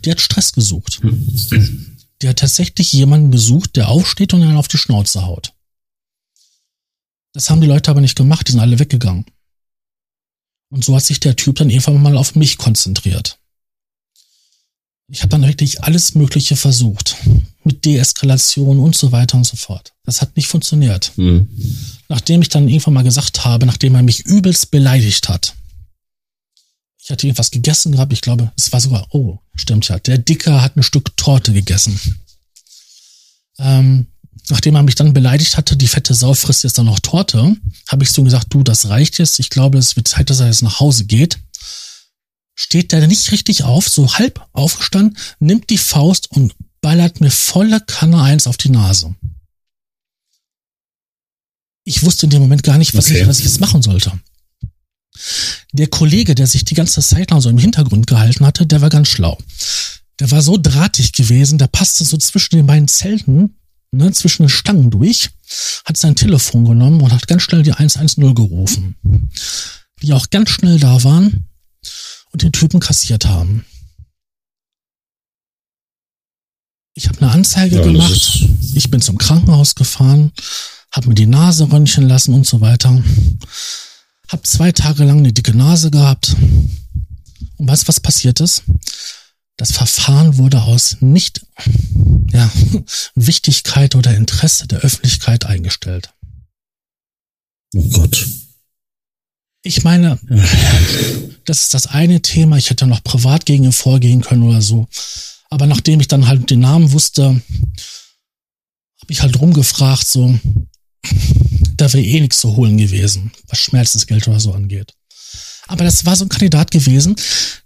der 0.05 0.12
hat 0.12 0.20
Stress 0.20 0.53
gesucht. 0.53 1.01
Der 2.23 2.31
hat 2.31 2.39
tatsächlich 2.39 2.93
jemanden 2.93 3.31
gesucht, 3.33 3.77
der 3.77 3.89
aufsteht 3.89 4.33
und 4.33 4.43
einen 4.43 4.57
auf 4.57 4.68
die 4.68 4.79
Schnauze 4.79 5.27
haut. 5.27 5.53
Das 7.33 7.51
haben 7.51 7.61
die 7.61 7.66
Leute 7.66 7.91
aber 7.91 8.01
nicht 8.01 8.16
gemacht, 8.16 8.47
die 8.47 8.53
sind 8.53 8.61
alle 8.61 8.79
weggegangen. 8.79 9.27
Und 10.70 10.85
so 10.85 10.95
hat 10.95 11.05
sich 11.05 11.20
der 11.20 11.37
Typ 11.37 11.57
dann 11.57 11.70
irgendwann 11.70 12.03
mal 12.03 12.16
auf 12.16 12.35
mich 12.35 12.59
konzentriert. 12.59 13.39
Ich 15.09 15.20
habe 15.20 15.29
dann 15.29 15.47
wirklich 15.47 15.83
alles 15.83 16.14
Mögliche 16.14 16.57
versucht. 16.57 17.16
Mit 17.64 17.85
Deeskalation 17.85 18.79
und 18.79 18.97
so 18.97 19.12
weiter 19.12 19.37
und 19.37 19.45
so 19.45 19.57
fort. 19.57 19.93
Das 20.05 20.23
hat 20.23 20.37
nicht 20.37 20.47
funktioniert. 20.47 21.12
Mhm. 21.16 21.49
Nachdem 22.09 22.41
ich 22.41 22.49
dann 22.49 22.68
irgendwann 22.68 22.95
mal 22.95 23.05
gesagt 23.05 23.45
habe, 23.45 23.66
nachdem 23.66 23.95
er 23.95 24.03
mich 24.03 24.20
übelst 24.20 24.70
beleidigt 24.70 25.29
hat, 25.29 25.55
ich 27.03 27.11
hatte 27.11 27.26
irgendwas 27.26 27.50
gegessen 27.50 27.92
gehabt, 27.92 28.12
ich 28.12 28.20
glaube, 28.20 28.53
es 28.57 28.72
war 28.72 28.80
sogar, 28.80 29.07
oh, 29.11 29.38
stimmt 29.55 29.88
ja, 29.88 29.98
der 29.98 30.18
Dicker 30.18 30.62
hat 30.62 30.76
ein 30.76 30.82
Stück 30.82 31.16
Torte 31.16 31.53
gegessen. 31.53 31.98
Ähm, 33.59 34.07
nachdem 34.48 34.76
er 34.76 34.82
mich 34.82 34.94
dann 34.94 35.12
beleidigt 35.12 35.57
hatte, 35.57 35.76
die 35.76 35.88
fette 35.88 36.14
Sau 36.14 36.34
frisst 36.34 36.64
jetzt 36.64 36.78
dann 36.78 36.86
noch 36.86 37.00
Torte, 37.00 37.57
habe 37.88 38.05
ich 38.05 38.11
so 38.12 38.22
gesagt, 38.22 38.46
du, 38.50 38.62
das 38.62 38.88
reicht 38.88 39.18
jetzt. 39.18 39.38
Ich 39.40 39.50
glaube, 39.50 39.78
es 39.78 39.96
wird 39.96 40.09
Zeit, 40.09 40.30
dass 40.30 40.40
er 40.40 40.46
jetzt 40.46 40.62
nach 40.62 40.80
Hause 40.80 41.05
geht 41.05 41.38
steht 42.55 42.92
der 42.92 43.07
nicht 43.07 43.32
richtig 43.32 43.64
auf, 43.64 43.88
so 43.88 44.14
halb 44.14 44.46
aufgestanden, 44.53 45.18
nimmt 45.40 45.70
die 45.70 45.78
Faust 45.78 46.30
und 46.30 46.55
ballert 46.80 47.20
mir 47.20 47.30
volle 47.30 47.80
Kanne 47.80 48.22
eins 48.22 48.46
auf 48.46 48.57
die 48.57 48.70
Nase. 48.70 49.14
Ich 51.84 52.05
wusste 52.05 52.26
in 52.26 52.30
dem 52.30 52.42
Moment 52.42 52.62
gar 52.62 52.78
nicht, 52.78 52.94
was, 52.94 53.07
okay. 53.07 53.22
ich, 53.22 53.26
was 53.26 53.38
ich 53.40 53.44
jetzt 53.44 53.61
machen 53.61 53.82
sollte. 53.82 54.12
Der 55.72 55.88
Kollege, 55.88 56.34
der 56.34 56.46
sich 56.46 56.64
die 56.64 56.74
ganze 56.74 57.00
Zeit 57.00 57.30
lang 57.30 57.40
so 57.40 57.48
im 57.48 57.58
Hintergrund 57.58 58.06
gehalten 58.06 58.44
hatte, 58.44 58.66
der 58.66 58.80
war 58.80 58.90
ganz 58.90 59.08
schlau. 59.08 59.38
Der 60.20 60.30
war 60.30 60.42
so 60.42 60.56
drahtig 60.56 61.12
gewesen, 61.12 61.58
der 61.58 61.68
passte 61.68 62.04
so 62.04 62.16
zwischen 62.16 62.56
den 62.56 62.66
beiden 62.66 62.88
Zelten, 62.88 63.56
ne, 63.90 64.12
zwischen 64.12 64.44
den 64.44 64.48
Stangen 64.48 64.90
durch, 64.90 65.30
hat 65.84 65.96
sein 65.96 66.16
Telefon 66.16 66.64
genommen 66.64 67.00
und 67.00 67.12
hat 67.12 67.26
ganz 67.26 67.42
schnell 67.42 67.62
die 67.62 67.72
110 67.72 68.34
gerufen. 68.34 68.96
Die 70.02 70.12
auch 70.12 70.30
ganz 70.30 70.50
schnell 70.50 70.78
da 70.78 71.02
waren 71.04 71.46
und 72.32 72.42
den 72.42 72.52
Typen 72.52 72.80
kassiert 72.80 73.26
haben. 73.26 73.64
Ich 76.94 77.08
habe 77.08 77.20
eine 77.22 77.30
Anzeige 77.30 77.76
ja, 77.76 77.82
gemacht. 77.82 78.48
Ich 78.74 78.90
bin 78.90 79.00
zum 79.00 79.16
Krankenhaus 79.16 79.74
gefahren, 79.74 80.32
habe 80.90 81.08
mir 81.08 81.14
die 81.14 81.26
Nase 81.26 81.70
röntgen 81.70 82.06
lassen 82.06 82.34
und 82.34 82.46
so 82.46 82.60
weiter. 82.60 83.02
Hab 84.33 84.47
zwei 84.47 84.72
Tage 84.72 85.05
lang 85.05 85.18
eine 85.18 85.35
dicke 85.35 85.55
Nase 85.55 85.91
gehabt. 85.91 86.35
Und 87.59 87.68
weißt 87.68 87.87
was 87.87 88.01
passiert 88.01 88.41
ist? 88.41 88.64
Das 89.59 89.72
Verfahren 89.72 90.39
wurde 90.39 90.62
aus 90.62 90.97
nicht 91.01 91.47
ja, 92.33 92.51
Wichtigkeit 93.14 93.95
oder 93.95 94.16
Interesse 94.16 94.66
der 94.66 94.80
Öffentlichkeit 94.80 95.45
eingestellt. 95.45 96.14
Oh 97.74 97.87
Gott. 97.91 98.26
Ich 99.62 99.85
meine, 99.85 100.18
das 101.45 101.62
ist 101.64 101.74
das 101.74 101.87
eine 101.87 102.22
Thema. 102.22 102.57
Ich 102.57 102.70
hätte 102.70 102.87
noch 102.87 103.05
privat 103.05 103.45
gegen 103.45 103.64
ihn 103.64 103.72
vorgehen 103.72 104.22
können 104.22 104.45
oder 104.45 104.62
so. 104.62 104.89
Aber 105.51 105.66
nachdem 105.66 106.01
ich 106.01 106.09
dann 106.09 106.26
halt 106.26 106.49
den 106.49 106.61
Namen 106.61 106.93
wusste, 106.93 107.24
habe 107.24 107.43
ich 109.09 109.20
halt 109.20 109.39
rumgefragt, 109.39 110.07
so, 110.09 110.39
da 111.83 111.93
wäre 111.93 112.05
eh 112.05 112.20
nichts 112.20 112.39
zu 112.39 112.55
holen 112.55 112.78
gewesen, 112.78 113.33
was 113.49 113.59
Schmerzensgeld 113.59 114.28
oder 114.28 114.39
so 114.39 114.53
angeht. 114.53 114.95
Aber 115.66 115.83
das 115.83 116.05
war 116.07 116.14
so 116.14 116.24
ein 116.24 116.28
Kandidat 116.28 116.70
gewesen, 116.70 117.16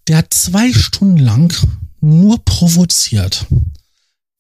der 0.08 0.18
hat 0.18 0.32
zwei 0.32 0.72
Stunden 0.72 1.18
lang 1.18 1.54
nur 2.00 2.42
provoziert. 2.42 3.46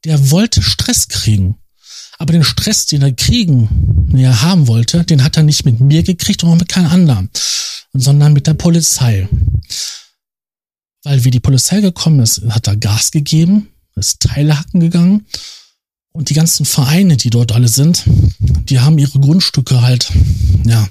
Der 0.04 0.30
wollte 0.30 0.62
Stress 0.62 1.08
kriegen. 1.08 1.56
Aber 2.18 2.32
den 2.32 2.44
Stress, 2.44 2.86
den 2.86 3.02
er 3.02 3.12
kriegen, 3.12 3.68
den 4.10 4.24
er 4.24 4.40
haben 4.40 4.66
wollte, 4.66 5.04
den 5.04 5.22
hat 5.22 5.36
er 5.36 5.42
nicht 5.42 5.66
mit 5.66 5.78
mir 5.78 6.02
gekriegt 6.02 6.42
und 6.42 6.50
auch 6.50 6.56
mit 6.56 6.70
keinem 6.70 6.90
anderen, 6.90 7.30
sondern 7.92 8.32
mit 8.32 8.46
der 8.46 8.54
Polizei. 8.54 9.28
Weil 11.02 11.22
wie 11.24 11.30
die 11.30 11.40
Polizei 11.40 11.82
gekommen 11.82 12.20
ist, 12.20 12.40
hat 12.48 12.66
er 12.66 12.76
Gas 12.76 13.10
gegeben, 13.10 13.68
ist 13.94 14.20
Teile 14.20 14.58
hacken 14.58 14.80
gegangen 14.80 15.26
und 16.16 16.30
die 16.30 16.34
ganzen 16.34 16.64
Vereine, 16.64 17.18
die 17.18 17.28
dort 17.28 17.52
alle 17.52 17.68
sind, 17.68 18.04
die 18.38 18.80
haben 18.80 18.96
ihre 18.96 19.20
Grundstücke 19.20 19.82
halt, 19.82 20.10
ja, 20.64 20.88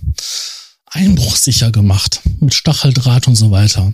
einbruchsicher 0.86 1.72
gemacht 1.72 2.22
mit 2.40 2.54
Stacheldraht 2.54 3.28
und 3.28 3.36
so 3.36 3.50
weiter. 3.50 3.86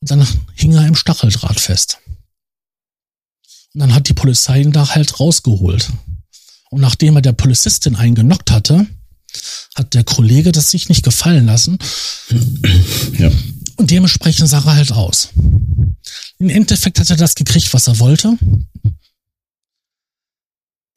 Und 0.00 0.10
dann 0.10 0.26
hing 0.54 0.72
er 0.72 0.86
im 0.86 0.94
Stacheldraht 0.94 1.60
fest. 1.60 1.98
Und 3.74 3.80
dann 3.80 3.94
hat 3.94 4.08
die 4.08 4.14
Polizei 4.14 4.62
ihn 4.62 4.72
da 4.72 4.94
halt 4.94 5.20
rausgeholt. 5.20 5.90
Und 6.70 6.80
nachdem 6.80 7.16
er 7.16 7.22
der 7.22 7.32
Polizistin 7.32 7.94
eingenockt 7.94 8.50
hatte, 8.50 8.86
hat 9.74 9.92
der 9.92 10.04
Kollege 10.04 10.52
das 10.52 10.70
sich 10.70 10.88
nicht 10.88 11.04
gefallen 11.04 11.44
lassen. 11.44 11.78
Ja. 13.18 13.30
Und 13.76 13.90
dementsprechend 13.90 14.48
sah 14.48 14.64
er 14.64 14.76
halt 14.76 14.92
aus. 14.92 15.28
Im 16.38 16.48
Endeffekt 16.48 16.98
hat 16.98 17.10
er 17.10 17.16
das 17.16 17.34
gekriegt, 17.34 17.74
was 17.74 17.88
er 17.88 17.98
wollte. 17.98 18.38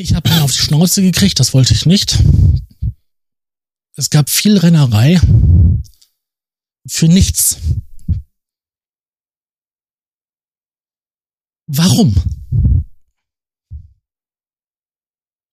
Ich 0.01 0.13
habe 0.13 0.31
auf 0.41 0.53
die 0.53 0.59
Schnauze 0.59 1.01
gekriegt, 1.01 1.41
das 1.41 1.53
wollte 1.53 1.73
ich 1.73 1.85
nicht. 1.85 2.17
Es 3.97 4.09
gab 4.09 4.29
viel 4.29 4.57
Rennerei 4.57 5.19
für 6.87 7.09
nichts. 7.09 7.57
Warum? 11.67 12.15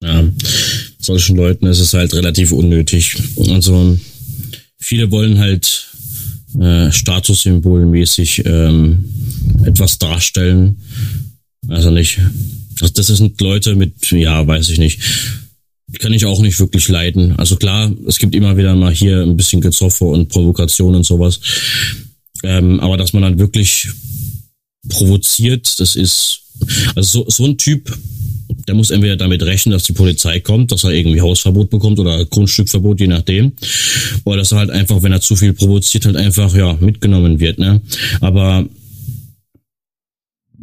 Ja, 0.00 0.22
solchen 1.00 1.34
Leuten 1.34 1.66
ist 1.66 1.80
es 1.80 1.92
halt 1.92 2.14
relativ 2.14 2.52
unnötig. 2.52 3.20
Also 3.50 3.98
viele 4.78 5.10
wollen 5.10 5.40
halt 5.40 5.92
äh, 6.60 6.92
statussymbolmäßig 6.92 8.46
ähm, 8.46 9.10
etwas 9.64 9.98
darstellen. 9.98 10.80
Also 11.66 11.90
nicht. 11.90 12.20
Das, 12.80 12.92
das 12.92 13.06
sind 13.06 13.40
Leute 13.40 13.74
mit, 13.74 14.10
ja, 14.10 14.46
weiß 14.46 14.68
ich 14.68 14.78
nicht. 14.78 15.00
Kann 16.00 16.12
ich 16.12 16.24
auch 16.26 16.40
nicht 16.40 16.58
wirklich 16.58 16.88
leiden. 16.88 17.36
Also 17.38 17.56
klar, 17.56 17.92
es 18.06 18.18
gibt 18.18 18.34
immer 18.34 18.56
wieder 18.56 18.74
mal 18.74 18.92
hier 18.92 19.22
ein 19.22 19.36
bisschen 19.36 19.60
Gezoffe 19.60 20.04
und 20.04 20.28
Provokation 20.28 20.94
und 20.94 21.04
sowas. 21.04 21.40
Ähm, 22.42 22.80
aber 22.80 22.96
dass 22.96 23.12
man 23.12 23.22
dann 23.22 23.38
wirklich 23.38 23.88
provoziert, 24.88 25.80
das 25.80 25.96
ist, 25.96 26.42
also 26.94 27.24
so, 27.24 27.30
so 27.30 27.44
ein 27.46 27.56
Typ 27.56 27.96
der 28.66 28.74
muss 28.74 28.90
entweder 28.90 29.16
damit 29.16 29.42
rechnen, 29.42 29.72
dass 29.72 29.84
die 29.84 29.92
Polizei 29.92 30.40
kommt, 30.40 30.72
dass 30.72 30.84
er 30.84 30.90
irgendwie 30.90 31.20
Hausverbot 31.20 31.70
bekommt 31.70 31.98
oder 31.98 32.24
Grundstückverbot, 32.24 33.00
je 33.00 33.06
nachdem. 33.06 33.52
Oder 34.24 34.38
dass 34.38 34.52
er 34.52 34.58
halt 34.58 34.70
einfach, 34.70 35.02
wenn 35.02 35.12
er 35.12 35.20
zu 35.20 35.36
viel 35.36 35.52
provoziert, 35.52 36.04
halt 36.04 36.16
einfach, 36.16 36.54
ja, 36.54 36.76
mitgenommen 36.80 37.38
wird, 37.38 37.58
ne? 37.58 37.80
Aber 38.20 38.66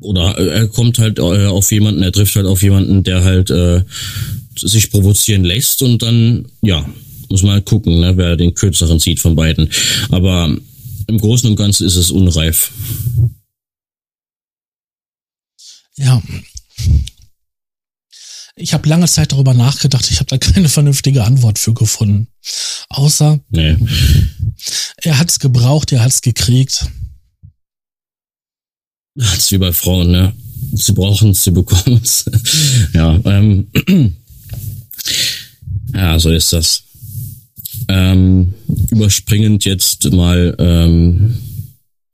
oder 0.03 0.37
er 0.37 0.67
kommt 0.67 0.99
halt 0.99 1.19
äh, 1.19 1.47
auf 1.47 1.71
jemanden, 1.71 2.03
er 2.03 2.11
trifft 2.11 2.35
halt 2.35 2.45
auf 2.45 2.61
jemanden, 2.61 3.03
der 3.03 3.23
halt 3.23 3.49
äh, 3.49 3.83
sich 4.55 4.91
provozieren 4.91 5.43
lässt 5.43 5.81
und 5.81 6.01
dann, 6.01 6.47
ja, 6.61 6.85
muss 7.29 7.41
man 7.41 7.53
halt 7.53 7.65
gucken, 7.65 7.99
ne, 7.99 8.15
wer 8.17 8.35
den 8.35 8.53
kürzeren 8.53 8.99
zieht 8.99 9.19
von 9.19 9.35
beiden. 9.35 9.69
Aber 10.09 10.55
im 11.07 11.17
Großen 11.17 11.49
und 11.49 11.55
Ganzen 11.55 11.87
ist 11.87 11.95
es 11.95 12.11
unreif. 12.11 12.71
Ja. 15.97 16.21
Ich 18.55 18.73
habe 18.73 18.87
lange 18.87 19.07
Zeit 19.07 19.31
darüber 19.31 19.53
nachgedacht, 19.53 20.09
ich 20.11 20.19
habe 20.19 20.27
da 20.27 20.37
keine 20.53 20.69
vernünftige 20.69 21.23
Antwort 21.23 21.59
für 21.59 21.73
gefunden. 21.73 22.27
Außer, 22.89 23.39
nee. 23.49 23.77
er 24.97 25.17
hat 25.17 25.29
es 25.29 25.39
gebraucht, 25.39 25.91
er 25.91 26.01
hat 26.01 26.11
es 26.11 26.21
gekriegt. 26.21 26.87
Das 29.15 29.37
ist 29.37 29.51
wie 29.51 29.57
bei 29.57 29.71
Frauen, 29.71 30.11
ne? 30.11 30.33
Sie 30.73 30.93
brauchen 30.93 31.31
es, 31.31 31.43
sie 31.43 31.51
bekommen 31.51 32.01
ja, 32.93 33.19
ähm, 33.25 33.67
ja, 35.93 36.17
so 36.19 36.31
ist 36.31 36.53
das. 36.53 36.83
Ähm, 37.89 38.53
überspringend 38.89 39.65
jetzt 39.65 40.11
mal 40.11 40.55
ähm, 40.57 41.37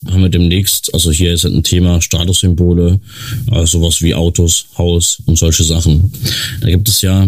haben 0.07 0.21
wir 0.21 0.29
demnächst, 0.29 0.93
also 0.93 1.11
hier 1.11 1.33
ist 1.33 1.45
ein 1.45 1.63
Thema 1.63 2.01
Statussymbole, 2.01 2.99
also 3.51 3.79
sowas 3.79 4.01
wie 4.01 4.15
Autos, 4.15 4.65
Haus 4.77 5.21
und 5.25 5.37
solche 5.37 5.63
Sachen. 5.63 6.11
Da 6.61 6.69
gibt 6.69 6.89
es 6.89 7.01
ja 7.01 7.27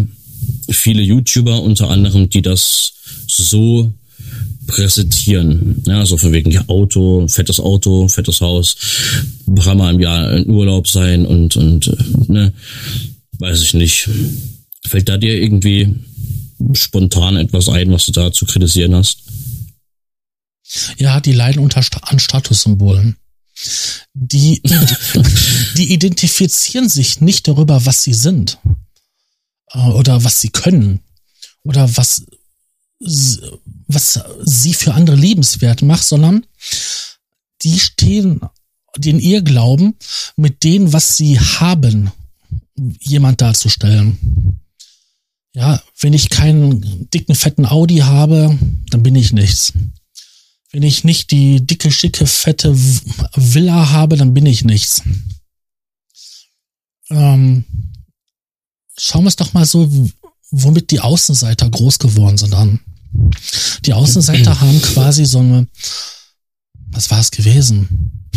viele 0.70 1.02
YouTuber 1.02 1.62
unter 1.62 1.90
anderem, 1.90 2.30
die 2.30 2.42
das 2.42 2.94
so 3.28 3.94
präsentieren. 4.68 5.84
Ja, 5.86 6.00
also 6.00 6.18
von 6.18 6.32
wegen 6.32 6.52
ja, 6.52 6.64
Auto, 6.68 7.28
fettes 7.28 7.60
Auto, 7.60 8.08
fettes 8.08 8.42
Haus, 8.42 8.76
dreimal 9.48 9.94
im 9.94 10.00
Jahr 10.00 10.32
in 10.34 10.50
Urlaub 10.50 10.88
sein 10.88 11.26
und, 11.26 11.56
und 11.56 11.88
äh, 11.88 12.32
ne, 12.32 12.54
weiß 13.40 13.62
ich 13.64 13.74
nicht. 13.74 14.10
Fällt 14.86 15.10
da 15.10 15.18
dir 15.18 15.36
irgendwie 15.36 15.96
spontan 16.74 17.38
etwas 17.38 17.70
ein, 17.70 17.92
was 17.92 18.06
du 18.06 18.12
da 18.12 18.32
zu 18.32 18.46
kritisieren 18.46 18.96
hast? 18.96 19.20
Ja, 20.98 21.20
die 21.20 21.34
leiden 21.34 21.62
unter 21.62 21.84
an 22.02 22.20
Statussymbolen. 22.20 23.18
Die, 24.14 24.62
die 25.78 25.94
identifizieren 25.94 26.90
sich 26.90 27.22
nicht 27.22 27.48
darüber, 27.48 27.86
was 27.86 28.04
sie 28.04 28.14
sind 28.14 28.58
äh, 29.74 29.80
oder 29.80 30.24
was 30.24 30.42
sie 30.42 30.50
können 30.50 31.02
oder 31.64 31.96
was, 31.98 32.26
was 33.88 34.20
sie 34.46 34.74
für 34.74 34.94
andere 34.94 35.16
liebenswert 35.16 35.82
macht, 35.82 36.04
sondern 36.04 36.46
die 37.64 37.80
stehen 37.80 38.42
den 38.98 39.20
Irrglauben 39.20 39.96
mit 40.36 40.64
dem, 40.64 40.94
was 40.94 41.18
sie 41.18 41.40
haben, 41.40 42.12
jemand 43.00 43.42
darzustellen. 43.42 44.60
Ja, 45.54 45.82
wenn 46.00 46.14
ich 46.14 46.30
keinen 46.30 47.10
dicken, 47.10 47.36
fetten 47.36 47.66
Audi 47.66 47.98
habe, 47.98 48.58
dann 48.90 49.04
bin 49.04 49.16
ich 49.16 49.34
nichts. 49.34 49.74
Wenn 50.72 50.84
ich 50.84 51.04
nicht 51.04 51.32
die 51.32 51.66
dicke, 51.66 51.92
schicke, 51.92 52.26
fette 52.26 52.74
Villa 52.74 53.90
habe, 53.90 54.16
dann 54.16 54.34
bin 54.34 54.46
ich 54.46 54.64
nichts. 54.64 55.02
Ähm, 57.10 57.66
schauen 58.98 59.26
wir 59.26 59.28
es 59.28 59.36
doch 59.36 59.52
mal 59.52 59.66
so, 59.66 59.90
womit 60.52 60.92
die 60.92 61.02
Außenseiter 61.02 61.70
groß 61.70 62.00
geworden 62.00 62.38
sind 62.38 62.54
an. 62.54 62.80
Die 63.86 63.94
Außenseiter 63.94 64.62
haben 64.62 64.82
quasi 64.94 65.26
so 65.26 65.40
eine, 65.40 65.68
was 66.92 67.12
war 67.12 67.20
es 67.20 67.32
gewesen? 67.32 68.28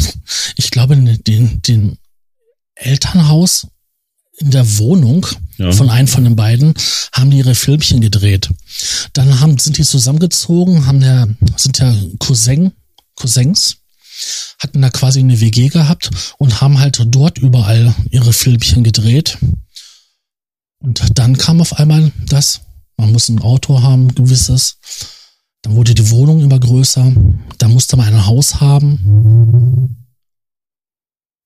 Ich 0.56 0.70
glaube, 0.70 0.96
den, 0.96 1.62
den 1.62 1.98
Elternhaus 2.74 3.66
in 4.38 4.50
der 4.50 4.78
Wohnung 4.78 5.26
ja. 5.58 5.70
von 5.72 5.90
einem 5.90 6.08
von 6.08 6.24
den 6.24 6.36
beiden 6.36 6.74
haben 7.12 7.30
die 7.30 7.38
ihre 7.38 7.54
Filmchen 7.54 8.00
gedreht. 8.00 8.50
Dann 9.12 9.40
haben, 9.40 9.58
sind 9.58 9.78
die 9.78 9.84
zusammengezogen, 9.84 10.86
haben 10.86 11.00
der, 11.00 11.28
sind 11.56 11.78
ja 11.78 11.94
Cousin, 12.18 12.72
Cousins, 13.14 13.76
hatten 14.58 14.82
da 14.82 14.90
quasi 14.90 15.20
eine 15.20 15.40
WG 15.40 15.68
gehabt 15.68 16.10
und 16.38 16.60
haben 16.60 16.80
halt 16.80 17.00
dort 17.06 17.38
überall 17.38 17.94
ihre 18.10 18.32
Filmchen 18.32 18.82
gedreht. 18.82 19.38
Und 20.80 21.18
dann 21.18 21.38
kam 21.38 21.60
auf 21.60 21.78
einmal 21.78 22.12
das, 22.26 22.60
man 22.96 23.12
muss 23.12 23.28
ein 23.28 23.40
Auto 23.40 23.82
haben, 23.82 24.14
gewisses. 24.14 24.78
Dann 25.62 25.76
wurde 25.76 25.94
die 25.94 26.10
Wohnung 26.10 26.40
immer 26.40 26.58
größer. 26.58 27.12
Da 27.58 27.68
musste 27.68 27.96
man 27.96 28.08
ein 28.08 28.26
Haus 28.26 28.60
haben. 28.60 30.06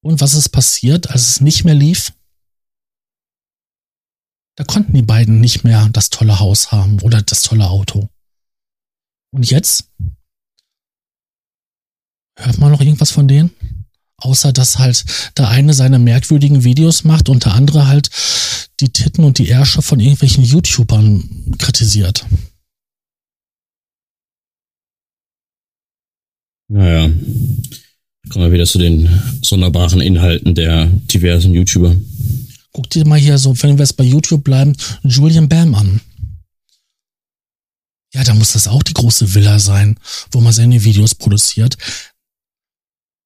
Und 0.03 0.21
was 0.21 0.35
ist 0.35 0.49
passiert, 0.51 1.11
als 1.11 1.29
es 1.29 1.41
nicht 1.41 1.65
mehr 1.65 1.75
lief? 1.75 2.13
Da 4.57 4.65
konnten 4.65 4.93
die 4.93 5.03
beiden 5.03 5.41
nicht 5.41 5.63
mehr 5.63 5.89
das 5.91 6.11
tolle 6.11 6.41
Haus 6.41 6.73
haben 6.73 7.01
oder 7.03 7.23
das 7.23 7.43
tolle 7.43 7.69
Auto. 7.69 8.09
Und 9.31 9.49
jetzt? 9.49 9.91
Hört 12.37 12.59
man 12.59 12.73
noch 12.73 12.81
irgendwas 12.81 13.11
von 13.11 13.29
denen? 13.29 13.51
Außer 14.21 14.53
dass 14.53 14.79
halt 14.79 15.05
der 15.37 15.49
eine 15.49 15.75
seine 15.75 15.99
merkwürdigen 15.99 16.65
Videos 16.65 17.05
macht 17.05 17.29
und 17.29 17.45
der 17.45 17.55
andere 17.55 17.87
halt 17.87 18.11
die 18.81 18.91
Titten 18.91 19.25
und 19.25 19.39
die 19.39 19.49
Ärsche 19.49 19.83
von 19.83 20.01
irgendwelchen 20.01 20.45
YouTubern 20.45 21.57
kritisiert. 21.59 22.27
Naja, 26.71 27.11
kommen 28.29 28.45
wir 28.45 28.53
wieder 28.53 28.67
zu 28.67 28.79
den 28.79 29.09
sonderbaren 29.43 30.01
Inhalten 30.01 30.55
der 30.55 30.87
diversen 30.87 31.55
YouTuber. 31.55 31.97
Guck 32.73 32.91
dir 32.91 33.07
mal 33.07 33.19
hier 33.19 33.39
so, 33.39 33.61
wenn 33.63 33.79
wir 33.79 33.85
jetzt 33.85 33.97
bei 33.97 34.05
YouTube 34.05 34.45
bleiben, 34.45 34.77
Julian 35.03 35.49
Bam 35.49 35.75
an. 35.75 36.01
Ja, 38.15 38.25
da 38.25 38.35
muss 38.35 38.53
das 38.53 38.69
auch 38.69 38.83
die 38.83 38.95
große 38.95 39.35
Villa 39.35 39.59
sein, 39.59 39.99
wo 40.31 40.41
man 40.41 40.53
seine 40.53 40.83
Videos 40.85 41.15
produziert. 41.15 41.77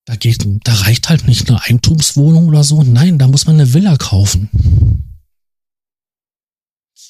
Da 0.05 0.16
geht, 0.16 0.44
da 0.64 0.74
reicht 0.74 1.09
halt 1.09 1.28
nicht 1.28 1.48
eine 1.48 1.62
Eigentumswohnung 1.62 2.48
oder 2.48 2.64
so. 2.64 2.82
Nein, 2.82 3.18
da 3.18 3.28
muss 3.28 3.46
man 3.46 3.57
eine 3.57 3.72
Villa 3.72 3.96
kaufen. 3.96 4.50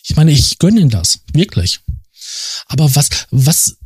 Ich 0.05 0.17
meine, 0.17 0.33
ich 0.33 0.59
gönne 0.59 0.81
ihm 0.81 0.91
das. 0.91 1.21
Wirklich. 1.33 1.81
Aber 2.67 2.95
was, 2.95 3.09
was, 3.31 3.79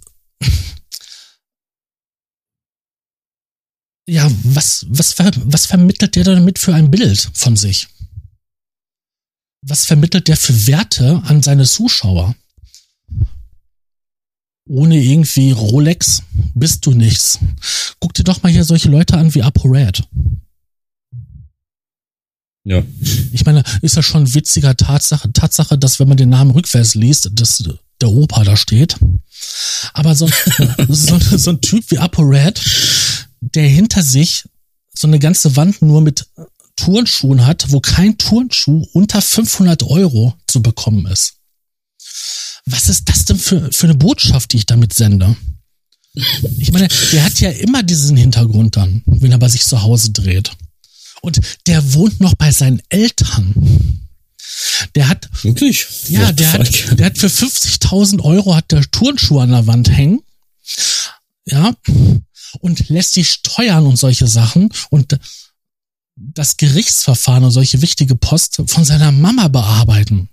ja, 4.06 4.28
was, 4.42 4.86
was, 4.88 5.14
was 5.18 5.66
vermittelt 5.66 6.16
der 6.16 6.24
damit 6.24 6.58
für 6.58 6.74
ein 6.74 6.90
Bild 6.90 7.30
von 7.34 7.56
sich? 7.56 7.88
was 9.68 9.84
vermittelt 9.84 10.28
der 10.28 10.36
für 10.36 10.66
Werte 10.66 11.22
an 11.24 11.42
seine 11.42 11.64
Zuschauer? 11.64 12.34
Ohne 14.68 15.00
irgendwie 15.00 15.52
Rolex 15.52 16.22
bist 16.54 16.84
du 16.86 16.92
nichts. 16.92 17.38
Guck 18.00 18.14
dir 18.14 18.24
doch 18.24 18.42
mal 18.42 18.50
hier 18.50 18.64
solche 18.64 18.88
Leute 18.88 19.16
an 19.16 19.34
wie 19.34 19.42
ApoRed. 19.42 20.02
Ja. 22.64 22.82
Ich 23.32 23.46
meine, 23.46 23.62
ist 23.82 23.94
ja 23.94 24.02
schon 24.02 24.34
witziger 24.34 24.76
Tatsache, 24.76 25.32
Tatsache, 25.32 25.78
dass 25.78 26.00
wenn 26.00 26.08
man 26.08 26.16
den 26.16 26.30
Namen 26.30 26.50
rückwärts 26.50 26.96
liest, 26.96 27.30
dass 27.32 27.62
der 28.00 28.08
Opa 28.08 28.42
da 28.42 28.56
steht. 28.56 28.96
Aber 29.92 30.16
so, 30.16 30.28
so, 30.88 31.18
so 31.18 31.50
ein 31.50 31.60
Typ 31.60 31.88
wie 31.92 31.98
ApoRed, 31.98 32.60
der 33.40 33.68
hinter 33.68 34.02
sich 34.02 34.48
so 34.92 35.06
eine 35.06 35.20
ganze 35.20 35.54
Wand 35.54 35.80
nur 35.80 36.00
mit 36.00 36.26
Turnschuhen 36.74 37.46
hat, 37.46 37.70
wo 37.70 37.80
kein 37.80 38.18
Turnschuh 38.18 38.84
unter 38.92 39.22
500 39.22 39.84
Euro 39.84 40.34
zu 40.48 40.60
bekommen 40.60 41.06
ist. 41.06 41.36
Was 42.66 42.88
ist 42.88 43.08
das 43.08 43.24
denn 43.24 43.38
für, 43.38 43.70
für 43.72 43.86
eine 43.86 43.94
Botschaft, 43.94 44.52
die 44.52 44.58
ich 44.58 44.66
damit 44.66 44.92
sende? 44.92 45.36
Ich 46.58 46.72
meine, 46.72 46.88
der 47.12 47.24
hat 47.24 47.38
ja 47.40 47.50
immer 47.50 47.82
diesen 47.82 48.16
Hintergrund 48.16 48.76
dann, 48.76 49.02
wenn 49.06 49.32
er 49.32 49.38
bei 49.38 49.48
sich 49.48 49.64
zu 49.64 49.82
Hause 49.82 50.10
dreht. 50.10 50.50
Und 51.20 51.40
der 51.66 51.94
wohnt 51.94 52.20
noch 52.20 52.34
bei 52.34 52.50
seinen 52.52 52.80
Eltern. 52.88 54.00
Der 54.94 55.08
hat, 55.08 55.28
wirklich? 55.42 55.86
Ja, 56.08 56.32
der 56.32 56.52
hat, 56.52 56.98
der 56.98 57.06
hat 57.06 57.18
für 57.18 57.26
50.000 57.26 58.22
Euro 58.22 58.54
hat 58.54 58.72
der 58.72 58.82
Turnschuh 58.90 59.40
an 59.40 59.50
der 59.50 59.66
Wand 59.66 59.90
hängen. 59.90 60.22
Ja. 61.44 61.74
Und 62.60 62.88
lässt 62.88 63.14
sich 63.14 63.28
steuern 63.28 63.86
und 63.86 63.96
solche 63.96 64.26
Sachen. 64.26 64.70
Und 64.90 65.18
das 66.16 66.56
Gerichtsverfahren 66.56 67.44
und 67.44 67.50
solche 67.50 67.82
wichtige 67.82 68.16
Post 68.16 68.62
von 68.66 68.84
seiner 68.84 69.12
Mama 69.12 69.48
bearbeiten. 69.48 70.30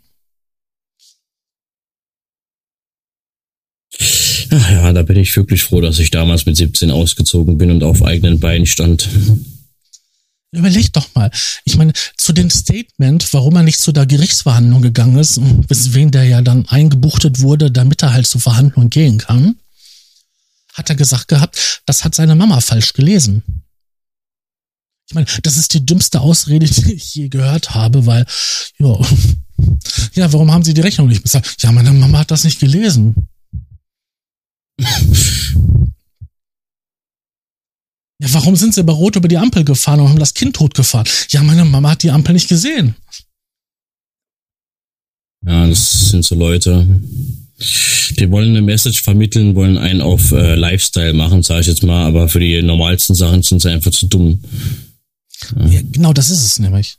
Ja, 4.53 4.93
da 4.93 5.01
bin 5.01 5.17
ich 5.17 5.35
wirklich 5.35 5.63
froh, 5.63 5.81
dass 5.81 5.97
ich 5.97 6.11
damals 6.11 6.45
mit 6.45 6.55
17 6.55 6.91
ausgezogen 6.91 7.57
bin 7.57 7.71
und 7.71 7.83
auf 7.83 8.03
eigenen 8.03 8.39
Beinen 8.39 8.67
stand. 8.67 9.09
Überleg 10.51 10.93
doch 10.93 11.07
mal. 11.15 11.31
Ich 11.65 11.75
meine, 11.77 11.93
zu 12.15 12.33
dem 12.33 12.51
Statement, 12.51 13.33
warum 13.33 13.55
er 13.55 13.63
nicht 13.63 13.79
zu 13.79 13.91
der 13.91 14.05
Gerichtsverhandlung 14.05 14.83
gegangen 14.83 15.17
ist, 15.17 15.41
weswegen 15.67 16.11
der 16.11 16.25
ja 16.25 16.41
dann 16.43 16.67
eingebuchtet 16.67 17.39
wurde, 17.39 17.71
damit 17.71 18.03
er 18.03 18.13
halt 18.13 18.27
zur 18.27 18.41
Verhandlung 18.41 18.91
gehen 18.91 19.17
kann, 19.17 19.55
hat 20.73 20.89
er 20.89 20.95
gesagt 20.95 21.29
gehabt, 21.29 21.81
das 21.87 22.03
hat 22.03 22.13
seine 22.13 22.35
Mama 22.35 22.61
falsch 22.61 22.93
gelesen. 22.93 23.41
Ich 25.09 25.15
meine, 25.15 25.25
das 25.41 25.57
ist 25.57 25.73
die 25.73 25.85
dümmste 25.85 26.21
Ausrede, 26.21 26.67
die 26.67 26.93
ich 26.93 27.15
je 27.15 27.29
gehört 27.29 27.73
habe, 27.73 28.05
weil, 28.05 28.27
ja, 28.77 28.95
ja, 30.13 30.31
warum 30.31 30.51
haben 30.51 30.63
Sie 30.63 30.75
die 30.75 30.81
Rechnung 30.81 31.07
nicht 31.07 31.23
bezahlt? 31.23 31.55
Ja, 31.59 31.71
meine 31.71 31.91
Mama 31.91 32.19
hat 32.19 32.29
das 32.29 32.43
nicht 32.43 32.59
gelesen. 32.59 33.27
Ja, 38.23 38.33
warum 38.33 38.55
sind 38.55 38.73
sie 38.73 38.83
bei 38.83 38.93
Rot 38.93 39.17
über 39.17 39.27
die 39.27 39.37
Ampel 39.37 39.65
gefahren 39.65 39.99
und 39.99 40.07
haben 40.07 40.19
das 40.19 40.33
Kind 40.33 40.55
totgefahren? 40.55 41.05
Ja, 41.31 41.43
meine 41.43 41.65
Mama 41.65 41.91
hat 41.91 42.03
die 42.03 42.11
Ampel 42.11 42.31
nicht 42.31 42.47
gesehen. 42.47 42.95
Ja, 45.45 45.67
das 45.67 46.09
sind 46.09 46.23
so 46.23 46.35
Leute. 46.35 46.87
Die 48.17 48.31
wollen 48.31 48.49
eine 48.49 48.61
Message 48.61 49.03
vermitteln, 49.03 49.55
wollen 49.55 49.77
einen 49.77 49.99
auf 49.99 50.31
äh, 50.31 50.55
Lifestyle 50.55 51.11
machen, 51.11 51.43
sage 51.43 51.61
ich 51.61 51.67
jetzt 51.67 51.83
mal, 51.83 52.05
aber 52.05 52.29
für 52.29 52.39
die 52.39 52.61
normalsten 52.61 53.13
Sachen 53.13 53.43
sind 53.43 53.61
sie 53.61 53.69
einfach 53.69 53.91
zu 53.91 54.07
dumm. 54.07 54.41
Ja, 55.67 55.81
genau, 55.91 56.13
das 56.13 56.29
ist 56.29 56.45
es 56.45 56.59
nämlich. 56.59 56.97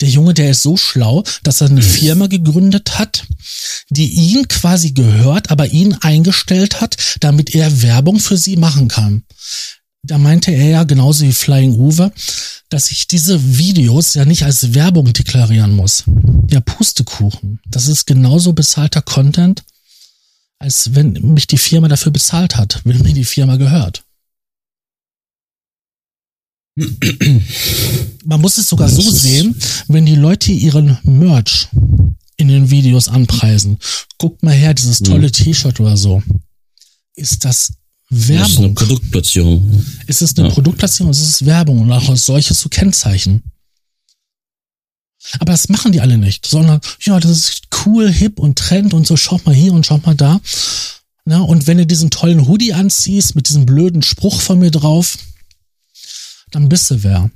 Der 0.00 0.08
Junge, 0.08 0.34
der 0.34 0.50
ist 0.50 0.62
so 0.62 0.76
schlau, 0.76 1.24
dass 1.42 1.60
er 1.60 1.68
eine 1.68 1.82
Firma 1.82 2.26
gegründet 2.26 2.98
hat, 2.98 3.26
die 3.88 4.12
ihn 4.12 4.48
quasi 4.48 4.92
gehört, 4.92 5.50
aber 5.50 5.68
ihn 5.68 5.94
eingestellt 5.94 6.80
hat, 6.80 6.96
damit 7.20 7.54
er 7.54 7.82
Werbung 7.82 8.20
für 8.20 8.36
sie 8.36 8.56
machen 8.56 8.88
kann 8.88 9.22
da 10.06 10.18
meinte 10.18 10.52
er 10.52 10.68
ja 10.68 10.84
genauso 10.84 11.24
wie 11.24 11.32
Flying 11.32 11.74
Uwe, 11.74 12.12
dass 12.68 12.90
ich 12.90 13.06
diese 13.06 13.58
Videos 13.58 14.14
ja 14.14 14.24
nicht 14.24 14.44
als 14.44 14.74
Werbung 14.74 15.12
deklarieren 15.12 15.74
muss. 15.74 16.04
Ja, 16.50 16.60
Pustekuchen. 16.60 17.60
Das 17.66 17.88
ist 17.88 18.06
genauso 18.06 18.52
bezahlter 18.52 19.02
Content, 19.02 19.64
als 20.58 20.94
wenn 20.94 21.12
mich 21.12 21.46
die 21.46 21.58
Firma 21.58 21.88
dafür 21.88 22.12
bezahlt 22.12 22.56
hat, 22.56 22.80
wenn 22.84 23.02
mir 23.02 23.14
die 23.14 23.24
Firma 23.24 23.56
gehört. 23.56 24.04
Man 26.76 28.40
muss 28.40 28.58
es 28.58 28.68
sogar 28.68 28.88
so 28.88 29.02
sehen, 29.10 29.56
wenn 29.88 30.04
die 30.04 30.14
Leute 30.14 30.52
ihren 30.52 30.98
Merch 31.04 31.68
in 32.36 32.48
den 32.48 32.70
Videos 32.70 33.08
anpreisen. 33.08 33.78
Guckt 34.18 34.42
mal 34.42 34.54
her, 34.54 34.74
dieses 34.74 34.98
tolle 34.98 35.26
hm. 35.28 35.32
T-Shirt 35.32 35.80
oder 35.80 35.96
so. 35.96 36.22
Ist 37.14 37.44
das 37.46 37.72
Werbung. 38.10 38.42
Das 38.42 38.50
ist 38.50 38.58
eine 38.58 38.74
Produktplatzierung. 38.74 39.84
Es 40.06 40.22
ist 40.22 40.38
eine 40.38 40.48
ja. 40.48 40.54
Produktplatzierung, 40.54 41.10
es 41.10 41.20
ist 41.20 41.46
Werbung 41.46 41.80
und 41.80 41.92
auch 41.92 42.08
als 42.08 42.26
solches 42.26 42.60
zu 42.60 42.68
kennzeichnen. 42.68 43.42
Aber 45.40 45.52
das 45.52 45.68
machen 45.68 45.92
die 45.92 46.00
alle 46.00 46.18
nicht, 46.18 46.46
sondern 46.46 46.80
ja, 47.00 47.18
das 47.18 47.30
ist 47.32 47.62
cool, 47.84 48.12
hip 48.12 48.38
und 48.38 48.58
Trend 48.58 48.94
und 48.94 49.06
so, 49.06 49.16
schaut 49.16 49.44
mal 49.44 49.54
hier 49.54 49.72
und 49.72 49.84
schaut 49.84 50.06
mal 50.06 50.14
da. 50.14 50.40
Na, 51.24 51.40
und 51.40 51.66
wenn 51.66 51.78
du 51.78 51.86
diesen 51.86 52.10
tollen 52.10 52.46
Hoodie 52.46 52.74
anziehst 52.74 53.34
mit 53.34 53.48
diesem 53.48 53.66
blöden 53.66 54.02
Spruch 54.02 54.40
von 54.40 54.60
mir 54.60 54.70
drauf, 54.70 55.18
dann 56.50 56.68
bist 56.68 56.90
du 56.90 57.02
wer. 57.02 57.30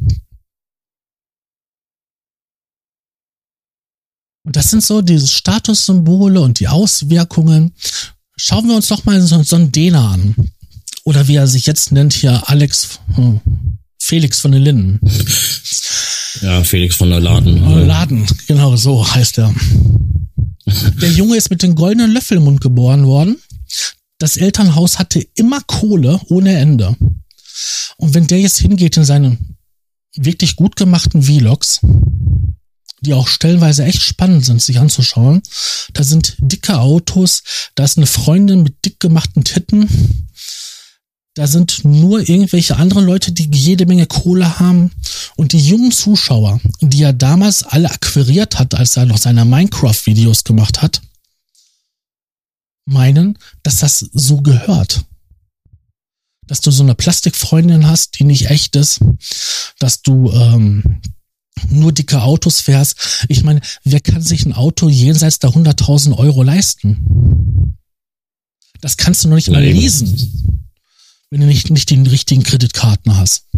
Und 4.45 4.57
das 4.57 4.70
sind 4.70 4.82
so 4.82 5.03
diese 5.03 5.28
Statussymbole 5.28 6.41
und 6.41 6.61
die 6.61 6.69
Auswirkungen. 6.69 7.74
Schauen 8.37 8.69
wir 8.69 8.74
uns 8.74 8.89
doch 8.89 9.05
mal 9.05 9.20
so, 9.20 9.43
so 9.43 9.57
einen 9.57 9.70
Dena 9.70 10.12
an 10.12 10.35
oder 11.05 11.28
wie 11.28 11.37
er 11.37 11.47
sich 11.47 11.66
jetzt 11.66 11.93
nennt, 11.93 12.12
hier 12.12 12.49
Alex, 12.49 13.01
hm, 13.15 13.41
Felix 13.99 14.41
von 14.41 14.53
den 14.53 14.62
Linden. 14.62 15.01
Ja, 16.41 16.62
Felix 16.65 16.97
von 16.97 17.11
der 17.11 17.20
Laden. 17.20 17.87
Laden, 17.87 18.27
genau 18.47 18.77
so 18.77 19.07
heißt 19.07 19.39
er. 19.39 19.55
Der 20.66 21.11
Junge 21.11 21.37
ist 21.37 21.51
mit 21.51 21.62
dem 21.62 21.74
goldenen 21.74 22.12
Löffel 22.12 22.39
im 22.39 22.45
Mund 22.45 22.61
geboren 22.61 23.07
worden. 23.07 23.37
Das 24.19 24.37
Elternhaus 24.37 24.99
hatte 24.99 25.27
immer 25.35 25.61
Kohle 25.66 26.20
ohne 26.28 26.57
Ende. 26.57 26.97
Und 27.97 28.15
wenn 28.15 28.27
der 28.27 28.41
jetzt 28.41 28.59
hingeht 28.59 28.97
in 28.97 29.05
seinen 29.05 29.57
wirklich 30.15 30.57
gut 30.57 30.77
gemachten 30.77 31.23
Vlogs, 31.23 31.81
die 33.03 33.15
auch 33.15 33.28
stellenweise 33.28 33.85
echt 33.85 34.03
spannend 34.03 34.45
sind, 34.45 34.61
sich 34.61 34.78
anzuschauen, 34.78 35.43
da 35.95 36.05
sind 36.05 36.37
dicke 36.39 36.78
Autos, 36.78 37.43
da 37.74 37.85
ist 37.85 37.97
eine 37.97 38.07
Freundin 38.07 38.62
mit 38.62 38.85
dick 38.85 39.01
gemachten 39.01 39.45
Titten, 39.45 39.89
da 41.35 41.47
sind 41.47 41.85
nur 41.85 42.28
irgendwelche 42.28 42.77
anderen 42.77 43.07
Leute, 43.07 43.32
die 43.32 43.49
jede 43.57 43.87
Menge 43.87 44.07
Kohle 44.07 44.59
haben. 44.59 44.91
Und 45.37 45.53
die 45.53 45.65
jungen 45.65 45.93
Zuschauer, 45.93 46.61
die 46.81 47.03
er 47.03 47.12
damals 47.12 47.62
alle 47.62 47.91
akquiriert 47.91 48.59
hat, 48.59 48.74
als 48.74 48.97
er 48.97 49.07
noch 49.07 49.19
seine 49.19 49.45
Minecraft-Videos 49.45 50.45
gemacht 50.45 50.82
hat, 50.82 51.01
meinen, 52.85 53.39
dass 53.62 53.77
das 53.77 53.99
so 54.12 54.43
gehört. 54.43 55.05
Dass 56.51 56.61
du 56.61 56.71
so 56.71 56.83
eine 56.83 56.95
Plastikfreundin 56.95 57.87
hast, 57.87 58.19
die 58.19 58.25
nicht 58.25 58.51
echt 58.51 58.75
ist, 58.75 59.01
dass 59.79 60.03
du 60.03 60.33
ähm, 60.33 61.01
nur 61.69 61.93
dicke 61.93 62.23
Autos 62.23 62.61
fährst. 62.61 63.25
Ich 63.29 63.45
meine, 63.45 63.61
wer 63.85 64.01
kann 64.01 64.23
sich 64.23 64.45
ein 64.45 64.53
Auto 64.53 64.89
jenseits 64.89 65.39
der 65.39 65.51
100.000 65.51 66.17
Euro 66.17 66.43
leisten? 66.43 67.77
Das 68.81 68.97
kannst 68.97 69.25
du 69.25 69.29
noch 69.29 69.37
nicht 69.37 69.51
mal 69.51 69.63
lesen 69.63 70.41
wenn 71.31 71.41
du 71.41 71.47
nicht, 71.47 71.71
nicht 71.71 71.89
die 71.91 72.03
richtigen 72.03 72.43
Kreditkarten 72.43 73.17
hast. 73.17 73.49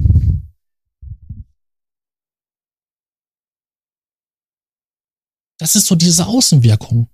Das 5.59 5.75
ist 5.75 5.87
so 5.87 5.95
diese 5.95 6.27
Außenwirkung, 6.27 7.09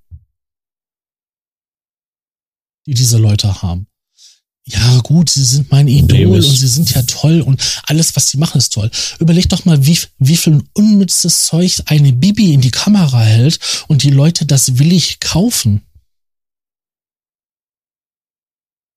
die 2.86 2.94
diese 2.94 3.18
Leute 3.18 3.62
haben. 3.62 3.86
Ja, 4.70 5.00
gut, 5.02 5.30
sie 5.30 5.44
sind 5.44 5.70
mein 5.70 5.88
Idol 5.88 6.36
und 6.36 6.42
sie 6.42 6.68
sind 6.68 6.90
ja 6.94 7.02
toll 7.02 7.40
und 7.40 7.60
alles, 7.84 8.14
was 8.16 8.28
sie 8.28 8.36
machen, 8.36 8.58
ist 8.58 8.74
toll. 8.74 8.90
Überleg 9.18 9.48
doch 9.48 9.64
mal, 9.64 9.86
wie, 9.86 9.98
wie 10.18 10.36
viel 10.36 10.62
unnützes 10.74 11.46
Zeug 11.46 11.82
eine 11.86 12.12
Bibi 12.12 12.52
in 12.52 12.60
die 12.60 12.70
Kamera 12.70 13.22
hält 13.22 13.58
und 13.88 14.02
die 14.02 14.10
Leute 14.10 14.44
das 14.44 14.78
willig 14.78 15.20
kaufen. 15.20 15.80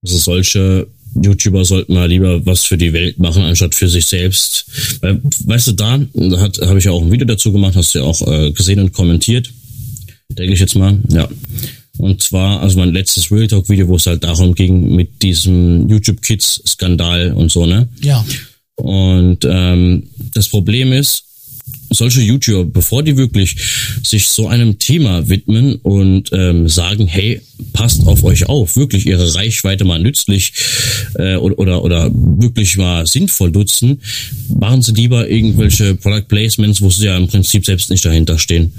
Also 0.04 0.18
solche 0.18 0.88
YouTuber 1.22 1.64
sollten 1.64 1.94
mal 1.94 2.10
lieber 2.10 2.46
was 2.46 2.64
für 2.64 2.78
die 2.78 2.92
Welt 2.92 3.20
machen, 3.20 3.44
anstatt 3.44 3.74
für 3.74 3.88
sich 3.88 4.06
selbst. 4.06 4.66
Weil, 5.00 5.22
weißt 5.46 5.68
du, 5.68 5.72
da 5.74 6.00
hat 6.38 6.58
habe 6.62 6.80
ich 6.80 6.86
ja 6.86 6.92
auch 6.92 7.02
ein 7.02 7.12
Video 7.12 7.28
dazu 7.28 7.54
gemacht, 7.54 7.76
hast 7.78 7.96
du 7.96 8.00
ja 8.00 8.06
auch 8.06 8.22
äh, 8.28 8.52
gesehen 8.52 8.80
und 8.80 8.92
kommentiert. 8.92 9.50
Denke 10.30 10.54
ich 10.54 10.60
jetzt 10.60 10.76
mal, 10.76 11.00
ja. 11.10 11.30
Und 12.02 12.22
zwar, 12.22 12.62
also 12.62 12.80
mein 12.80 12.94
letztes 12.94 13.32
Real 13.32 13.48
Talk 13.48 13.70
Video, 13.70 13.88
wo 13.88 13.96
es 13.96 14.08
halt 14.08 14.24
darum 14.24 14.56
ging, 14.56 14.96
mit 14.96 15.22
diesem 15.22 15.88
YouTube 15.88 16.22
Kids 16.22 16.62
Skandal 16.68 17.34
und 17.34 17.52
so, 17.52 17.66
ne? 17.66 17.90
Ja. 18.02 18.26
Und 18.76 19.46
ähm, 19.46 20.10
das 20.34 20.50
Problem 20.50 20.92
ist, 20.92 21.26
solche 21.92 22.22
YouTuber, 22.22 22.66
bevor 22.66 23.04
die 23.04 23.18
wirklich 23.18 23.56
sich 24.04 24.28
so 24.28 24.48
einem 24.48 24.80
Thema 24.80 25.28
widmen 25.30 25.76
und 25.76 26.30
ähm, 26.32 26.68
sagen, 26.68 27.06
hey, 27.08 27.42
passt 27.74 28.08
auf 28.08 28.24
euch 28.24 28.48
auf, 28.48 28.78
wirklich 28.78 29.06
ihre 29.06 29.36
Reichweite 29.36 29.84
mal 29.84 30.00
nützlich 30.00 30.54
äh, 31.16 31.36
oder, 31.36 31.60
oder, 31.60 31.84
oder 31.84 32.10
wirklich 32.14 32.78
mal 32.78 33.06
sinnvoll 33.06 33.52
nutzen, 33.52 34.02
machen 34.60 34.82
sie 34.82 34.94
lieber 34.94 35.30
irgendwelche 35.30 35.96
Product 35.96 36.28
Placements, 36.28 36.82
wo 36.82 36.90
sie 36.90 37.06
ja 37.06 37.18
im 37.18 37.28
Prinzip 37.28 37.66
selbst 37.66 37.90
nicht 37.90 38.06
dahinter 38.06 38.40
stehen. 38.40 38.74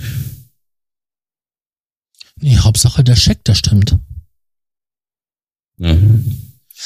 Nee, 2.42 2.58
Hauptsache 2.58 3.04
der 3.04 3.16
Scheck, 3.16 3.44
der 3.44 3.54
stimmt. 3.54 3.96
Ja. 5.78 5.96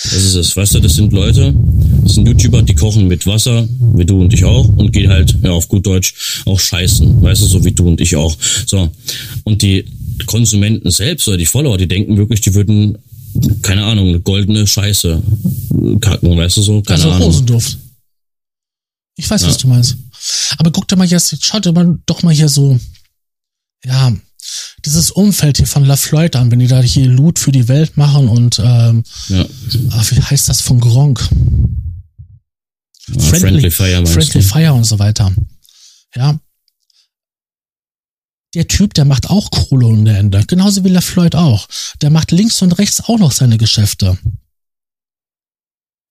Das 0.03 0.13
ist 0.13 0.35
es, 0.35 0.55
weißt 0.55 0.75
du, 0.75 0.81
das 0.81 0.95
sind 0.95 1.15
Leute, 1.15 1.55
das 2.03 2.15
sind 2.15 2.29
YouTuber, 2.29 2.61
die 2.61 2.75
kochen 2.75 3.09
mit 3.09 3.27
Wasser, 3.27 3.67
wie 3.95 4.05
du 4.05 4.21
und 4.21 4.35
ich 4.35 4.45
auch, 4.45 4.69
und 4.69 4.93
gehen 4.93 5.09
halt, 5.09 5.35
ja, 5.43 5.53
auf 5.53 5.69
gut 5.69 5.87
Deutsch, 5.87 6.43
auch 6.45 6.61
scheißen, 6.61 7.23
weißt 7.23 7.41
du, 7.41 7.47
so 7.47 7.65
wie 7.65 7.73
du 7.73 7.89
und 7.89 8.03
ich 8.03 8.15
auch. 8.15 8.37
So. 8.67 8.93
Und 9.45 9.63
die 9.63 9.87
Konsumenten 10.27 10.91
selbst 10.91 11.27
oder 11.27 11.39
die 11.39 11.47
Follower, 11.47 11.79
die 11.79 11.89
denken 11.89 12.19
wirklich, 12.19 12.43
die 12.43 12.53
würden, 12.53 12.99
keine 13.63 13.85
Ahnung, 13.85 14.09
eine 14.09 14.21
goldene 14.21 14.67
Scheiße 14.67 15.23
kacken, 16.03 16.37
weißt 16.37 16.59
du 16.59 16.63
so, 16.63 16.83
keine 16.83 16.99
also 16.99 17.11
Ahnung. 17.13 17.29
Rosenduft. 17.29 17.79
Ich 19.17 19.31
weiß, 19.31 19.41
ja. 19.41 19.49
was 19.49 19.57
du 19.57 19.69
meinst. 19.69 19.97
Aber 20.59 20.71
guck 20.71 20.87
dir 20.89 20.97
mal 20.97 21.07
jetzt, 21.07 21.43
schaut 21.43 21.65
dir 21.65 21.73
mal 21.73 21.99
doch 22.05 22.23
mal 22.23 22.35
hier 22.35 22.51
so, 22.51 22.79
ja, 23.83 24.15
dieses 24.85 25.11
Umfeld 25.11 25.57
hier 25.57 25.67
von 25.67 25.85
LaFloyd 25.85 26.37
an, 26.37 26.51
wenn 26.51 26.59
die 26.59 26.69
da 26.69 26.81
hier 26.81 27.07
Loot 27.07 27.39
für 27.39 27.53
die 27.53 27.69
Welt 27.69 27.97
machen 27.97 28.29
und 28.29 28.59
ähm, 28.59 29.03
ja. 29.29 29.45
ach, 29.91 30.11
wie 30.11 30.23
heißt 30.23 30.49
das 30.49 30.61
von 30.61 30.81
Gronk? 30.81 31.29
Ja, 33.09 33.21
Friendly, 33.21 33.71
Friendly 33.71 33.71
Fire, 33.71 34.07
Friendly 34.07 34.43
Fire 34.43 34.73
und 34.75 34.85
so 34.85 34.99
weiter. 34.99 35.33
Ja. 36.15 36.39
Der 38.55 38.69
Typ, 38.69 38.95
der 38.95 39.05
macht 39.05 39.29
auch 39.29 39.51
Kohle 39.51 39.87
ohne 39.87 40.17
Ende. 40.17 40.45
Genauso 40.47 40.85
wie 40.85 40.89
LaFloyd 40.89 41.35
auch. 41.35 41.69
Der 42.01 42.11
macht 42.11 42.33
links 42.33 42.63
und 42.63 42.79
rechts 42.79 43.03
auch 43.03 43.19
noch 43.19 43.33
seine 43.33 43.59
Geschäfte. 43.59 44.17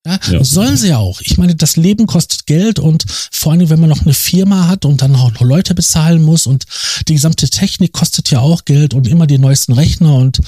Ja, 0.06 0.20
ja, 0.32 0.44
sollen 0.44 0.78
sie 0.78 0.90
ja 0.90 0.98
auch. 0.98 1.20
Ich 1.22 1.38
meine, 1.38 1.56
das 1.56 1.78
Leben 1.78 2.06
kostet 2.06 2.46
Geld 2.46 2.78
und 2.78 3.06
vor 3.32 3.52
allem, 3.52 3.70
wenn 3.70 3.80
man 3.80 3.90
noch 3.90 4.04
eine 4.04 4.14
Firma 4.14 4.68
hat 4.68 4.86
und 4.86 5.02
dann 5.02 5.16
auch 5.16 5.32
noch 5.32 5.42
Leute 5.42 5.74
bezahlen 5.74 6.22
muss 6.22 6.46
und 6.46 6.66
die 7.08 7.14
gesamte 7.14 7.50
Technik 7.50 7.92
kostet 7.92 8.30
ja 8.30 8.40
auch 8.40 8.66
Geld 8.66 8.94
und 8.94 9.08
immer 9.08 9.26
die 9.26 9.40
neuesten 9.40 9.74
Rechner 9.74 10.14
und 10.14 10.40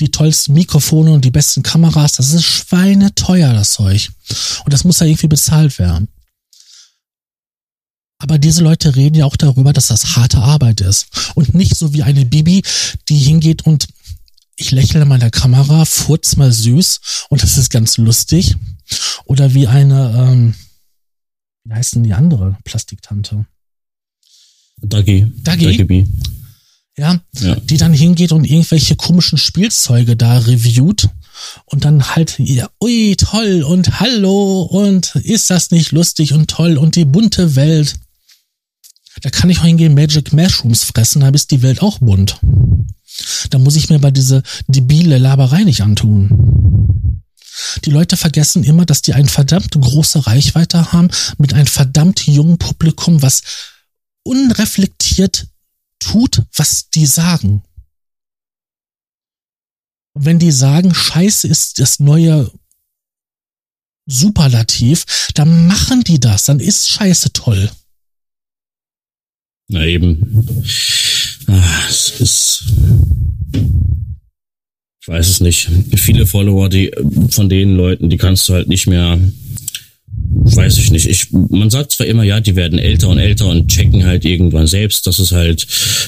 die 0.00 0.10
tollsten 0.10 0.54
Mikrofone 0.54 1.12
und 1.12 1.24
die 1.24 1.30
besten 1.30 1.62
Kameras. 1.62 2.12
Das 2.12 2.32
ist 2.32 2.44
schweineteuer, 2.44 3.52
das 3.52 3.74
Zeug. 3.74 4.10
Und 4.64 4.72
das 4.72 4.82
muss 4.82 4.98
ja 4.98 5.06
irgendwie 5.06 5.28
bezahlt 5.28 5.78
werden. 5.78 6.08
Aber 8.18 8.38
diese 8.38 8.64
Leute 8.64 8.96
reden 8.96 9.16
ja 9.16 9.24
auch 9.26 9.36
darüber, 9.36 9.72
dass 9.72 9.88
das 9.88 10.16
harte 10.16 10.38
Arbeit 10.38 10.80
ist. 10.80 11.06
Und 11.34 11.54
nicht 11.54 11.76
so 11.76 11.92
wie 11.92 12.02
eine 12.02 12.24
Bibi, 12.24 12.62
die 13.08 13.18
hingeht 13.18 13.66
und 13.66 13.86
ich 14.56 14.70
lächle 14.70 15.02
in 15.02 15.08
meiner 15.08 15.30
Kamera, 15.30 15.84
furz 15.84 16.36
mal 16.36 16.50
süß 16.50 17.26
und 17.28 17.42
das 17.42 17.58
ist 17.58 17.70
ganz 17.70 17.98
lustig. 17.98 18.56
Oder 19.24 19.54
wie 19.54 19.66
eine, 19.66 20.14
ähm, 20.16 20.54
wie 21.64 21.74
heißt 21.74 21.96
denn 21.96 22.04
die 22.04 22.14
andere 22.14 22.56
Plastiktante? 22.64 23.46
Dagi. 24.82 25.32
Dagi. 25.42 25.76
Dagi 25.76 26.06
ja, 26.98 27.20
ja, 27.38 27.54
die 27.56 27.76
dann 27.76 27.92
hingeht 27.92 28.32
und 28.32 28.44
irgendwelche 28.44 28.96
komischen 28.96 29.36
Spielzeuge 29.36 30.16
da 30.16 30.38
reviewt 30.38 31.08
und 31.66 31.84
dann 31.84 32.16
halt, 32.16 32.38
ja, 32.38 32.70
ui, 32.82 33.16
toll 33.16 33.62
und 33.62 34.00
hallo 34.00 34.62
und 34.62 35.14
ist 35.16 35.50
das 35.50 35.70
nicht 35.70 35.92
lustig 35.92 36.32
und 36.32 36.48
toll 36.48 36.78
und 36.78 36.96
die 36.96 37.04
bunte 37.04 37.54
Welt. 37.54 37.96
Da 39.20 39.30
kann 39.30 39.50
ich 39.50 39.58
auch 39.60 39.64
hingehen 39.64 39.94
Magic 39.94 40.32
Mushrooms 40.32 40.84
fressen, 40.84 41.20
da 41.20 41.28
ist 41.28 41.50
die 41.50 41.62
Welt 41.62 41.82
auch 41.82 41.98
bunt. 41.98 42.40
Da 43.50 43.58
muss 43.58 43.76
ich 43.76 43.90
mir 43.90 43.98
bei 43.98 44.10
diese 44.10 44.42
debile 44.66 45.18
Laberei 45.18 45.64
nicht 45.64 45.82
antun. 45.82 46.75
Die 47.84 47.90
Leute 47.90 48.16
vergessen 48.16 48.64
immer, 48.64 48.86
dass 48.86 49.02
die 49.02 49.14
eine 49.14 49.28
verdammt 49.28 49.72
große 49.72 50.26
Reichweite 50.26 50.92
haben 50.92 51.10
mit 51.38 51.54
einem 51.54 51.66
verdammt 51.66 52.26
jungen 52.26 52.58
Publikum, 52.58 53.22
was 53.22 53.42
unreflektiert 54.24 55.46
tut, 55.98 56.42
was 56.52 56.90
die 56.90 57.06
sagen. 57.06 57.62
wenn 60.18 60.38
die 60.38 60.50
sagen, 60.50 60.94
Scheiße 60.94 61.46
ist 61.46 61.78
das 61.78 62.00
neue 62.00 62.50
Superlativ, 64.06 65.04
dann 65.34 65.66
machen 65.66 66.04
die 66.04 66.20
das, 66.20 66.44
dann 66.44 66.60
ist 66.60 66.88
Scheiße 66.88 67.32
toll. 67.32 67.70
Na 69.68 69.84
eben. 69.84 70.64
Ach, 71.48 71.90
es 71.90 72.20
ist. 72.20 72.64
Ich 75.06 75.12
weiß 75.12 75.28
es 75.28 75.40
nicht. 75.40 75.68
Viele 75.94 76.26
Follower, 76.26 76.68
die 76.68 76.90
von 77.30 77.48
den 77.48 77.76
Leuten, 77.76 78.10
die 78.10 78.16
kannst 78.16 78.48
du 78.48 78.54
halt 78.54 78.66
nicht 78.66 78.88
mehr. 78.88 79.16
Weiß 80.08 80.78
ich 80.78 80.90
nicht. 80.90 81.06
Ich, 81.06 81.30
man 81.30 81.70
sagt 81.70 81.92
zwar 81.92 82.08
immer, 82.08 82.24
ja, 82.24 82.40
die 82.40 82.56
werden 82.56 82.80
älter 82.80 83.10
und 83.10 83.20
älter 83.20 83.46
und 83.46 83.68
checken 83.68 84.04
halt 84.04 84.24
irgendwann 84.24 84.66
selbst, 84.66 85.06
dass 85.06 85.20
es 85.20 85.30
halt, 85.30 85.64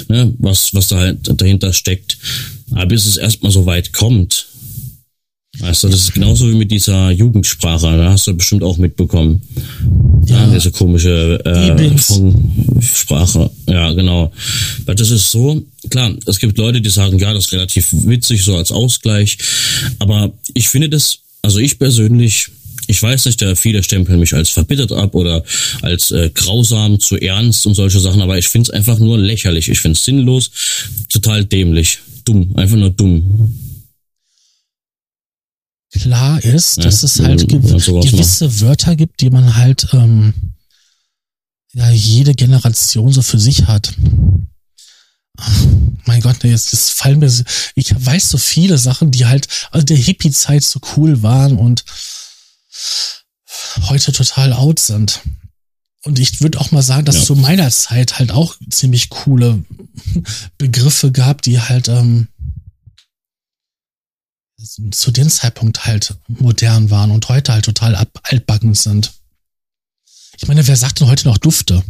ne, 0.09 0.35
was, 0.39 0.75
was 0.75 0.89
da 0.89 0.97
halt 0.97 1.41
dahinter 1.41 1.73
steckt. 1.73 2.19
Aber 2.73 2.87
bis 2.87 3.07
es 3.07 3.17
erstmal 3.17 3.53
so 3.53 3.67
weit 3.67 3.93
kommt, 3.93 4.48
Weißt 5.61 5.83
du, 5.83 5.89
das 5.89 6.01
ist 6.03 6.15
genauso 6.15 6.49
wie 6.49 6.55
mit 6.55 6.71
dieser 6.71 7.11
Jugendsprache, 7.11 7.97
da 7.97 8.13
hast 8.13 8.27
du 8.29 8.35
bestimmt 8.35 8.63
auch 8.63 8.79
mitbekommen. 8.79 9.43
Ja, 10.27 10.47
ja 10.47 10.55
diese 10.55 10.71
komische 10.71 11.45
äh, 11.45 12.81
Sprache. 12.81 13.51
Ja, 13.69 13.93
genau. 13.93 14.33
Weil 14.87 14.95
das 14.95 15.11
ist 15.11 15.31
so, 15.31 15.61
klar, 15.91 16.15
es 16.27 16.39
gibt 16.39 16.59
Leute, 16.59 16.81
die 16.81 16.91
sagen, 16.91 17.19
ja, 17.19 17.35
das 17.35 17.47
ist 17.47 17.53
relativ 17.53 17.89
witzig, 17.91 18.45
so 18.45 18.57
als 18.57 18.71
Ausgleich. 18.71 19.37
Aber 19.99 20.33
ich 20.55 20.69
finde 20.69 20.89
das, 20.91 21.19
also 21.43 21.59
ich 21.59 21.79
persönlich, 21.79 22.51
ich 22.87 23.03
weiß 23.03 23.27
nicht, 23.27 23.43
da 23.43 23.57
viele 23.57 23.83
stempeln 23.83 24.21
mich 24.21 24.35
als 24.35 24.51
verbittert 24.51 24.93
ab 24.93 25.17
oder 25.17 25.43
als 25.83 26.13
äh, 26.13 26.31
grausam, 26.33 27.01
zu 27.01 27.17
ernst 27.17 27.67
und 27.67 27.75
solche 27.75 27.99
Sachen, 27.99 28.23
aber 28.23 28.39
ich 28.39 28.49
finde 28.49 28.71
es 28.71 28.71
einfach 28.71 29.01
nur 29.01 29.19
lächerlich. 29.19 29.69
Ich 29.69 29.81
finde 29.81 29.97
es 29.97 30.05
sinnlos, 30.05 30.51
total 31.09 31.45
dämlich, 31.45 31.99
dumm, 32.25 32.53
einfach 32.55 32.77
nur 32.77 32.91
dumm 32.91 33.55
klar 35.93 36.43
ist, 36.43 36.79
ja, 36.79 36.85
dass 36.85 37.03
es 37.03 37.21
halt 37.21 37.49
ge 37.49 37.59
gewisse 37.59 38.45
machen. 38.45 38.61
Wörter 38.61 38.97
gibt, 38.97 39.21
die 39.21 39.31
man 39.31 39.57
halt 39.57 39.89
ähm, 39.93 40.35
ja 41.73 41.91
jede 41.91 42.35
Generation 42.35 43.13
so 43.13 43.23
für 43.23 43.39
sich 43.39 43.67
hat. 43.67 43.95
mein 46.07 46.21
Gott, 46.21 46.43
jetzt, 46.45 46.73
jetzt 46.73 46.93
fallen 46.93 47.21
mir, 47.21 47.33
ich 47.75 48.07
weiß 48.07 48.31
so 48.31 48.39
viele 48.39 48.79
Sachen, 48.79 49.11
die 49.11 49.27
halt 49.27 49.49
also 49.71 49.87
der 49.87 49.97
Hippie-Zeit 49.97 50.65
so 50.65 50.81
cool 50.97 51.23
waren 51.23 51.57
und 51.57 51.85
heute 53.89 54.13
total 54.13 54.53
out 54.53 54.79
sind. 54.79 55.21
Und 56.05 56.19
ich 56.19 56.41
würde 56.41 56.61
auch 56.61 56.71
mal 56.71 56.83
sagen, 56.83 57.05
dass 57.05 57.17
ja. 57.17 57.25
zu 57.25 57.35
meiner 57.35 57.71
Zeit 57.71 58.19
halt 58.19 58.31
auch 58.31 58.55
ziemlich 58.71 59.11
coole 59.11 59.65
Begriffe 60.59 61.13
gab, 61.13 61.43
die 61.43 61.61
halt 61.61 61.89
ähm, 61.89 62.29
zu 64.59 65.11
dem 65.13 65.31
Zeitpunkt 65.31 65.87
halt 65.87 66.17
modern 66.27 66.91
waren 66.91 67.11
und 67.11 67.29
heute 67.29 67.53
halt 67.53 67.65
total 67.65 67.95
altbacken 68.23 68.75
sind. 68.75 69.13
Ich 70.37 70.49
meine, 70.49 70.67
wer 70.67 70.77
sagt 70.77 71.01
denn 71.01 71.09
heute 71.09 71.29
noch 71.29 71.39
Dufte? 71.39 71.83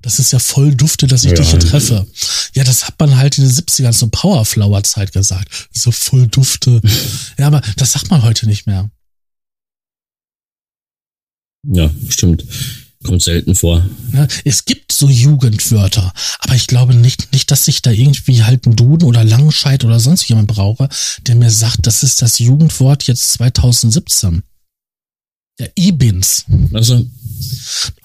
Das 0.00 0.18
ist 0.18 0.32
ja 0.32 0.38
voll 0.38 0.74
Dufte, 0.74 1.06
dass 1.06 1.24
ich 1.24 1.32
ja. 1.32 1.36
dich 1.36 1.50
hier 1.50 1.58
treffe. 1.58 2.06
Ja, 2.54 2.64
das 2.64 2.86
hat 2.86 2.98
man 3.00 3.16
halt 3.16 3.38
in 3.38 3.44
den 3.44 3.52
70ern 3.52 3.92
zur 3.92 4.10
Powerflower-Zeit 4.10 5.12
gesagt. 5.12 5.68
So 5.72 5.90
voll 5.90 6.28
Dufte. 6.28 6.80
ja, 7.38 7.48
aber 7.48 7.60
das 7.76 7.92
sagt 7.92 8.10
man 8.10 8.22
heute 8.22 8.46
nicht 8.46 8.66
mehr. 8.66 8.90
Ja, 11.64 11.90
stimmt. 12.08 12.44
Kommt 13.04 13.22
selten 13.22 13.54
vor. 13.54 13.88
Ja, 14.12 14.26
es 14.44 14.64
gibt 14.64 14.90
so 14.90 15.08
Jugendwörter, 15.08 16.12
aber 16.40 16.54
ich 16.56 16.66
glaube 16.66 16.94
nicht, 16.94 17.32
nicht, 17.32 17.50
dass 17.52 17.68
ich 17.68 17.80
da 17.80 17.92
irgendwie 17.92 18.42
halt 18.42 18.66
einen 18.66 18.74
Duden 18.74 19.06
oder 19.06 19.22
Langscheid 19.22 19.84
oder 19.84 20.00
sonst 20.00 20.28
jemand 20.28 20.48
brauche, 20.48 20.88
der 21.26 21.36
mir 21.36 21.50
sagt, 21.50 21.86
das 21.86 22.02
ist 22.02 22.22
das 22.22 22.40
Jugendwort 22.40 23.04
jetzt 23.04 23.30
2017. 23.32 24.42
Der 25.60 25.70
E-Bins. 25.76 26.44
Also, 26.72 27.04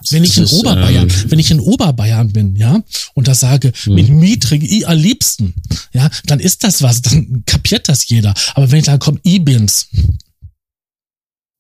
wenn 0.10 0.24
ich 0.24 0.38
in 0.38 0.44
ist, 0.44 0.54
Oberbayern, 0.54 1.10
ähm, 1.10 1.32
wenn 1.32 1.40
ich 1.40 1.52
in 1.52 1.60
Oberbayern 1.60 2.32
bin, 2.32 2.56
ja, 2.56 2.82
und 3.16 3.28
da 3.28 3.36
sage, 3.36 3.72
hm. 3.84 3.96
mit 3.96 4.10
Mietrig 4.10 4.64
i 4.64 4.86
am 4.86 4.98
liebsten, 4.98 5.54
ja, 5.94 6.10
dann 6.26 6.40
ist 6.40 6.64
das 6.64 6.82
was, 6.82 7.02
dann 7.02 7.44
kapiert 7.46 7.90
das 7.90 8.08
jeder. 8.10 8.34
Aber 8.54 8.72
wenn 8.72 8.80
ich 8.80 8.86
da 8.86 8.98
komme, 8.98 9.20
E-Bins. 9.24 9.88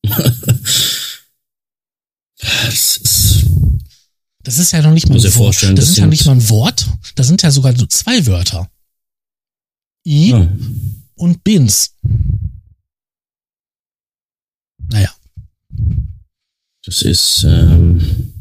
Das 2.65 2.98
ist, 2.98 3.45
das 4.44 4.57
ist 4.57 4.72
ja 4.72 4.82
noch 4.82 4.91
nicht 4.94 5.07
mal 5.07 5.15
ein 5.15 5.36
Wort. 5.36 5.64
Das, 5.64 5.76
das 5.76 5.90
ist 5.90 5.98
ja 5.98 6.07
nicht 6.07 6.26
mal 6.26 6.34
ein 6.34 6.49
Wort. 6.49 6.88
Das 7.15 7.28
sind 7.28 7.41
ja 7.41 7.52
sogar 7.52 7.76
so 7.76 7.86
zwei 7.86 8.26
Wörter. 8.26 8.70
I 10.06 10.32
ja. 10.32 10.48
und 11.15 11.44
Bins. 11.44 11.91
Naja. 14.90 15.10
Das 16.86 17.02
ist, 17.02 17.45
ähm, 17.48 18.34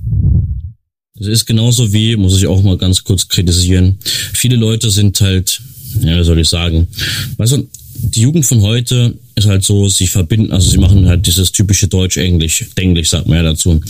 das 1.15 1.29
ist 1.29 1.47
genauso 1.47 1.93
wie, 1.93 2.17
muss 2.17 2.37
ich 2.37 2.49
auch 2.49 2.63
mal 2.63 2.77
ganz 2.77 3.05
kurz 3.05 3.29
kritisieren. 3.29 3.99
Viele 4.03 4.57
Leute 4.57 4.91
sind 4.91 5.21
halt, 5.21 5.63
ja, 6.01 6.19
wie 6.19 6.25
soll 6.25 6.41
ich 6.41 6.49
sagen, 6.49 6.89
weißt 7.37 7.53
du, 7.53 7.69
die 8.03 8.23
Jugend 8.23 8.45
von 8.45 8.61
heute 8.63 9.15
ist 9.35 9.47
halt 9.47 9.65
so, 9.65 9.89
sie 9.89 10.07
verbinden, 10.07 10.53
also 10.53 10.69
sie 10.69 10.79
machen 10.79 11.09
halt 11.09 11.27
dieses 11.27 11.53
typische 11.53 11.89
Deutsch-Englisch, 11.89 12.67
Englisch 12.77 13.11
sagt 13.11 13.29
man 13.29 13.39
ja 13.39 13.43
dazu. 13.45 13.81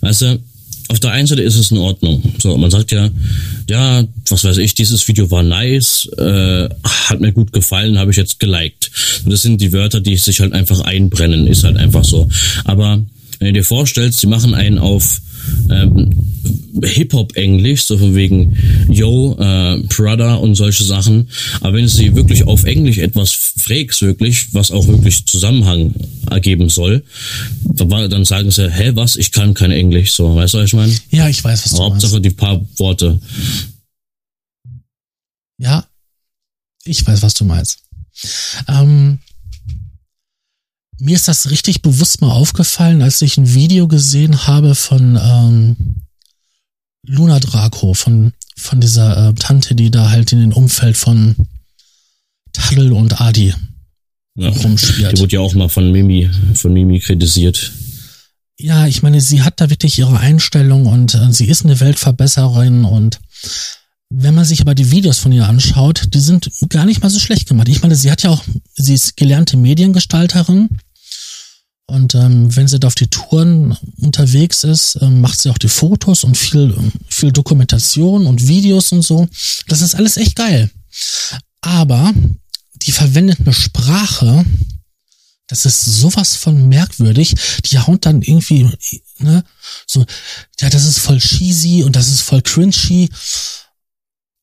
Weißt 0.00 0.22
du, 0.22 0.38
auf 0.88 1.00
der 1.00 1.10
einen 1.10 1.26
Seite 1.26 1.42
ist 1.42 1.56
es 1.56 1.70
in 1.70 1.78
Ordnung. 1.78 2.22
So, 2.38 2.56
man 2.56 2.70
sagt 2.70 2.92
ja, 2.92 3.10
ja, 3.68 4.04
was 4.28 4.44
weiß 4.44 4.56
ich, 4.58 4.74
dieses 4.74 5.06
Video 5.06 5.30
war 5.30 5.42
nice, 5.42 6.08
äh, 6.16 6.68
hat 6.84 7.20
mir 7.20 7.32
gut 7.32 7.52
gefallen, 7.52 7.98
habe 7.98 8.10
ich 8.10 8.16
jetzt 8.16 8.40
geliked. 8.40 8.90
Und 9.24 9.32
das 9.32 9.42
sind 9.42 9.60
die 9.60 9.72
Wörter, 9.72 10.00
die 10.00 10.16
sich 10.16 10.40
halt 10.40 10.54
einfach 10.54 10.80
einbrennen, 10.80 11.46
ist 11.46 11.64
halt 11.64 11.76
einfach 11.76 12.04
so. 12.04 12.28
Aber 12.64 13.04
wenn 13.38 13.48
du 13.48 13.60
dir 13.60 13.64
vorstellst, 13.64 14.20
sie 14.20 14.26
machen 14.26 14.54
einen 14.54 14.78
auf 14.78 15.20
ähm, 15.70 16.10
Hip-Hop-Englisch, 16.82 17.84
so 17.84 17.98
von 17.98 18.14
wegen 18.14 18.56
Yo, 18.90 19.36
äh, 19.38 19.78
Brother 19.88 20.40
und 20.40 20.54
solche 20.54 20.84
Sachen. 20.84 21.28
Aber 21.60 21.74
wenn 21.74 21.82
du 21.82 21.88
sie 21.88 22.14
wirklich 22.14 22.44
auf 22.44 22.64
Englisch 22.64 22.98
etwas 22.98 23.32
fragst, 23.32 24.02
wirklich, 24.02 24.54
was 24.54 24.70
auch 24.70 24.86
wirklich 24.86 25.26
Zusammenhang 25.26 25.94
ergeben 26.30 26.68
soll, 26.68 27.04
dann 27.64 28.24
sagen 28.24 28.50
sie, 28.50 28.70
hä, 28.70 28.92
was, 28.94 29.16
ich 29.16 29.32
kann 29.32 29.54
kein 29.54 29.70
Englisch, 29.70 30.12
so, 30.12 30.34
weißt 30.34 30.54
du, 30.54 30.58
was 30.58 30.66
ich 30.66 30.74
meine? 30.74 30.94
Ja, 31.10 31.28
ich 31.28 31.42
weiß, 31.42 31.64
was 31.64 31.72
du 31.72 31.82
Hauptsache 31.82 32.12
meinst. 32.12 32.24
die 32.24 32.30
paar 32.30 32.60
Worte. 32.76 33.20
Ja, 35.58 35.86
ich 36.84 37.06
weiß, 37.06 37.22
was 37.22 37.34
du 37.34 37.44
meinst. 37.44 37.78
Ähm, 38.68 39.18
mir 41.00 41.14
ist 41.14 41.28
das 41.28 41.50
richtig 41.50 41.82
bewusst 41.82 42.20
mal 42.20 42.32
aufgefallen, 42.32 43.02
als 43.02 43.22
ich 43.22 43.36
ein 43.36 43.54
Video 43.54 43.88
gesehen 43.88 44.46
habe 44.46 44.74
von 44.74 45.18
ähm, 45.20 45.76
Luna 47.06 47.38
Draco, 47.38 47.94
von, 47.94 48.32
von 48.56 48.80
dieser 48.80 49.28
äh, 49.28 49.34
Tante, 49.34 49.74
die 49.74 49.90
da 49.90 50.10
halt 50.10 50.32
in 50.32 50.40
den 50.40 50.52
Umfeld 50.52 50.96
von 50.96 51.36
Taddle 52.52 52.94
und 52.94 53.20
Adi 53.20 53.54
ja. 54.34 54.48
rumschwirrt. 54.48 55.16
Die 55.16 55.20
wurde 55.20 55.36
ja 55.36 55.40
auch 55.40 55.54
mal 55.54 55.68
von 55.68 55.90
Mimi, 55.92 56.28
von 56.54 56.72
Mimi 56.72 57.00
kritisiert. 57.00 57.72
Ja, 58.60 58.86
ich 58.88 59.02
meine, 59.02 59.20
sie 59.20 59.42
hat 59.42 59.60
da 59.60 59.70
wirklich 59.70 59.98
ihre 59.98 60.18
Einstellung 60.18 60.86
und 60.86 61.14
äh, 61.14 61.32
sie 61.32 61.46
ist 61.46 61.64
eine 61.64 61.78
Weltverbesserin 61.78 62.84
und 62.84 63.20
wenn 64.10 64.34
man 64.34 64.44
sich 64.44 64.60
aber 64.62 64.74
die 64.74 64.90
Videos 64.90 65.18
von 65.18 65.32
ihr 65.32 65.46
anschaut, 65.46 66.14
die 66.14 66.20
sind 66.20 66.50
gar 66.70 66.86
nicht 66.86 67.02
mal 67.02 67.10
so 67.10 67.18
schlecht 67.18 67.46
gemacht. 67.46 67.68
Ich 67.68 67.82
meine, 67.82 67.94
sie 67.94 68.10
hat 68.10 68.22
ja 68.22 68.30
auch, 68.30 68.42
sie 68.74 68.94
ist 68.94 69.16
gelernte 69.16 69.56
Mediengestalterin 69.58 70.70
und 71.90 72.14
ähm, 72.14 72.54
wenn 72.54 72.68
sie 72.68 72.78
da 72.78 72.86
auf 72.86 72.94
die 72.94 73.08
Touren 73.08 73.76
unterwegs 74.00 74.62
ist, 74.62 74.98
ähm, 75.00 75.22
macht 75.22 75.40
sie 75.40 75.48
auch 75.48 75.56
die 75.56 75.70
Fotos 75.70 76.22
und 76.22 76.36
viel, 76.36 76.76
viel 77.08 77.32
Dokumentation 77.32 78.26
und 78.26 78.46
Videos 78.46 78.92
und 78.92 79.00
so. 79.00 79.26
Das 79.68 79.80
ist 79.80 79.94
alles 79.94 80.18
echt 80.18 80.36
geil. 80.36 80.70
Aber 81.62 82.12
die 82.82 82.92
verwendete 82.92 83.54
Sprache, 83.54 84.44
das 85.46 85.64
ist 85.64 85.82
sowas 85.82 86.36
von 86.36 86.68
merkwürdig. 86.68 87.34
Die 87.64 87.78
haut 87.78 88.04
dann 88.04 88.20
irgendwie, 88.20 88.68
ne, 89.18 89.42
so, 89.86 90.04
ja, 90.60 90.68
das 90.68 90.84
ist 90.84 90.98
voll 90.98 91.18
cheesy 91.18 91.84
und 91.84 91.96
das 91.96 92.08
ist 92.08 92.20
voll 92.20 92.42
cringy 92.42 93.08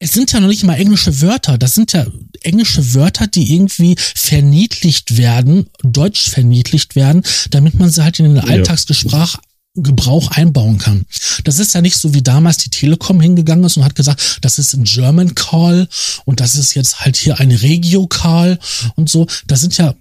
es 0.05 0.11
sind 0.11 0.31
ja 0.31 0.39
noch 0.39 0.49
nicht 0.49 0.63
mal 0.63 0.75
englische 0.75 1.19
Wörter. 1.21 1.57
Das 1.57 1.73
sind 1.73 1.91
ja 1.93 2.05
englische 2.41 2.93
Wörter, 2.93 3.25
die 3.25 3.55
irgendwie 3.55 3.95
verniedlicht 3.97 5.17
werden, 5.17 5.65
deutsch 5.81 6.29
verniedlicht 6.29 6.95
werden, 6.95 7.23
damit 7.49 7.73
man 7.79 7.89
sie 7.89 8.03
halt 8.03 8.19
in 8.19 8.25
den 8.25 8.39
Alltagsgesprach 8.39 9.39
Gebrauch 9.73 10.29
einbauen 10.29 10.77
kann. 10.77 11.07
Das 11.43 11.57
ist 11.57 11.73
ja 11.73 11.81
nicht 11.81 11.97
so 11.97 12.13
wie 12.13 12.21
damals 12.21 12.57
die 12.57 12.69
Telekom 12.69 13.19
hingegangen 13.19 13.65
ist 13.65 13.77
und 13.77 13.83
hat 13.83 13.95
gesagt, 13.95 14.37
das 14.41 14.59
ist 14.59 14.75
ein 14.75 14.83
German 14.83 15.33
Call 15.33 15.89
und 16.25 16.39
das 16.39 16.53
ist 16.53 16.75
jetzt 16.75 16.99
halt 16.99 17.17
hier 17.17 17.39
ein 17.39 17.51
Regio 17.51 18.05
Call 18.05 18.59
und 18.95 19.09
so. 19.09 19.25
Das 19.47 19.61
sind 19.61 19.75
ja, 19.75 19.95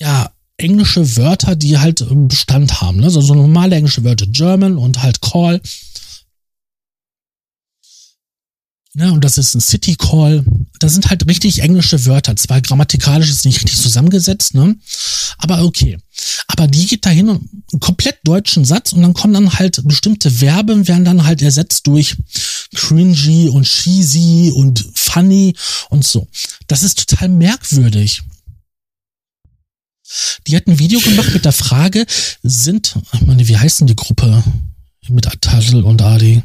ja, 0.00 0.32
englische 0.56 1.16
Wörter, 1.16 1.54
die 1.54 1.78
halt 1.78 2.04
Bestand 2.10 2.80
haben. 2.80 2.98
Ne? 2.98 3.10
So, 3.10 3.20
so 3.20 3.34
normale 3.34 3.76
englische 3.76 4.02
Wörter, 4.02 4.26
German 4.26 4.76
und 4.76 5.04
halt 5.04 5.22
Call 5.22 5.60
Ne, 8.98 9.12
und 9.12 9.22
das 9.22 9.36
ist 9.36 9.54
ein 9.54 9.60
City 9.60 9.94
Call. 9.94 10.42
Das 10.78 10.94
sind 10.94 11.10
halt 11.10 11.28
richtig 11.28 11.60
englische 11.60 12.06
Wörter. 12.06 12.34
Zwar 12.34 12.62
grammatikalisch 12.62 13.28
ist 13.28 13.44
nicht 13.44 13.62
richtig 13.62 13.78
zusammengesetzt, 13.78 14.54
ne? 14.54 14.74
Aber 15.36 15.64
okay. 15.64 15.98
Aber 16.46 16.66
die 16.66 16.86
geht 16.86 17.04
dahin 17.04 17.28
und 17.28 17.46
einen 17.72 17.80
komplett 17.80 18.16
deutschen 18.24 18.64
Satz 18.64 18.94
und 18.94 19.02
dann 19.02 19.12
kommen 19.12 19.34
dann 19.34 19.52
halt 19.52 19.86
bestimmte 19.86 20.30
Verben 20.30 20.88
werden 20.88 21.04
dann 21.04 21.26
halt 21.26 21.42
ersetzt 21.42 21.86
durch 21.86 22.16
cringy 22.74 23.50
und 23.50 23.66
cheesy 23.66 24.50
und 24.54 24.82
funny 24.94 25.54
und 25.90 26.06
so. 26.06 26.26
Das 26.66 26.82
ist 26.82 27.06
total 27.06 27.28
merkwürdig. 27.28 28.22
Die 30.46 30.56
hat 30.56 30.68
ein 30.68 30.78
Video 30.78 31.00
gemacht 31.00 31.34
mit 31.34 31.44
der 31.44 31.52
Frage, 31.52 32.06
sind, 32.42 32.96
ich 33.12 33.20
meine, 33.26 33.46
wie 33.46 33.58
heißen 33.58 33.86
die 33.86 33.96
Gruppe 33.96 34.42
mit 35.08 35.26
Atajl 35.26 35.82
und 35.82 36.00
Adi? 36.00 36.40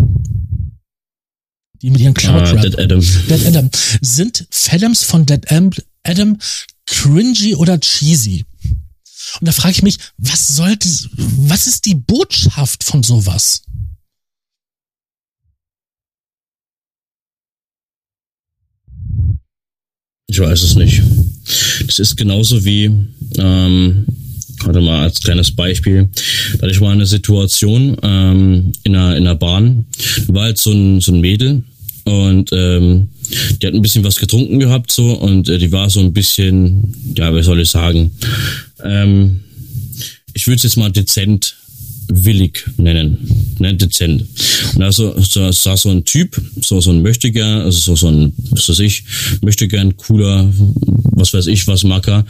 Die 1.81 1.89
mit 1.89 2.01
ihren 2.01 2.13
Cloud 2.13 2.43
ah, 2.43 2.61
Dead 2.61 2.77
Adam. 2.77 3.01
Dead 3.01 3.45
Adam. 3.45 3.69
Sind 4.01 4.45
Phantoms 4.49 5.03
von 5.03 5.25
Dead 5.25 5.45
Adam 6.03 6.37
cringy 6.85 7.55
oder 7.55 7.79
cheesy? 7.79 8.45
Und 9.39 9.47
da 9.47 9.51
frage 9.51 9.71
ich 9.71 9.83
mich, 9.83 9.97
was 10.17 10.55
sollte, 10.55 10.89
was 11.17 11.67
ist 11.67 11.85
die 11.85 11.95
Botschaft 11.95 12.83
von 12.83 13.01
sowas? 13.01 13.63
Ich 20.27 20.39
weiß 20.39 20.61
es 20.63 20.75
nicht. 20.75 21.01
Das 21.87 21.99
ist 21.99 22.15
genauso 22.15 22.63
wie, 22.63 22.85
ähm, 23.37 24.05
warte 24.63 24.81
mal 24.81 25.03
als 25.03 25.19
kleines 25.19 25.53
Beispiel, 25.53 26.09
da 26.53 26.63
hatte 26.63 26.71
ich 26.71 26.79
mal 26.79 26.91
eine 26.91 27.05
Situation 27.05 27.97
ähm, 28.01 28.71
in, 28.83 28.95
einer, 28.95 29.17
in 29.17 29.27
einer 29.27 29.35
Bahn, 29.35 29.87
da 30.27 30.33
war 30.33 30.43
halt 30.43 30.57
so 30.57 30.71
ein, 30.71 31.01
so 31.01 31.11
ein 31.11 31.19
Mädel, 31.19 31.63
und 32.03 32.49
ähm, 32.51 33.09
die 33.61 33.67
hat 33.67 33.73
ein 33.73 33.81
bisschen 33.81 34.03
was 34.03 34.19
getrunken 34.19 34.59
gehabt 34.59 34.91
so. 34.91 35.13
Und 35.13 35.49
äh, 35.49 35.57
die 35.57 35.71
war 35.71 35.89
so 35.89 35.99
ein 35.99 36.13
bisschen, 36.13 37.13
ja, 37.15 37.33
wie 37.35 37.43
soll 37.43 37.61
ich 37.61 37.69
sagen, 37.69 38.11
ähm, 38.83 39.41
ich 40.33 40.47
würde 40.47 40.57
es 40.57 40.63
jetzt 40.63 40.77
mal 40.77 40.91
dezent 40.91 41.55
willig 42.07 42.65
nennen, 42.77 43.17
ne, 43.59 43.73
dezent. 43.75 44.25
Und 44.75 44.83
also 44.83 45.19
so, 45.21 45.51
so, 45.51 45.75
so 45.75 45.89
ein 45.89 46.03
Typ, 46.03 46.41
so 46.61 46.81
so 46.81 46.91
ein 46.91 47.01
Möchtegern, 47.01 47.61
also 47.61 47.79
so 47.79 47.95
so 47.95 48.07
ein, 48.09 48.33
was 48.49 48.67
weiß 48.67 48.79
ich, 48.79 49.03
Möchtegern 49.41 49.95
cooler, 49.95 50.51
was 51.11 51.33
weiß 51.33 51.47
ich, 51.47 51.67
was 51.67 51.83
Macker. 51.83 52.25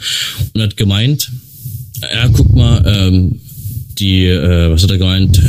Und 0.52 0.62
hat 0.62 0.76
gemeint, 0.76 1.30
ja, 2.00 2.28
guck 2.28 2.54
mal, 2.54 2.84
ähm, 2.86 3.40
die, 3.98 4.26
äh, 4.26 4.70
was 4.70 4.82
hat 4.82 4.90
er 4.90 4.98
gemeint, 4.98 5.40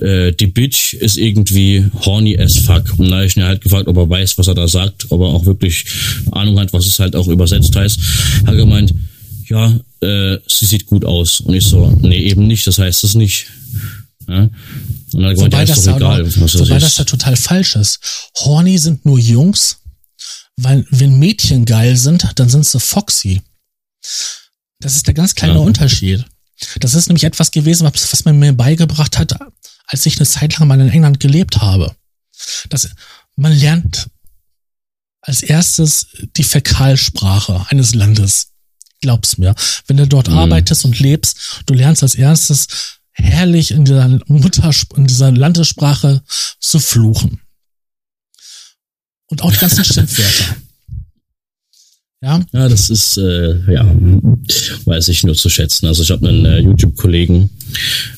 äh, 0.00 0.32
die 0.32 0.46
Bitch 0.46 0.94
ist 0.94 1.16
irgendwie 1.16 1.84
horny 2.04 2.38
as 2.38 2.58
fuck. 2.58 2.98
Und 2.98 3.10
da 3.10 3.16
habe 3.16 3.26
ich 3.26 3.36
ihn 3.36 3.44
halt 3.44 3.60
gefragt, 3.60 3.88
ob 3.88 3.96
er 3.96 4.08
weiß, 4.08 4.38
was 4.38 4.46
er 4.46 4.54
da 4.54 4.68
sagt, 4.68 5.10
ob 5.10 5.20
er 5.20 5.28
auch 5.28 5.46
wirklich 5.46 5.84
Ahnung 6.32 6.58
hat, 6.58 6.72
was 6.72 6.86
es 6.86 6.98
halt 6.98 7.16
auch 7.16 7.28
übersetzt 7.28 7.74
heißt. 7.74 7.98
Hat 8.46 8.56
gemeint, 8.56 8.94
ja, 9.48 9.78
äh, 10.00 10.38
sie 10.48 10.66
sieht 10.66 10.86
gut 10.86 11.04
aus. 11.04 11.40
Und 11.40 11.54
ich 11.54 11.66
so, 11.66 11.90
nee, 12.00 12.18
eben 12.18 12.46
nicht, 12.46 12.66
das 12.66 12.78
heißt 12.78 13.04
es 13.04 13.14
nicht. 13.14 13.46
Ja? 14.28 14.42
Und 14.42 14.52
dann 15.12 15.36
wobei 15.36 15.50
gemeint, 15.50 15.68
ja, 15.68 15.74
das, 15.74 15.86
egal, 15.86 16.22
noch, 16.22 16.32
das 16.40 16.58
wobei 16.58 16.78
das 16.78 16.96
ja 16.98 17.04
total 17.04 17.36
falsch 17.36 17.76
ist. 17.76 18.30
Horny 18.38 18.78
sind 18.78 19.04
nur 19.04 19.18
Jungs, 19.18 19.78
weil 20.56 20.86
wenn 20.90 21.18
Mädchen 21.18 21.64
geil 21.64 21.96
sind, 21.96 22.26
dann 22.36 22.48
sind 22.48 22.66
sie 22.66 22.80
foxy. 22.80 23.42
Das 24.80 24.96
ist 24.96 25.06
der 25.06 25.14
ganz 25.14 25.34
kleine 25.34 25.54
ja. 25.54 25.60
Unterschied. 25.60 26.24
Das 26.80 26.94
ist 26.94 27.08
nämlich 27.08 27.24
etwas 27.24 27.50
gewesen, 27.50 27.84
was, 27.84 28.12
was 28.12 28.24
man 28.24 28.38
mir 28.38 28.52
beigebracht 28.52 29.18
hat, 29.18 29.34
als 29.86 30.06
ich 30.06 30.16
eine 30.16 30.26
Zeit 30.26 30.58
lang 30.58 30.68
mal 30.68 30.80
in 30.80 30.88
England 30.88 31.20
gelebt 31.20 31.58
habe. 31.60 31.94
Das, 32.68 32.90
man 33.36 33.52
lernt 33.52 34.08
als 35.20 35.42
erstes 35.42 36.06
die 36.36 36.44
Fäkalsprache 36.44 37.66
eines 37.68 37.94
Landes. 37.94 38.48
Glaub's 39.00 39.38
mir. 39.38 39.54
Wenn 39.86 39.96
du 39.96 40.06
dort 40.06 40.28
mhm. 40.28 40.38
arbeitest 40.38 40.84
und 40.84 40.98
lebst, 40.98 41.62
du 41.66 41.74
lernst 41.74 42.02
als 42.02 42.14
erstes 42.14 43.00
herrlich 43.12 43.70
in 43.70 43.84
dieser 43.84 44.08
Mutter, 44.26 44.70
in 44.96 45.06
dieser 45.06 45.30
Landessprache 45.30 46.22
zu 46.60 46.80
fluchen. 46.80 47.40
Und 49.26 49.42
auch 49.42 49.52
die 49.52 49.58
ganzen 49.58 49.84
Schimpfwörter. 49.84 50.56
Ja, 52.24 52.40
ja 52.52 52.68
das 52.70 52.88
ist, 52.88 53.18
äh, 53.18 53.54
ja, 53.70 53.84
weiß 54.86 55.08
ich 55.08 55.24
nur 55.24 55.34
zu 55.34 55.50
schätzen. 55.50 55.86
Also 55.86 56.02
ich 56.02 56.10
habe 56.10 56.26
einen 56.26 56.46
äh, 56.46 56.58
YouTube-Kollegen, 56.58 57.50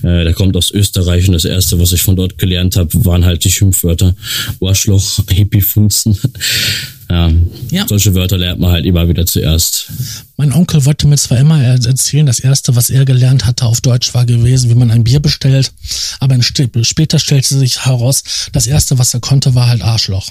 äh, 0.04 0.22
der 0.22 0.32
kommt 0.32 0.56
aus 0.56 0.70
Österreich 0.70 1.26
und 1.26 1.34
das 1.34 1.44
Erste, 1.44 1.80
was 1.80 1.90
ich 1.90 2.02
von 2.02 2.14
dort 2.14 2.38
gelernt 2.38 2.76
habe, 2.76 3.04
waren 3.04 3.24
halt 3.24 3.44
die 3.44 3.50
Schimpfwörter. 3.50 4.14
Arschloch, 4.60 5.18
Hippie-Funzen. 5.28 6.16
ja, 7.10 7.32
ja, 7.72 7.86
solche 7.88 8.14
Wörter 8.14 8.38
lernt 8.38 8.60
man 8.60 8.70
halt 8.70 8.86
immer 8.86 9.08
wieder 9.08 9.26
zuerst. 9.26 9.90
Mein 10.36 10.52
Onkel 10.52 10.84
wollte 10.84 11.08
mir 11.08 11.16
zwar 11.16 11.38
immer 11.38 11.60
erzählen, 11.60 12.26
das 12.26 12.38
Erste, 12.38 12.76
was 12.76 12.90
er 12.90 13.06
gelernt 13.06 13.44
hatte 13.44 13.64
auf 13.64 13.80
Deutsch 13.80 14.14
war 14.14 14.24
gewesen, 14.24 14.70
wie 14.70 14.76
man 14.76 14.92
ein 14.92 15.02
Bier 15.02 15.18
bestellt, 15.18 15.72
aber 16.20 16.38
später 16.42 17.18
stellte 17.18 17.58
sich 17.58 17.86
heraus, 17.86 18.22
das 18.52 18.68
Erste, 18.68 19.00
was 19.00 19.14
er 19.14 19.20
konnte, 19.20 19.56
war 19.56 19.66
halt 19.66 19.82
Arschloch. 19.82 20.30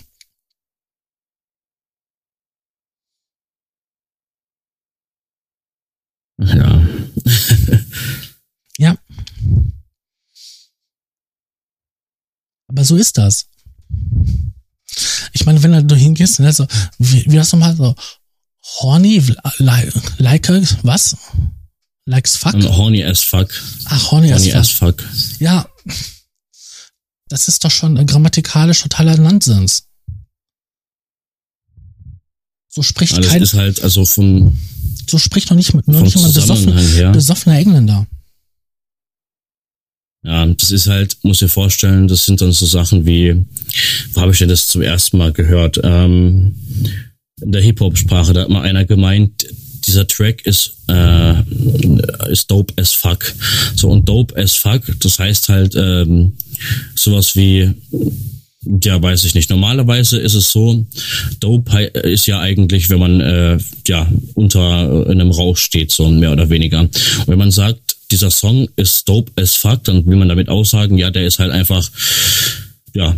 Ja. 6.38 6.88
ja. 8.78 8.98
Aber 12.68 12.84
so 12.84 12.96
ist 12.96 13.18
das. 13.18 13.48
Ich 15.34 15.46
meine, 15.46 15.62
wenn 15.64 15.88
du 15.88 15.96
hingehst, 15.96 16.40
ne, 16.40 16.52
so, 16.52 16.68
wie, 16.98 17.26
wie 17.30 17.36
das 17.36 17.52
nochmal 17.52 17.76
so, 17.76 17.96
horny, 18.82 19.22
like, 19.60 19.94
like, 20.18 20.50
was? 20.84 21.16
Likes 22.06 22.38
fuck? 22.38 22.54
Horny 22.54 23.04
as 23.04 23.22
fuck. 23.22 23.50
Ach, 23.86 24.12
horny, 24.12 24.30
horny 24.30 24.54
as, 24.54 24.70
fuck. 24.70 25.00
as 25.00 25.04
fuck. 25.04 25.40
Ja. 25.40 25.68
Das 27.28 27.48
ist 27.48 27.64
doch 27.64 27.72
schon 27.72 28.06
grammatikalisch 28.06 28.82
totaler 28.84 29.18
Nonsens. 29.18 29.88
So 32.70 32.84
spricht 32.84 33.16
Alles 33.16 33.30
kein. 33.30 33.42
ist 33.42 33.54
halt, 33.54 33.82
also 33.82 34.06
von, 34.06 34.60
so 35.08 35.18
spricht 35.18 35.50
noch 35.50 35.58
nicht, 35.58 35.74
noch 35.74 36.02
nicht 36.02 36.16
mal 36.16 36.32
besoffener, 36.32 37.12
besoffener 37.12 37.58
Engländer. 37.58 38.08
Ja, 40.24 40.46
das 40.48 40.72
ist 40.72 40.88
halt, 40.88 41.18
muss 41.22 41.42
ich 41.42 41.52
vorstellen, 41.52 42.08
das 42.08 42.26
sind 42.26 42.42
dann 42.42 42.52
so 42.52 42.66
Sachen 42.66 43.06
wie, 43.06 43.46
wo 44.14 44.22
habe 44.22 44.32
ich 44.32 44.40
denn 44.40 44.50
das 44.50 44.68
zum 44.68 44.82
ersten 44.82 45.20
Mal 45.20 45.32
gehört? 45.32 45.80
Ähm, 45.84 46.56
in 47.42 47.52
der 47.52 47.62
Hip-Hop-Sprache, 47.62 48.34
da 48.34 48.42
hat 48.42 48.50
mal 48.50 48.64
einer 48.64 48.86
gemeint, 48.86 49.46
dieser 49.86 50.08
Track 50.08 50.46
ist, 50.48 50.78
äh, 50.88 51.42
ist 52.32 52.50
dope 52.50 52.74
as 52.82 52.92
fuck. 52.92 53.34
So, 53.76 53.90
und 53.90 54.10
dope 54.10 54.36
as 54.36 54.54
fuck, 54.54 54.82
das 55.00 55.20
heißt 55.20 55.50
halt 55.50 55.76
ähm, 55.76 56.34
sowas 56.96 57.36
wie 57.36 57.72
Ja, 58.84 59.02
weiß 59.02 59.24
ich 59.26 59.36
nicht. 59.36 59.50
Normalerweise 59.50 60.18
ist 60.18 60.34
es 60.34 60.52
so, 60.52 60.86
Dope 61.40 61.84
ist 61.84 62.28
ja 62.28 62.40
eigentlich, 62.40 62.90
wenn 62.90 63.00
man 63.00 63.22
äh, 63.22 63.58
ja 63.88 64.08
unter 64.34 65.08
einem 65.08 65.32
Rausch 65.32 65.62
steht, 65.62 65.92
so 65.92 66.10
mehr 66.10 66.32
oder 66.32 66.50
weniger. 66.50 66.82
Und 66.82 66.92
wenn 67.28 67.38
man 67.38 67.52
sagt, 67.52 67.98
dieser 68.12 68.32
Song 68.32 68.68
ist 68.76 69.08
dope 69.10 69.32
as 69.42 69.56
fuck, 69.56 69.84
dann 69.84 70.06
will 70.06 70.18
man 70.18 70.30
damit 70.30 70.50
auch 70.50 70.66
sagen, 70.66 70.98
ja, 70.98 71.10
der 71.10 71.26
ist 71.26 71.40
halt 71.40 71.52
einfach 71.52 71.90
ja, 72.96 73.14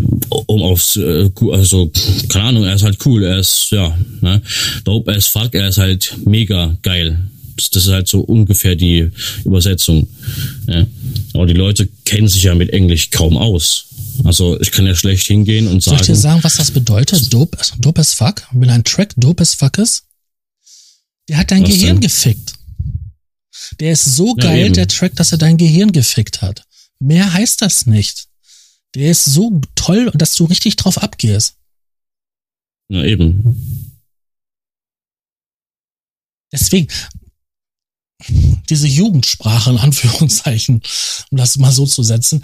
um 0.47 0.63
aufs, 0.63 0.97
äh, 0.97 1.29
also, 1.51 1.91
keine 2.29 2.45
Ahnung, 2.45 2.63
er 2.63 2.73
ist 2.73 2.83
halt 2.83 2.97
cool, 3.05 3.23
er 3.23 3.37
ist, 3.37 3.67
ja, 3.69 3.95
ne, 4.21 4.41
dope 4.83 5.15
as 5.15 5.27
fuck, 5.27 5.53
er 5.53 5.67
ist 5.67 5.77
halt 5.77 6.15
mega 6.25 6.75
geil. 6.81 7.29
Das 7.55 7.85
ist 7.85 7.91
halt 7.91 8.07
so 8.07 8.19
ungefähr 8.21 8.75
die 8.75 9.09
Übersetzung. 9.43 10.07
Ja. 10.67 10.85
Aber 11.33 11.47
die 11.47 11.53
Leute 11.53 11.89
kennen 12.05 12.27
sich 12.27 12.43
ja 12.43 12.53
mit 12.53 12.69
Englisch 12.69 13.09
kaum 13.09 13.35
aus. 13.35 13.86
Also 14.23 14.59
ich 14.59 14.71
kann 14.71 14.85
ja 14.85 14.95
schlecht 14.95 15.27
hingehen 15.27 15.67
und 15.67 15.83
sagen. 15.83 15.97
Soll 15.97 16.01
ich 16.01 16.07
dir 16.07 16.15
sagen, 16.15 16.43
was 16.43 16.57
das 16.57 16.71
bedeutet? 16.71 17.31
Dope, 17.33 17.57
dope 17.79 18.01
as 18.01 18.13
fuck? 18.13 18.47
Wenn 18.51 18.69
ein 18.69 18.83
Track 18.83 19.13
dope 19.17 19.41
as 19.41 19.53
fuck 19.53 19.77
ist? 19.77 20.03
Der 21.29 21.37
hat 21.37 21.51
dein 21.51 21.63
Gehirn 21.63 21.99
denn? 21.99 22.01
gefickt. 22.01 22.53
Der 23.79 23.91
ist 23.91 24.05
so 24.15 24.35
geil, 24.35 24.67
ja, 24.67 24.71
der 24.71 24.87
Track, 24.87 25.15
dass 25.15 25.31
er 25.31 25.37
dein 25.37 25.57
Gehirn 25.57 25.91
gefickt 25.91 26.41
hat. 26.41 26.63
Mehr 26.99 27.33
heißt 27.33 27.61
das 27.61 27.85
nicht. 27.85 28.27
Der 28.95 29.11
ist 29.11 29.25
so 29.25 29.61
toll, 29.75 30.11
dass 30.15 30.35
du 30.35 30.45
richtig 30.45 30.75
drauf 30.77 30.97
abgehst. 30.97 31.55
Ja, 32.89 33.03
eben. 33.03 33.93
Deswegen, 36.51 36.87
diese 38.69 38.87
Jugendsprache 38.87 39.71
in 39.71 39.77
Anführungszeichen, 39.77 40.81
um 41.29 41.37
das 41.37 41.57
mal 41.57 41.71
so 41.71 41.85
zu 41.85 42.03
setzen. 42.03 42.43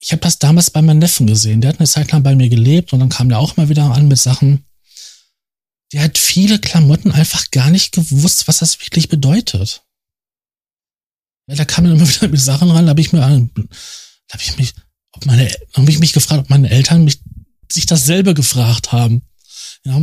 Ich 0.00 0.12
habe 0.12 0.22
das 0.22 0.38
damals 0.38 0.70
bei 0.70 0.80
meinem 0.80 0.98
Neffen 0.98 1.26
gesehen. 1.26 1.60
Der 1.60 1.70
hat 1.70 1.78
eine 1.78 1.86
Zeit 1.86 2.10
lang 2.10 2.22
bei 2.22 2.34
mir 2.34 2.48
gelebt 2.48 2.92
und 2.92 3.00
dann 3.00 3.10
kam 3.10 3.28
der 3.28 3.38
auch 3.38 3.56
mal 3.56 3.68
wieder 3.68 3.84
an 3.84 4.08
mit 4.08 4.18
Sachen. 4.18 4.64
Der 5.92 6.02
hat 6.02 6.18
viele 6.18 6.58
Klamotten 6.58 7.12
einfach 7.12 7.50
gar 7.50 7.70
nicht 7.70 7.92
gewusst, 7.92 8.48
was 8.48 8.58
das 8.58 8.80
wirklich 8.80 9.08
bedeutet. 9.08 9.84
Ja, 11.46 11.56
da 11.56 11.64
kam 11.64 11.84
dann 11.84 11.96
immer 11.96 12.08
wieder 12.14 12.28
mit 12.28 12.40
Sachen 12.40 12.70
ran, 12.70 12.86
da 12.86 12.90
habe 12.90 13.00
ich 13.00 13.12
mir, 13.12 13.20
da 13.20 13.26
habe 13.26 14.42
ich 14.42 14.56
mich, 14.56 14.74
ob 15.12 15.26
meine, 15.26 15.52
habe 15.74 15.90
ich 15.90 15.98
mich 15.98 16.12
gefragt, 16.12 16.40
ob 16.40 16.50
meine 16.50 16.70
Eltern 16.70 17.04
mich 17.04 17.20
sich 17.70 17.86
dasselbe 17.86 18.34
gefragt 18.34 18.92
haben. 18.92 19.22
Ja 19.84 20.00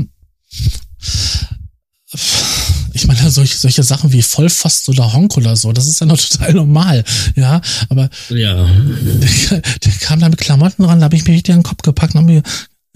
solche, 3.29 3.57
solche 3.57 3.83
Sachen 3.83 4.11
wie 4.11 4.21
Vollfast 4.21 4.89
oder 4.89 5.13
Honk 5.13 5.37
oder 5.37 5.55
so, 5.55 5.71
das 5.73 5.87
ist 5.87 5.99
ja 5.99 6.05
noch 6.05 6.17
total 6.29 6.53
normal, 6.53 7.03
ja, 7.35 7.61
aber 7.89 8.09
ja. 8.29 8.65
Der, 8.65 9.61
der 9.83 9.91
kam 9.99 10.19
da 10.19 10.29
mit 10.29 10.39
Klamotten 10.39 10.85
ran, 10.85 10.99
da 10.99 11.05
habe 11.05 11.15
ich 11.15 11.25
mir 11.25 11.33
richtig 11.33 11.53
an 11.53 11.59
den 11.59 11.65
Kopf 11.65 11.81
gepackt 11.81 12.15
und 12.15 12.21
hab 12.21 12.25
mir, 12.25 12.43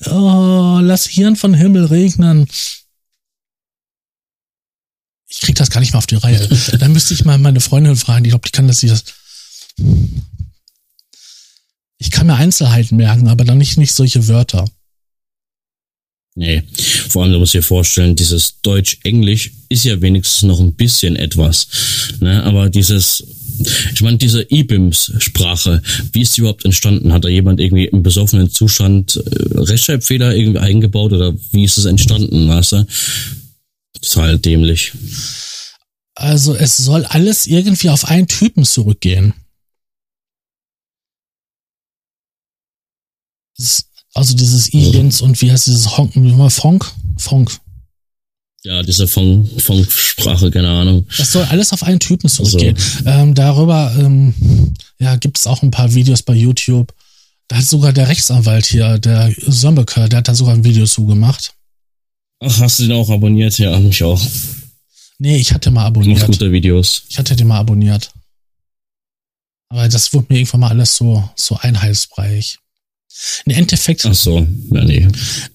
oh, 0.09 0.79
lass 0.81 1.07
Hirn 1.07 1.35
von 1.35 1.53
Himmel 1.53 1.85
regnen. 1.85 2.47
Ich 5.27 5.39
krieg 5.39 5.55
das 5.55 5.69
gar 5.69 5.79
nicht 5.79 5.93
mehr 5.93 5.99
auf 5.99 6.07
die 6.07 6.15
Reihe. 6.15 6.47
Dann 6.79 6.91
müsste 6.91 7.13
ich 7.13 7.23
mal 7.23 7.37
meine 7.37 7.61
Freundin 7.61 7.95
fragen, 7.95 8.25
ich 8.25 8.31
glaube, 8.31 8.47
die 8.47 8.51
kann 8.51 8.67
das, 8.67 8.79
die 8.79 8.87
das. 8.87 9.03
Ich 11.97 12.11
kann 12.11 12.27
mir 12.27 12.35
Einzelheiten 12.35 12.97
merken, 12.97 13.27
aber 13.27 13.45
dann 13.45 13.59
nicht, 13.59 13.77
nicht 13.77 13.93
solche 13.93 14.27
Wörter. 14.27 14.67
Nee, 16.35 16.63
vor 17.09 17.23
allem, 17.23 17.33
du 17.33 17.39
musst 17.39 17.53
dir 17.53 17.63
vorstellen, 17.63 18.15
dieses 18.15 18.61
Deutsch-Englisch 18.61 19.51
ist 19.67 19.83
ja 19.83 20.01
wenigstens 20.01 20.43
noch 20.43 20.61
ein 20.61 20.73
bisschen 20.73 21.17
etwas. 21.17 21.67
Ne? 22.21 22.41
Aber 22.43 22.69
dieses, 22.69 23.23
ich 23.93 24.01
meine, 24.01 24.17
diese 24.17 24.45
IBIMS-Sprache, 24.49 25.81
wie 26.13 26.21
ist 26.21 26.37
die 26.37 26.41
überhaupt 26.41 26.63
entstanden? 26.63 27.11
Hat 27.11 27.25
da 27.25 27.27
jemand 27.27 27.59
irgendwie 27.59 27.85
im 27.85 28.01
besoffenen 28.01 28.49
Zustand 28.49 29.17
äh, 29.17 29.59
Rechtschreibfehler 29.59 30.33
irgendwie 30.33 30.59
eingebaut 30.59 31.11
oder 31.11 31.35
wie 31.51 31.65
ist 31.65 31.77
es 31.77 31.85
entstanden, 31.85 32.47
weißt 32.47 32.71
du? 32.73 32.85
Halt 34.15 34.45
dämlich. 34.45 34.93
Also 36.15 36.55
es 36.55 36.77
soll 36.77 37.05
alles 37.05 37.45
irgendwie 37.45 37.89
auf 37.89 38.05
einen 38.05 38.27
Typen 38.27 38.63
zurückgehen. 38.63 39.33
Das 43.57 43.90
also 44.13 44.35
dieses 44.35 44.73
Aliens 44.73 45.21
und 45.21 45.41
wie 45.41 45.51
heißt 45.51 45.67
dieses 45.67 45.97
Honk, 45.97 46.13
Fonk? 46.51 46.91
Fonk. 47.17 47.59
Ja, 48.63 48.83
diese 48.83 49.07
Funk-Sprache, 49.07 50.51
keine 50.51 50.69
Ahnung. 50.69 51.07
Das 51.17 51.31
soll 51.31 51.43
alles 51.45 51.73
auf 51.73 51.81
einen 51.81 51.99
Typen 51.99 52.29
zurückgehen. 52.29 52.75
Also. 52.77 53.09
Ähm, 53.09 53.33
darüber 53.33 53.95
ähm, 53.97 54.73
ja, 54.99 55.15
gibt 55.15 55.39
es 55.39 55.47
auch 55.47 55.63
ein 55.63 55.71
paar 55.71 55.93
Videos 55.95 56.21
bei 56.21 56.35
YouTube. 56.35 56.93
Da 57.47 57.57
hat 57.57 57.65
sogar 57.65 57.91
der 57.91 58.07
Rechtsanwalt 58.07 58.67
hier, 58.67 58.99
der 58.99 59.33
Sombeker, 59.47 60.07
der 60.09 60.19
hat 60.19 60.27
da 60.27 60.35
sogar 60.35 60.53
ein 60.53 60.63
Video 60.63 60.85
zugemacht. 60.85 61.53
Ach, 62.39 62.59
hast 62.59 62.79
du 62.79 62.83
den 62.83 62.93
auch 62.93 63.09
abonniert? 63.09 63.57
Ja, 63.57 63.79
mich 63.79 64.03
auch. 64.03 64.21
Nee, 65.17 65.37
ich 65.37 65.53
hatte 65.53 65.71
mal 65.71 65.85
abonniert. 65.85 66.19
Macht 66.19 66.27
gute 66.31 66.51
Videos. 66.51 67.03
Ich 67.09 67.17
hatte 67.17 67.35
den 67.35 67.47
mal 67.47 67.59
abonniert. 67.59 68.11
Aber 69.69 69.87
das 69.87 70.13
wurde 70.13 70.27
mir 70.29 70.39
irgendwann 70.39 70.61
mal 70.61 70.69
alles 70.69 70.95
so, 70.97 71.27
so 71.35 71.55
einheitsbreich. 71.57 72.59
Im 73.45 73.53
Endeffekt. 73.53 74.05
Ach 74.05 74.13
so, 74.13 74.47
ja, 74.71 74.83
nee. 74.83 75.07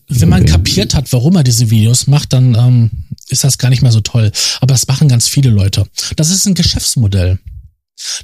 Wenn 0.09 0.29
man 0.29 0.47
kapiert 0.47 0.95
hat, 0.95 1.13
warum 1.13 1.37
er 1.37 1.45
diese 1.45 1.71
Videos 1.71 2.07
macht, 2.07 2.33
dann 2.33 2.55
ähm, 2.55 2.91
ist 3.29 3.45
das 3.45 3.59
gar 3.59 3.71
nicht 3.71 3.83
mehr 3.83 3.93
so 3.93 4.01
toll. 4.01 4.31
Aber 4.61 4.73
das 4.73 4.87
machen 4.87 5.09
ganz 5.09 5.29
viele 5.29 5.51
Leute. 5.51 5.87
Das 6.17 6.31
ist 6.31 6.47
ein 6.47 6.55
Geschäftsmodell. 6.55 7.39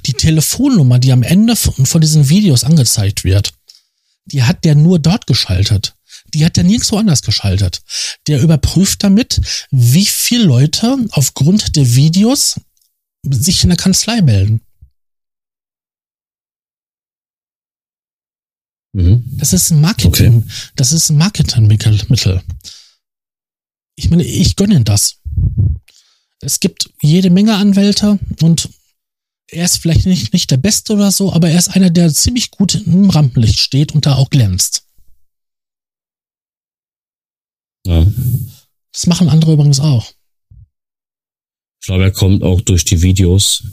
Die 0.05 0.13
Telefonnummer, 0.13 0.99
die 0.99 1.11
am 1.11 1.23
Ende 1.23 1.55
von, 1.55 1.85
von 1.85 2.01
diesen 2.01 2.29
Videos 2.29 2.63
angezeigt 2.63 3.23
wird, 3.23 3.53
die 4.25 4.43
hat 4.43 4.63
der 4.63 4.75
nur 4.75 4.99
dort 4.99 5.27
geschaltet. 5.27 5.95
Die 6.33 6.45
hat 6.45 6.57
er 6.57 6.63
nirgendwo 6.63 6.97
anders 6.97 7.21
geschaltet. 7.21 7.81
Der 8.27 8.41
überprüft 8.41 9.03
damit, 9.03 9.41
wie 9.71 10.05
viele 10.05 10.45
Leute 10.45 10.97
aufgrund 11.11 11.75
der 11.75 11.95
Videos 11.95 12.55
sich 13.29 13.63
in 13.63 13.69
der 13.69 13.77
Kanzlei 13.77 14.21
melden. 14.21 14.61
Mhm. 18.93 19.23
Das 19.37 19.53
ist 19.53 19.71
ein 19.71 19.81
Marketing, 19.81 20.37
okay. 20.37 20.71
das 20.75 20.91
ist 20.91 21.09
ein 21.09 21.17
Marketingmittel. 21.17 22.41
Ich 23.95 24.09
meine, 24.09 24.23
ich 24.23 24.55
gönne 24.55 24.83
das. 24.83 25.19
Es 26.41 26.59
gibt 26.59 26.89
jede 27.01 27.29
Menge 27.29 27.55
Anwälte 27.55 28.19
und 28.41 28.69
er 29.47 29.65
ist 29.65 29.77
vielleicht 29.77 30.05
nicht, 30.05 30.33
nicht 30.33 30.51
der 30.51 30.57
Beste 30.57 30.93
oder 30.93 31.11
so, 31.11 31.31
aber 31.31 31.49
er 31.49 31.59
ist 31.59 31.69
einer, 31.69 31.89
der 31.89 32.13
ziemlich 32.13 32.51
gut 32.51 32.75
im 32.75 33.09
Rampenlicht 33.09 33.59
steht 33.59 33.93
und 33.93 34.05
da 34.05 34.15
auch 34.15 34.29
glänzt. 34.29 34.85
Ja. 37.85 38.05
Das 38.91 39.07
machen 39.07 39.29
andere 39.29 39.53
übrigens 39.53 39.79
auch. 39.79 40.11
Ich 41.81 41.87
glaube, 41.87 42.03
er 42.03 42.11
kommt 42.11 42.43
auch 42.43 42.61
durch 42.61 42.85
die 42.85 43.01
Videos 43.01 43.63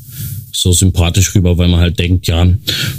so 0.61 0.73
sympathisch 0.73 1.35
rüber, 1.35 1.59
weil 1.59 1.69
man 1.69 1.81
halt 1.81 1.99
denkt, 1.99 2.27
ja, 2.27 2.47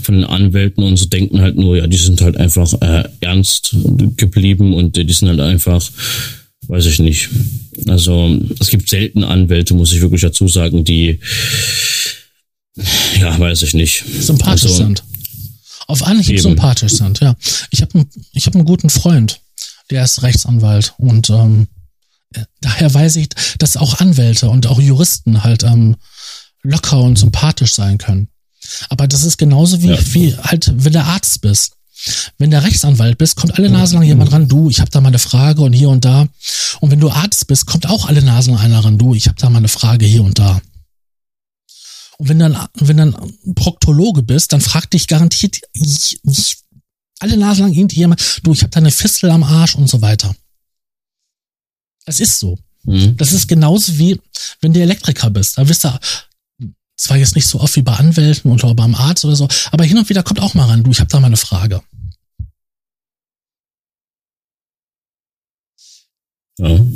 von 0.01 0.15
den 0.15 0.23
Anwälten 0.23 0.83
und 0.83 0.97
so 0.97 1.05
denken 1.05 1.41
halt 1.41 1.55
nur, 1.55 1.77
ja, 1.77 1.87
die 1.87 1.97
sind 1.97 2.21
halt 2.21 2.37
einfach 2.37 2.73
äh, 2.81 3.03
ernst 3.21 3.75
geblieben 4.17 4.73
und 4.73 4.95
die 4.95 5.13
sind 5.13 5.27
halt 5.27 5.39
einfach, 5.39 5.89
weiß 6.67 6.85
ich 6.87 6.99
nicht. 6.99 7.29
Also 7.87 8.37
es 8.59 8.69
gibt 8.69 8.89
selten 8.89 9.23
Anwälte, 9.23 9.73
muss 9.73 9.93
ich 9.93 10.01
wirklich 10.01 10.21
dazu 10.21 10.47
sagen, 10.47 10.83
die, 10.83 11.19
ja, 13.19 13.37
weiß 13.37 13.61
ich 13.63 13.73
nicht. 13.73 14.03
Sympathisch 14.19 14.63
also, 14.63 14.75
sind. 14.75 15.03
Auf 15.87 16.03
Anhieb 16.03 16.29
eben. 16.29 16.41
sympathisch 16.41 16.93
sind, 16.93 17.19
ja. 17.19 17.35
Ich 17.69 17.81
habe 17.81 18.05
ich 18.33 18.45
hab 18.47 18.55
einen 18.55 18.65
guten 18.65 18.89
Freund, 18.89 19.41
der 19.89 20.03
ist 20.03 20.23
Rechtsanwalt 20.23 20.93
und 20.97 21.29
ähm, 21.29 21.67
daher 22.61 22.93
weiß 22.93 23.17
ich, 23.17 23.29
dass 23.59 23.77
auch 23.77 23.99
Anwälte 23.99 24.49
und 24.49 24.67
auch 24.67 24.79
Juristen 24.79 25.43
halt 25.43 25.63
ähm, 25.63 25.97
locker 26.63 26.99
und 26.99 27.17
sympathisch 27.17 27.73
sein 27.73 27.97
können. 27.97 28.27
Aber 28.89 29.07
das 29.07 29.23
ist 29.23 29.37
genauso 29.37 29.81
wie, 29.81 29.89
ja. 29.89 30.13
wie 30.13 30.35
halt, 30.35 30.71
wenn 30.75 30.93
du 30.93 31.03
Arzt 31.03 31.41
bist. 31.41 31.73
Wenn 32.39 32.49
du 32.49 32.61
Rechtsanwalt 32.61 33.19
bist, 33.19 33.35
kommt 33.35 33.59
alle 33.59 33.69
Nasen 33.69 33.99
lang 33.99 34.07
jemand 34.07 34.31
ran, 34.31 34.47
du, 34.47 34.71
ich 34.71 34.79
habe 34.79 34.89
da 34.89 35.01
mal 35.01 35.09
eine 35.09 35.19
Frage 35.19 35.61
und 35.61 35.73
hier 35.73 35.89
und 35.89 36.03
da. 36.03 36.27
Und 36.79 36.89
wenn 36.89 36.99
du 36.99 37.11
Arzt 37.11 37.45
bist, 37.45 37.67
kommt 37.67 37.87
auch 37.87 38.07
alle 38.07 38.23
Nasen 38.23 38.57
einer 38.57 38.83
ran, 38.83 38.97
du, 38.97 39.13
ich 39.13 39.27
habe 39.27 39.37
da 39.37 39.49
mal 39.51 39.59
eine 39.59 39.67
Frage 39.67 40.07
hier 40.07 40.23
und 40.23 40.39
da. 40.39 40.61
Und 42.17 42.29
wenn 42.29 42.39
dann, 42.39 42.67
wenn 42.75 42.97
dann 42.97 43.15
Proktologe 43.53 44.23
bist, 44.23 44.53
dann 44.53 44.61
fragt 44.61 44.93
dich 44.93 45.07
garantiert 45.07 45.57
ich, 45.73 46.19
ich, 46.23 46.57
alle 47.19 47.37
Nasen 47.37 47.65
lang 47.65 47.73
irgendjemand, 47.73 48.39
du, 48.43 48.53
ich 48.53 48.61
habe 48.61 48.71
da 48.71 48.79
eine 48.79 48.91
Fistel 48.91 49.29
am 49.29 49.43
Arsch 49.43 49.75
und 49.75 49.87
so 49.87 50.01
weiter. 50.01 50.35
Es 52.05 52.19
ist 52.19 52.39
so. 52.39 52.57
Mhm. 52.83 53.15
Das 53.17 53.31
ist 53.31 53.47
genauso 53.47 53.97
wie, 53.99 54.19
wenn 54.59 54.73
du 54.73 54.81
Elektriker 54.81 55.29
bist. 55.29 55.57
Da 55.57 55.67
wirst 55.69 55.83
du, 55.83 55.99
zwar 56.95 57.17
jetzt 57.17 57.35
nicht 57.35 57.47
so 57.47 57.59
oft 57.59 57.75
wie 57.75 57.81
bei 57.81 57.93
Anwälten 57.93 58.51
oder 58.51 58.73
beim 58.75 58.95
Arzt 58.95 59.25
oder 59.25 59.35
so, 59.35 59.47
aber 59.71 59.83
hin 59.83 59.97
und 59.97 60.09
wieder 60.09 60.23
kommt 60.23 60.39
auch 60.39 60.53
mal 60.53 60.65
ran, 60.65 60.83
du, 60.83 60.91
ich 60.91 60.99
habe 60.99 61.09
da 61.09 61.19
mal 61.19 61.27
eine 61.27 61.37
Frage. 61.37 61.81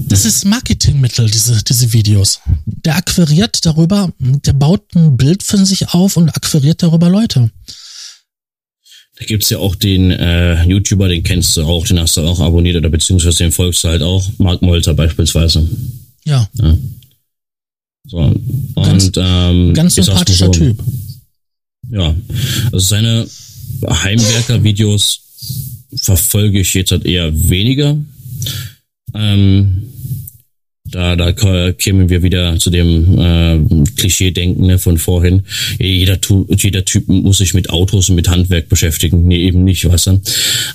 Das 0.08 0.26
ist 0.26 0.46
Marketingmittel, 0.46 1.30
diese, 1.30 1.64
diese 1.64 1.92
Videos. 1.92 2.40
Der 2.66 2.98
akquiriert 2.98 3.66
darüber, 3.66 4.14
der 4.20 4.54
baut 4.54 4.94
ein 4.96 5.18
Bild 5.18 5.42
von 5.42 5.66
sich 5.66 5.90
auf 5.90 6.18
und 6.18 6.30
akquiriert 6.30 6.84
darüber 6.84 7.10
Leute. 7.10 7.50
Da 9.18 9.26
gibt's 9.26 9.50
ja 9.50 9.58
auch 9.58 9.76
den 9.76 10.12
äh, 10.12 10.64
YouTuber, 10.66 11.08
den 11.08 11.24
kennst 11.24 11.58
du 11.58 11.64
auch, 11.64 11.88
den 11.88 12.00
hast 12.00 12.18
du 12.18 12.22
auch 12.22 12.42
abonniert 12.42 12.76
oder 12.76 12.90
beziehungsweise 12.90 13.40
den 13.40 13.52
folgst 13.52 13.84
du 13.84 13.88
halt 13.88 14.04
auch, 14.04 14.24
Mark 14.38 14.62
Molter 14.62 14.94
beispielsweise. 14.94 15.68
Ja. 16.26 16.48
ja. 16.54 16.78
So, 18.08 18.18
und 18.18 18.76
Ganz- 18.76 19.12
ähm, 19.18 19.74
Ganz 19.74 19.96
sympathischer 19.96 20.52
Typ. 20.52 20.78
Ja, 21.92 22.16
also 22.66 22.80
seine 22.80 23.28
Heimwerker-Videos 23.88 25.22
verfolge 25.96 26.60
ich 26.60 26.74
jetzt 26.74 26.92
halt 26.92 27.06
eher 27.06 27.32
weniger. 27.50 27.98
Ähm, 29.14 29.84
da, 30.86 31.16
da 31.16 31.32
kämen 31.74 32.10
wir 32.10 32.22
wieder 32.22 32.58
zu 32.60 32.70
dem 32.70 33.20
äh, 33.20 33.60
Klischee-Denken 33.98 34.68
ne, 34.68 34.80
von 34.80 34.98
vorhin. 34.98 35.42
Jeder, 35.80 36.20
jeder 36.58 36.86
Typ 36.86 37.08
muss 37.08 37.40
sich 37.40 37.54
mit 37.54 37.70
Autos 37.70 38.10
und 38.10 38.16
mit 38.16 38.30
Handwerk 38.30 38.70
beschäftigen. 38.70 39.28
Nee, 39.28 39.42
eben 39.44 39.64
nicht, 39.64 39.84
weißt 39.84 40.08
du. 40.08 40.22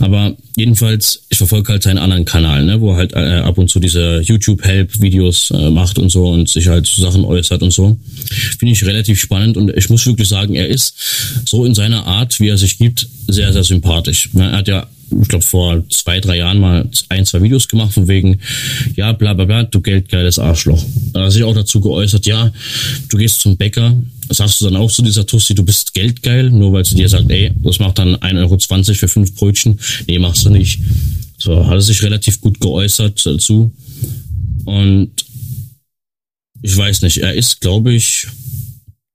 Aber 0.00 0.36
jedenfalls, 0.56 1.22
ich 1.28 1.38
verfolge 1.38 1.72
halt 1.72 1.82
seinen 1.82 1.98
anderen 1.98 2.24
Kanal, 2.24 2.64
ne, 2.64 2.80
wo 2.80 2.90
er 2.90 2.96
halt 2.96 3.12
äh, 3.12 3.40
ab 3.40 3.58
und 3.58 3.68
zu 3.68 3.80
diese 3.80 4.20
YouTube-Help-Videos 4.20 5.50
äh, 5.50 5.70
macht 5.70 5.98
und 5.98 6.10
so 6.10 6.28
und 6.28 6.48
sich 6.48 6.68
halt 6.68 6.86
zu 6.86 7.00
Sachen 7.00 7.24
äußert 7.24 7.62
und 7.62 7.72
so. 7.72 7.98
Finde 8.58 8.72
ich 8.72 8.84
relativ 8.84 9.20
spannend 9.20 9.56
und 9.56 9.70
ich 9.76 9.90
muss 9.90 10.06
wirklich 10.06 10.28
sagen, 10.28 10.54
er 10.54 10.68
ist 10.68 10.94
so 11.46 11.64
in 11.64 11.74
seiner 11.74 12.06
Art, 12.06 12.40
wie 12.40 12.48
er 12.48 12.58
sich 12.58 12.78
gibt, 12.78 13.06
sehr, 13.28 13.52
sehr 13.52 13.64
sympathisch. 13.64 14.30
Ne, 14.32 14.50
Er 14.50 14.58
hat 14.58 14.68
ja 14.68 14.86
ich 15.22 15.28
glaube, 15.28 15.44
vor 15.44 15.82
zwei, 15.90 16.20
drei 16.20 16.36
Jahren 16.36 16.60
mal 16.60 16.88
ein, 17.08 17.26
zwei 17.26 17.42
Videos 17.42 17.68
gemacht, 17.68 17.92
von 17.92 18.06
wegen, 18.08 18.38
ja, 18.96 19.12
bla 19.12 19.34
bla 19.34 19.44
bla, 19.44 19.62
du 19.64 19.80
geldgeiles 19.80 20.38
Arschloch. 20.38 20.82
Da 21.12 21.24
hat 21.24 21.32
sich 21.32 21.42
auch 21.42 21.54
dazu 21.54 21.80
geäußert, 21.80 22.26
ja, 22.26 22.52
du 23.08 23.16
gehst 23.16 23.40
zum 23.40 23.56
Bäcker, 23.56 23.94
sagst 24.28 24.60
du 24.60 24.66
dann 24.66 24.76
auch 24.76 24.90
zu 24.90 25.02
dieser 25.02 25.26
Tussi, 25.26 25.54
du 25.54 25.64
bist 25.64 25.94
geldgeil, 25.94 26.50
nur 26.50 26.72
weil 26.72 26.84
sie 26.84 26.94
dir 26.94 27.08
sagt, 27.08 27.30
ey, 27.30 27.52
das 27.62 27.80
macht 27.80 27.98
dann 27.98 28.16
1,20 28.16 28.38
Euro 28.38 28.58
für 28.94 29.08
fünf 29.08 29.34
Brötchen. 29.34 29.78
Nee, 30.06 30.18
machst 30.18 30.39
du 30.44 30.50
nicht. 30.50 30.80
So, 31.38 31.66
hat 31.66 31.72
er 31.74 31.80
sich 31.80 32.02
relativ 32.02 32.40
gut 32.40 32.60
geäußert 32.60 33.24
dazu. 33.24 33.74
Und 34.64 35.10
ich 36.62 36.76
weiß 36.76 37.02
nicht, 37.02 37.18
er 37.18 37.34
ist, 37.34 37.60
glaube 37.60 37.92
ich, 37.92 38.26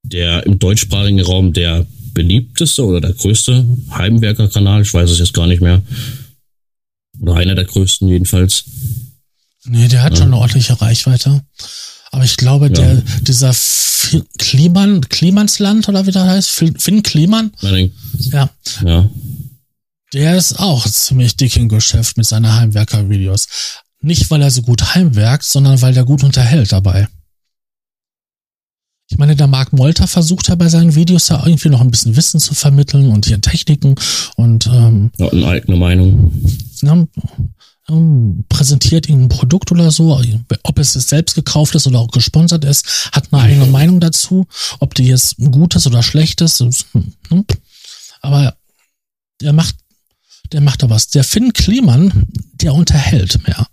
der 0.03 0.45
im 0.45 0.57
deutschsprachigen 0.59 1.21
Raum 1.21 1.53
der 1.53 1.85
beliebteste 2.13 2.83
oder 2.83 3.01
der 3.01 3.13
größte 3.13 3.65
Heimwerker-Kanal. 3.91 4.81
Ich 4.81 4.93
weiß 4.93 5.09
es 5.11 5.19
jetzt 5.19 5.33
gar 5.33 5.47
nicht 5.47 5.61
mehr. 5.61 5.81
Oder 7.19 7.35
einer 7.35 7.55
der 7.55 7.65
größten 7.65 8.07
jedenfalls. 8.07 8.65
Nee, 9.65 9.87
der 9.87 10.03
hat 10.03 10.17
schon 10.17 10.27
eine 10.27 10.37
ordentliche 10.37 10.79
Reichweite. 10.79 11.43
Aber 12.11 12.23
ich 12.23 12.37
glaube, 12.37 12.69
der, 12.69 13.01
dieser 13.21 13.49
F- 13.49 14.15
Kliman, 14.37 15.01
Klimansland 15.01 15.89
oder 15.89 16.05
wie 16.07 16.11
der 16.11 16.25
heißt, 16.25 16.49
Finn 16.49 17.03
Kliman, 17.03 17.51
ja, 18.31 18.49
Ja, 18.85 19.09
der 20.15 20.37
ist 20.37 20.59
auch 20.59 20.87
ziemlich 20.87 21.35
dick 21.35 21.57
im 21.57 21.67
Geschäft 21.67 22.15
mit 22.15 22.25
seinen 22.25 22.53
Heimwerker-Videos. 22.55 23.47
Nicht, 23.99 24.31
weil 24.31 24.41
er 24.41 24.49
so 24.49 24.61
gut 24.61 24.95
heimwerkt, 24.95 25.43
sondern 25.43 25.81
weil 25.81 25.93
der 25.93 26.05
gut 26.05 26.23
unterhält 26.23 26.71
dabei. 26.71 27.09
Ich 29.09 29.17
meine, 29.17 29.35
der 29.35 29.47
Marc 29.47 29.73
Molter 29.73 30.07
versucht 30.07 30.47
ja 30.47 30.55
bei 30.55 30.69
seinen 30.69 30.95
Videos 30.95 31.27
ja 31.27 31.45
irgendwie 31.45 31.69
noch 31.69 31.81
ein 31.81 31.91
bisschen 31.91 32.15
Wissen 32.15 32.39
zu 32.39 32.55
vermitteln 32.55 33.09
und 33.09 33.25
hier 33.25 33.41
Techniken 33.41 33.95
und 34.35 34.67
ähm, 34.67 35.11
ja 35.17 35.29
eine 35.29 35.47
eigene 35.47 35.77
Meinung. 35.77 36.31
ne, 36.81 37.07
ähm, 37.89 38.45
präsentiert 38.47 39.09
irgendein 39.09 39.37
Produkt 39.37 39.71
oder 39.71 39.91
so, 39.91 40.19
ob 40.63 40.79
es 40.79 40.95
jetzt 40.95 41.09
selbst 41.09 41.35
gekauft 41.35 41.75
ist 41.75 41.87
oder 41.87 41.99
auch 41.99 42.09
gesponsert 42.09 42.63
ist, 42.63 43.11
hat 43.11 43.31
eine 43.31 43.43
eigene 43.43 43.65
Meinung 43.65 43.99
dazu, 43.99 44.47
ob 44.79 44.95
die 44.95 45.07
jetzt 45.07 45.37
gut 45.37 45.75
ist 45.75 45.85
oder 45.85 46.01
schlecht 46.01 46.41
ist. 46.41 46.63
Aber 48.21 48.55
der 49.41 49.53
macht, 49.53 49.75
der 50.51 50.61
macht 50.61 50.83
da 50.83 50.89
was. 50.89 51.07
Der 51.07 51.23
Finn 51.23 51.53
Kliman, 51.53 52.27
der 52.53 52.73
unterhält 52.73 53.45
mehr. 53.47 53.67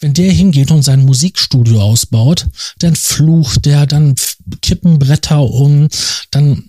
Wenn 0.00 0.14
der 0.14 0.32
hingeht 0.32 0.70
und 0.70 0.82
sein 0.82 1.04
Musikstudio 1.04 1.80
ausbaut, 1.80 2.48
dann 2.78 2.96
flucht 2.96 3.64
der, 3.66 3.86
dann 3.86 4.16
kippen 4.60 4.98
Bretter 4.98 5.42
um, 5.42 5.88
dann 6.30 6.68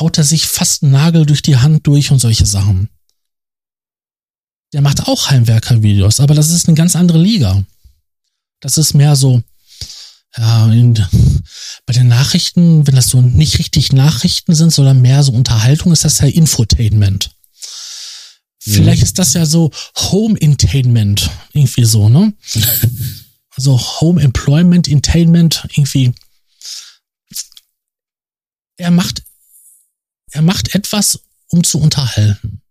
haut 0.00 0.18
er 0.18 0.24
sich 0.24 0.46
fast 0.46 0.82
Nagel 0.82 1.26
durch 1.26 1.42
die 1.42 1.58
Hand 1.58 1.86
durch 1.86 2.10
und 2.10 2.20
solche 2.20 2.46
Sachen. 2.46 2.88
Der 4.72 4.80
macht 4.80 5.06
auch 5.06 5.30
Heimwerker-Videos, 5.30 6.20
aber 6.20 6.34
das 6.34 6.50
ist 6.50 6.66
eine 6.66 6.74
ganz 6.74 6.96
andere 6.96 7.18
Liga. 7.18 7.64
Das 8.60 8.78
ist 8.78 8.94
mehr 8.94 9.14
so, 9.14 9.42
ja, 10.36 10.72
in, 10.72 10.94
bei 11.86 11.92
den 11.92 12.08
Nachrichten, 12.08 12.86
wenn 12.86 12.96
das 12.96 13.08
so 13.08 13.20
nicht 13.20 13.58
richtig 13.58 13.92
Nachrichten 13.92 14.54
sind, 14.54 14.72
sondern 14.72 15.00
mehr 15.00 15.22
so 15.22 15.32
Unterhaltung, 15.32 15.92
ist 15.92 16.04
das 16.04 16.18
ja 16.18 16.26
Infotainment. 16.26 17.30
Vielleicht 18.66 19.02
ist 19.02 19.18
das 19.18 19.34
ja 19.34 19.44
so 19.44 19.70
Home-Entertainment, 19.96 21.30
irgendwie 21.52 21.84
so, 21.84 22.08
ne? 22.08 22.32
Also 23.56 23.78
Home 24.00 24.20
Employment, 24.20 24.88
Entertainment, 24.88 25.64
irgendwie. 25.76 26.12
Er 28.76 28.90
macht, 28.90 29.22
er 30.32 30.42
macht 30.42 30.74
etwas, 30.74 31.20
um 31.50 31.62
zu 31.62 31.78
unterhalten. 31.78 32.62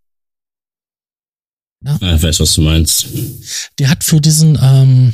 Ja, 1.86 2.16
ich 2.16 2.22
weiß, 2.22 2.42
was 2.42 2.54
du 2.56 2.62
meinst. 2.64 3.08
Der 3.80 3.90
hat 3.90 4.04
für 4.04 4.20
diesen 4.20 4.58
ähm, 4.62 5.14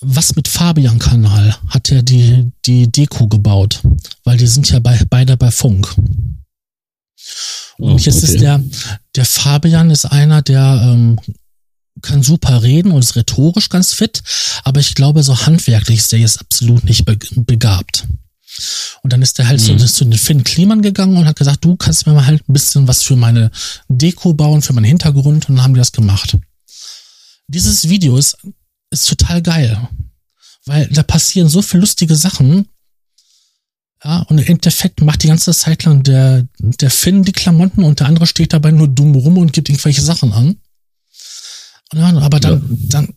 was 0.00 0.34
mit 0.34 0.48
Fabian-Kanal 0.48 1.56
hat 1.68 1.90
er 1.92 2.02
die 2.02 2.50
die 2.66 2.90
Deko 2.90 3.28
gebaut, 3.28 3.82
weil 4.24 4.36
die 4.36 4.46
sind 4.46 4.70
ja 4.70 4.78
bei 4.78 4.98
beide 5.10 5.36
bei 5.36 5.50
Funk. 5.50 5.94
Oh, 7.78 7.92
Und 7.92 8.04
jetzt 8.04 8.22
okay. 8.22 8.32
ist 8.34 8.40
der 8.40 8.62
der 9.16 9.24
Fabian 9.24 9.90
ist 9.90 10.04
einer, 10.04 10.42
der 10.42 10.80
ähm, 10.84 11.18
kann 12.02 12.22
super 12.22 12.62
reden 12.62 12.92
und 12.92 13.00
ist 13.00 13.16
rhetorisch 13.16 13.68
ganz 13.68 13.92
fit, 13.92 14.22
aber 14.64 14.80
ich 14.80 14.94
glaube 14.94 15.22
so 15.22 15.46
handwerklich 15.46 15.98
ist 15.98 16.12
der 16.12 16.18
jetzt 16.18 16.40
absolut 16.40 16.84
nicht 16.84 17.04
be 17.04 17.18
begabt. 17.36 18.06
Und 19.02 19.12
dann 19.12 19.22
ist 19.22 19.38
der 19.38 19.48
halt 19.48 19.60
Mhm. 19.60 19.78
so 19.78 19.86
zu 19.86 20.04
den 20.04 20.18
Finn 20.18 20.44
Kliman 20.44 20.82
gegangen 20.82 21.16
und 21.16 21.26
hat 21.26 21.36
gesagt, 21.36 21.64
du 21.64 21.76
kannst 21.76 22.06
mir 22.06 22.12
mal 22.14 22.26
halt 22.26 22.46
ein 22.48 22.52
bisschen 22.52 22.86
was 22.88 23.02
für 23.02 23.16
meine 23.16 23.50
Deko 23.88 24.34
bauen, 24.34 24.60
für 24.62 24.72
meinen 24.72 24.84
Hintergrund 24.84 25.48
und 25.48 25.56
dann 25.56 25.62
haben 25.64 25.74
die 25.74 25.78
das 25.78 25.92
gemacht. 25.92 26.36
Dieses 27.48 27.88
Video 27.88 28.16
ist, 28.16 28.36
ist 28.90 29.08
total 29.08 29.40
geil, 29.42 29.88
weil 30.66 30.86
da 30.88 31.02
passieren 31.02 31.48
so 31.48 31.62
viele 31.62 31.80
lustige 31.82 32.16
Sachen. 32.16 32.68
Ja, 34.02 34.20
und 34.22 34.38
im 34.38 34.46
Endeffekt 34.46 35.02
macht 35.02 35.22
die 35.22 35.28
ganze 35.28 35.52
Zeit 35.52 35.84
lang 35.84 36.02
der, 36.02 36.48
der 36.58 36.90
Finn 36.90 37.22
die 37.22 37.32
Klamotten 37.32 37.84
und 37.84 38.00
der 38.00 38.06
andere 38.06 38.26
steht 38.26 38.52
dabei 38.52 38.70
nur 38.70 38.88
dumm 38.88 39.14
rum 39.14 39.36
und 39.36 39.52
gibt 39.52 39.68
irgendwelche 39.68 40.00
Sachen 40.00 40.32
an. 40.32 40.56
Ja, 41.92 42.16
aber 42.18 42.40
dann, 42.40 42.62
dann, 42.88 43.14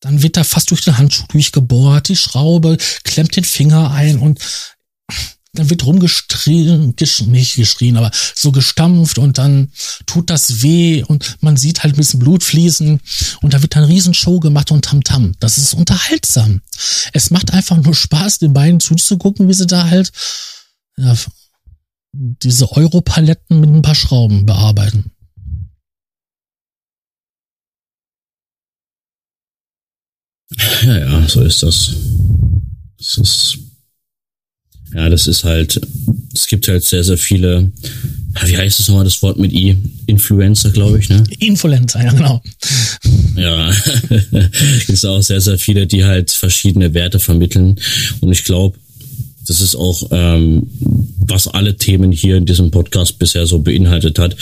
dann 0.00 0.22
wird 0.22 0.36
da 0.36 0.44
fast 0.44 0.70
durch 0.70 0.82
den 0.82 0.98
Handschuh 0.98 1.24
durchgebohrt, 1.28 2.08
die 2.08 2.16
Schraube 2.16 2.76
klemmt 3.04 3.34
den 3.36 3.44
Finger 3.44 3.90
ein 3.92 4.18
und 4.18 4.40
dann 5.58 5.70
wird 5.70 5.84
rumgeschrien, 5.84 6.94
gesch 6.96 7.22
nicht 7.22 7.56
geschrien, 7.56 7.96
aber 7.96 8.10
so 8.34 8.52
gestampft 8.52 9.18
und 9.18 9.38
dann 9.38 9.72
tut 10.06 10.30
das 10.30 10.62
weh 10.62 11.02
und 11.02 11.36
man 11.40 11.56
sieht 11.56 11.82
halt 11.82 11.94
ein 11.94 11.96
bisschen 11.96 12.20
Blut 12.20 12.44
fließen 12.44 13.00
und 13.42 13.54
da 13.54 13.62
wird 13.62 13.74
dann 13.74 13.84
Riesenshow 13.84 14.40
gemacht 14.40 14.70
und 14.70 14.84
Tamtam. 14.84 15.32
Das 15.40 15.58
ist 15.58 15.74
unterhaltsam. 15.74 16.60
Es 17.12 17.30
macht 17.30 17.52
einfach 17.52 17.76
nur 17.76 17.94
Spaß, 17.94 18.38
den 18.38 18.52
beiden 18.52 18.80
zuzugucken, 18.80 19.48
wie 19.48 19.54
sie 19.54 19.66
da 19.66 19.88
halt 19.88 20.12
ja, 20.96 21.14
diese 22.12 22.72
Europaletten 22.72 23.60
mit 23.60 23.70
ein 23.70 23.82
paar 23.82 23.94
Schrauben 23.94 24.46
bearbeiten. 24.46 25.10
Ja, 30.82 30.98
ja, 30.98 31.28
so 31.28 31.42
ist 31.42 31.62
das. 31.62 31.94
Das 32.98 33.18
ist, 33.18 33.58
ja, 34.96 35.10
das 35.10 35.26
ist 35.26 35.44
halt, 35.44 35.78
es 36.32 36.46
gibt 36.46 36.68
halt 36.68 36.82
sehr, 36.82 37.04
sehr 37.04 37.18
viele, 37.18 37.70
wie 38.46 38.56
heißt 38.56 38.80
das 38.80 38.88
nochmal, 38.88 39.04
das 39.04 39.20
Wort 39.20 39.38
mit 39.38 39.52
I? 39.52 39.76
Influencer, 40.06 40.70
glaube 40.70 40.98
ich, 40.98 41.10
ne? 41.10 41.22
Influencer, 41.38 42.02
ja 42.02 42.12
genau. 42.12 42.42
Ja, 43.36 43.70
es 44.80 44.88
ist 44.88 45.04
auch 45.04 45.20
sehr, 45.20 45.42
sehr 45.42 45.58
viele, 45.58 45.86
die 45.86 46.04
halt 46.04 46.30
verschiedene 46.30 46.94
Werte 46.94 47.20
vermitteln. 47.20 47.76
Und 48.20 48.32
ich 48.32 48.44
glaube, 48.44 48.78
das 49.46 49.60
ist 49.60 49.76
auch, 49.76 50.08
ähm, 50.12 50.66
was 51.18 51.46
alle 51.46 51.76
Themen 51.76 52.10
hier 52.10 52.38
in 52.38 52.46
diesem 52.46 52.70
Podcast 52.70 53.18
bisher 53.18 53.46
so 53.46 53.58
beinhaltet 53.58 54.18
hat. 54.18 54.34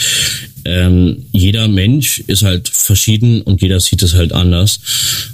Ähm, 0.63 1.25
jeder 1.33 1.67
Mensch 1.67 2.19
ist 2.27 2.43
halt 2.43 2.69
verschieden 2.69 3.41
und 3.41 3.61
jeder 3.61 3.81
sieht 3.81 4.03
es 4.03 4.13
halt 4.13 4.31
anders. 4.31 4.79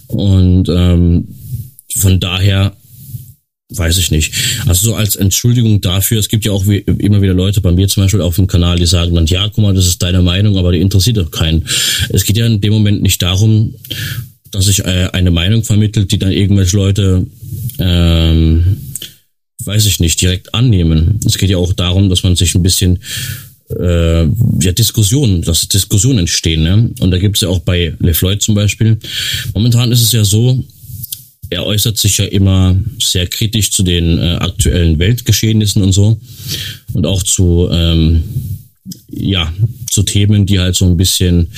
Und 0.08 0.68
ähm, 0.68 1.28
von 1.96 2.20
daher 2.20 2.76
weiß 3.72 3.98
ich 3.98 4.12
nicht. 4.12 4.34
Also 4.66 4.88
so 4.88 4.96
als 4.96 5.16
Entschuldigung 5.16 5.82
dafür, 5.82 6.20
es 6.20 6.30
gibt 6.30 6.46
ja 6.46 6.52
auch 6.52 6.68
wie, 6.68 6.78
immer 6.78 7.22
wieder 7.22 7.34
Leute 7.34 7.62
bei 7.62 7.72
mir 7.72 7.88
zum 7.88 8.04
Beispiel 8.04 8.22
auf 8.22 8.36
dem 8.36 8.48
Kanal, 8.48 8.78
die 8.78 8.86
sagen 8.86 9.16
dann, 9.16 9.26
ja, 9.26 9.48
guck 9.48 9.64
mal, 9.64 9.74
das 9.74 9.88
ist 9.88 10.04
deine 10.04 10.22
Meinung, 10.22 10.58
aber 10.58 10.72
die 10.72 10.82
interessiert 10.82 11.18
doch 11.18 11.32
keinen. 11.32 11.66
Es 12.10 12.26
geht 12.26 12.38
ja 12.38 12.46
in 12.46 12.62
dem 12.62 12.74
Moment 12.74 13.02
nicht 13.02 13.22
darum, 13.22 13.74
dass 14.52 14.68
ich 14.68 14.80
äh, 14.80 15.10
eine 15.14 15.32
Meinung 15.32 15.64
vermittelt, 15.64 16.12
die 16.12 16.20
dann 16.20 16.32
irgendwelche 16.32 16.76
Leute 16.76 17.26
ähm, 17.80 18.78
weiß 19.66 19.86
ich 19.86 20.00
nicht, 20.00 20.22
direkt 20.22 20.54
annehmen. 20.54 21.20
Es 21.26 21.38
geht 21.38 21.50
ja 21.50 21.58
auch 21.58 21.74
darum, 21.74 22.10
dass 22.10 22.24
man 22.24 22.36
sich 22.36 22.56
ein 22.56 22.64
bisschen 22.64 23.00
äh, 23.80 24.24
ja, 24.24 24.72
Diskussionen, 24.78 25.42
dass 25.42 25.68
Diskussionen 25.68 26.20
entstehen. 26.20 26.64
Ne? 26.64 26.92
Und 27.00 27.12
da 27.12 27.18
gibt 27.18 27.38
es 27.38 27.42
ja 27.42 27.50
auch 27.50 27.60
bei 27.60 27.94
LeFloid 28.00 28.42
zum 28.42 28.56
Beispiel. 28.56 28.98
Momentan 29.54 29.92
ist 29.92 30.02
es 30.02 30.12
ja 30.12 30.24
so, 30.24 30.64
er 31.52 31.66
äußert 31.66 31.98
sich 31.98 32.18
ja 32.18 32.26
immer 32.26 32.76
sehr 33.00 33.28
kritisch 33.28 33.72
zu 33.72 33.84
den 33.84 34.18
äh, 34.18 34.38
aktuellen 34.40 34.98
Weltgeschehnissen 34.98 35.84
und 35.84 35.92
so. 35.92 36.20
Und 36.94 37.06
auch 37.06 37.22
zu, 37.22 37.70
ähm, 37.72 38.24
ja, 39.10 39.54
zu 39.92 40.04
Themen, 40.04 40.46
die 40.46 40.60
halt 40.60 40.76
so 40.76 40.86
ein 40.86 40.98
bisschen 40.98 41.50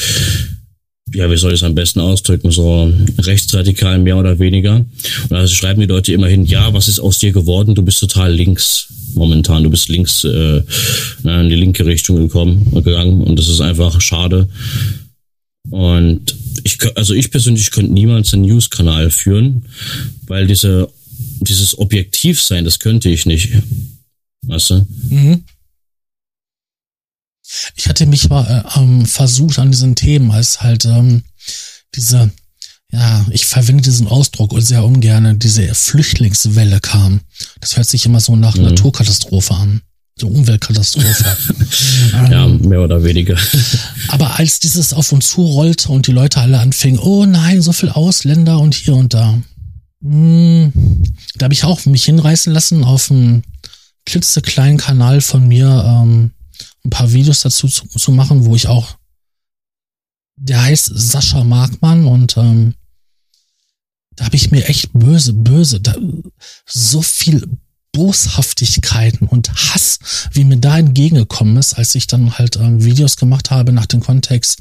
ja, 1.14 1.30
wie 1.30 1.38
soll 1.38 1.52
ich 1.52 1.60
es 1.60 1.64
am 1.64 1.76
besten 1.76 2.00
ausdrücken, 2.00 2.50
so 2.50 2.92
rechtsradikal 3.20 4.00
mehr 4.00 4.18
oder 4.18 4.40
weniger. 4.40 4.84
Und 5.30 5.36
also 5.36 5.54
schreiben 5.54 5.82
die 5.82 5.86
Leute 5.86 6.12
immerhin, 6.12 6.44
ja, 6.46 6.74
was 6.74 6.88
ist 6.88 7.00
aus 7.00 7.20
dir 7.20 7.32
geworden? 7.32 7.76
Du 7.76 7.84
bist 7.84 8.00
total 8.00 8.34
links 8.34 8.88
momentan. 9.14 9.64
Du 9.64 9.70
bist 9.70 9.90
links 9.90 10.24
äh, 10.24 10.64
in 11.24 11.50
die 11.50 11.56
linke 11.56 11.86
Richtung 11.86 12.16
gekommen 12.16 12.68
und 12.72 12.84
gegangen 12.84 13.22
und 13.22 13.38
das 13.38 13.48
ist 13.48 13.62
einfach 13.62 14.02
schade. 14.02 14.48
Und 15.70 16.36
ich, 16.64 16.98
also 16.98 17.14
ich 17.14 17.32
persönlich 17.32 17.72
könnte 17.72 17.94
niemals 17.94 18.34
einen 18.34 18.44
News-Kanal 18.44 19.12
führen, 19.12 19.68
weil 20.28 20.48
diese, 20.48 20.92
dieses 21.42 21.78
Objektivsein, 21.78 22.66
das 22.66 22.80
könnte 22.80 23.10
ich 23.10 23.26
nicht. 23.26 23.50
Weißt 24.44 24.72
du? 24.72 24.88
Mhm. 25.10 25.44
Ich 27.76 27.88
hatte 27.88 28.06
mich 28.06 28.30
mal 28.30 28.46
äh, 28.46 28.80
ähm, 28.80 29.06
versucht 29.06 29.60
an 29.60 29.72
diesen 29.72 29.96
Themen, 29.96 30.32
als 30.32 30.62
halt 30.62 30.86
ähm, 30.86 31.24
diese, 31.96 32.32
ja, 32.92 33.26
ich 33.32 33.46
verwende 33.46 33.84
diesen 33.84 34.08
Ausdruck 34.08 34.54
sehr 34.62 34.84
ungern, 34.84 35.40
diese 35.40 35.74
Flüchtlingswelle 35.76 36.80
kam. 36.80 37.22
Das 37.60 37.78
hört 37.78 37.88
sich 37.88 38.06
immer 38.06 38.20
so 38.20 38.36
nach 38.36 38.56
mhm. 38.56 38.64
Naturkatastrophe 38.64 39.54
an. 39.54 39.82
So 40.16 40.28
Umweltkatastrophe. 40.28 41.38
ja, 42.32 42.48
mehr 42.48 42.82
oder 42.82 43.04
weniger. 43.04 43.38
aber 44.10 44.38
als 44.38 44.60
dieses 44.60 44.94
auf 44.94 45.12
uns 45.12 45.30
zurollte 45.30 45.90
und 45.90 46.06
die 46.08 46.12
Leute 46.12 46.40
alle 46.40 46.60
anfingen, 46.60 47.00
oh 47.00 47.26
nein, 47.26 47.62
so 47.62 47.74
viel 47.74 47.90
Ausländer 47.90 48.60
und 48.60 48.76
hier 48.76 48.96
und 48.96 49.14
da. 49.14 49.42
Hm, 50.04 50.72
da 51.36 51.46
habe 51.46 51.54
ich 51.54 51.64
auch 51.64 51.86
mich 51.86 52.06
hinreißen 52.06 52.54
lassen 52.54 52.84
auf 52.84 53.10
einen 53.10 53.44
klitzekleinen 54.06 54.78
Kanal 54.78 55.22
von 55.22 55.48
mir, 55.48 55.84
ähm, 55.88 56.32
ein 56.86 56.90
paar 56.90 57.12
Videos 57.12 57.42
dazu 57.42 57.68
zu, 57.68 57.88
zu 57.88 58.12
machen, 58.12 58.46
wo 58.46 58.56
ich 58.56 58.68
auch, 58.68 58.98
der 60.36 60.62
heißt 60.62 60.92
Sascha 60.94 61.44
Markmann 61.44 62.06
und 62.06 62.38
ähm, 62.38 62.76
da 64.16 64.26
habe 64.26 64.36
ich 64.36 64.52
mir 64.52 64.68
echt 64.68 64.92
böse, 64.94 65.34
böse, 65.34 65.82
da, 65.82 65.96
so 66.68 67.02
viel 67.02 67.48
Boshaftigkeiten 67.94 69.28
und 69.28 69.54
Hass, 69.54 70.00
wie 70.32 70.44
mir 70.44 70.58
da 70.58 70.78
entgegengekommen 70.78 71.58
ist, 71.58 71.76
als 71.76 71.96
ich 71.96 72.08
dann 72.08 72.38
halt 72.38 72.58
ähm, 72.58 72.84
Videos 72.84 73.16
gemacht 73.16 73.52
habe 73.52 73.72
nach 73.72 73.86
dem 73.86 74.02
Kontext, 74.02 74.60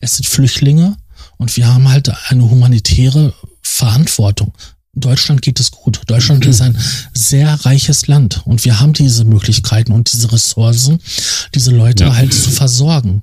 es 0.00 0.16
sind 0.16 0.26
Flüchtlinge 0.26 0.96
und 1.36 1.56
wir 1.56 1.68
haben 1.68 1.88
halt 1.88 2.10
eine 2.28 2.50
humanitäre 2.50 3.34
Verantwortung. 3.62 4.52
Deutschland 4.94 5.40
geht 5.40 5.60
es 5.60 5.70
gut. 5.70 6.02
Deutschland 6.06 6.44
ist 6.44 6.60
ein 6.60 6.78
sehr 7.14 7.54
reiches 7.64 8.08
Land 8.08 8.42
und 8.44 8.64
wir 8.64 8.80
haben 8.80 8.92
diese 8.92 9.24
Möglichkeiten 9.24 9.92
und 9.92 10.12
diese 10.12 10.32
Ressourcen, 10.32 10.98
diese 11.54 11.70
Leute 11.70 12.04
ja. 12.04 12.14
halt 12.14 12.34
zu 12.34 12.50
versorgen 12.50 13.22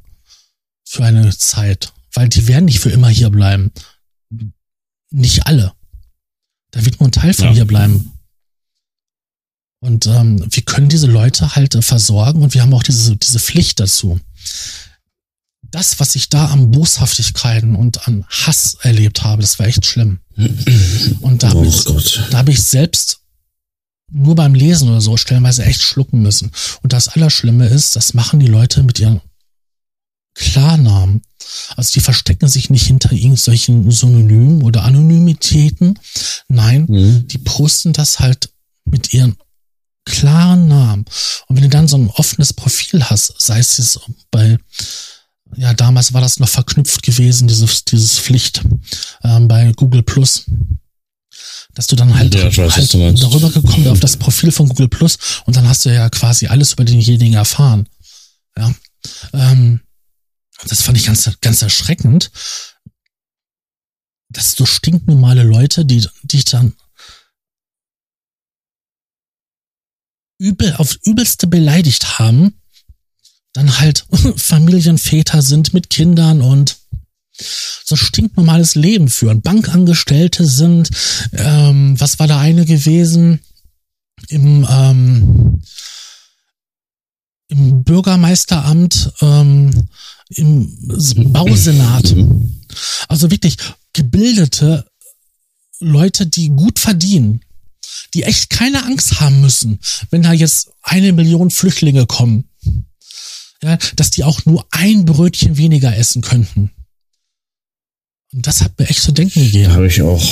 für 0.83 1.03
eine 1.03 1.29
Zeit, 1.37 1.93
weil 2.13 2.29
die 2.29 2.47
werden 2.47 2.65
nicht 2.65 2.79
für 2.79 2.89
immer 2.89 3.09
hier 3.09 3.29
bleiben. 3.29 3.71
Nicht 5.11 5.45
alle. 5.45 5.73
Da 6.71 6.85
wird 6.85 6.99
nur 6.99 7.09
ein 7.09 7.11
Teil 7.11 7.33
von 7.33 7.45
ja. 7.45 7.53
hier 7.53 7.65
bleiben. 7.65 8.18
Und 9.81 10.07
ähm, 10.07 10.45
wir 10.49 10.63
können 10.63 10.89
diese 10.89 11.07
Leute 11.07 11.55
halt 11.55 11.75
äh, 11.75 11.81
versorgen 11.81 12.41
und 12.41 12.53
wir 12.53 12.61
haben 12.61 12.73
auch 12.73 12.83
diese, 12.83 13.15
diese 13.15 13.39
Pflicht 13.39 13.79
dazu 13.79 14.19
das, 15.71 15.99
was 15.99 16.15
ich 16.15 16.29
da 16.29 16.45
an 16.45 16.71
Boshaftigkeiten 16.71 17.75
und 17.75 18.07
an 18.07 18.25
Hass 18.29 18.77
erlebt 18.81 19.23
habe, 19.23 19.41
das 19.41 19.59
war 19.59 19.67
echt 19.67 19.85
schlimm. 19.85 20.19
Und 21.21 21.43
da, 21.43 21.51
oh 21.51 21.57
habe 21.57 21.67
ich, 21.67 22.19
da 22.31 22.37
habe 22.37 22.51
ich 22.51 22.63
selbst 22.63 23.19
nur 24.11 24.35
beim 24.35 24.55
Lesen 24.55 24.89
oder 24.89 25.01
so 25.01 25.17
stellenweise 25.17 25.63
echt 25.63 25.81
schlucken 25.81 26.21
müssen. 26.21 26.51
Und 26.81 26.93
das 26.93 27.09
Allerschlimme 27.09 27.67
ist, 27.67 27.95
das 27.95 28.13
machen 28.13 28.39
die 28.39 28.47
Leute 28.47 28.81
mit 28.83 28.99
ihren 28.99 29.21
Klarnamen. 30.33 31.21
Also 31.75 31.91
die 31.93 31.99
verstecken 31.99 32.47
sich 32.47 32.69
nicht 32.69 32.87
hinter 32.87 33.11
irgendwelchen 33.11 33.91
Synonymen 33.91 34.63
oder 34.63 34.83
Anonymitäten. 34.83 35.99
Nein, 36.47 36.85
mhm. 36.89 37.27
die 37.27 37.37
posten 37.37 37.93
das 37.93 38.19
halt 38.19 38.49
mit 38.85 39.13
ihren 39.13 39.35
klaren 40.09 40.67
Namen. 40.67 41.05
Und 41.47 41.55
wenn 41.55 41.63
du 41.63 41.69
dann 41.69 41.87
so 41.87 41.97
ein 41.97 42.09
offenes 42.09 42.53
Profil 42.53 43.03
hast, 43.03 43.33
sei 43.37 43.59
es 43.59 43.77
jetzt 43.77 43.99
bei 44.31 44.57
ja, 45.55 45.73
damals 45.73 46.13
war 46.13 46.21
das 46.21 46.39
noch 46.39 46.49
verknüpft 46.49 47.03
gewesen, 47.03 47.47
dieses, 47.47 47.83
dieses 47.85 48.19
Pflicht 48.19 48.61
ähm, 49.23 49.47
bei 49.47 49.71
Google 49.75 50.03
Plus. 50.03 50.45
Dass 51.73 51.87
du 51.87 51.95
dann 51.95 52.15
halt, 52.15 52.35
ja, 52.35 52.45
weiß, 52.55 52.75
halt 52.75 52.93
darüber 52.93 53.49
gekommen 53.49 53.87
auf 53.87 53.99
das 53.99 54.17
Profil 54.17 54.51
von 54.51 54.67
Google 54.67 54.89
Plus 54.89 55.17
und 55.45 55.55
dann 55.55 55.67
hast 55.67 55.85
du 55.85 55.93
ja 55.93 56.09
quasi 56.09 56.47
alles 56.47 56.73
über 56.73 56.83
denjenigen 56.83 57.35
erfahren. 57.35 57.87
Ja. 58.57 58.73
Ähm, 59.33 59.81
das 60.67 60.81
fand 60.81 60.97
ich 60.97 61.05
ganz, 61.05 61.29
ganz 61.41 61.61
erschreckend. 61.61 62.31
Dass 64.29 64.51
so 64.51 64.65
stinknormale 64.65 65.43
Leute, 65.43 65.85
die, 65.85 66.05
die 66.23 66.43
dann 66.43 66.73
übel, 70.39 70.73
auf 70.77 70.97
übelste 71.03 71.45
beleidigt 71.45 72.17
haben, 72.17 72.55
dann 73.53 73.79
halt 73.79 74.05
Familienväter 74.37 75.41
sind 75.41 75.73
mit 75.73 75.89
Kindern 75.89 76.41
und 76.41 76.77
so 77.85 77.95
stinknormales 77.95 78.75
Leben 78.75 79.09
führen. 79.09 79.41
Bankangestellte 79.41 80.45
sind, 80.45 80.89
ähm, 81.33 81.99
was 81.99 82.19
war 82.19 82.27
da 82.27 82.39
eine 82.39 82.65
gewesen? 82.65 83.39
Im, 84.27 84.67
ähm, 84.69 85.61
im 87.47 87.83
Bürgermeisteramt, 87.83 89.13
ähm, 89.21 89.87
im 90.29 91.31
Bausenat. 91.31 92.13
Also 93.07 93.31
wirklich 93.31 93.57
gebildete 93.93 94.85
Leute, 95.79 96.27
die 96.27 96.49
gut 96.49 96.79
verdienen, 96.79 97.41
die 98.13 98.23
echt 98.23 98.49
keine 98.49 98.83
Angst 98.85 99.19
haben 99.19 99.41
müssen, 99.41 99.79
wenn 100.09 100.23
da 100.23 100.33
jetzt 100.33 100.71
eine 100.81 101.13
Million 101.13 101.51
Flüchtlinge 101.51 102.05
kommen 102.05 102.49
ja, 103.63 103.77
dass 103.95 104.11
die 104.11 104.23
auch 104.23 104.45
nur 104.45 104.65
ein 104.71 105.05
Brötchen 105.05 105.57
weniger 105.57 105.95
essen 105.95 106.21
könnten. 106.21 106.71
Und 108.33 108.45
das 108.45 108.61
hat 108.61 108.77
mir 108.79 108.89
echt 108.89 109.01
zu 109.01 109.11
denken 109.11 109.41
gegeben. 109.41 109.73
Habe 109.73 109.87
ich 109.87 110.01
auch. 110.01 110.23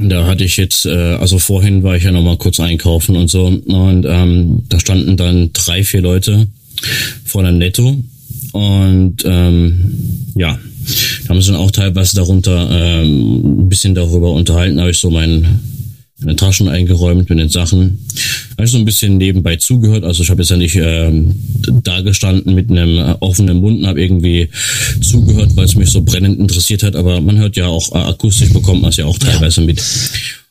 Da 0.00 0.26
hatte 0.26 0.44
ich 0.44 0.56
jetzt, 0.56 0.86
äh, 0.86 1.16
also 1.16 1.38
vorhin 1.38 1.82
war 1.82 1.96
ich 1.96 2.04
ja 2.04 2.12
nochmal 2.12 2.38
kurz 2.38 2.60
einkaufen 2.60 3.16
und 3.16 3.28
so, 3.28 3.46
und 3.46 4.06
ähm, 4.06 4.62
da 4.68 4.80
standen 4.80 5.18
dann 5.18 5.52
drei, 5.52 5.84
vier 5.84 6.00
Leute 6.00 6.48
vor 7.26 7.42
einem 7.42 7.58
Netto 7.58 8.02
und 8.52 9.16
ähm, 9.26 10.32
ja, 10.34 10.58
da 11.24 11.28
haben 11.28 11.42
sie 11.42 11.52
dann 11.52 11.60
auch 11.60 11.70
teilweise 11.70 12.16
darunter 12.16 12.70
ähm, 12.70 13.64
ein 13.64 13.68
bisschen 13.68 13.94
darüber 13.94 14.32
unterhalten, 14.32 14.80
habe 14.80 14.90
ich 14.90 14.98
so 14.98 15.10
meinen 15.10 15.81
meine 16.24 16.36
Taschen 16.36 16.68
eingeräumt 16.68 17.28
mit 17.28 17.38
den 17.38 17.48
Sachen. 17.48 17.98
Habe 18.52 18.64
ich 18.64 18.70
so 18.70 18.78
ein 18.78 18.84
bisschen 18.84 19.16
nebenbei 19.16 19.56
zugehört. 19.56 20.04
Also 20.04 20.22
ich 20.22 20.30
habe 20.30 20.42
jetzt 20.42 20.50
ja 20.50 20.56
nicht 20.56 20.76
ähm, 20.76 21.34
da 21.82 22.00
gestanden 22.00 22.54
mit 22.54 22.70
einem 22.70 22.98
äh, 22.98 23.14
offenen 23.20 23.60
Mund 23.60 23.80
und 23.80 23.86
habe 23.86 24.02
irgendwie 24.02 24.48
zugehört, 25.00 25.56
weil 25.56 25.64
es 25.64 25.74
mich 25.74 25.90
so 25.90 26.02
brennend 26.02 26.38
interessiert 26.38 26.82
hat. 26.82 26.96
Aber 26.96 27.20
man 27.20 27.38
hört 27.38 27.56
ja 27.56 27.66
auch 27.66 27.94
äh, 27.94 27.98
akustisch 27.98 28.52
bekommt 28.52 28.82
man 28.82 28.90
es 28.90 28.96
ja 28.96 29.06
auch 29.06 29.18
teilweise 29.18 29.60
ja. 29.60 29.66
mit. 29.66 29.82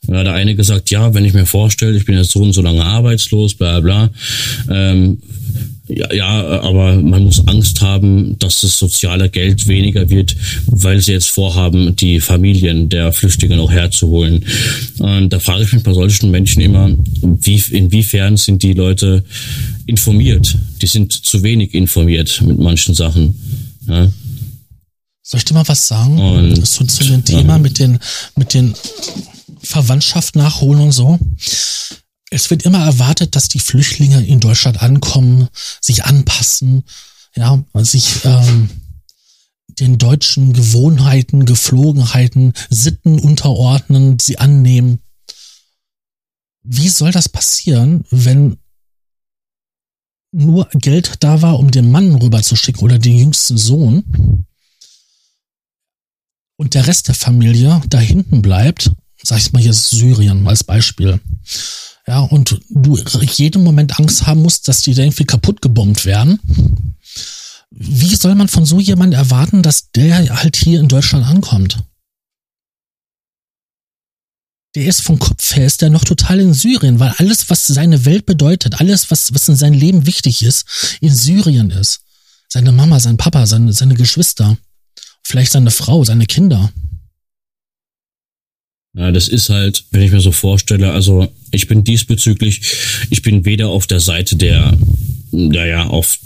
Und 0.07 0.13
da 0.13 0.19
hat 0.19 0.27
der 0.27 0.33
eine 0.33 0.55
gesagt, 0.55 0.89
ja, 0.89 1.13
wenn 1.13 1.25
ich 1.25 1.33
mir 1.33 1.45
vorstelle, 1.45 1.95
ich 1.95 2.05
bin 2.05 2.17
jetzt 2.17 2.31
so 2.31 2.39
und 2.39 2.53
so 2.53 2.61
lange 2.61 2.83
arbeitslos, 2.83 3.53
bla 3.53 3.79
bla, 3.79 4.09
ähm, 4.69 5.19
ja, 5.87 6.13
ja, 6.13 6.61
aber 6.61 6.95
man 6.95 7.23
muss 7.23 7.45
Angst 7.47 7.81
haben, 7.81 8.37
dass 8.39 8.61
das 8.61 8.77
soziale 8.77 9.29
Geld 9.29 9.67
weniger 9.67 10.09
wird, 10.09 10.35
weil 10.67 11.01
sie 11.01 11.11
jetzt 11.11 11.29
vorhaben, 11.29 11.95
die 11.95 12.19
Familien 12.19 12.89
der 12.89 13.11
Flüchtlinge 13.11 13.57
noch 13.57 13.71
herzuholen. 13.71 14.45
Und 14.99 15.31
da 15.31 15.39
frage 15.39 15.63
ich 15.63 15.73
mich 15.73 15.83
bei 15.83 15.93
solchen 15.93 16.31
Menschen 16.31 16.61
immer, 16.61 16.95
wie, 17.21 17.61
inwiefern 17.71 18.37
sind 18.37 18.63
die 18.63 18.73
Leute 18.73 19.23
informiert? 19.85 20.55
Die 20.81 20.87
sind 20.87 21.11
zu 21.13 21.43
wenig 21.43 21.73
informiert 21.73 22.41
mit 22.45 22.59
manchen 22.59 22.93
Sachen. 22.95 23.35
Ja. 23.87 24.09
Soll 25.23 25.39
ich 25.39 25.45
dir 25.45 25.53
mal 25.55 25.67
was 25.67 25.87
sagen? 25.87 26.19
Und, 26.19 26.65
zu, 26.65 26.85
zu 26.85 27.03
dem 27.03 27.25
Thema 27.25 27.53
ja. 27.53 27.59
mit 27.59 27.79
den, 27.79 27.99
mit 28.35 28.53
den 28.53 28.73
Verwandtschaft 29.61 30.35
nachholen 30.35 30.81
und 30.81 30.91
so 30.91 31.19
es 32.31 32.49
wird 32.49 32.63
immer 32.63 32.83
erwartet, 32.83 33.35
dass 33.35 33.49
die 33.49 33.59
Flüchtlinge 33.59 34.25
in 34.25 34.39
Deutschland 34.39 34.81
ankommen, 34.81 35.49
sich 35.81 36.05
anpassen, 36.05 36.83
ja, 37.35 37.63
sich 37.75 38.23
ähm, 38.23 38.69
den 39.67 39.97
deutschen 39.97 40.53
Gewohnheiten, 40.53 41.45
Geflogenheiten, 41.45 42.53
Sitten 42.69 43.19
unterordnen, 43.19 44.17
sie 44.17 44.39
annehmen. 44.39 45.01
Wie 46.63 46.89
soll 46.89 47.11
das 47.11 47.27
passieren, 47.27 48.05
wenn 48.11 48.57
nur 50.31 50.69
Geld 50.73 51.15
da 51.19 51.41
war, 51.41 51.59
um 51.59 51.71
den 51.71 51.91
Mann 51.91 52.15
rüberzuschicken 52.15 52.81
oder 52.81 52.97
den 52.97 53.17
jüngsten 53.17 53.57
Sohn 53.57 54.45
und 56.55 56.73
der 56.75 56.87
Rest 56.87 57.09
der 57.09 57.15
Familie 57.15 57.81
da 57.89 57.99
hinten 57.99 58.41
bleibt, 58.41 58.91
sag 59.21 59.39
ich 59.39 59.51
mal 59.51 59.61
jetzt 59.61 59.89
Syrien 59.89 60.47
als 60.47 60.63
Beispiel. 60.63 61.19
Ja, 62.07 62.19
und 62.19 62.59
du 62.69 62.97
jeden 63.21 63.63
Moment 63.63 63.99
Angst 63.99 64.25
haben 64.25 64.41
musst, 64.41 64.67
dass 64.67 64.81
die 64.81 64.93
da 64.93 65.03
irgendwie 65.03 65.25
kaputt 65.25 65.61
gebombt 65.61 66.05
werden. 66.05 66.39
Wie 67.69 68.15
soll 68.15 68.35
man 68.35 68.47
von 68.47 68.65
so 68.65 68.79
jemand 68.79 69.13
erwarten, 69.13 69.63
dass 69.63 69.91
der 69.91 70.37
halt 70.41 70.55
hier 70.55 70.79
in 70.79 70.87
Deutschland 70.87 71.25
ankommt? 71.25 71.77
der 74.75 74.85
ist 74.85 75.01
vom 75.01 75.19
Kopf 75.19 75.55
her, 75.55 75.65
ist 75.65 75.81
der 75.81 75.89
noch 75.89 76.03
total 76.03 76.39
in 76.39 76.53
Syrien, 76.53 76.99
weil 76.99 77.13
alles, 77.17 77.49
was 77.49 77.67
seine 77.67 78.05
Welt 78.05 78.25
bedeutet, 78.25 78.79
alles, 78.79 79.11
was, 79.11 79.33
was 79.33 79.49
in 79.49 79.55
seinem 79.55 79.73
Leben 79.73 80.05
wichtig 80.05 80.43
ist, 80.43 80.65
in 81.01 81.13
Syrien 81.13 81.71
ist. 81.71 82.01
Seine 82.47 82.71
Mama, 82.71 82.99
sein 82.99 83.17
Papa, 83.17 83.45
seine, 83.47 83.73
seine 83.73 83.95
Geschwister, 83.95 84.57
vielleicht 85.23 85.51
seine 85.51 85.71
Frau, 85.71 86.03
seine 86.03 86.25
Kinder. 86.25 86.71
Ja, 88.93 89.11
das 89.11 89.29
ist 89.29 89.49
halt, 89.49 89.85
wenn 89.91 90.01
ich 90.01 90.11
mir 90.11 90.19
so 90.19 90.33
vorstelle, 90.33 90.91
also 90.91 91.31
ich 91.51 91.67
bin 91.67 91.85
diesbezüglich, 91.85 92.61
ich 93.09 93.21
bin 93.21 93.45
weder 93.45 93.69
auf 93.69 93.87
der 93.87 94.01
Seite 94.01 94.35
der, 94.35 94.77
naja, 95.31 95.87
auf, 95.87 96.17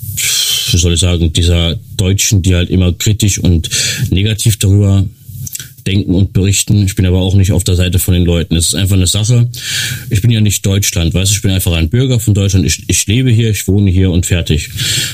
wie 0.72 0.78
soll 0.78 0.94
ich 0.94 1.00
sagen, 1.00 1.32
dieser 1.32 1.76
Deutschen, 1.96 2.42
die 2.42 2.56
halt 2.56 2.72
immer 2.72 2.92
kritisch 2.92 3.38
und 3.38 3.70
negativ 4.10 4.58
darüber 4.58 5.06
denken 5.86 6.16
und 6.16 6.34
berichten. 6.34 6.84
Ich 6.84 6.96
bin 6.96 7.06
aber 7.06 7.20
auch 7.20 7.36
nicht 7.36 7.52
auf 7.52 7.64
der 7.64 7.76
Seite 7.76 8.00
von 8.00 8.16
den 8.16 8.26
Leuten. 8.26 8.56
Es 8.56 8.70
ist 8.70 8.76
einfach 8.76 8.96
eine 8.96 9.06
Sache. 9.06 9.48
Ich 10.10 10.22
bin 10.22 10.32
ja 10.32 10.42
nicht 10.42 10.66
Deutschland, 10.66 11.14
weißt 11.14 11.32
du, 11.32 11.36
ich 11.36 11.42
bin 11.44 11.52
einfach 11.52 11.74
ein 11.74 11.90
Bürger 11.90 12.20
von 12.20 12.34
Deutschland. 12.34 12.66
Ich, 12.66 12.84
ich 12.88 13.06
lebe 13.06 13.30
hier, 13.30 13.52
ich 13.52 13.68
wohne 13.68 13.92
hier 13.92 14.10
und 14.10 14.26
fertig. 14.26 14.70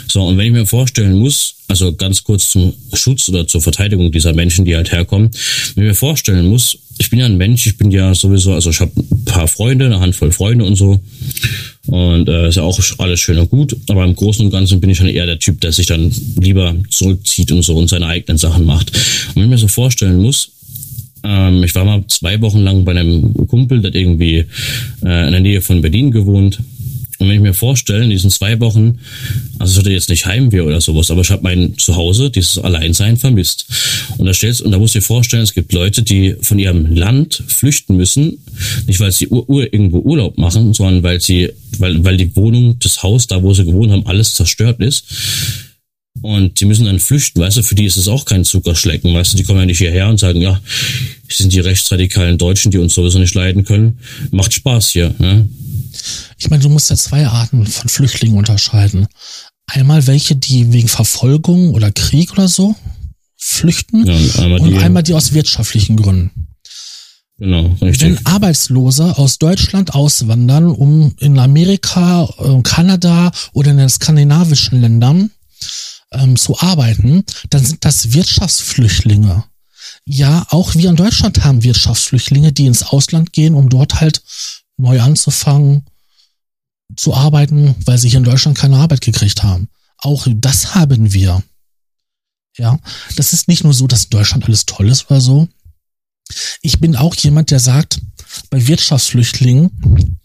So, 0.07 0.23
und 0.23 0.37
wenn 0.37 0.45
ich 0.45 0.53
mir 0.53 0.65
vorstellen 0.65 1.17
muss, 1.17 1.55
also 1.67 1.93
ganz 1.93 2.23
kurz 2.23 2.51
zum 2.51 2.73
Schutz 2.93 3.27
oder 3.27 3.47
zur 3.47 3.61
Verteidigung 3.61 4.11
dieser 4.11 4.33
Menschen, 4.33 4.63
die 4.63 4.75
halt 4.75 4.91
herkommen, 4.91 5.31
wenn 5.75 5.83
ich 5.83 5.89
mir 5.89 5.95
vorstellen 5.95 6.47
muss, 6.47 6.77
ich 7.01 7.09
bin 7.09 7.17
ja 7.17 7.25
ein 7.25 7.37
Mensch, 7.37 7.65
ich 7.65 7.77
bin 7.77 7.89
ja 7.89 8.13
sowieso, 8.13 8.53
also 8.53 8.69
ich 8.69 8.79
habe 8.79 8.91
ein 8.95 9.25
paar 9.25 9.47
Freunde, 9.47 9.87
eine 9.87 9.99
Handvoll 9.99 10.31
Freunde 10.31 10.65
und 10.65 10.75
so. 10.75 10.99
Und 11.87 12.29
äh, 12.29 12.47
ist 12.47 12.57
ja 12.57 12.63
auch 12.63 12.79
alles 12.99 13.19
schön 13.19 13.39
und 13.39 13.49
gut, 13.49 13.75
aber 13.89 14.05
im 14.05 14.15
Großen 14.15 14.45
und 14.45 14.51
Ganzen 14.51 14.79
bin 14.79 14.91
ich 14.91 14.99
schon 14.99 15.07
eher 15.07 15.25
der 15.25 15.39
Typ, 15.39 15.59
der 15.61 15.71
sich 15.71 15.87
dann 15.87 16.11
lieber 16.39 16.75
zurückzieht 16.89 17.51
und 17.51 17.63
so 17.63 17.75
und 17.75 17.89
seine 17.89 18.05
eigenen 18.05 18.37
Sachen 18.37 18.65
macht. 18.65 18.91
Und 19.29 19.35
wenn 19.35 19.43
ich 19.45 19.49
mir 19.49 19.57
so 19.57 19.67
vorstellen 19.67 20.21
muss, 20.21 20.51
ähm, 21.23 21.63
ich 21.63 21.73
war 21.73 21.85
mal 21.85 22.05
zwei 22.07 22.39
Wochen 22.41 22.59
lang 22.59 22.85
bei 22.85 22.91
einem 22.91 23.47
Kumpel, 23.47 23.81
der 23.81 23.95
irgendwie 23.95 24.45
äh, 25.03 25.25
in 25.25 25.31
der 25.31 25.39
Nähe 25.39 25.61
von 25.61 25.81
Berlin 25.81 26.11
gewohnt. 26.11 26.59
Und 27.21 27.27
wenn 27.27 27.35
ich 27.35 27.41
mir 27.41 27.53
vorstelle, 27.53 28.03
in 28.03 28.09
diesen 28.09 28.31
zwei 28.31 28.59
Wochen, 28.59 28.97
also 29.59 29.73
es 29.73 29.77
hatte 29.77 29.91
jetzt 29.91 30.09
nicht 30.09 30.25
Heimweh 30.25 30.61
oder 30.61 30.81
sowas, 30.81 31.11
aber 31.11 31.21
ich 31.21 31.29
habe 31.29 31.43
mein 31.43 31.77
Zuhause, 31.77 32.31
dieses 32.31 32.57
Alleinsein 32.57 33.15
vermisst. 33.15 33.67
Und 34.17 34.25
da 34.25 34.33
stellst, 34.33 34.61
und 34.61 34.71
da 34.71 34.79
musst 34.79 34.95
du 34.95 34.99
dir 34.99 35.05
vorstellen, 35.05 35.43
es 35.43 35.53
gibt 35.53 35.71
Leute, 35.71 36.01
die 36.01 36.35
von 36.41 36.57
ihrem 36.57 36.87
Land 36.95 37.43
flüchten 37.47 37.95
müssen, 37.95 38.43
nicht 38.87 38.99
weil 38.99 39.11
sie 39.11 39.27
ur, 39.27 39.47
ur 39.47 39.71
irgendwo 39.71 39.99
Urlaub 39.99 40.39
machen, 40.39 40.73
sondern 40.73 41.03
weil 41.03 41.21
sie, 41.21 41.51
weil, 41.77 42.03
weil 42.03 42.17
die 42.17 42.35
Wohnung, 42.35 42.77
das 42.79 43.03
Haus, 43.03 43.27
da 43.27 43.43
wo 43.43 43.53
sie 43.53 43.65
gewohnt 43.65 43.91
haben, 43.91 44.07
alles 44.07 44.33
zerstört 44.33 44.79
ist 44.79 45.05
und 46.21 46.59
die 46.59 46.65
müssen 46.65 46.85
dann 46.85 46.99
flüchten, 46.99 47.39
weißt 47.39 47.57
du, 47.57 47.63
für 47.63 47.75
die 47.75 47.85
ist 47.85 47.97
es 47.97 48.07
auch 48.07 48.25
kein 48.25 48.43
Zuckerschlecken, 48.43 49.13
weißt 49.13 49.33
du, 49.33 49.37
die 49.37 49.43
kommen 49.43 49.59
ja 49.59 49.65
nicht 49.65 49.77
hierher 49.77 50.09
und 50.09 50.19
sagen, 50.19 50.41
ja, 50.41 50.59
sind 51.29 51.53
die 51.53 51.59
rechtsradikalen 51.59 52.37
Deutschen, 52.37 52.71
die 52.71 52.79
uns 52.79 52.93
sowieso 52.93 53.19
nicht 53.19 53.33
leiden 53.33 53.63
können. 53.63 53.99
Macht 54.31 54.53
Spaß 54.53 54.89
hier, 54.89 55.15
ne? 55.19 55.47
Ich 56.37 56.49
meine, 56.49 56.63
du 56.63 56.69
musst 56.69 56.89
ja 56.89 56.95
zwei 56.95 57.27
Arten 57.27 57.65
von 57.65 57.89
Flüchtlingen 57.89 58.37
unterscheiden. 58.37 59.07
Einmal 59.67 60.07
welche, 60.07 60.35
die 60.35 60.73
wegen 60.73 60.87
Verfolgung 60.87 61.73
oder 61.73 61.91
Krieg 61.91 62.31
oder 62.33 62.47
so 62.47 62.75
flüchten 63.37 64.05
ja, 64.05 64.13
und, 64.13 64.39
einmal, 64.39 64.59
und 64.59 64.69
die, 64.69 64.77
einmal 64.77 65.03
die 65.03 65.13
aus 65.13 65.33
wirtschaftlichen 65.33 65.97
Gründen. 65.97 66.47
Genau, 67.37 67.75
richtig. 67.81 68.01
Wenn 68.01 68.25
Arbeitslose 68.27 69.17
aus 69.17 69.39
Deutschland 69.39 69.95
auswandern, 69.95 70.67
um 70.67 71.15
in 71.17 71.39
Amerika, 71.39 72.29
äh, 72.37 72.61
Kanada 72.61 73.31
oder 73.53 73.71
in 73.71 73.77
den 73.77 73.89
skandinavischen 73.89 74.79
Ländern 74.79 75.31
ähm, 76.11 76.35
zu 76.35 76.59
arbeiten, 76.59 77.23
dann 77.49 77.65
sind 77.65 77.83
das 77.83 78.13
Wirtschaftsflüchtlinge. 78.13 79.43
Ja, 80.05 80.45
auch 80.49 80.75
wir 80.75 80.89
in 80.89 80.95
Deutschland 80.95 81.43
haben 81.43 81.63
Wirtschaftsflüchtlinge, 81.63 82.51
die 82.51 82.67
ins 82.67 82.83
Ausland 82.83 83.33
gehen, 83.33 83.55
um 83.55 83.69
dort 83.69 84.01
halt 84.01 84.21
neu 84.77 85.01
anzufangen, 85.01 85.85
zu 86.95 87.13
arbeiten, 87.13 87.75
weil 87.85 87.97
sie 87.97 88.09
hier 88.09 88.19
in 88.19 88.23
Deutschland 88.25 88.57
keine 88.57 88.77
Arbeit 88.77 89.01
gekriegt 89.01 89.43
haben. 89.43 89.69
Auch 89.97 90.27
das 90.29 90.75
haben 90.75 91.13
wir. 91.13 91.43
Ja, 92.57 92.79
das 93.15 93.33
ist 93.33 93.47
nicht 93.47 93.63
nur 93.63 93.73
so, 93.73 93.87
dass 93.87 94.09
Deutschland 94.09 94.45
alles 94.45 94.65
toll 94.65 94.89
ist 94.89 95.09
oder 95.09 95.21
so. 95.21 95.47
Ich 96.61 96.79
bin 96.79 96.95
auch 96.95 97.15
jemand, 97.15 97.51
der 97.51 97.59
sagt, 97.59 97.99
bei 98.49 98.65
Wirtschaftsflüchtlingen, 98.67 100.19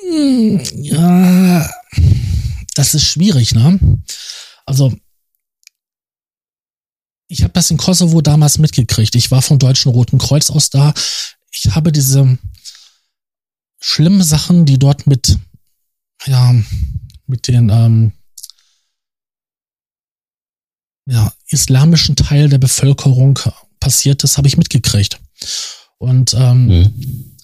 hm, 0.00 0.60
ja, 0.74 1.68
das 2.74 2.94
ist 2.94 3.04
schwierig, 3.04 3.54
ne? 3.54 3.78
Also, 4.66 4.94
ich 7.28 7.42
habe 7.42 7.52
das 7.52 7.70
in 7.70 7.76
Kosovo 7.76 8.20
damals 8.20 8.58
mitgekriegt. 8.58 9.14
Ich 9.14 9.30
war 9.30 9.42
vom 9.42 9.58
Deutschen 9.58 9.90
Roten 9.90 10.18
Kreuz 10.18 10.50
aus 10.50 10.70
da. 10.70 10.92
Ich 11.50 11.74
habe 11.74 11.92
diese 11.92 12.38
schlimmen 13.86 14.22
Sachen, 14.22 14.64
die 14.64 14.78
dort 14.78 15.06
mit, 15.06 15.38
ja, 16.24 16.54
mit 17.26 17.48
den 17.48 17.68
ähm, 17.68 18.12
ja, 21.06 21.32
islamischen 21.48 22.16
Teil 22.16 22.48
der 22.48 22.58
Bevölkerung 22.58 23.38
passiert 23.80 24.24
ist, 24.24 24.38
habe 24.38 24.48
ich 24.48 24.56
mitgekriegt. 24.56 25.20
Und 25.98 26.32
ähm, 26.32 26.66
mhm 26.66 27.34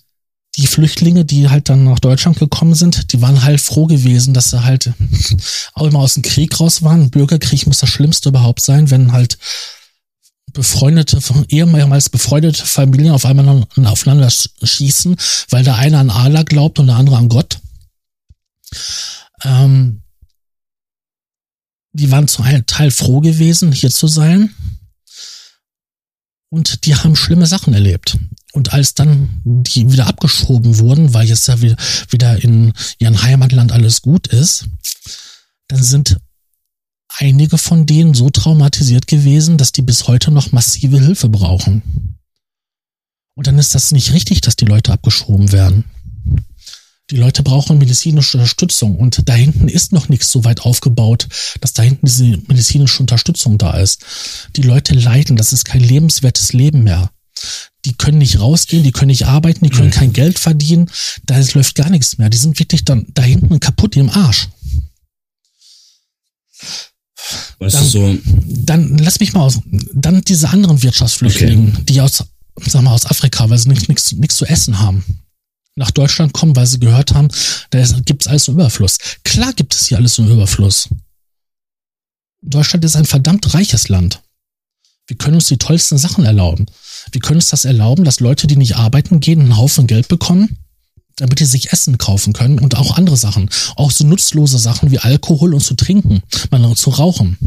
die 0.57 0.67
Flüchtlinge, 0.67 1.25
die 1.25 1.49
halt 1.49 1.69
dann 1.69 1.85
nach 1.85 2.01
Deutschland 2.01 2.39
gekommen 2.39 2.75
sind, 2.75 3.13
die 3.13 3.23
waren 3.23 3.45
halt 3.45 3.61
froh 3.61 3.87
gewesen, 3.87 4.35
dass 4.35 4.51
sie 4.51 4.63
halt 4.63 4.93
auch 5.75 5.87
immer 5.87 6.01
aus 6.01 6.15
dem 6.15 6.23
Krieg 6.23 6.59
raus 6.59 6.83
waren. 6.83 7.11
Bürgerkrieg 7.11 7.67
muss 7.67 7.79
das 7.79 7.89
Schlimmste 7.89 8.31
überhaupt 8.31 8.61
sein, 8.61 8.91
wenn 8.91 9.13
halt 9.13 9.39
befreundete, 10.53 11.19
ehemals 11.49 12.09
befreundete 12.09 12.65
Familien 12.65 13.13
auf 13.13 13.25
einmal 13.25 13.67
aufeinander 13.85 14.29
schießen, 14.31 15.17
weil 15.51 15.65
der 15.65 15.77
eine 15.77 15.99
an 15.99 16.11
Allah 16.11 16.43
glaubt 16.43 16.79
und 16.79 16.87
der 16.87 16.97
andere 16.97 17.17
an 17.17 17.29
Gott. 17.29 17.59
Ähm, 19.45 20.03
die 21.93 22.11
waren 22.11 22.29
zu 22.29 22.43
einem 22.43 22.67
Teil 22.67 22.91
froh 22.91 23.21
gewesen, 23.21 23.73
hier 23.73 23.91
zu 23.91 24.07
sein. 24.07 24.55
Und 26.51 26.85
die 26.85 26.97
haben 26.97 27.15
schlimme 27.15 27.47
Sachen 27.47 27.75
erlebt. 27.75 28.19
Und 28.53 28.73
als 28.73 28.95
dann 28.95 29.41
die 29.45 29.91
wieder 29.93 30.07
abgeschoben 30.07 30.79
wurden, 30.79 31.15
weil 31.15 31.29
jetzt 31.29 31.47
ja 31.47 31.61
wieder 31.61 32.43
in 32.43 32.73
ihrem 32.99 33.23
Heimatland 33.23 33.71
alles 33.71 34.03
gut 34.03 34.27
ist, 34.27 34.67
dann 35.69 35.83
sind 35.83 36.17
einige 37.19 37.59
von 37.59 37.87
denen 37.87 38.15
so 38.15 38.31
traumatisiert 38.31 39.07
gewesen, 39.07 39.59
dass 39.59 39.73
die 39.73 39.83
bis 39.83 40.09
heute 40.09 40.31
noch 40.31 40.53
massive 40.53 41.01
Hilfe 41.01 41.29
brauchen. 41.29 42.19
Und 43.35 43.47
dann 43.47 43.59
ist 43.59 43.75
das 43.75 43.93
nicht 43.93 44.13
richtig, 44.13 44.41
dass 44.41 44.57
die 44.57 44.65
Leute 44.65 44.93
abgeschoben 44.93 45.53
werden. 45.53 45.85
Die 47.11 47.17
Leute 47.17 47.43
brauchen 47.43 47.79
medizinische 47.79 48.37
Unterstützung 48.37 48.97
und 48.97 49.29
da 49.29 49.35
hinten 49.35 49.69
ist 49.69 49.93
noch 49.93 50.09
nichts 50.09 50.31
so 50.31 50.45
weit 50.45 50.61
aufgebaut, 50.61 51.27
dass 51.61 51.73
da 51.73 51.83
hinten 51.83 52.07
diese 52.07 52.25
medizinische 52.25 53.01
Unterstützung 53.01 53.59
da 53.59 53.79
ist. 53.79 54.05
Die 54.57 54.63
Leute 54.63 54.95
leiden, 54.95 55.37
das 55.37 55.53
ist 55.53 55.65
kein 55.65 55.81
lebenswertes 55.81 56.53
Leben 56.53 56.85
mehr 56.85 57.11
die 57.85 57.95
können 57.95 58.19
nicht 58.19 58.41
rausgehen, 58.41 58.83
die 58.83 58.93
können 58.93 59.11
nicht 59.11 59.27
arbeiten, 59.27 59.65
die 59.65 59.71
können 59.71 59.89
mhm. 59.89 59.93
kein 59.93 60.13
Geld 60.13 60.39
verdienen, 60.39 60.91
da 61.25 61.39
läuft 61.55 61.75
gar 61.75 61.91
nichts 61.91 62.19
mehr. 62.19 62.29
Die 62.29 62.37
sind 62.37 62.59
wirklich 62.59 62.85
dann 62.85 63.07
da 63.15 63.23
hinten 63.23 63.61
kaputt 63.61 63.97
im 63.97 64.11
Arsch. 64.11 64.49
Weißt 67.59 67.75
dann, 67.75 67.83
du 67.85 67.89
so? 67.89 68.19
Dann 68.47 68.99
lass 68.99 69.21
mich 69.21 69.33
mal 69.33 69.43
aus. 69.43 69.61
Dann 69.93 70.23
diese 70.23 70.49
anderen 70.49 70.83
Wirtschaftsflüchtlinge, 70.83 71.73
okay. 71.73 71.83
die 71.85 72.01
aus, 72.01 72.25
sag 72.57 72.83
mal, 72.83 72.93
aus 72.93 73.07
Afrika, 73.07 73.49
weil 73.51 73.59
sie 73.59 73.69
nichts, 73.69 73.89
nichts, 73.89 74.13
nichts 74.13 74.37
zu 74.37 74.47
essen 74.47 74.79
haben, 74.81 75.05
nach 75.77 75.91
Deutschland 75.91 76.33
kommen, 76.33 76.57
weil 76.57 76.67
sie 76.67 76.81
gehört 76.81 77.15
haben, 77.15 77.29
da 77.71 77.83
gibt 78.05 78.23
es 78.23 78.29
alles 78.29 78.49
im 78.49 78.55
Überfluss. 78.55 78.99
Klar 79.25 79.53
gibt 79.53 79.75
es 79.75 79.87
hier 79.87 79.99
alles 79.99 80.19
im 80.19 80.31
Überfluss. 80.31 80.89
Deutschland 82.43 82.85
ist 82.85 82.97
ein 82.97 83.07
verdammt 83.07 83.53
reiches 83.55 83.89
Land. 83.89 84.21
Wir 85.07 85.17
können 85.17 85.35
uns 85.35 85.47
die 85.47 85.59
tollsten 85.59 85.99
Sachen 85.99 86.25
erlauben. 86.25 86.67
Wir 87.13 87.21
können 87.21 87.39
uns 87.39 87.51
das 87.51 87.65
erlauben, 87.65 88.05
dass 88.05 88.21
Leute, 88.21 88.47
die 88.47 88.57
nicht 88.57 88.77
arbeiten 88.77 89.21
gehen, 89.21 89.41
einen 89.41 89.57
Haufen 89.57 89.87
Geld 89.87 90.09
bekommen, 90.09 90.57
damit 91.17 91.41
die 91.41 91.45
sich 91.45 91.73
Essen 91.73 91.99
kaufen 91.99 92.33
können 92.33 92.59
und 92.59 92.77
auch 92.77 92.97
andere 92.97 93.17
Sachen. 93.17 93.51
Auch 93.77 93.91
so 93.91 94.07
nutzlose 94.07 94.59
Sachen 94.59 94.91
wie 94.91 94.99
Alkohol 94.99 95.55
und 95.55 95.61
zu 95.61 95.75
trinken, 95.75 96.23
man 96.51 96.77
zu 96.77 96.91
rauchen. 96.91 97.39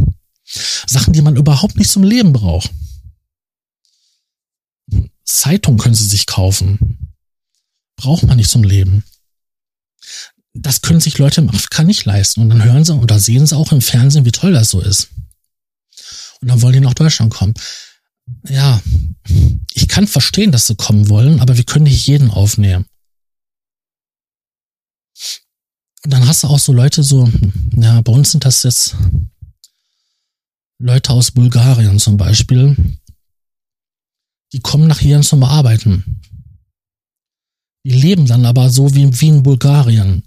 Sachen, 0.46 1.14
die 1.14 1.22
man 1.22 1.36
überhaupt 1.36 1.78
nicht 1.78 1.90
zum 1.90 2.04
Leben 2.04 2.34
braucht. 2.34 2.72
Zeitung 5.24 5.78
können 5.78 5.96
sie 5.96 6.08
sich 6.08 6.26
kaufen. 6.26 7.14
braucht 7.96 8.24
man 8.24 8.38
nicht 8.38 8.50
zum 8.50 8.64
Leben. 8.64 9.04
Das 10.54 10.82
können 10.82 11.00
sich 11.00 11.18
Leute 11.18 11.42
im 11.42 11.50
Afrika 11.50 11.84
nicht 11.84 12.06
leisten. 12.06 12.42
Und 12.42 12.50
dann 12.50 12.64
hören 12.64 12.84
sie 12.84 12.94
oder 12.94 13.20
sehen 13.20 13.48
sie 13.48 13.56
auch 13.56 13.72
im 13.72 13.82
Fernsehen, 13.82 14.26
wie 14.26 14.32
toll 14.32 14.54
das 14.54 14.70
so 14.70 14.82
ist. 14.82 15.10
Und 16.42 16.50
dann 16.50 16.62
wollen 16.62 16.74
die 16.74 16.80
nach 16.80 16.94
Deutschland 16.94 17.34
kommen. 17.34 17.54
Ja, 18.48 18.82
ich 19.74 19.88
kann 19.88 20.08
verstehen, 20.08 20.52
dass 20.52 20.68
sie 20.68 20.76
kommen 20.76 21.10
wollen, 21.10 21.40
aber 21.40 21.58
wir 21.58 21.64
können 21.64 21.84
nicht 21.84 22.06
jeden 22.06 22.30
aufnehmen. 22.30 22.86
Und 25.16 25.93
dann 26.04 26.28
hast 26.28 26.44
du 26.44 26.48
auch 26.48 26.60
so 26.60 26.74
Leute 26.74 27.04
so, 27.04 27.30
ja, 27.76 28.02
bei 28.02 28.12
uns 28.12 28.32
sind 28.32 28.46
das 28.46 28.64
jetzt 28.64 28.96
Leute 30.80 31.12
aus 31.12 31.32
Bulgarien 31.32 31.98
zum 32.00 32.18
Beispiel, 32.18 32.76
die 34.52 34.60
kommen 34.60 34.88
nach 34.88 35.00
hier 35.00 35.22
zum 35.22 35.44
Arbeiten. 35.44 36.22
Die 37.86 37.92
leben 37.92 38.26
dann 38.26 38.46
aber 38.46 38.70
so 38.70 38.94
wie, 38.94 39.20
wie 39.20 39.28
in 39.28 39.44
Bulgarien. 39.44 40.24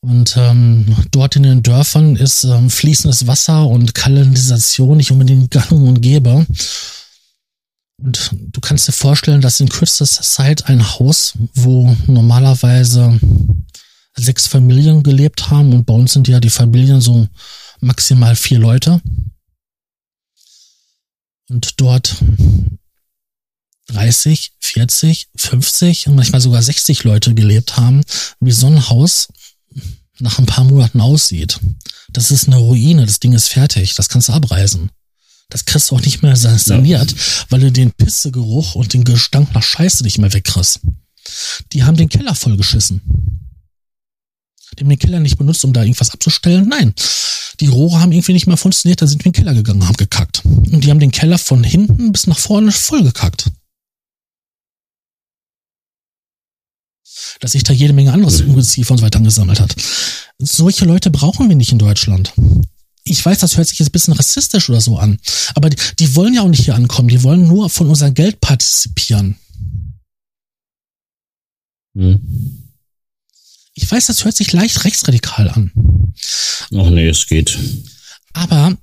Und 0.00 0.36
ähm, 0.36 0.96
dort 1.10 1.36
in 1.36 1.42
den 1.42 1.62
Dörfern 1.62 2.14
ist 2.14 2.44
ähm, 2.44 2.70
fließendes 2.70 3.26
Wasser 3.26 3.66
und 3.66 3.94
Kanalisation 3.94 4.96
nicht 4.96 5.10
unbedingt 5.10 5.50
gang 5.52 5.72
und 5.72 6.00
gäbe. 6.00 6.46
Und 8.00 8.30
du 8.32 8.60
kannst 8.60 8.86
dir 8.86 8.92
vorstellen, 8.92 9.40
dass 9.40 9.58
in 9.58 9.68
kürzester 9.68 10.22
Zeit 10.22 10.66
ein 10.66 10.84
Haus, 10.84 11.34
wo 11.54 11.96
normalerweise 12.06 13.18
sechs 14.18 14.46
Familien 14.46 15.02
gelebt 15.02 15.50
haben 15.50 15.72
und 15.72 15.84
bei 15.84 15.94
uns 15.94 16.12
sind 16.12 16.28
ja 16.28 16.40
die 16.40 16.50
Familien 16.50 17.00
so 17.00 17.28
maximal 17.80 18.36
vier 18.36 18.58
Leute. 18.58 19.00
Und 21.48 21.80
dort 21.80 22.16
30, 23.88 24.52
40, 24.60 25.28
50 25.36 26.08
und 26.08 26.16
manchmal 26.16 26.40
sogar 26.40 26.62
60 26.62 27.04
Leute 27.04 27.34
gelebt 27.34 27.76
haben, 27.76 28.02
wie 28.40 28.52
so 28.52 28.66
ein 28.66 28.88
Haus 28.88 29.28
nach 30.20 30.38
ein 30.38 30.46
paar 30.46 30.64
Monaten 30.64 31.00
aussieht. 31.00 31.58
Das 32.10 32.30
ist 32.30 32.48
eine 32.48 32.56
Ruine, 32.56 33.06
das 33.06 33.20
Ding 33.20 33.32
ist 33.32 33.48
fertig, 33.48 33.94
das 33.94 34.08
kannst 34.08 34.28
du 34.28 34.32
abreißen. 34.32 34.90
Das 35.50 35.64
kriegst 35.64 35.90
du 35.90 35.96
auch 35.96 36.02
nicht 36.02 36.22
mehr 36.22 36.36
saniert, 36.36 37.10
ja. 37.10 37.18
weil 37.48 37.60
du 37.60 37.72
den 37.72 37.92
Pissegeruch 37.92 38.74
und 38.74 38.92
den 38.92 39.04
Gestank 39.04 39.54
nach 39.54 39.62
Scheiße 39.62 40.02
nicht 40.02 40.18
mehr 40.18 40.32
wegkriegst. 40.32 40.80
Die 41.72 41.84
haben 41.84 41.96
den 41.96 42.10
Keller 42.10 42.34
vollgeschissen. 42.34 43.00
Die 44.76 44.82
haben 44.82 44.90
den 44.90 44.98
Keller 44.98 45.20
nicht 45.20 45.38
benutzt, 45.38 45.64
um 45.64 45.72
da 45.72 45.82
irgendwas 45.82 46.10
abzustellen. 46.10 46.68
Nein. 46.68 46.94
Die 47.60 47.66
Rohre 47.66 48.00
haben 48.00 48.12
irgendwie 48.12 48.34
nicht 48.34 48.46
mehr 48.46 48.56
funktioniert, 48.56 49.02
da 49.02 49.06
sind 49.06 49.20
wir 49.20 49.26
in 49.26 49.32
den 49.32 49.44
Keller 49.44 49.54
gegangen, 49.54 49.86
haben 49.88 49.96
gekackt. 49.96 50.44
Und 50.44 50.84
die 50.84 50.90
haben 50.90 51.00
den 51.00 51.10
Keller 51.10 51.38
von 51.38 51.64
hinten 51.64 52.12
bis 52.12 52.26
nach 52.26 52.38
vorne 52.38 52.70
vollgekackt. 52.70 53.50
dass 57.40 57.52
sich 57.52 57.62
da 57.62 57.72
jede 57.72 57.92
Menge 57.92 58.12
anderes 58.12 58.40
Ungeziefer 58.40 58.92
und 58.92 58.98
so 58.98 59.04
weiter 59.04 59.18
angesammelt 59.18 59.60
hat. 59.60 59.74
Solche 60.38 60.84
Leute 60.84 61.10
brauchen 61.10 61.48
wir 61.48 61.56
nicht 61.56 61.72
in 61.72 61.78
Deutschland. 61.78 62.32
Ich 63.04 63.24
weiß, 63.24 63.38
das 63.38 63.56
hört 63.56 63.68
sich 63.68 63.78
jetzt 63.78 63.88
ein 63.88 63.92
bisschen 63.92 64.14
rassistisch 64.14 64.68
oder 64.68 64.80
so 64.80 64.98
an, 64.98 65.18
aber 65.54 65.70
die, 65.70 65.76
die 65.98 66.14
wollen 66.14 66.34
ja 66.34 66.42
auch 66.42 66.48
nicht 66.48 66.64
hier 66.64 66.74
ankommen, 66.74 67.08
die 67.08 67.22
wollen 67.22 67.46
nur 67.46 67.70
von 67.70 67.88
unserem 67.88 68.14
Geld 68.14 68.40
partizipieren. 68.40 69.36
Hm. 71.96 72.57
Ich 73.80 73.88
weiß, 73.88 74.06
das 74.06 74.24
hört 74.24 74.36
sich 74.36 74.52
leicht 74.52 74.84
rechtsradikal 74.84 75.50
an. 75.50 75.70
Ach 76.76 76.90
nee, 76.90 77.08
es 77.08 77.28
geht. 77.28 77.56
Aber 78.32 78.76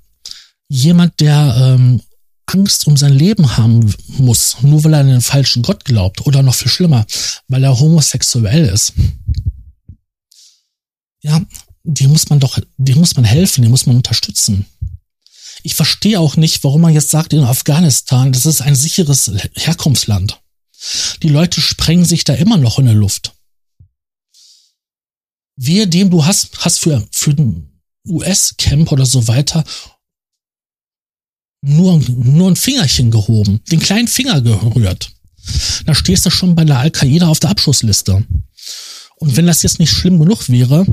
jemand, 0.70 1.20
der 1.20 1.76
ähm, 1.76 2.02
Angst 2.46 2.88
um 2.88 2.96
sein 2.96 3.14
Leben 3.14 3.58
haben 3.58 3.94
muss, 4.08 4.56
nur 4.62 4.86
weil 4.86 4.94
er 4.94 5.02
an 5.02 5.10
den 5.10 5.20
falschen 5.20 5.64
Gott 5.64 5.84
glaubt 5.84 6.26
oder 6.26 6.42
noch 6.44 6.56
viel 6.56 6.72
schlimmer, 6.72 7.06
weil 7.50 7.66
er 7.66 7.78
homosexuell 7.78 8.70
ist. 8.70 8.94
Ja, 11.22 11.42
die 11.84 12.08
muss 12.08 12.30
man 12.30 12.40
doch, 12.40 12.58
die 12.78 12.96
muss 12.96 13.18
man 13.18 13.26
helfen, 13.26 13.64
die 13.64 13.70
muss 13.70 13.88
man 13.88 13.98
unterstützen. 13.98 14.66
Ich 15.64 15.76
verstehe 15.76 16.22
auch 16.22 16.38
nicht, 16.38 16.64
warum 16.64 16.80
man 16.80 16.94
jetzt 16.94 17.10
sagt, 17.10 17.34
in 17.34 17.44
Afghanistan, 17.44 18.32
das 18.32 18.46
ist 18.46 18.62
ein 18.62 18.76
sicheres 18.76 19.30
Herkunftsland. 19.56 20.40
Die 21.22 21.30
Leute 21.30 21.60
sprengen 21.60 22.06
sich 22.06 22.24
da 22.24 22.34
immer 22.34 22.56
noch 22.56 22.80
in 22.80 22.86
der 22.86 22.96
Luft. 22.96 23.35
Wir, 25.56 25.88
dem 25.88 26.10
du 26.10 26.26
hast, 26.26 26.58
hast 26.60 26.80
für, 26.80 27.08
für 27.12 27.34
den 27.34 27.82
US-Camp 28.08 28.92
oder 28.92 29.06
so 29.06 29.28
weiter 29.28 29.64
nur, 31.62 32.00
nur 32.00 32.52
ein 32.52 32.56
Fingerchen 32.56 33.10
gehoben, 33.10 33.62
den 33.72 33.80
kleinen 33.80 34.08
Finger 34.08 34.42
gerührt. 34.42 35.12
Da 35.86 35.96
stehst 35.96 36.26
du 36.26 36.30
schon 36.30 36.56
bei 36.56 36.64
der 36.64 36.80
Al-Qaida 36.80 37.28
auf 37.28 37.40
der 37.40 37.50
Abschussliste. 37.50 38.24
Und 39.18 39.36
wenn 39.36 39.48
das 39.48 39.64
jetzt 39.64 39.80
nicht 39.80 39.92
schlimm 39.92 40.20
genug 40.20 40.50
wäre, 40.50 40.86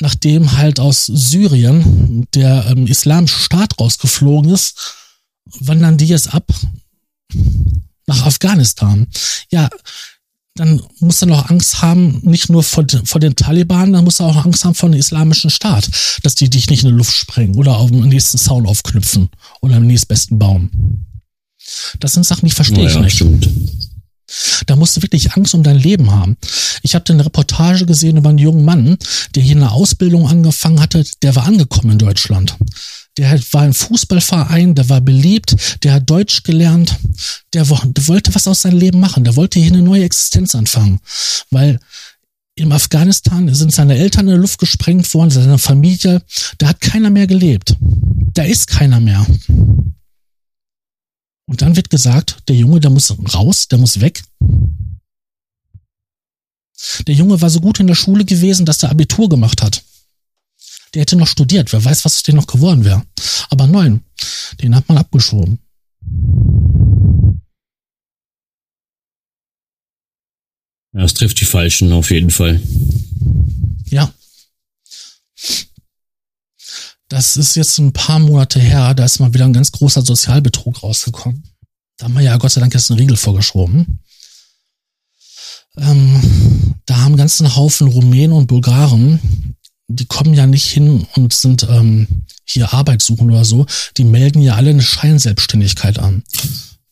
nachdem 0.00 0.56
halt 0.56 0.80
aus 0.80 1.06
Syrien 1.06 2.26
der 2.34 2.66
ähm, 2.68 2.86
islamische 2.86 3.40
Staat 3.40 3.78
rausgeflogen 3.78 4.52
ist, 4.52 4.96
wandern 5.58 5.98
die 5.98 6.06
jetzt 6.06 6.32
ab 6.34 6.52
nach 8.06 8.26
Afghanistan. 8.26 9.06
Ja, 9.50 9.68
dann 10.56 10.82
muss 10.98 11.22
er 11.22 11.28
noch 11.28 11.48
Angst 11.48 11.80
haben, 11.80 12.20
nicht 12.22 12.50
nur 12.50 12.62
vor, 12.62 12.84
vor 13.04 13.20
den 13.20 13.36
Taliban, 13.36 13.92
dann 13.92 14.04
muss 14.04 14.20
er 14.20 14.26
auch 14.26 14.44
Angst 14.44 14.64
haben 14.64 14.74
vor 14.74 14.90
dem 14.90 14.98
islamischen 14.98 15.50
Staat, 15.50 15.88
dass 16.22 16.34
die 16.34 16.50
dich 16.50 16.68
nicht 16.68 16.82
in 16.82 16.90
die 16.90 16.96
Luft 16.96 17.14
sprengen 17.14 17.56
oder 17.56 17.78
auf 17.78 17.90
dem 17.90 18.08
nächsten 18.08 18.38
Zaun 18.38 18.66
aufknüpfen 18.66 19.30
oder 19.60 19.76
im 19.76 19.86
nächstbesten 19.86 20.38
Baum. 20.38 21.06
Das 22.00 22.14
sind 22.14 22.26
Sachen, 22.26 22.48
die 22.48 22.54
verstehe 22.54 22.88
ich 22.88 22.98
nicht. 22.98 23.16
Stimmt. 23.16 23.48
Da 24.66 24.76
musst 24.76 24.96
du 24.96 25.02
wirklich 25.02 25.32
Angst 25.32 25.54
um 25.54 25.62
dein 25.62 25.78
Leben 25.78 26.10
haben. 26.10 26.36
Ich 26.82 26.94
habe 26.94 27.12
eine 27.12 27.24
Reportage 27.24 27.86
gesehen 27.86 28.16
über 28.16 28.28
einen 28.28 28.38
jungen 28.38 28.64
Mann, 28.64 28.96
der 29.34 29.42
hier 29.42 29.56
eine 29.56 29.72
Ausbildung 29.72 30.28
angefangen 30.28 30.80
hatte, 30.80 31.04
der 31.22 31.34
war 31.34 31.46
angekommen 31.46 31.92
in 31.92 31.98
Deutschland 31.98 32.56
der 33.16 33.38
war 33.52 33.66
im 33.66 33.74
Fußballverein, 33.74 34.74
der 34.74 34.88
war 34.88 35.00
beliebt, 35.00 35.56
der 35.82 35.94
hat 35.94 36.08
Deutsch 36.08 36.42
gelernt, 36.42 36.96
der, 37.52 37.64
der 37.64 38.08
wollte 38.08 38.34
was 38.34 38.48
aus 38.48 38.62
seinem 38.62 38.78
Leben 38.78 39.00
machen, 39.00 39.24
der 39.24 39.36
wollte 39.36 39.58
hier 39.58 39.72
eine 39.72 39.82
neue 39.82 40.04
Existenz 40.04 40.54
anfangen, 40.54 41.00
weil 41.50 41.80
im 42.54 42.72
Afghanistan 42.72 43.52
sind 43.54 43.72
seine 43.72 43.96
Eltern 43.96 44.28
in 44.28 44.34
die 44.34 44.40
Luft 44.40 44.58
gesprengt 44.58 45.12
worden, 45.14 45.30
seine 45.30 45.58
Familie, 45.58 46.22
da 46.58 46.68
hat 46.68 46.80
keiner 46.80 47.10
mehr 47.10 47.26
gelebt. 47.26 47.76
Da 48.34 48.42
ist 48.42 48.66
keiner 48.66 49.00
mehr. 49.00 49.26
Und 51.46 51.62
dann 51.62 51.74
wird 51.74 51.90
gesagt, 51.90 52.38
der 52.48 52.56
Junge, 52.56 52.80
der 52.80 52.90
muss 52.90 53.14
raus, 53.34 53.66
der 53.68 53.78
muss 53.78 54.00
weg. 54.00 54.22
Der 57.06 57.14
Junge 57.14 57.40
war 57.40 57.50
so 57.50 57.60
gut 57.60 57.80
in 57.80 57.86
der 57.86 57.94
Schule 57.94 58.24
gewesen, 58.24 58.66
dass 58.66 58.82
er 58.82 58.90
Abitur 58.90 59.28
gemacht 59.28 59.62
hat. 59.62 59.82
Der 60.94 61.02
hätte 61.02 61.16
noch 61.16 61.28
studiert. 61.28 61.72
Wer 61.72 61.84
weiß, 61.84 62.04
was 62.04 62.16
aus 62.16 62.22
dem 62.22 62.36
noch 62.36 62.46
geworden 62.46 62.84
wäre. 62.84 63.04
Aber 63.48 63.66
nein, 63.66 64.04
den 64.60 64.74
hat 64.74 64.88
man 64.88 64.98
abgeschoben. 64.98 65.58
Ja, 70.92 71.04
es 71.04 71.14
trifft 71.14 71.40
die 71.40 71.44
Falschen 71.44 71.92
auf 71.92 72.10
jeden 72.10 72.30
Fall. 72.30 72.60
Ja. 73.86 74.12
Das 77.08 77.36
ist 77.36 77.56
jetzt 77.56 77.78
ein 77.78 77.92
paar 77.92 78.18
Monate 78.18 78.60
her, 78.60 78.94
da 78.94 79.04
ist 79.04 79.18
mal 79.18 79.34
wieder 79.34 79.44
ein 79.44 79.52
ganz 79.52 79.72
großer 79.72 80.02
Sozialbetrug 80.02 80.82
rausgekommen. 80.82 81.44
Da 81.96 82.04
haben 82.04 82.14
wir 82.14 82.22
ja 82.22 82.36
Gott 82.36 82.52
sei 82.52 82.60
Dank 82.60 82.72
jetzt 82.72 82.90
einen 82.90 83.00
Riegel 83.00 83.16
vorgeschoben. 83.16 84.00
Ähm, 85.76 86.74
da 86.86 86.98
haben 86.98 87.16
ganzen 87.16 87.56
Haufen 87.56 87.88
Rumänen 87.88 88.32
und 88.32 88.46
Bulgaren 88.46 89.56
die 89.92 90.06
kommen 90.06 90.34
ja 90.34 90.46
nicht 90.46 90.70
hin 90.70 91.06
und 91.16 91.32
sind 91.32 91.66
ähm, 91.68 92.06
hier 92.44 92.72
Arbeit 92.72 93.02
suchen 93.02 93.30
oder 93.30 93.44
so. 93.44 93.66
Die 93.96 94.04
melden 94.04 94.40
ja 94.40 94.54
alle 94.54 94.70
eine 94.70 94.82
Scheinselbstständigkeit 94.82 95.98
an. 95.98 96.22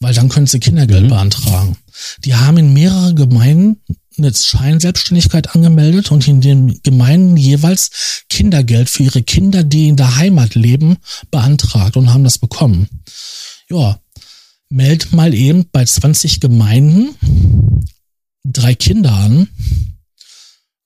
Weil 0.00 0.14
dann 0.14 0.28
können 0.28 0.46
sie 0.46 0.58
Kindergeld 0.58 1.04
mhm. 1.04 1.08
beantragen. 1.08 1.76
Die 2.24 2.34
haben 2.34 2.58
in 2.58 2.72
mehrere 2.72 3.14
Gemeinden 3.14 3.80
eine 4.16 4.34
Scheinselbstständigkeit 4.34 5.54
angemeldet 5.54 6.10
und 6.10 6.26
in 6.26 6.40
den 6.40 6.80
Gemeinden 6.82 7.36
jeweils 7.36 8.24
Kindergeld 8.28 8.88
für 8.88 9.04
ihre 9.04 9.22
Kinder, 9.22 9.62
die 9.62 9.88
in 9.88 9.96
der 9.96 10.16
Heimat 10.16 10.56
leben, 10.56 10.96
beantragt 11.30 11.96
und 11.96 12.12
haben 12.12 12.24
das 12.24 12.38
bekommen. 12.38 12.88
Ja, 13.70 14.00
meld 14.70 15.12
mal 15.12 15.34
eben 15.34 15.66
bei 15.70 15.84
20 15.84 16.40
Gemeinden 16.40 17.14
drei 18.44 18.74
Kinder 18.74 19.12
an 19.12 19.48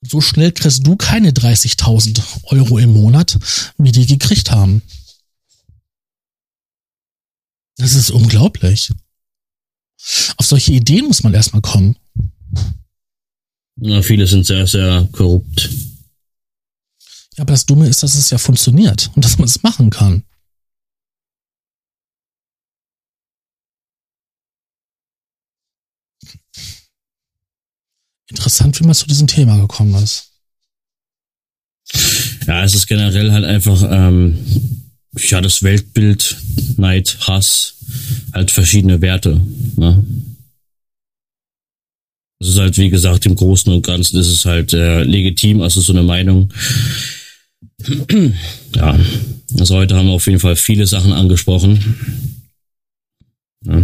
so 0.02 0.20
schnell 0.20 0.52
kriegst 0.52 0.86
du 0.86 0.96
keine 0.96 1.30
30.000 1.30 2.20
Euro 2.44 2.78
im 2.78 2.92
Monat, 2.92 3.38
wie 3.78 3.92
die 3.92 4.06
gekriegt 4.06 4.50
haben. 4.50 4.82
Das 7.76 7.94
ist 7.94 8.10
unglaublich. 8.10 8.92
Auf 10.36 10.46
solche 10.46 10.72
Ideen 10.72 11.06
muss 11.06 11.22
man 11.22 11.34
erstmal 11.34 11.62
kommen. 11.62 11.96
Na, 13.76 14.02
viele 14.02 14.26
sind 14.26 14.44
sehr, 14.44 14.66
sehr 14.66 15.08
korrupt. 15.12 15.70
Ja, 17.36 17.42
aber 17.42 17.52
das 17.52 17.64
Dumme 17.64 17.88
ist, 17.88 18.02
dass 18.02 18.14
es 18.14 18.30
ja 18.30 18.38
funktioniert 18.38 19.10
und 19.14 19.24
dass 19.24 19.38
man 19.38 19.48
es 19.48 19.62
machen 19.62 19.90
kann. 19.90 20.24
Interessant, 28.32 28.80
wie 28.80 28.84
man 28.84 28.94
zu 28.94 29.06
diesem 29.06 29.26
Thema 29.26 29.60
gekommen 29.60 29.94
ist. 30.02 30.30
Ja, 32.46 32.64
es 32.64 32.74
ist 32.74 32.86
generell 32.86 33.30
halt 33.30 33.44
einfach, 33.44 33.82
ähm, 33.90 34.38
ja, 35.18 35.42
das 35.42 35.62
Weltbild, 35.62 36.38
Neid, 36.78 37.18
Hass, 37.28 37.74
halt 38.32 38.50
verschiedene 38.50 39.02
Werte. 39.02 39.38
Ne? 39.76 40.02
Es 42.40 42.48
ist 42.48 42.58
halt, 42.58 42.78
wie 42.78 42.88
gesagt, 42.88 43.26
im 43.26 43.36
Großen 43.36 43.70
und 43.70 43.86
Ganzen 43.86 44.18
ist 44.18 44.28
es 44.28 44.46
halt 44.46 44.72
äh, 44.72 45.02
legitim, 45.02 45.60
also 45.60 45.82
so 45.82 45.92
eine 45.92 46.02
Meinung. 46.02 46.50
ja, 48.74 48.98
also 49.58 49.76
heute 49.76 49.94
haben 49.94 50.06
wir 50.06 50.14
auf 50.14 50.26
jeden 50.26 50.40
Fall 50.40 50.56
viele 50.56 50.86
Sachen 50.86 51.12
angesprochen. 51.12 52.30
Ja. 53.66 53.82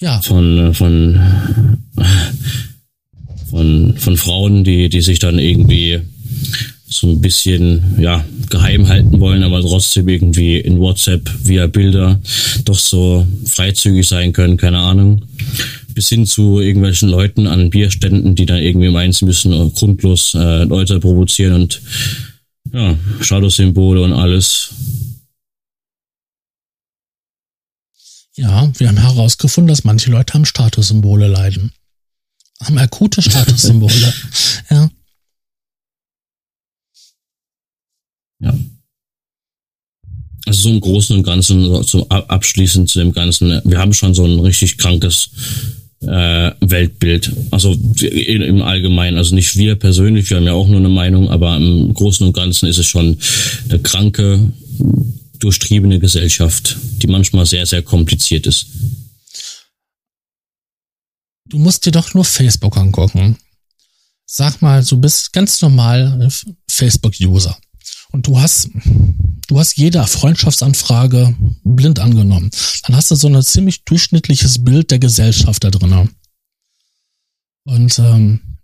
ja. 0.00 0.22
Von, 0.22 0.58
äh, 0.58 0.74
von, 0.74 1.78
von, 3.50 3.96
von 3.96 4.16
Frauen, 4.16 4.64
die, 4.64 4.88
die 4.88 5.00
sich 5.00 5.18
dann 5.18 5.38
irgendwie 5.38 6.00
so 6.90 7.08
ein 7.08 7.20
bisschen, 7.20 8.00
ja, 8.00 8.24
geheim 8.48 8.88
halten 8.88 9.20
wollen, 9.20 9.42
aber 9.42 9.60
trotzdem 9.60 10.08
irgendwie 10.08 10.58
in 10.58 10.78
WhatsApp 10.78 11.30
via 11.44 11.66
Bilder 11.66 12.18
doch 12.64 12.78
so 12.78 13.26
freizügig 13.44 14.06
sein 14.08 14.32
können, 14.32 14.56
keine 14.56 14.78
Ahnung. 14.78 15.24
Bis 15.94 16.08
hin 16.08 16.26
zu 16.26 16.60
irgendwelchen 16.60 17.08
Leuten 17.08 17.46
an 17.46 17.70
Bierständen, 17.70 18.34
die 18.34 18.46
dann 18.46 18.62
irgendwie 18.62 18.88
meinen, 18.88 19.12
sie 19.12 19.26
müssen 19.26 19.52
grundlos 19.74 20.34
äh, 20.34 20.64
Leute 20.64 20.98
provozieren 21.00 21.54
und 21.54 21.80
ja, 22.72 22.96
Statussymbole 23.20 24.02
und 24.02 24.12
alles. 24.12 24.70
Ja, 28.34 28.70
wir 28.78 28.88
haben 28.88 28.98
herausgefunden, 28.98 29.68
dass 29.68 29.84
manche 29.84 30.10
Leute 30.10 30.34
am 30.34 30.44
Statussymbole 30.44 31.26
leiden. 31.26 31.72
Haben 32.62 32.78
akute 32.78 33.22
Statussymbole. 33.22 34.12
ja. 34.70 34.90
Ja. 38.40 38.54
Also 40.46 40.62
so 40.62 40.70
im 40.70 40.80
Großen 40.80 41.16
und 41.16 41.24
Ganzen, 41.24 41.82
so 41.84 42.08
abschließend 42.08 42.88
zu 42.88 43.00
dem 43.00 43.12
Ganzen, 43.12 43.60
wir 43.64 43.78
haben 43.78 43.92
schon 43.92 44.14
so 44.14 44.24
ein 44.24 44.40
richtig 44.40 44.78
krankes 44.78 45.30
äh, 46.00 46.52
Weltbild. 46.60 47.30
Also 47.50 47.76
im 48.00 48.62
Allgemeinen, 48.62 49.18
also 49.18 49.34
nicht 49.34 49.56
wir 49.56 49.74
persönlich, 49.74 50.30
wir 50.30 50.38
haben 50.38 50.46
ja 50.46 50.52
auch 50.54 50.68
nur 50.68 50.78
eine 50.78 50.88
Meinung, 50.88 51.28
aber 51.28 51.56
im 51.56 51.92
Großen 51.92 52.26
und 52.26 52.32
Ganzen 52.32 52.66
ist 52.66 52.78
es 52.78 52.86
schon 52.86 53.18
eine 53.68 53.78
kranke, 53.80 54.52
durchtriebene 55.38 55.98
Gesellschaft, 55.98 56.76
die 57.02 57.08
manchmal 57.08 57.46
sehr, 57.46 57.66
sehr 57.66 57.82
kompliziert 57.82 58.46
ist. 58.46 58.66
Du 61.48 61.58
musst 61.58 61.86
dir 61.86 61.92
doch 61.92 62.14
nur 62.14 62.24
Facebook 62.24 62.76
angucken. 62.76 63.38
Sag 64.26 64.60
mal, 64.60 64.84
du 64.84 65.00
bist 65.00 65.32
ganz 65.32 65.60
normal 65.62 66.28
Facebook-User 66.68 67.58
und 68.10 68.26
du 68.26 68.38
hast, 68.38 68.68
du 69.46 69.58
hast 69.58 69.76
jede 69.78 70.06
Freundschaftsanfrage 70.06 71.34
blind 71.64 71.98
angenommen, 71.98 72.50
dann 72.82 72.96
hast 72.96 73.10
du 73.10 73.14
so 73.14 73.28
ein 73.28 73.42
ziemlich 73.42 73.84
durchschnittliches 73.84 74.64
Bild 74.64 74.90
der 74.90 74.98
Gesellschaft 74.98 75.64
da 75.64 75.70
drin. 75.70 76.10
Und 77.64 77.98
ähm, 77.98 78.58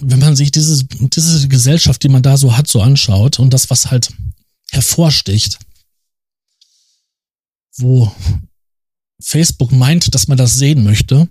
wenn 0.00 0.18
man 0.18 0.34
sich 0.34 0.50
dieses, 0.50 0.84
diese 0.88 1.48
Gesellschaft, 1.48 2.02
die 2.02 2.08
man 2.08 2.22
da 2.22 2.36
so 2.36 2.56
hat, 2.56 2.66
so 2.66 2.80
anschaut 2.80 3.38
und 3.38 3.52
das, 3.52 3.70
was 3.70 3.90
halt 3.90 4.12
hervorsticht, 4.70 5.58
wo 7.76 8.12
Facebook 9.20 9.70
meint, 9.70 10.14
dass 10.14 10.28
man 10.28 10.38
das 10.38 10.54
sehen 10.54 10.82
möchte, 10.82 11.28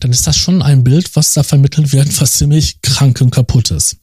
dann 0.00 0.12
ist 0.12 0.26
das 0.26 0.36
schon 0.36 0.62
ein 0.62 0.84
Bild, 0.84 1.14
was 1.14 1.34
da 1.34 1.42
vermittelt 1.42 1.92
wird, 1.92 2.20
was 2.20 2.32
ziemlich 2.32 2.80
krank 2.80 3.20
und 3.20 3.30
kaputt 3.30 3.70
ist. 3.70 3.96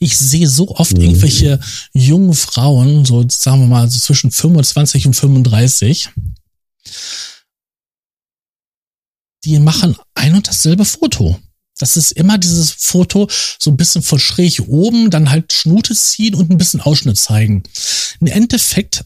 Ich 0.00 0.16
sehe 0.18 0.48
so 0.48 0.76
oft 0.76 0.96
mhm. 0.96 1.02
irgendwelche 1.02 1.60
jungen 1.92 2.34
Frauen, 2.34 3.04
so 3.04 3.26
sagen 3.28 3.60
wir 3.60 3.66
mal 3.68 3.90
so 3.90 3.98
zwischen 3.98 4.30
25 4.30 5.06
und 5.06 5.14
35, 5.14 6.10
die 9.44 9.58
machen 9.58 9.96
ein 10.14 10.34
und 10.34 10.46
dasselbe 10.48 10.84
Foto. 10.84 11.40
Das 11.78 11.96
ist 11.96 12.12
immer 12.12 12.38
dieses 12.38 12.70
Foto 12.70 13.28
so 13.58 13.70
ein 13.70 13.76
bisschen 13.76 14.02
von 14.02 14.18
schräg 14.18 14.62
oben, 14.66 15.10
dann 15.10 15.30
halt 15.30 15.52
Schnute 15.52 15.94
ziehen 15.94 16.34
und 16.34 16.50
ein 16.50 16.58
bisschen 16.58 16.80
Ausschnitt 16.80 17.18
zeigen. 17.18 17.62
Im 18.20 18.26
Endeffekt 18.26 19.04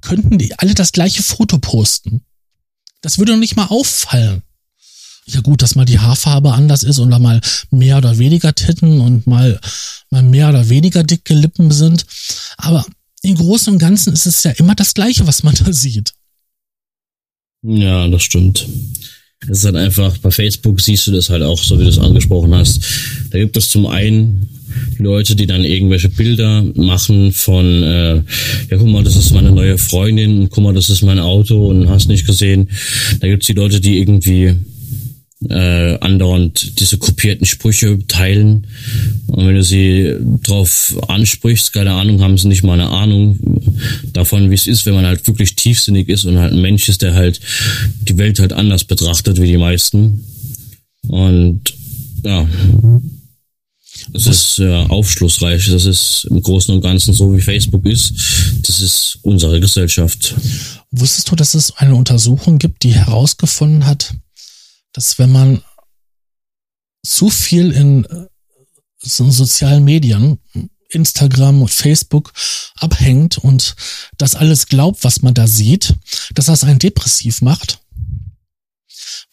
könnten 0.00 0.38
die 0.38 0.58
alle 0.58 0.74
das 0.74 0.92
gleiche 0.92 1.22
Foto 1.22 1.58
posten. 1.58 2.24
Das 3.00 3.18
würde 3.18 3.32
noch 3.32 3.38
nicht 3.38 3.56
mal 3.56 3.66
auffallen 3.66 4.42
ja 5.26 5.40
gut, 5.40 5.62
dass 5.62 5.74
mal 5.74 5.84
die 5.84 6.00
Haarfarbe 6.00 6.52
anders 6.52 6.82
ist 6.82 6.98
und 6.98 7.10
da 7.10 7.18
mal 7.18 7.40
mehr 7.70 7.98
oder 7.98 8.18
weniger 8.18 8.54
Titten 8.54 9.00
und 9.00 9.26
mal, 9.26 9.60
mal 10.10 10.22
mehr 10.22 10.48
oder 10.48 10.68
weniger 10.68 11.04
dicke 11.04 11.34
Lippen 11.34 11.70
sind. 11.70 12.04
Aber 12.56 12.84
im 13.22 13.36
Großen 13.36 13.72
und 13.72 13.78
Ganzen 13.78 14.12
ist 14.12 14.26
es 14.26 14.42
ja 14.42 14.50
immer 14.52 14.74
das 14.74 14.94
Gleiche, 14.94 15.26
was 15.26 15.42
man 15.42 15.54
da 15.54 15.72
sieht. 15.72 16.12
Ja, 17.62 18.08
das 18.08 18.22
stimmt. 18.22 18.66
Es 19.48 19.58
ist 19.58 19.64
halt 19.64 19.76
einfach, 19.76 20.18
bei 20.18 20.30
Facebook 20.30 20.80
siehst 20.80 21.06
du 21.06 21.12
das 21.12 21.30
halt 21.30 21.42
auch, 21.42 21.62
so 21.62 21.78
wie 21.78 21.84
du 21.84 21.90
es 21.90 21.98
angesprochen 21.98 22.54
hast. 22.54 22.80
Da 23.30 23.38
gibt 23.38 23.56
es 23.56 23.70
zum 23.70 23.86
einen 23.86 24.48
Leute, 24.98 25.36
die 25.36 25.46
dann 25.46 25.64
irgendwelche 25.64 26.08
Bilder 26.08 26.62
machen 26.74 27.32
von, 27.32 27.82
äh, 27.82 28.16
ja 28.70 28.76
guck 28.78 28.86
mal, 28.88 29.04
das 29.04 29.16
ist 29.16 29.32
meine 29.32 29.52
neue 29.52 29.78
Freundin, 29.78 30.48
guck 30.48 30.62
mal, 30.62 30.74
das 30.74 30.90
ist 30.90 31.02
mein 31.02 31.18
Auto 31.18 31.68
und 31.68 31.88
hast 31.88 32.08
nicht 32.08 32.26
gesehen. 32.26 32.68
Da 33.20 33.28
gibt's 33.28 33.46
die 33.46 33.52
Leute, 33.52 33.80
die 33.80 33.98
irgendwie 33.98 34.56
äh, 35.48 35.98
andauernd 35.98 36.80
diese 36.80 36.98
kopierten 36.98 37.46
Sprüche 37.46 37.98
teilen. 38.06 38.66
Und 39.26 39.46
wenn 39.46 39.54
du 39.54 39.62
sie 39.62 40.14
drauf 40.42 40.96
ansprichst, 41.08 41.72
keine 41.72 41.92
Ahnung, 41.92 42.22
haben 42.22 42.38
sie 42.38 42.48
nicht 42.48 42.64
mal 42.64 42.74
eine 42.74 42.90
Ahnung 42.90 43.38
davon, 44.12 44.50
wie 44.50 44.54
es 44.54 44.66
ist, 44.66 44.86
wenn 44.86 44.94
man 44.94 45.06
halt 45.06 45.26
wirklich 45.26 45.56
tiefsinnig 45.56 46.08
ist 46.08 46.24
und 46.24 46.38
halt 46.38 46.52
ein 46.52 46.62
Mensch 46.62 46.88
ist, 46.88 47.02
der 47.02 47.14
halt 47.14 47.40
die 48.08 48.18
Welt 48.18 48.38
halt 48.38 48.52
anders 48.52 48.84
betrachtet 48.84 49.40
wie 49.40 49.48
die 49.48 49.58
meisten. 49.58 50.24
Und 51.08 51.74
ja, 52.24 52.46
das 54.12 54.26
ist 54.26 54.58
äh, 54.58 54.84
aufschlussreich. 54.88 55.70
Das 55.70 55.84
ist 55.84 56.26
im 56.30 56.40
Großen 56.42 56.74
und 56.74 56.80
Ganzen 56.80 57.14
so, 57.14 57.34
wie 57.34 57.40
Facebook 57.40 57.86
ist. 57.86 58.12
Das 58.62 58.80
ist 58.80 59.18
unsere 59.22 59.60
Gesellschaft. 59.60 60.34
Wusstest 60.90 61.30
du, 61.30 61.36
dass 61.36 61.54
es 61.54 61.76
eine 61.76 61.94
Untersuchung 61.94 62.58
gibt, 62.58 62.82
die 62.82 62.94
herausgefunden 62.94 63.86
hat, 63.86 64.14
dass 64.92 65.18
wenn 65.18 65.32
man 65.32 65.62
zu 67.04 67.30
viel 67.30 67.72
in 67.72 68.04
äh, 68.04 68.26
so 68.98 69.28
sozialen 69.30 69.84
Medien, 69.84 70.38
Instagram 70.90 71.62
und 71.62 71.70
Facebook 71.70 72.32
abhängt 72.76 73.38
und 73.38 73.74
das 74.18 74.34
alles 74.34 74.66
glaubt, 74.66 75.04
was 75.04 75.22
man 75.22 75.34
da 75.34 75.46
sieht, 75.46 75.94
dass 76.34 76.46
das 76.46 76.64
einen 76.64 76.78
depressiv 76.78 77.42
macht. 77.42 77.80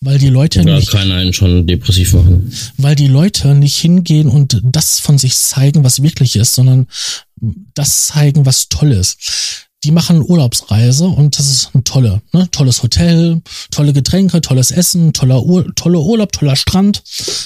Weil 0.01 0.17
die 0.17 0.29
Leute 0.29 0.61
ja, 0.61 0.75
nicht. 0.77 0.89
kann 0.89 1.11
einen 1.11 1.33
schon 1.33 1.67
depressiv 1.67 2.13
machen. 2.13 2.53
Weil 2.77 2.95
die 2.95 3.07
Leute 3.07 3.53
nicht 3.53 3.75
hingehen 3.77 4.29
und 4.29 4.61
das 4.63 4.99
von 4.99 5.17
sich 5.17 5.35
zeigen, 5.35 5.83
was 5.83 6.01
wirklich 6.01 6.37
ist, 6.37 6.55
sondern 6.55 6.87
das 7.35 8.07
zeigen, 8.07 8.45
was 8.45 8.69
toll 8.69 8.93
ist 8.93 9.68
die 9.83 9.91
machen 9.91 10.21
Urlaubsreise 10.21 11.07
und 11.07 11.39
das 11.39 11.47
ist 11.47 11.73
ein 11.73 11.83
tolle, 11.83 12.21
ne? 12.33 12.49
tolles 12.51 12.83
Hotel, 12.83 13.41
tolle 13.71 13.93
Getränke, 13.93 14.41
tolles 14.41 14.71
Essen, 14.71 15.13
toller 15.13 15.43
Ur 15.43 15.73
toller 15.75 16.01
Urlaub, 16.01 16.31
toller 16.33 16.57
Strand. 16.57 17.01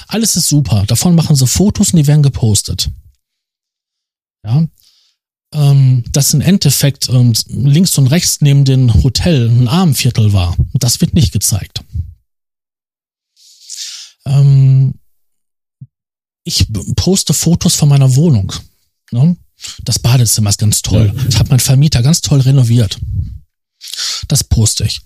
Alles 0.07 0.35
ist 0.35 0.49
super. 0.49 0.85
Davon 0.87 1.15
machen 1.15 1.35
sie 1.35 1.45
Fotos 1.45 1.93
und 1.93 1.97
die 1.97 2.07
werden 2.07 2.23
gepostet. 2.23 2.89
Ja. 4.43 4.65
Ähm, 5.53 6.03
das 6.11 6.33
im 6.33 6.41
Endeffekt 6.41 7.09
ähm, 7.09 7.33
links 7.49 7.97
und 7.99 8.07
rechts 8.07 8.41
neben 8.41 8.65
dem 8.65 9.03
Hotel 9.03 9.49
ein 9.49 9.67
Armenviertel 9.67 10.33
war. 10.33 10.57
Das 10.73 11.01
wird 11.01 11.13
nicht 11.13 11.31
gezeigt. 11.31 11.83
Ähm, 14.25 14.95
ich 16.43 16.65
poste 16.95 17.33
Fotos 17.33 17.75
von 17.75 17.89
meiner 17.89 18.15
Wohnung. 18.15 18.51
Ne? 19.11 19.37
Das 19.83 19.99
Badezimmer 19.99 20.49
ist 20.49 20.59
ganz 20.59 20.81
toll. 20.81 21.13
Ich 21.29 21.39
habe 21.39 21.49
meinen 21.49 21.59
Vermieter 21.59 22.01
ganz 22.01 22.21
toll 22.21 22.41
renoviert. 22.41 22.97
Das 24.27 24.43
poste 24.43 24.85
ich. 24.85 25.01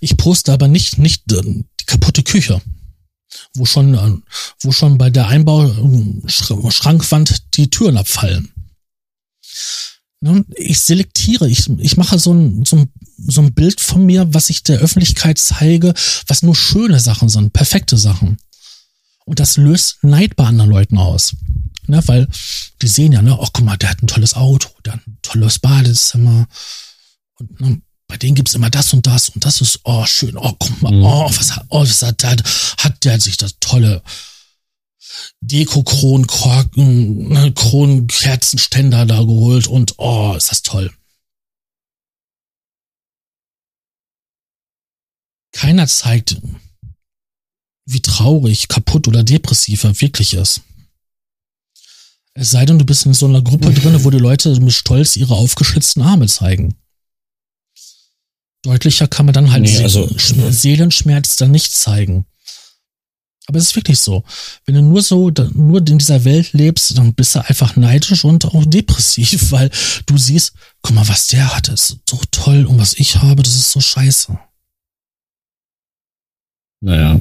Ich 0.00 0.16
poste 0.16 0.52
aber 0.52 0.68
nicht, 0.68 0.98
nicht 0.98 1.24
die 1.30 1.64
kaputte 1.86 2.22
Küche, 2.22 2.60
wo 3.54 3.66
schon, 3.66 3.94
äh, 3.94 4.16
wo 4.60 4.72
schon 4.72 4.98
bei 4.98 5.10
der 5.10 5.28
Einbauschrankwand 5.28 7.30
äh, 7.30 7.34
die 7.54 7.70
Türen 7.70 7.96
abfallen. 7.96 8.52
Ich 10.54 10.80
selektiere, 10.80 11.48
ich, 11.48 11.68
ich 11.78 11.96
mache 11.96 12.18
so 12.18 12.32
ein, 12.32 12.64
so, 12.64 12.76
ein, 12.76 12.92
so 13.26 13.40
ein 13.40 13.54
Bild 13.54 13.80
von 13.80 14.06
mir, 14.06 14.32
was 14.32 14.50
ich 14.50 14.62
der 14.62 14.78
Öffentlichkeit 14.78 15.38
zeige, 15.38 15.94
was 16.28 16.42
nur 16.42 16.54
schöne 16.54 17.00
Sachen 17.00 17.28
sind, 17.28 17.52
perfekte 17.52 17.96
Sachen. 17.96 18.36
Und 19.24 19.40
das 19.40 19.56
löst 19.56 19.98
Neid 20.02 20.36
bei 20.36 20.44
anderen 20.44 20.70
Leuten 20.70 20.98
aus. 20.98 21.34
Ne, 21.92 22.02
weil 22.08 22.26
die 22.80 22.88
sehen 22.88 23.12
ja, 23.12 23.20
ne, 23.20 23.38
oh, 23.38 23.46
guck 23.52 23.66
mal, 23.66 23.76
der 23.76 23.90
hat 23.90 24.02
ein 24.02 24.06
tolles 24.06 24.32
Auto, 24.32 24.70
der 24.82 24.94
hat 24.94 25.06
ein 25.06 25.18
tolles 25.20 25.58
Badezimmer. 25.58 26.48
Und 27.34 27.60
ne, 27.60 27.82
bei 28.06 28.16
denen 28.16 28.34
gibt's 28.34 28.54
immer 28.54 28.70
das 28.70 28.94
und 28.94 29.06
das 29.06 29.28
und 29.28 29.44
das 29.44 29.60
ist, 29.60 29.80
oh, 29.84 30.06
schön, 30.06 30.38
oh, 30.38 30.54
guck 30.58 30.80
mal, 30.80 30.90
mhm. 30.90 31.04
oh, 31.04 31.28
was 31.28 31.54
hat, 31.54 31.66
oh, 31.68 31.82
was 31.82 32.00
hat 32.00 32.22
der, 32.22 32.36
hat 32.78 33.04
der 33.04 33.20
sich 33.20 33.36
das 33.36 33.58
tolle 33.60 34.02
Deko-Kronkorken, 35.42 37.28
ne, 37.28 37.52
Kronkerzenständer 37.52 39.04
da 39.04 39.18
geholt 39.18 39.66
und 39.66 39.98
oh, 39.98 40.34
ist 40.34 40.50
das 40.50 40.62
toll. 40.62 40.90
Keiner 45.52 45.86
zeigt, 45.86 46.40
wie 47.84 48.00
traurig, 48.00 48.68
kaputt 48.68 49.08
oder 49.08 49.22
depressiv 49.22 49.84
er 49.84 50.00
wirklich 50.00 50.32
ist. 50.32 50.62
Es 52.34 52.50
sei 52.50 52.64
denn, 52.64 52.78
du 52.78 52.84
bist 52.86 53.04
in 53.06 53.14
so 53.14 53.26
einer 53.26 53.42
Gruppe 53.42 53.70
drin, 53.74 54.02
wo 54.04 54.10
die 54.10 54.18
Leute 54.18 54.58
mit 54.60 54.72
Stolz 54.72 55.16
ihre 55.16 55.34
aufgeschlitzten 55.34 56.02
Arme 56.02 56.26
zeigen. 56.26 56.74
Deutlicher 58.62 59.08
kann 59.08 59.26
man 59.26 59.32
dann 59.32 59.50
halt 59.50 59.64
Nee, 59.64 59.82
also- 59.82 60.08
Seelenschmerz 60.16 61.36
dann 61.36 61.50
nicht 61.50 61.72
zeigen. 61.72 62.26
Aber 63.46 63.58
es 63.58 63.66
ist 63.70 63.76
wirklich 63.76 63.98
so. 63.98 64.22
Wenn 64.64 64.76
du 64.76 64.82
nur 64.82 65.02
so, 65.02 65.30
nur 65.54 65.78
in 65.86 65.98
dieser 65.98 66.24
Welt 66.24 66.52
lebst, 66.52 66.96
dann 66.96 67.12
bist 67.12 67.34
du 67.34 67.44
einfach 67.44 67.74
neidisch 67.74 68.24
und 68.24 68.44
auch 68.44 68.64
depressiv, 68.64 69.50
weil 69.50 69.68
du 70.06 70.16
siehst, 70.16 70.52
guck 70.80 70.94
mal, 70.94 71.08
was 71.08 71.26
der 71.26 71.54
hat, 71.54 71.68
ist 71.68 71.98
so 72.08 72.20
toll 72.30 72.64
und 72.66 72.78
was 72.78 72.94
ich 72.94 73.16
habe, 73.16 73.42
das 73.42 73.56
ist 73.56 73.72
so 73.72 73.80
scheiße. 73.80 74.38
Naja, 76.80 77.20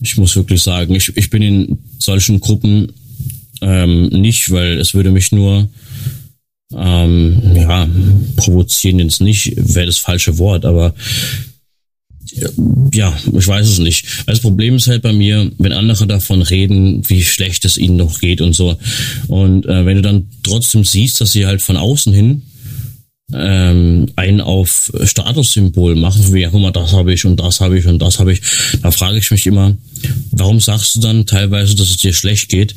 ich 0.00 0.16
muss 0.16 0.36
wirklich 0.36 0.62
sagen, 0.62 0.94
ich, 0.94 1.14
ich 1.16 1.30
bin 1.30 1.42
in 1.42 1.78
solchen 1.98 2.40
Gruppen 2.40 2.92
ähm, 3.60 4.06
nicht, 4.08 4.50
weil 4.50 4.78
es 4.78 4.94
würde 4.94 5.10
mich 5.10 5.32
nur 5.32 5.68
ähm, 6.76 7.40
ja, 7.54 7.88
provozieren 8.36 9.00
jetzt 9.00 9.20
nicht, 9.20 9.54
wäre 9.56 9.86
das 9.86 9.98
falsche 9.98 10.38
Wort, 10.38 10.64
aber 10.64 10.94
ja, 12.92 13.16
ich 13.36 13.46
weiß 13.46 13.68
es 13.68 13.78
nicht. 13.78 14.06
Das 14.26 14.40
Problem 14.40 14.76
ist 14.76 14.86
halt 14.86 15.02
bei 15.02 15.12
mir, 15.12 15.50
wenn 15.58 15.72
andere 15.72 16.06
davon 16.06 16.42
reden, 16.42 17.02
wie 17.08 17.24
schlecht 17.24 17.64
es 17.64 17.76
ihnen 17.76 17.96
noch 17.96 18.20
geht 18.20 18.40
und 18.40 18.54
so. 18.54 18.76
Und 19.26 19.66
äh, 19.66 19.84
wenn 19.84 19.96
du 19.96 20.02
dann 20.02 20.28
trotzdem 20.42 20.84
siehst, 20.84 21.20
dass 21.20 21.32
sie 21.32 21.46
halt 21.46 21.62
von 21.62 21.76
außen 21.76 22.12
hin 22.12 22.42
ähm, 23.32 24.06
einen 24.16 24.40
auf 24.40 24.92
Statussymbol 25.02 25.94
machen, 25.96 26.32
wie, 26.32 26.40
ja, 26.40 26.50
guck 26.50 26.60
mal, 26.60 26.70
das 26.70 26.92
habe 26.92 27.12
ich 27.12 27.24
und 27.24 27.38
das 27.38 27.60
habe 27.60 27.78
ich 27.78 27.86
und 27.86 28.00
das 28.00 28.18
habe 28.18 28.32
ich. 28.32 28.40
Da 28.82 28.90
frage 28.90 29.18
ich 29.18 29.30
mich 29.30 29.46
immer, 29.46 29.76
warum 30.30 30.60
sagst 30.60 30.96
du 30.96 31.00
dann 31.00 31.26
teilweise, 31.26 31.74
dass 31.74 31.90
es 31.90 31.96
dir 31.98 32.12
schlecht 32.12 32.48
geht, 32.48 32.74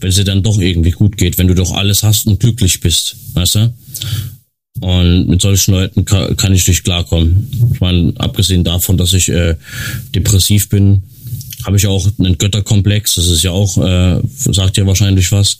wenn 0.00 0.10
es 0.10 0.16
dir 0.16 0.24
dann 0.24 0.42
doch 0.42 0.58
irgendwie 0.58 0.90
gut 0.90 1.16
geht, 1.16 1.38
wenn 1.38 1.48
du 1.48 1.54
doch 1.54 1.72
alles 1.72 2.02
hast 2.02 2.26
und 2.26 2.40
glücklich 2.40 2.80
bist, 2.80 3.16
weißt 3.34 3.54
du? 3.56 3.74
Und 4.80 5.28
mit 5.28 5.40
solchen 5.40 5.72
Leuten 5.72 6.04
kann, 6.04 6.36
kann 6.36 6.54
ich 6.54 6.68
nicht 6.68 6.84
klarkommen. 6.84 7.48
Ich 7.72 7.80
meine, 7.80 8.12
abgesehen 8.18 8.62
davon, 8.62 8.98
dass 8.98 9.14
ich 9.14 9.28
äh, 9.30 9.56
depressiv 10.14 10.68
bin, 10.68 11.02
habe 11.64 11.78
ich 11.78 11.86
auch 11.86 12.06
einen 12.18 12.36
Götterkomplex. 12.36 13.14
Das 13.14 13.26
ist 13.26 13.42
ja 13.42 13.52
auch, 13.52 13.78
äh, 13.78 14.20
sagt 14.34 14.76
ja 14.76 14.86
wahrscheinlich 14.86 15.32
was. 15.32 15.58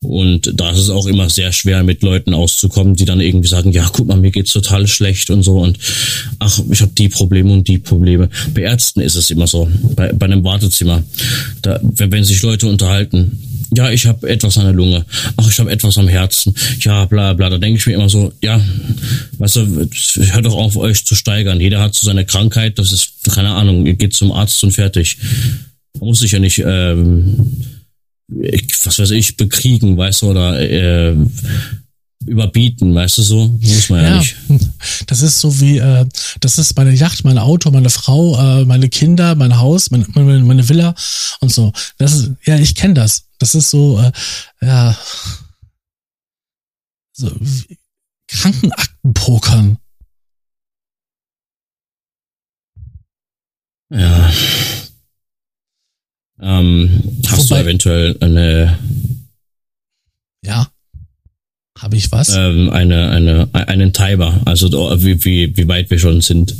Und 0.00 0.52
da 0.54 0.70
ist 0.70 0.78
es 0.78 0.90
auch 0.90 1.06
immer 1.06 1.28
sehr 1.28 1.52
schwer, 1.52 1.82
mit 1.82 2.02
Leuten 2.02 2.32
auszukommen, 2.32 2.94
die 2.94 3.04
dann 3.04 3.20
irgendwie 3.20 3.48
sagen, 3.48 3.72
ja, 3.72 3.90
guck 3.92 4.06
mal, 4.06 4.16
mir 4.16 4.30
geht's 4.30 4.52
total 4.52 4.86
schlecht 4.86 5.28
und 5.30 5.42
so 5.42 5.58
und 5.58 5.76
ach, 6.38 6.60
ich 6.70 6.80
habe 6.82 6.92
die 6.96 7.08
Probleme 7.08 7.52
und 7.52 7.66
die 7.66 7.78
Probleme. 7.78 8.30
Bei 8.54 8.62
Ärzten 8.62 9.00
ist 9.00 9.16
es 9.16 9.30
immer 9.30 9.48
so, 9.48 9.68
bei, 9.96 10.12
bei 10.12 10.26
einem 10.26 10.44
Wartezimmer, 10.44 11.02
da, 11.62 11.80
wenn, 11.82 12.12
wenn 12.12 12.22
sich 12.22 12.40
Leute 12.42 12.68
unterhalten, 12.68 13.42
ja, 13.74 13.90
ich 13.90 14.06
habe 14.06 14.28
etwas 14.28 14.56
an 14.56 14.64
der 14.64 14.72
Lunge, 14.72 15.04
ach, 15.36 15.50
ich 15.50 15.58
habe 15.58 15.70
etwas 15.70 15.98
am 15.98 16.08
Herzen, 16.08 16.54
ja, 16.80 17.04
bla 17.04 17.34
bla, 17.34 17.50
da 17.50 17.58
denke 17.58 17.78
ich 17.78 17.86
mir 17.86 17.94
immer 17.94 18.08
so, 18.08 18.32
ja, 18.40 18.64
weißt 19.38 19.56
du, 19.56 19.88
hört 20.32 20.46
doch 20.46 20.56
auf, 20.56 20.76
euch 20.76 21.04
zu 21.04 21.16
steigern. 21.16 21.60
Jeder 21.60 21.80
hat 21.80 21.94
so 21.94 22.06
seine 22.06 22.24
Krankheit, 22.24 22.78
das 22.78 22.92
ist, 22.92 23.32
keine 23.34 23.50
Ahnung, 23.50 23.84
ihr 23.84 23.94
geht 23.94 24.14
zum 24.14 24.30
Arzt 24.30 24.62
und 24.62 24.70
fertig. 24.70 25.18
Man 25.98 26.08
muss 26.08 26.20
sich 26.20 26.32
ja 26.32 26.38
nicht 26.38 26.62
ähm, 26.64 27.52
was 28.28 28.98
weiß 28.98 29.10
ich, 29.12 29.36
bekriegen, 29.36 29.96
weißt 29.96 30.22
du, 30.22 30.30
oder 30.30 30.60
äh, 30.60 31.16
überbieten, 32.26 32.94
weißt 32.94 33.18
du 33.18 33.22
so? 33.22 33.48
Muss 33.48 33.88
man 33.90 34.02
ja, 34.02 34.08
Ja, 34.10 34.16
nicht. 34.18 34.36
das 35.06 35.22
ist 35.22 35.40
so 35.40 35.60
wie, 35.60 35.78
äh, 35.78 36.06
das 36.40 36.58
ist 36.58 36.76
meine 36.76 36.92
Yacht, 36.92 37.24
mein 37.24 37.38
Auto, 37.38 37.70
meine 37.70 37.90
Frau, 37.90 38.36
äh, 38.60 38.64
meine 38.64 38.88
Kinder, 38.88 39.34
mein 39.34 39.58
Haus, 39.58 39.90
meine, 39.90 40.06
meine, 40.14 40.40
meine 40.40 40.68
Villa 40.68 40.94
und 41.40 41.50
so. 41.52 41.72
Das 41.96 42.12
ist, 42.14 42.32
ja, 42.44 42.58
ich 42.58 42.74
kenne 42.74 42.94
das. 42.94 43.24
Das 43.38 43.54
ist 43.54 43.70
so, 43.70 43.98
äh, 44.00 44.12
ja, 44.60 44.96
so 47.12 47.30
Krankenaktenpokern. 48.28 49.78
Ja. 53.90 54.30
Ähm, 56.40 57.02
hast 57.26 57.50
Wobei- 57.50 57.58
du 57.62 57.64
eventuell 57.68 58.16
eine, 58.20 58.78
Ja, 60.44 60.70
habe 61.78 61.96
ich 61.96 62.10
was? 62.12 62.28
ähm, 62.30 62.70
eine, 62.70 63.10
eine, 63.10 63.48
einen 63.52 63.92
Timer, 63.92 64.40
also 64.44 64.68
da- 64.68 65.02
wie, 65.02 65.24
wie, 65.24 65.56
wie 65.56 65.68
weit 65.68 65.90
wir 65.90 65.98
schon 65.98 66.20
sind. 66.20 66.54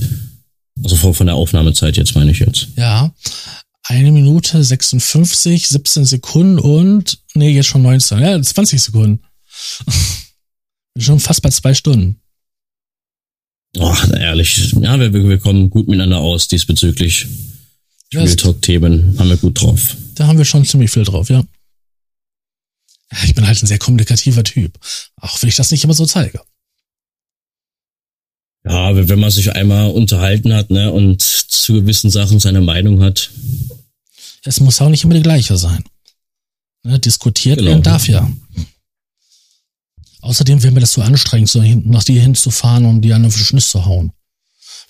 Also 0.82 0.96
von, 0.96 1.14
von 1.14 1.26
der 1.26 1.36
Aufnahmezeit 1.36 1.96
jetzt 1.96 2.14
meine 2.14 2.30
ich 2.30 2.38
jetzt. 2.38 2.68
Ja, 2.76 3.12
eine 3.84 4.12
Minute 4.12 4.62
56, 4.62 5.66
17 5.68 6.04
Sekunden 6.04 6.58
und, 6.58 7.18
nee, 7.34 7.50
jetzt 7.50 7.66
schon 7.66 7.82
19, 7.82 8.18
ja, 8.20 8.40
20 8.42 8.82
Sekunden. 8.82 9.22
Schon 11.00 11.20
fast 11.20 11.42
bei 11.42 11.50
zwei 11.50 11.74
Stunden. 11.74 12.20
Ach, 13.78 14.10
ehrlich. 14.12 14.72
Ja, 14.80 14.98
wir, 14.98 15.12
wir 15.12 15.38
kommen 15.38 15.70
gut 15.70 15.86
miteinander 15.86 16.18
aus 16.18 16.48
diesbezüglich. 16.48 17.26
Spieltalk-Themen 18.10 19.18
haben 19.18 19.28
wir 19.28 19.36
gut 19.36 19.60
drauf. 19.60 19.96
Da 20.14 20.26
haben 20.26 20.38
wir 20.38 20.44
schon 20.44 20.64
ziemlich 20.64 20.90
viel 20.90 21.04
drauf, 21.04 21.28
ja. 21.30 21.44
Ich 23.24 23.34
bin 23.34 23.46
halt 23.46 23.62
ein 23.62 23.66
sehr 23.66 23.78
kommunikativer 23.78 24.44
Typ. 24.44 24.78
Auch 25.16 25.40
wenn 25.42 25.48
ich 25.48 25.56
das 25.56 25.70
nicht 25.70 25.84
immer 25.84 25.94
so 25.94 26.06
zeige. 26.06 26.40
Ja, 28.64 28.72
aber 28.72 29.08
wenn 29.08 29.20
man 29.20 29.30
sich 29.30 29.54
einmal 29.54 29.90
unterhalten 29.90 30.52
hat, 30.52 30.70
ne, 30.70 30.92
und 30.92 31.22
zu 31.22 31.72
gewissen 31.74 32.10
Sachen 32.10 32.38
seine 32.40 32.60
Meinung 32.60 33.02
hat, 33.02 33.30
Es 34.44 34.60
muss 34.60 34.80
auch 34.80 34.88
nicht 34.88 35.04
immer 35.04 35.14
die 35.14 35.22
gleiche 35.22 35.56
sein. 35.56 35.84
Ne, 36.84 36.98
diskutiert 36.98 37.58
Genau. 37.58 37.70
werden 37.70 37.82
darf 37.82 38.08
ja. 38.08 38.30
Außerdem 40.20 40.62
wäre 40.62 40.72
mir 40.72 40.80
das 40.80 40.92
zu 40.92 41.02
anstrengend, 41.02 41.48
so 41.48 41.62
nach 41.62 42.04
dir 42.04 42.20
hinzufahren, 42.20 42.84
um 42.86 43.00
dir 43.00 43.14
einen 43.14 43.30
Schniss 43.30 43.70
zu 43.70 43.84
hauen. 43.84 44.12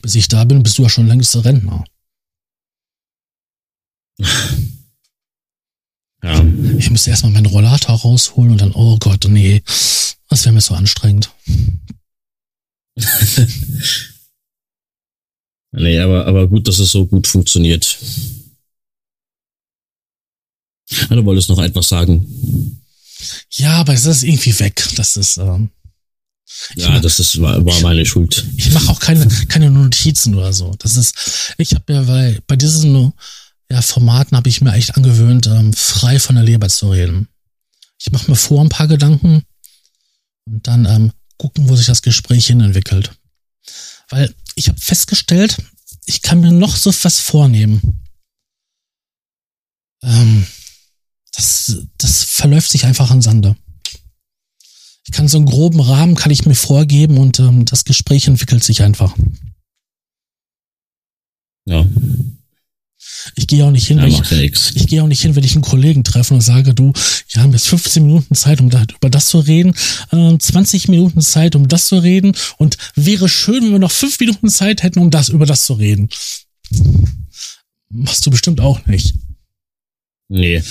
Bis 0.02 0.14
ich 0.14 0.28
da 0.28 0.44
bin, 0.44 0.62
bist 0.62 0.78
du 0.78 0.82
ja 0.84 0.88
schon 0.88 1.06
längst 1.06 1.36
Rentner. 1.44 1.84
ja, 6.22 6.44
Ich 6.78 6.90
müsste 6.90 7.10
erstmal 7.10 7.32
meinen 7.32 7.46
Rollator 7.46 7.96
rausholen 8.00 8.52
und 8.52 8.60
dann, 8.60 8.72
oh 8.72 8.98
Gott, 8.98 9.24
nee, 9.28 9.62
das 10.28 10.44
wäre 10.44 10.54
mir 10.54 10.60
so 10.60 10.74
anstrengend. 10.74 11.30
nee, 15.72 15.98
aber, 16.00 16.26
aber 16.26 16.48
gut, 16.48 16.66
dass 16.68 16.78
es 16.78 16.90
so 16.90 17.06
gut 17.06 17.26
funktioniert. 17.26 17.98
Ja, 20.90 21.06
du 21.16 21.24
wolltest 21.24 21.48
noch 21.48 21.60
etwas 21.62 21.88
sagen. 21.88 22.82
Ja, 23.52 23.74
aber 23.74 23.92
es 23.94 24.04
ist 24.04 24.22
irgendwie 24.22 24.58
weg. 24.58 24.82
Das 24.96 25.16
ist, 25.16 25.36
ähm, 25.38 25.70
Ja, 26.76 26.98
das 27.00 27.20
ist, 27.20 27.40
war, 27.40 27.64
war 27.64 27.80
meine 27.80 28.06
Schuld. 28.06 28.44
ich 28.56 28.72
mache 28.72 28.90
auch 28.90 29.00
keine, 29.00 29.26
keine 29.48 29.70
Notizen 29.70 30.34
oder 30.34 30.52
so. 30.52 30.74
Das 30.78 30.96
ist, 30.96 31.54
ich 31.58 31.74
habe 31.74 31.92
ja 31.92 32.02
bei, 32.02 32.40
bei 32.46 32.56
diesen 32.56 33.12
ja, 33.70 33.82
Formaten 33.82 34.36
habe 34.36 34.48
ich 34.48 34.60
mir 34.60 34.72
echt 34.72 34.96
angewöhnt, 34.96 35.46
ähm, 35.46 35.72
frei 35.72 36.18
von 36.18 36.36
der 36.36 36.44
Leber 36.44 36.68
zu 36.68 36.90
reden. 36.90 37.28
Ich 37.98 38.10
mache 38.12 38.30
mir 38.30 38.36
vor 38.36 38.62
ein 38.62 38.70
paar 38.70 38.88
Gedanken 38.88 39.42
und 40.46 40.66
dann 40.66 40.86
ähm, 40.86 41.12
gucken, 41.36 41.68
wo 41.68 41.76
sich 41.76 41.86
das 41.86 42.02
Gespräch 42.02 42.46
hin 42.46 42.60
entwickelt. 42.60 43.12
Weil 44.08 44.34
ich 44.54 44.68
habe 44.68 44.80
festgestellt, 44.80 45.58
ich 46.06 46.22
kann 46.22 46.40
mir 46.40 46.52
noch 46.52 46.76
so 46.76 46.92
was 47.02 47.20
vornehmen. 47.20 48.02
Ähm, 50.02 50.46
das, 51.32 51.82
das 51.98 52.24
verläuft 52.24 52.70
sich 52.70 52.86
einfach 52.86 53.10
im 53.10 53.20
Sande. 53.20 53.56
Ich 55.04 55.12
kann 55.12 55.28
so 55.28 55.36
einen 55.38 55.46
groben 55.46 55.80
Rahmen 55.80 56.16
kann 56.16 56.32
ich 56.32 56.46
mir 56.46 56.54
vorgeben 56.54 57.18
und 57.18 57.38
ähm, 57.40 57.64
das 57.64 57.84
Gespräch 57.84 58.26
entwickelt 58.26 58.64
sich 58.64 58.82
einfach. 58.82 59.14
Ja, 61.66 61.86
Ich 63.34 63.46
gehe 63.46 63.64
auch 63.64 63.70
nicht 63.70 63.86
hin, 63.86 63.98
ja 63.98 64.04
wenn 64.04 64.10
ich, 64.10 64.30
ja 64.30 64.38
ich 64.38 64.86
gehe 64.86 65.02
auch 65.02 65.06
nicht 65.06 65.20
hin, 65.20 65.36
wenn 65.36 65.44
ich 65.44 65.54
einen 65.54 65.62
Kollegen 65.62 66.04
treffe 66.04 66.34
und 66.34 66.40
sage, 66.40 66.74
du, 66.74 66.92
wir 67.30 67.42
haben 67.42 67.52
jetzt 67.52 67.68
15 67.68 68.04
Minuten 68.04 68.34
Zeit, 68.34 68.60
um 68.60 68.70
da, 68.70 68.82
über 68.82 69.10
das 69.10 69.26
zu 69.26 69.38
reden, 69.38 69.74
ähm, 70.12 70.38
20 70.38 70.88
Minuten 70.88 71.20
Zeit, 71.20 71.54
um 71.56 71.68
das 71.68 71.88
zu 71.88 71.98
reden 71.98 72.32
und 72.56 72.76
wäre 72.94 73.28
schön, 73.28 73.64
wenn 73.64 73.72
wir 73.72 73.78
noch 73.78 73.92
5 73.92 74.18
Minuten 74.20 74.48
Zeit 74.48 74.82
hätten, 74.82 75.00
um 75.00 75.10
das 75.10 75.28
über 75.28 75.46
das 75.46 75.64
zu 75.64 75.74
reden. 75.74 76.08
Machst 77.90 78.26
du 78.26 78.30
bestimmt 78.30 78.60
auch 78.60 78.84
nicht. 78.86 79.14
Nee, 80.30 80.62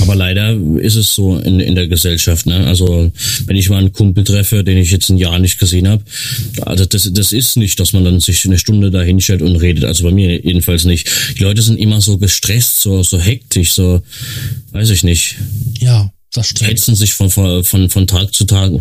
aber 0.00 0.16
leider 0.16 0.58
ist 0.80 0.96
es 0.96 1.14
so 1.14 1.38
in, 1.38 1.60
in 1.60 1.76
der 1.76 1.86
Gesellschaft. 1.86 2.46
Ne? 2.46 2.66
Also 2.66 3.12
wenn 3.44 3.54
ich 3.54 3.70
mal 3.70 3.78
einen 3.78 3.92
Kumpel 3.92 4.24
treffe, 4.24 4.64
den 4.64 4.78
ich 4.78 4.90
jetzt 4.90 5.08
ein 5.10 5.16
Jahr 5.16 5.38
nicht 5.38 5.60
gesehen 5.60 5.86
habe, 5.86 6.02
also 6.62 6.84
das, 6.84 7.08
das 7.12 7.32
ist 7.32 7.56
nicht, 7.56 7.78
dass 7.78 7.92
man 7.92 8.04
dann 8.04 8.18
sich 8.18 8.44
eine 8.44 8.58
Stunde 8.58 8.90
da 8.90 9.02
hinstellt 9.02 9.42
und 9.42 9.54
redet. 9.56 9.84
Also 9.84 10.02
bei 10.02 10.10
mir 10.10 10.40
jedenfalls 10.40 10.84
nicht. 10.84 11.08
Die 11.38 11.44
Leute 11.44 11.62
sind 11.62 11.78
immer 11.78 12.00
so 12.00 12.18
gestresst, 12.18 12.80
so, 12.80 13.04
so 13.04 13.20
hektisch, 13.20 13.74
so 13.74 14.02
weiß 14.72 14.90
ich 14.90 15.04
nicht. 15.04 15.36
Ja, 15.78 16.10
das 16.32 16.48
stimmt. 16.48 16.70
Hetzen 16.70 16.96
sich 16.96 17.12
von, 17.14 17.30
von, 17.30 17.62
von 17.62 18.06
Tag 18.08 18.34
zu 18.34 18.44
Tag. 18.44 18.72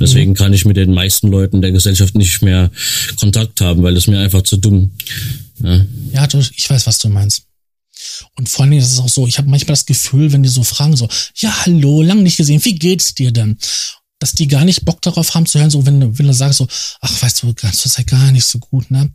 Deswegen 0.00 0.30
mhm. 0.30 0.36
kann 0.36 0.54
ich 0.54 0.64
mit 0.64 0.78
den 0.78 0.94
meisten 0.94 1.28
Leuten 1.28 1.60
der 1.60 1.72
Gesellschaft 1.72 2.14
nicht 2.14 2.40
mehr 2.40 2.70
Kontakt 3.20 3.60
haben, 3.60 3.82
weil 3.82 3.94
das 3.94 4.06
mir 4.06 4.20
einfach 4.20 4.42
zu 4.42 4.56
dumm. 4.56 4.92
Ja, 5.62 5.84
ja 6.14 6.26
du, 6.26 6.38
ich 6.38 6.70
weiß, 6.70 6.86
was 6.86 6.96
du 6.96 7.10
meinst. 7.10 7.45
Und 8.34 8.48
vor 8.48 8.62
allen 8.62 8.70
Dingen 8.70 8.82
ist 8.82 8.92
es 8.92 8.98
auch 8.98 9.08
so, 9.08 9.26
ich 9.26 9.38
habe 9.38 9.48
manchmal 9.48 9.74
das 9.74 9.86
Gefühl, 9.86 10.32
wenn 10.32 10.42
die 10.42 10.48
so 10.48 10.62
fragen, 10.62 10.96
so, 10.96 11.08
ja, 11.36 11.64
hallo, 11.64 12.02
lang 12.02 12.22
nicht 12.22 12.36
gesehen, 12.36 12.64
wie 12.64 12.74
geht's 12.74 13.14
dir 13.14 13.32
denn? 13.32 13.58
Dass 14.18 14.32
die 14.32 14.48
gar 14.48 14.64
nicht 14.64 14.84
Bock 14.84 15.02
darauf 15.02 15.34
haben 15.34 15.46
zu 15.46 15.58
hören, 15.58 15.70
so, 15.70 15.86
wenn, 15.86 16.18
wenn 16.18 16.26
du 16.26 16.32
sagst 16.32 16.58
so, 16.58 16.68
ach, 17.00 17.22
weißt 17.22 17.42
du, 17.42 17.54
ganz 17.54 17.82
das 17.82 17.98
halt 17.98 18.08
gar 18.08 18.32
nicht 18.32 18.46
so 18.46 18.58
gut, 18.58 18.90
ne? 18.90 19.10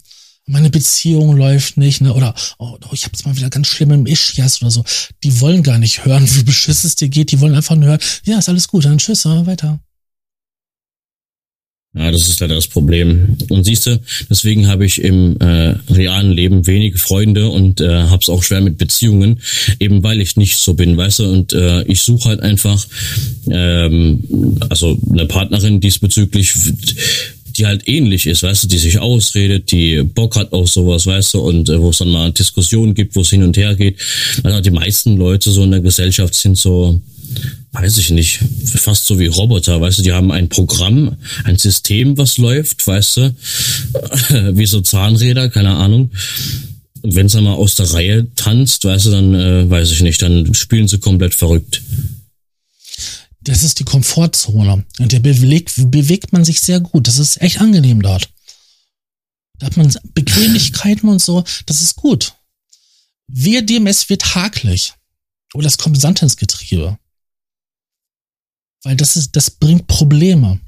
Meine 0.47 0.71
Beziehung 0.71 1.35
läuft 1.37 1.77
nicht, 1.77 2.01
ne? 2.01 2.13
Oder 2.13 2.33
oh, 2.57 2.77
oh 2.83 2.89
ich 2.93 3.03
habe 3.03 3.13
jetzt 3.15 3.25
mal 3.25 3.35
wieder 3.35 3.49
ganz 3.49 3.67
schlimm 3.67 3.91
im 3.91 4.07
Ischias 4.07 4.61
oder 4.61 4.71
so. 4.71 4.83
Die 5.23 5.39
wollen 5.39 5.61
gar 5.63 5.77
nicht 5.77 6.03
hören, 6.03 6.27
wie 6.35 6.43
beschiss 6.43 6.83
es 6.83 6.95
dir 6.95 7.09
geht. 7.09 7.31
Die 7.31 7.39
wollen 7.39 7.55
einfach 7.55 7.75
nur 7.75 7.89
hören, 7.89 8.01
ja, 8.25 8.39
ist 8.39 8.49
alles 8.49 8.67
gut, 8.67 8.85
dann 8.85 8.97
tschüss, 8.97 9.25
weiter. 9.25 9.79
Ja, 11.93 12.09
das 12.09 12.29
ist 12.29 12.39
leider 12.39 12.55
das 12.55 12.67
Problem. 12.67 13.35
Und 13.49 13.65
siehst 13.65 13.85
du, 13.85 13.99
deswegen 14.29 14.67
habe 14.67 14.85
ich 14.85 15.01
im 15.01 15.35
äh, 15.41 15.75
realen 15.91 16.31
Leben 16.31 16.65
wenige 16.65 16.97
Freunde 16.97 17.49
und 17.49 17.81
äh, 17.81 18.03
habe 18.03 18.19
es 18.21 18.29
auch 18.29 18.43
schwer 18.43 18.61
mit 18.61 18.77
Beziehungen, 18.77 19.41
eben 19.77 20.01
weil 20.01 20.21
ich 20.21 20.37
nicht 20.37 20.55
so 20.55 20.73
bin, 20.73 20.95
weißt 20.95 21.19
du. 21.19 21.29
Und 21.29 21.51
äh, 21.51 21.83
ich 21.83 21.99
suche 21.99 22.29
halt 22.29 22.39
einfach 22.39 22.87
ähm, 23.49 24.23
also 24.69 24.97
eine 25.11 25.25
Partnerin 25.25 25.81
diesbezüglich, 25.81 26.53
die 27.53 27.65
halt 27.65 27.87
ähnlich 27.87 28.25
ist, 28.25 28.43
weißt 28.43 28.63
du, 28.63 28.67
die 28.67 28.77
sich 28.77 28.99
ausredet, 28.99 29.71
die 29.71 30.03
Bock 30.03 30.35
hat 30.35 30.53
auf 30.53 30.69
sowas, 30.69 31.05
weißt 31.05 31.33
du, 31.33 31.39
und 31.39 31.69
äh, 31.69 31.81
wo 31.81 31.89
es 31.89 31.99
dann 31.99 32.09
mal 32.09 32.31
Diskussionen 32.31 32.93
gibt, 32.93 33.15
wo 33.15 33.21
es 33.21 33.29
hin 33.29 33.43
und 33.43 33.57
her 33.57 33.75
geht. 33.75 33.97
Also 34.43 34.61
die 34.61 34.71
meisten 34.71 35.17
Leute 35.17 35.51
so 35.51 35.63
in 35.63 35.71
der 35.71 35.81
Gesellschaft 35.81 36.33
sind 36.33 36.57
so 36.57 37.01
weiß 37.71 37.97
ich 37.97 38.09
nicht, 38.09 38.39
fast 38.65 39.05
so 39.05 39.17
wie 39.17 39.27
Roboter, 39.27 39.79
weißt 39.79 39.99
du, 39.99 40.01
die 40.03 40.11
haben 40.11 40.31
ein 40.31 40.49
Programm, 40.49 41.15
ein 41.45 41.57
System, 41.57 42.17
was 42.17 42.37
läuft, 42.37 42.85
weißt 42.85 43.17
du, 43.17 43.35
wie 44.57 44.65
so 44.65 44.81
Zahnräder, 44.81 45.49
keine 45.49 45.75
Ahnung. 45.75 46.11
Und 47.01 47.15
wenn 47.15 47.25
es 47.25 47.31
dann 47.31 47.45
mal 47.45 47.53
aus 47.53 47.75
der 47.75 47.91
Reihe 47.93 48.27
tanzt, 48.35 48.85
weißt 48.85 49.07
du, 49.07 49.11
dann 49.11 49.33
äh, 49.33 49.69
weiß 49.69 49.91
ich 49.91 50.01
nicht, 50.01 50.21
dann 50.21 50.53
spielen 50.53 50.87
sie 50.87 50.99
komplett 50.99 51.33
verrückt. 51.33 51.81
Das 53.41 53.63
ist 53.63 53.79
die 53.79 53.83
Komfortzone. 53.83 54.85
Und 54.99 55.11
der 55.11 55.19
bewegt, 55.19 55.73
bewegt 55.91 56.31
man 56.31 56.45
sich 56.45 56.61
sehr 56.61 56.79
gut. 56.79 57.07
Das 57.07 57.17
ist 57.17 57.41
echt 57.41 57.59
angenehm 57.59 58.01
dort. 58.01 58.29
Da 59.57 59.67
hat 59.67 59.77
man 59.77 59.93
Bequemlichkeiten 60.13 61.09
und 61.09 61.21
so. 61.21 61.43
Das 61.65 61.81
ist 61.81 61.95
gut. 61.95 62.33
Wir 63.27 63.65
dem, 63.65 63.87
es 63.87 64.09
wird 64.09 64.35
hakelig. 64.35 64.93
Oder 65.53 65.67
es 65.67 65.77
kommt 65.77 65.99
Sand 65.99 66.21
ins 66.21 66.37
Getriebe. 66.37 66.97
Weil 68.83 68.95
das 68.95 69.15
ist, 69.15 69.35
das 69.35 69.51
bringt 69.51 69.87
Probleme. 69.87 70.59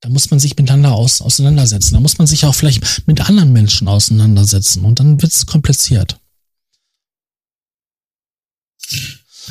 Da 0.00 0.08
muss 0.08 0.30
man 0.30 0.40
sich 0.40 0.56
miteinander 0.56 0.92
aus, 0.92 1.20
auseinandersetzen. 1.20 1.94
Da 1.94 2.00
muss 2.00 2.18
man 2.18 2.26
sich 2.26 2.44
auch 2.44 2.54
vielleicht 2.54 3.06
mit 3.06 3.20
anderen 3.28 3.52
Menschen 3.52 3.88
auseinandersetzen. 3.88 4.84
Und 4.84 5.00
dann 5.00 5.20
wird 5.20 5.32
es 5.32 5.46
kompliziert. 5.46 6.18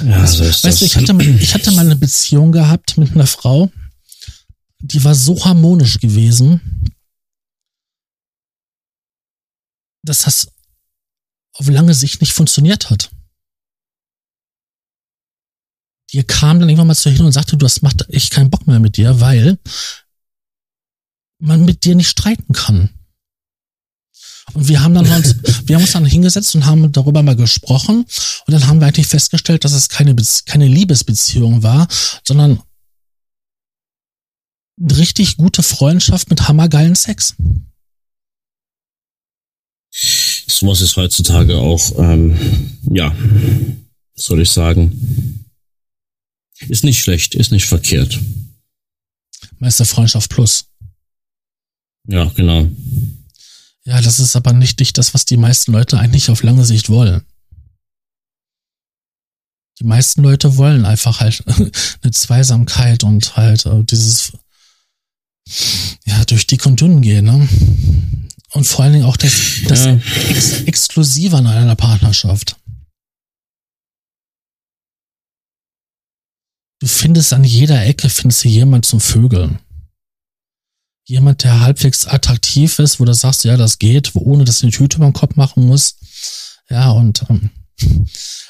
Ja, 0.03 0.25
so 0.25 0.43
ist 0.43 0.63
weißt 0.63 0.81
du, 0.81 0.85
ich 0.85 0.95
hatte, 0.95 1.13
mal, 1.13 1.27
ich 1.27 1.53
hatte 1.53 1.71
mal 1.71 1.85
eine 1.85 1.95
Beziehung 1.95 2.51
gehabt 2.51 2.97
mit 2.97 3.11
einer 3.11 3.27
Frau, 3.27 3.71
die 4.79 5.03
war 5.03 5.15
so 5.15 5.43
harmonisch 5.43 5.99
gewesen, 5.99 6.83
dass 10.03 10.21
das 10.21 10.51
auf 11.53 11.67
lange 11.67 11.93
Sicht 11.93 12.21
nicht 12.21 12.33
funktioniert 12.33 12.89
hat 12.89 13.11
die 16.13 16.23
kam 16.23 16.59
dann 16.59 16.69
irgendwann 16.69 16.87
mal 16.87 16.95
zu 16.95 17.09
hin 17.09 17.25
und 17.25 17.31
sagte, 17.31 17.57
du 17.57 17.65
hast 17.65 17.81
macht 17.81 18.09
echt 18.09 18.31
keinen 18.31 18.49
Bock 18.49 18.65
mehr 18.67 18.79
mit 18.79 18.97
dir, 18.97 19.19
weil 19.19 19.59
man 21.39 21.65
mit 21.65 21.85
dir 21.85 21.95
nicht 21.95 22.09
streiten 22.09 22.53
kann. 22.53 22.89
Und 24.53 24.67
wir 24.67 24.81
haben 24.81 24.93
dann 24.93 25.07
uns, 25.07 25.35
wir 25.67 25.75
haben 25.75 25.83
uns 25.83 25.91
dann 25.91 26.05
hingesetzt 26.05 26.55
und 26.55 26.65
haben 26.65 26.91
darüber 26.91 27.23
mal 27.23 27.35
gesprochen 27.35 28.05
und 28.47 28.53
dann 28.53 28.67
haben 28.67 28.79
wir 28.79 28.87
eigentlich 28.87 29.07
festgestellt, 29.07 29.63
dass 29.63 29.73
es 29.73 29.89
keine, 29.89 30.15
keine 30.45 30.67
Liebesbeziehung 30.67 31.63
war, 31.63 31.87
sondern 32.23 32.61
eine 34.81 34.97
richtig 34.97 35.37
gute 35.37 35.63
Freundschaft 35.63 36.29
mit 36.29 36.47
hammergeilen 36.47 36.95
Sex. 36.95 37.35
Sowas 40.47 40.81
ist 40.81 40.95
heutzutage 40.95 41.57
auch, 41.57 41.97
ähm, 41.99 42.77
ja, 42.91 43.15
soll 44.15 44.41
ich 44.41 44.49
sagen, 44.49 45.45
ist 46.67 46.83
nicht 46.83 46.99
schlecht, 46.99 47.35
ist 47.35 47.51
nicht 47.51 47.65
verkehrt. 47.65 48.19
Meisterfreundschaft 49.59 50.29
plus. 50.29 50.65
Ja, 52.07 52.25
genau. 52.35 52.67
Ja, 53.85 54.01
das 54.01 54.19
ist 54.19 54.35
aber 54.35 54.53
nicht, 54.53 54.79
nicht 54.79 54.97
das, 54.97 55.13
was 55.13 55.25
die 55.25 55.37
meisten 55.37 55.71
Leute 55.71 55.99
eigentlich 55.99 56.29
auf 56.29 56.43
lange 56.43 56.65
Sicht 56.65 56.89
wollen. 56.89 57.23
Die 59.79 59.85
meisten 59.85 60.21
Leute 60.21 60.57
wollen 60.57 60.85
einfach 60.85 61.21
halt 61.21 61.43
eine 62.01 62.11
Zweisamkeit 62.11 63.03
und 63.03 63.37
halt 63.37 63.65
äh, 63.65 63.83
dieses, 63.83 64.33
ja, 66.05 66.25
durch 66.25 66.47
dick 66.47 66.65
und 66.65 66.81
dünn 66.81 67.01
gehen, 67.01 67.25
ne? 67.25 67.47
Und 68.51 68.67
vor 68.67 68.83
allen 68.83 68.93
Dingen 68.93 69.05
auch 69.05 69.17
das, 69.17 69.31
das 69.67 69.85
ja. 69.85 69.99
Ex 70.29 70.61
Exklusive 70.63 71.37
an 71.37 71.47
einer 71.47 71.75
Partnerschaft. 71.75 72.57
Du 76.79 76.87
findest 76.87 77.33
an 77.33 77.43
jeder 77.43 77.85
Ecke, 77.85 78.09
findest 78.09 78.43
du 78.43 78.49
jemand 78.49 78.85
zum 78.85 78.99
Vögeln. 78.99 79.59
Jemand, 81.09 81.43
der 81.43 81.61
halbwegs 81.61 82.05
attraktiv 82.05 82.77
ist, 82.77 82.99
wo 82.99 83.05
du 83.05 83.15
sagst, 83.15 83.43
ja, 83.43 83.57
das 83.57 83.79
geht, 83.79 84.13
wo, 84.13 84.19
ohne 84.19 84.45
dass 84.45 84.59
du 84.59 84.67
eine 84.67 84.71
Tüte 84.71 84.97
über 84.97 85.07
den 85.07 85.13
Kopf 85.13 85.35
machen 85.35 85.65
musst. 85.65 85.97
Ja, 86.69 86.91
und 86.91 87.25
ähm, 87.29 87.49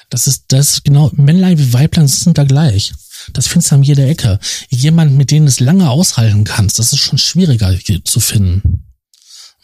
das 0.10 0.28
ist, 0.28 0.44
das 0.50 0.74
ist 0.74 0.84
genau, 0.84 1.10
Männlein 1.14 1.58
wie 1.58 1.72
Weiblein 1.72 2.10
sind 2.10 2.38
da 2.38 2.44
gleich. 2.44 2.94
Das 3.32 3.48
findest 3.48 3.72
du 3.72 3.76
an 3.76 3.84
jeder 3.84 4.06
Ecke. 4.08 4.40
Jemand, 4.68 5.14
mit 5.14 5.32
dem 5.32 5.46
du 5.46 5.50
es 5.50 5.62
lange 5.62 5.90
aushalten 5.90 6.44
kannst, 6.44 6.80
das 6.80 6.92
ist 6.92 7.00
schon 7.00 7.18
schwieriger 7.18 7.74
zu 8.04 8.20
finden. 8.20 8.84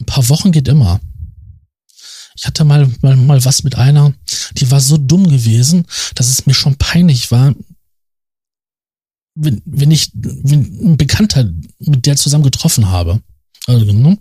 Ein 0.00 0.06
paar 0.06 0.26
Wochen 0.30 0.50
geht 0.50 0.66
immer. 0.66 0.98
Ich 2.34 2.46
hatte 2.46 2.64
mal, 2.64 2.90
mal, 3.02 3.16
mal 3.16 3.44
was 3.44 3.62
mit 3.62 3.74
einer, 3.74 4.14
die 4.56 4.70
war 4.70 4.80
so 4.80 4.96
dumm 4.96 5.28
gewesen, 5.28 5.84
dass 6.14 6.30
es 6.30 6.46
mir 6.46 6.54
schon 6.54 6.76
peinlich 6.76 7.30
war, 7.30 7.54
wenn, 9.36 9.62
wenn 9.64 9.90
ich 9.90 10.10
wenn 10.14 10.92
ein 10.92 10.96
Bekannter 10.96 11.52
mit 11.78 12.06
der 12.06 12.16
zusammen 12.16 12.44
getroffen 12.44 12.88
habe. 12.88 13.22
Also, 13.66 13.92
ne? 13.92 14.18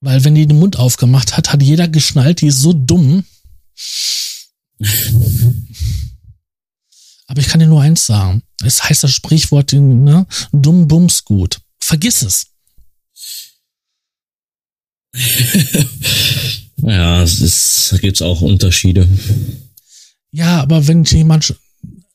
Weil 0.00 0.24
wenn 0.24 0.34
die 0.34 0.46
den 0.46 0.58
Mund 0.58 0.76
aufgemacht 0.76 1.36
hat, 1.36 1.52
hat 1.52 1.62
jeder 1.62 1.86
geschnallt, 1.86 2.40
die 2.40 2.48
ist 2.48 2.60
so 2.60 2.72
dumm. 2.72 3.24
Aber 7.26 7.40
ich 7.40 7.46
kann 7.46 7.60
dir 7.60 7.68
nur 7.68 7.82
eins 7.82 8.06
sagen. 8.06 8.42
Es 8.64 8.82
heißt 8.82 9.04
das 9.04 9.12
Sprichwort, 9.12 9.72
ne? 9.72 10.26
Dumm 10.52 10.88
bums 10.88 11.24
gut. 11.24 11.60
Vergiss 11.78 12.22
es. 12.22 12.46
ja, 16.78 17.22
es 17.22 17.40
ist, 17.40 17.92
da 17.92 17.98
gibt's 17.98 18.22
auch 18.22 18.40
Unterschiede. 18.40 19.06
Ja, 20.30 20.62
aber 20.62 20.86
wenn 20.86 21.04
jemand 21.04 21.54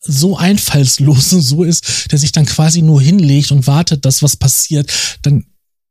so 0.08 0.38
einfallslos 0.38 1.34
und 1.34 1.42
so 1.42 1.64
ist, 1.64 2.12
der 2.12 2.20
sich 2.20 2.32
dann 2.32 2.46
quasi 2.46 2.82
nur 2.82 3.02
hinlegt 3.02 3.52
und 3.52 3.68
wartet, 3.68 4.06
dass 4.06 4.24
was 4.24 4.36
passiert, 4.36 4.92
dann 5.22 5.46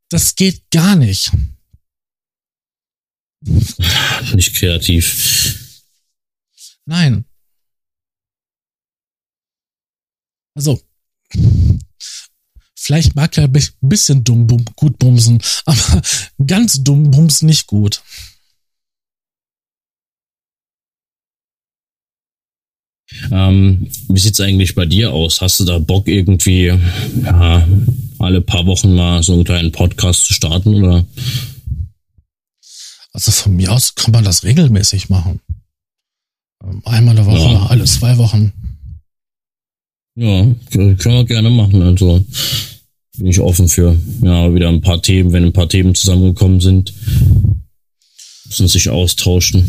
das 0.09 0.35
geht 0.37 0.71
gar 0.71 0.97
nicht. 0.97 1.33
Nicht 4.35 4.55
kreativ. 4.55 5.83
Nein. 6.85 7.25
Also, 10.55 10.81
vielleicht 12.75 13.15
mag 13.15 13.37
er 13.37 13.45
ein 13.45 13.53
bisschen 13.81 14.25
dumm 14.25 14.47
gut 14.77 14.99
bumsen, 14.99 15.43
aber 15.65 16.03
ganz 16.47 16.83
dumm 16.83 17.11
bumsen 17.11 17.47
nicht 17.47 17.67
gut. 17.67 18.03
Ähm, 23.31 23.89
wie 24.09 24.19
sieht's 24.21 24.41
eigentlich 24.41 24.75
bei 24.75 24.87
dir 24.87 25.13
aus? 25.13 25.41
Hast 25.41 25.61
du 25.61 25.65
da 25.65 25.79
Bock 25.79 26.09
irgendwie 26.09 26.73
ja, 27.25 27.69
alle 28.19 28.41
paar 28.41 28.67
Wochen 28.67 28.95
mal 28.95 29.23
so 29.23 29.33
einen 29.33 29.45
kleinen 29.45 29.73
Podcast 29.73 30.27
zu 30.27 30.33
starten 30.33 30.75
oder? 30.75 31.05
Also 33.13 33.33
von 33.33 33.57
mir 33.57 33.73
aus 33.73 33.95
kann 33.95 34.13
man 34.13 34.25
das 34.25 34.45
regelmäßig 34.45 35.09
machen. 35.09 35.41
Ähm, 36.63 36.83
einmal 36.85 37.17
in 37.17 37.25
der 37.25 37.27
Woche, 37.27 37.53
ja. 37.53 37.67
alle 37.67 37.85
zwei 37.85 38.19
Wochen. 38.19 38.53
Ja, 40.17 40.47
können 40.71 40.99
wir 40.99 41.25
gerne 41.25 41.51
machen. 41.51 41.83
Also 41.83 42.25
bin 43.17 43.27
ich 43.27 43.41
offen 43.41 43.69
für. 43.69 43.97
Ja, 44.23 44.55
wieder 44.55 44.69
ein 44.69 44.81
paar 44.81 45.01
Themen, 45.03 45.33
wenn 45.33 45.45
ein 45.45 45.53
paar 45.53 45.69
Themen 45.69 45.95
zusammengekommen 45.95 46.61
sind, 46.61 46.93
müssen 48.47 48.69
sich 48.69 48.89
austauschen. 48.89 49.67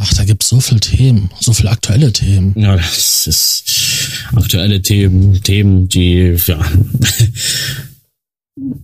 Ach, 0.00 0.14
da 0.14 0.24
gibt's 0.24 0.48
so 0.48 0.60
viele 0.60 0.80
Themen, 0.80 1.30
so 1.40 1.52
viele 1.52 1.70
aktuelle 1.70 2.12
Themen. 2.12 2.54
Ja, 2.56 2.76
das 2.76 3.26
ist 3.26 3.64
aktuelle 4.34 4.80
Themen, 4.80 5.42
Themen, 5.42 5.88
die, 5.88 6.36
ja, 6.46 6.64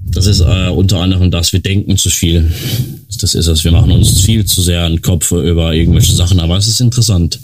das 0.07 0.27
ist 0.27 0.41
äh, 0.41 0.69
unter 0.69 0.99
anderem 0.99 1.31
das, 1.31 1.53
wir 1.53 1.61
denken 1.61 1.97
zu 1.97 2.11
viel. 2.11 2.53
Das 3.21 3.35
ist 3.35 3.47
es, 3.47 3.65
wir 3.65 3.73
machen 3.73 3.91
uns 3.91 4.21
viel 4.21 4.45
zu 4.45 4.63
sehr 4.63 4.89
den 4.89 5.03
Kopf 5.03 5.33
über 5.33 5.75
irgendwelche 5.75 6.15
Sachen, 6.15 6.41
aber 6.41 6.57
es 6.57 6.69
ist 6.69 6.81
interessant. 6.81 7.39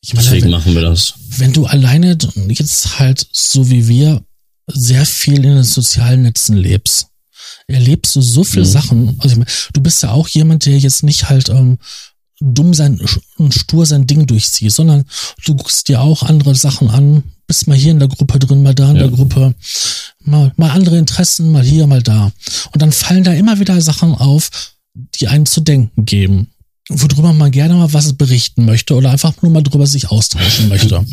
Ich 0.00 0.14
meine, 0.14 0.24
Deswegen 0.24 0.44
wenn, 0.44 0.52
machen 0.52 0.74
wir 0.74 0.82
das. 0.82 1.14
Wenn 1.36 1.52
du 1.52 1.66
alleine 1.66 2.16
jetzt 2.48 2.98
halt, 2.98 3.26
so 3.32 3.70
wie 3.70 3.88
wir, 3.88 4.22
sehr 4.66 5.06
viel 5.06 5.36
in 5.36 5.54
den 5.54 5.64
sozialen 5.64 6.22
Netzen 6.22 6.56
lebst, 6.56 7.08
erlebst 7.66 8.16
du 8.16 8.22
so 8.22 8.44
viele 8.44 8.64
mhm. 8.64 8.70
Sachen. 8.70 9.08
Also 9.18 9.32
ich 9.32 9.38
meine, 9.38 9.50
du 9.72 9.80
bist 9.80 10.02
ja 10.02 10.12
auch 10.12 10.28
jemand, 10.28 10.66
der 10.66 10.78
jetzt 10.78 11.02
nicht 11.02 11.28
halt 11.28 11.48
ähm, 11.48 11.78
dumm 12.40 12.74
sein 12.74 13.00
und 13.36 13.54
stur 13.54 13.86
sein 13.86 14.06
Ding 14.06 14.26
durchzieht, 14.26 14.72
sondern 14.72 15.04
du 15.44 15.54
guckst 15.56 15.88
dir 15.88 16.00
auch 16.00 16.22
andere 16.22 16.54
Sachen 16.54 16.88
an, 16.90 17.24
bist 17.46 17.66
mal 17.66 17.76
hier 17.76 17.90
in 17.90 17.98
der 17.98 18.08
Gruppe 18.08 18.38
drin, 18.38 18.62
mal 18.62 18.74
da 18.74 18.90
in 18.90 18.96
ja. 18.96 19.02
der 19.02 19.10
Gruppe, 19.10 19.54
mal, 20.20 20.52
mal 20.56 20.70
andere 20.70 20.98
Interessen, 20.98 21.50
mal 21.50 21.64
hier, 21.64 21.86
mal 21.86 22.02
da. 22.02 22.32
Und 22.72 22.82
dann 22.82 22.92
fallen 22.92 23.24
da 23.24 23.32
immer 23.32 23.58
wieder 23.58 23.80
Sachen 23.80 24.14
auf, 24.14 24.50
die 24.94 25.28
einen 25.28 25.46
zu 25.46 25.60
denken 25.60 26.04
geben, 26.04 26.48
worüber 26.88 27.32
man 27.32 27.50
gerne 27.50 27.74
mal 27.74 27.92
was 27.92 28.12
berichten 28.14 28.64
möchte 28.64 28.94
oder 28.94 29.10
einfach 29.10 29.40
nur 29.42 29.50
mal 29.50 29.62
drüber 29.62 29.86
sich 29.86 30.10
austauschen 30.10 30.68
möchte. 30.68 31.04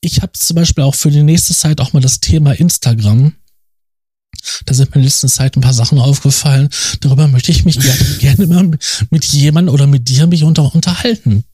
Ich 0.00 0.22
habe 0.22 0.32
zum 0.32 0.54
Beispiel 0.54 0.84
auch 0.84 0.94
für 0.94 1.10
die 1.10 1.22
nächste 1.22 1.54
Zeit 1.54 1.80
auch 1.80 1.92
mal 1.92 2.00
das 2.00 2.20
Thema 2.20 2.52
Instagram 2.52 3.34
da 4.64 4.74
sind 4.74 4.90
mir 4.90 5.00
in 5.00 5.04
letzter 5.04 5.28
Zeit 5.28 5.56
ein 5.56 5.60
paar 5.60 5.72
Sachen 5.72 5.98
aufgefallen. 5.98 6.68
Darüber 7.00 7.28
möchte 7.28 7.52
ich 7.52 7.64
mich 7.64 7.78
gerne, 7.78 8.04
gerne 8.20 8.46
mal 8.46 8.70
mit 9.10 9.24
jemandem 9.26 9.74
oder 9.74 9.86
mit 9.86 10.08
dir 10.08 10.26
mich 10.26 10.44
unter, 10.44 10.74
unterhalten. 10.74 11.44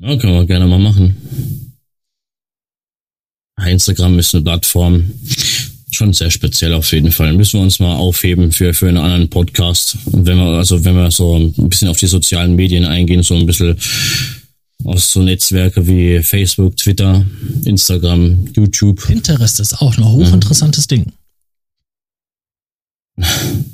Ja, 0.00 0.16
können 0.16 0.34
wir 0.34 0.46
gerne 0.46 0.66
mal 0.66 0.78
machen. 0.78 1.68
Instagram 3.66 4.18
ist 4.18 4.34
eine 4.34 4.44
Plattform, 4.44 5.10
schon 5.90 6.12
sehr 6.12 6.30
speziell 6.30 6.74
auf 6.74 6.92
jeden 6.92 7.10
Fall. 7.10 7.32
Müssen 7.32 7.58
wir 7.58 7.64
uns 7.64 7.80
mal 7.80 7.96
aufheben 7.96 8.52
für, 8.52 8.72
für 8.74 8.88
einen 8.88 8.98
anderen 8.98 9.28
Podcast. 9.28 9.96
Und 10.06 10.26
wenn 10.26 10.36
wir, 10.36 10.58
also 10.58 10.84
wenn 10.84 10.94
wir 10.94 11.10
so 11.10 11.36
ein 11.36 11.68
bisschen 11.68 11.88
auf 11.88 11.96
die 11.96 12.06
sozialen 12.06 12.54
Medien 12.54 12.84
eingehen, 12.84 13.22
so 13.22 13.34
ein 13.34 13.46
bisschen 13.46 13.76
aus 14.84 15.12
so 15.12 15.22
Netzwerke 15.22 15.86
wie 15.86 16.22
Facebook, 16.22 16.76
Twitter, 16.76 17.24
Instagram, 17.64 18.46
YouTube. 18.54 19.04
Pinterest 19.06 19.60
ist 19.60 19.80
auch 19.80 19.96
ein 19.96 20.04
hochinteressantes 20.04 20.86
ja. 20.90 20.96
Ding. 20.96 21.12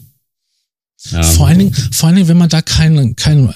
Ja. 1.11 1.23
Vor 1.23 1.47
allen 1.47 1.59
Dingen, 1.59 1.75
vor 1.75 2.07
allen 2.07 2.17
Dingen, 2.17 2.29
wenn 2.29 2.39
man 2.39 2.49
da 2.49 2.63
kein, 2.63 3.15
kein, 3.15 3.55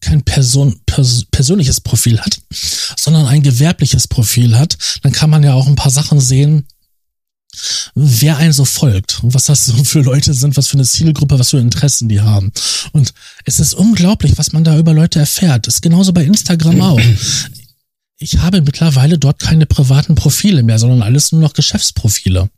kein 0.00 0.22
Person, 0.22 0.80
pers 0.86 1.26
persönliches 1.30 1.80
Profil 1.80 2.18
hat, 2.18 2.40
sondern 2.96 3.26
ein 3.26 3.42
gewerbliches 3.42 4.08
Profil 4.08 4.56
hat, 4.56 4.78
dann 5.02 5.12
kann 5.12 5.28
man 5.28 5.42
ja 5.42 5.52
auch 5.52 5.66
ein 5.66 5.76
paar 5.76 5.90
Sachen 5.90 6.18
sehen, 6.18 6.66
wer 7.94 8.36
einen 8.36 8.52
so 8.52 8.64
folgt 8.64 9.22
und 9.22 9.34
was 9.34 9.46
das 9.46 9.66
so 9.66 9.84
für 9.84 10.00
Leute 10.00 10.34
sind, 10.34 10.56
was 10.56 10.68
für 10.68 10.74
eine 10.74 10.84
Zielgruppe, 10.84 11.38
was 11.38 11.50
für 11.50 11.58
Interessen 11.58 12.08
die 12.08 12.20
haben. 12.20 12.52
Und 12.92 13.12
es 13.44 13.58
ist 13.58 13.74
unglaublich, 13.74 14.36
was 14.36 14.52
man 14.52 14.64
da 14.64 14.78
über 14.78 14.92
Leute 14.92 15.18
erfährt. 15.18 15.66
Das 15.66 15.76
ist 15.76 15.82
genauso 15.82 16.12
bei 16.12 16.24
Instagram 16.24 16.80
auch. 16.82 17.00
Ich 18.18 18.38
habe 18.38 18.60
mittlerweile 18.62 19.18
dort 19.18 19.38
keine 19.40 19.66
privaten 19.66 20.14
Profile 20.14 20.62
mehr, 20.62 20.78
sondern 20.78 21.02
alles 21.02 21.32
nur 21.32 21.40
noch 21.40 21.52
Geschäftsprofile. 21.52 22.50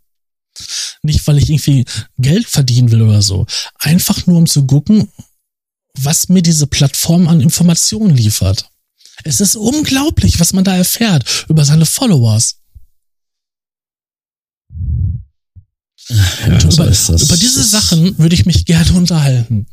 Nicht, 1.03 1.27
weil 1.27 1.39
ich 1.39 1.51
irgendwie 1.51 1.85
Geld 2.19 2.47
verdienen 2.47 2.91
will 2.91 3.03
oder 3.03 3.23
so. 3.23 3.47
Einfach 3.79 4.27
nur, 4.27 4.39
um 4.39 4.47
zu 4.47 4.67
gucken, 4.67 5.09
was 5.95 6.29
mir 6.29 6.43
diese 6.43 6.67
Plattform 6.67 7.29
an 7.29 7.41
Informationen 7.41 8.17
liefert. 8.17 8.71
Es 9.25 9.41
ist 9.41 9.57
unglaublich, 9.57 10.41
was 10.41 10.53
man 10.53 10.65
da 10.65 10.77
erfährt 10.77 11.47
über 11.49 11.65
seine 11.65 11.87
Followers. 11.87 12.60
Ja, 16.11 16.61
so 16.61 16.69
über, 16.69 16.87
über, 16.87 17.37
diese 17.37 17.63
Sachen 17.63 18.19
würde 18.19 18.35
ich 18.35 18.45
mich 18.45 18.65
gerne 18.65 18.93
unterhalten. 18.93 19.67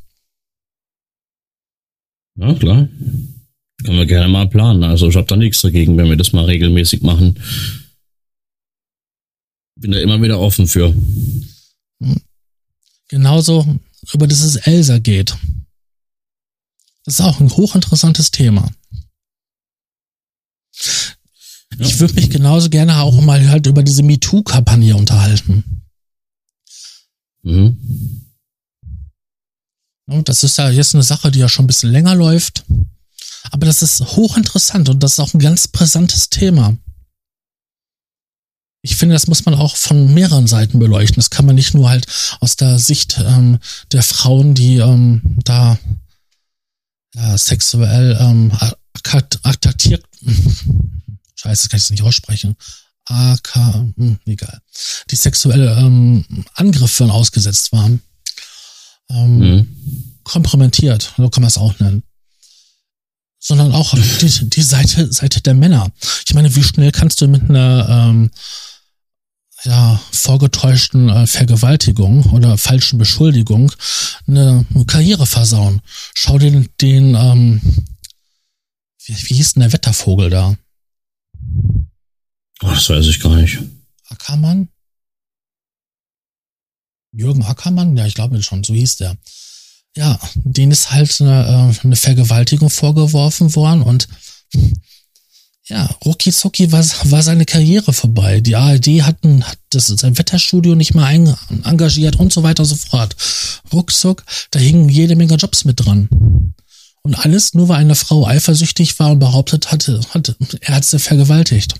Ja, 2.36 2.54
klar. 2.54 2.88
Können 3.84 3.98
wir 3.98 4.06
gerne 4.06 4.28
mal 4.28 4.48
planen. 4.48 4.84
Also 4.84 5.10
ich 5.10 5.16
habe 5.16 5.28
da 5.28 5.36
nichts 5.36 5.62
dagegen, 5.62 5.98
wenn 5.98 6.10
wir 6.10 6.18
das 6.18 6.34
mal 6.34 6.46
regelmäßig 6.46 7.02
machen. 7.02 7.40
Bin 9.76 9.92
da 9.92 10.00
immer 10.00 10.22
wieder 10.22 10.40
offen 10.40 10.68
für. 10.68 10.96
Genauso 13.08 13.80
über 14.14 14.28
dieses 14.28 14.56
Elsa 14.58 15.00
geht. 15.00 15.36
Das 17.06 17.16
ist 17.16 17.22
auch 17.22 17.40
ein 17.40 17.50
hochinteressantes 17.50 18.32
Thema. 18.32 18.70
Ja. 21.78 21.86
Ich 21.86 22.00
würde 22.00 22.16
mich 22.16 22.30
genauso 22.30 22.70
gerne 22.70 23.02
auch 23.02 23.20
mal 23.22 23.48
halt 23.50 23.68
über 23.68 23.84
diese 23.84 24.04
MeToo-Kampagne 24.04 24.96
unterhalten. 24.96 25.87
Mhm. 27.44 28.24
Das 30.24 30.44
ist 30.44 30.58
ja 30.58 30.70
jetzt 30.70 30.94
eine 30.94 31.04
Sache, 31.04 31.32
die 31.32 31.40
ja 31.40 31.50
schon 31.50 31.66
ein 31.66 31.68
bisschen 31.68 31.92
länger 31.92 32.16
läuft. 32.16 32.64
Aber 33.52 33.66
das 33.66 33.82
ist 33.82 34.00
hochinteressant 34.02 34.90
und 34.90 35.02
das 35.04 35.14
ist 35.14 35.20
auch 35.20 35.34
ein 35.34 35.40
ganz 35.40 35.68
brisantes 35.68 36.30
Thema. 36.30 36.78
Ich 38.82 38.96
finde, 38.96 39.16
das 39.16 39.28
muss 39.28 39.46
man 39.46 39.56
auch 39.56 39.76
von 39.76 40.14
mehreren 40.14 40.48
Seiten 40.48 40.80
beleuchten. 40.80 41.18
Das 41.18 41.30
kann 41.30 41.46
man 41.46 41.56
nicht 41.56 41.74
nur 41.74 41.90
halt 41.90 42.08
aus 42.40 42.56
der 42.56 42.80
Sicht 42.80 43.20
ähm, 43.20 43.60
der 43.92 44.04
Frauen, 44.04 44.54
die 44.54 44.78
ähm, 44.78 45.40
da 45.44 45.78
ja, 47.16 47.38
sexuell 47.38 48.18
ähm, 48.20 48.52
attraktiert, 49.44 50.06
scheiße, 51.36 51.70
kann 51.70 51.78
ich 51.78 51.84
es 51.84 51.90
nicht 51.90 52.04
aussprechen, 52.04 52.56
AK, 53.10 53.56
hm, 53.96 54.20
egal, 54.26 54.62
die 55.10 55.16
sexuelle 55.16 55.78
ähm, 55.78 56.26
Angriffe 56.54 57.12
ausgesetzt 57.12 57.72
waren, 57.72 58.02
ähm, 59.10 59.38
mhm. 59.40 60.20
kompromittiert, 60.24 61.14
so 61.18 61.30
kann 61.30 61.42
man 61.42 61.50
es 61.50 61.58
auch 61.58 61.80
nennen. 61.80 62.04
Sondern 63.40 63.72
auch 63.72 63.94
die, 64.22 64.50
die 64.50 64.62
Seite, 64.62 65.12
Seite 65.12 65.42
der 65.42 65.54
Männer. 65.54 65.92
Ich 66.28 66.34
meine, 66.34 66.54
wie 66.56 66.64
schnell 66.64 66.92
kannst 66.92 67.22
du 67.22 67.28
mit 67.28 67.50
einer 67.50 67.88
ähm, 67.90 68.32
ja, 69.64 70.00
vorgetäuschten 70.12 71.10
äh, 71.10 71.28
Vergewaltigung 71.28 72.26
oder 72.32 72.58
falschen 72.58 72.98
Beschuldigung 72.98 73.72
eine, 74.28 74.66
eine 74.74 74.86
Karriere 74.86 75.26
versauen? 75.26 75.82
Schau 76.14 76.38
dir 76.38 76.52
den, 76.52 76.70
den 76.82 77.16
ähm, 77.16 77.62
wie, 79.06 79.16
wie 79.16 79.36
hieß 79.36 79.54
denn 79.54 79.62
der 79.62 79.74
Wettervogel 79.74 80.30
da? 80.30 80.58
Oh, 82.64 82.70
das 82.70 82.90
weiß 82.90 83.06
ich 83.06 83.20
gar 83.20 83.36
nicht. 83.36 83.60
Ackermann? 84.10 84.70
Jürgen 87.12 87.44
Ackermann? 87.44 87.96
Ja, 87.98 88.06
ich 88.06 88.16
glaube 88.16 88.42
schon, 88.44 88.64
so 88.64 88.74
hieß 88.74 88.98
der. 88.98 89.18
Ja, 89.96 90.20
denen 90.36 90.72
ist 90.72 90.92
halt 90.92 91.20
eine, 91.22 91.74
äh, 91.74 91.86
eine 91.86 91.96
Vergewaltigung 91.96 92.70
vorgeworfen 92.70 93.56
worden 93.56 93.82
und 93.82 94.08
ja, 95.70 95.86
rucki 96.06 96.32
zucki 96.32 96.72
war, 96.72 96.86
war 97.12 97.22
seine 97.22 97.46
Karriere 97.46 97.92
vorbei. 97.92 98.40
Die 98.40 98.56
ARD 98.56 99.04
hatten, 99.04 99.44
hat 99.44 99.58
das, 99.72 99.88
sein 99.88 100.18
Wetterstudio 100.18 100.76
nicht 100.76 100.94
mal 100.94 101.06
ein, 101.06 101.36
engagiert 101.66 102.16
und 102.18 102.32
so 102.32 102.44
weiter 102.44 102.64
und 102.64 102.70
so 102.70 102.76
fort. 102.76 103.16
Ruckzuck, 103.74 104.24
da 104.52 104.60
hingen 104.60 104.88
jede 104.88 105.18
Menge 105.18 105.36
Jobs 105.36 105.66
mit 105.66 105.86
dran. 105.86 106.08
Und 107.02 107.16
alles 107.16 107.54
nur, 107.54 107.68
weil 107.68 107.80
eine 107.80 107.96
Frau 107.96 108.26
eifersüchtig 108.26 108.98
war 109.00 109.12
und 109.12 109.20
behauptet 109.20 109.72
hatte, 109.72 110.00
hatte 110.12 110.38
er 110.62 110.76
hat 110.76 110.86
sie 110.86 111.00
vergewaltigt. 111.00 111.74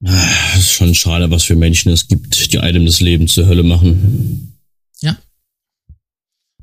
Es 0.00 0.58
ist 0.58 0.72
schon 0.72 0.94
schade, 0.94 1.30
was 1.30 1.44
für 1.44 1.56
Menschen 1.56 1.90
es 1.90 2.06
gibt, 2.06 2.52
die 2.52 2.58
einem 2.58 2.86
das 2.86 3.00
Leben 3.00 3.26
zur 3.26 3.46
Hölle 3.46 3.64
machen. 3.64 4.58
Ja. 5.00 5.18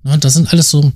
ja 0.04 0.18
das 0.18 0.34
sind 0.34 0.52
alles 0.54 0.70
so, 0.72 0.92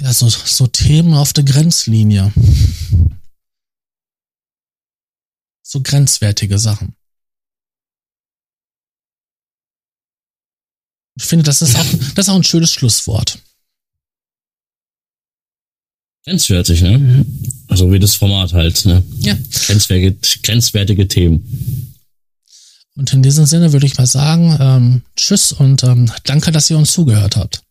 ja, 0.00 0.12
so, 0.12 0.28
so 0.28 0.66
Themen 0.66 1.14
auf 1.14 1.32
der 1.32 1.44
Grenzlinie. 1.44 2.32
So 5.62 5.80
grenzwertige 5.82 6.58
Sachen. 6.58 6.96
Ich 11.16 11.24
finde, 11.24 11.44
das 11.44 11.62
ist 11.62 11.76
auch, 11.76 11.84
das 12.14 12.26
ist 12.26 12.28
auch 12.30 12.36
ein 12.36 12.44
schönes 12.44 12.72
Schlusswort. 12.72 13.38
Grenzwertig, 16.24 16.82
ne? 16.82 17.24
Also 17.68 17.90
wie 17.92 17.98
das 17.98 18.14
Format 18.14 18.52
halt, 18.52 18.84
ne? 18.84 19.02
Ja. 19.20 19.36
Grenzwertige, 19.66 20.16
grenzwertige 20.42 21.08
Themen. 21.08 21.94
Und 22.96 23.12
in 23.12 23.22
diesem 23.22 23.46
Sinne 23.46 23.72
würde 23.72 23.86
ich 23.86 23.96
mal 23.96 24.06
sagen, 24.06 24.56
ähm, 24.60 25.02
tschüss 25.16 25.52
und 25.52 25.84
ähm, 25.84 26.10
danke, 26.24 26.50
dass 26.50 26.68
ihr 26.68 26.76
uns 26.76 26.92
zugehört 26.92 27.36
habt. 27.36 27.62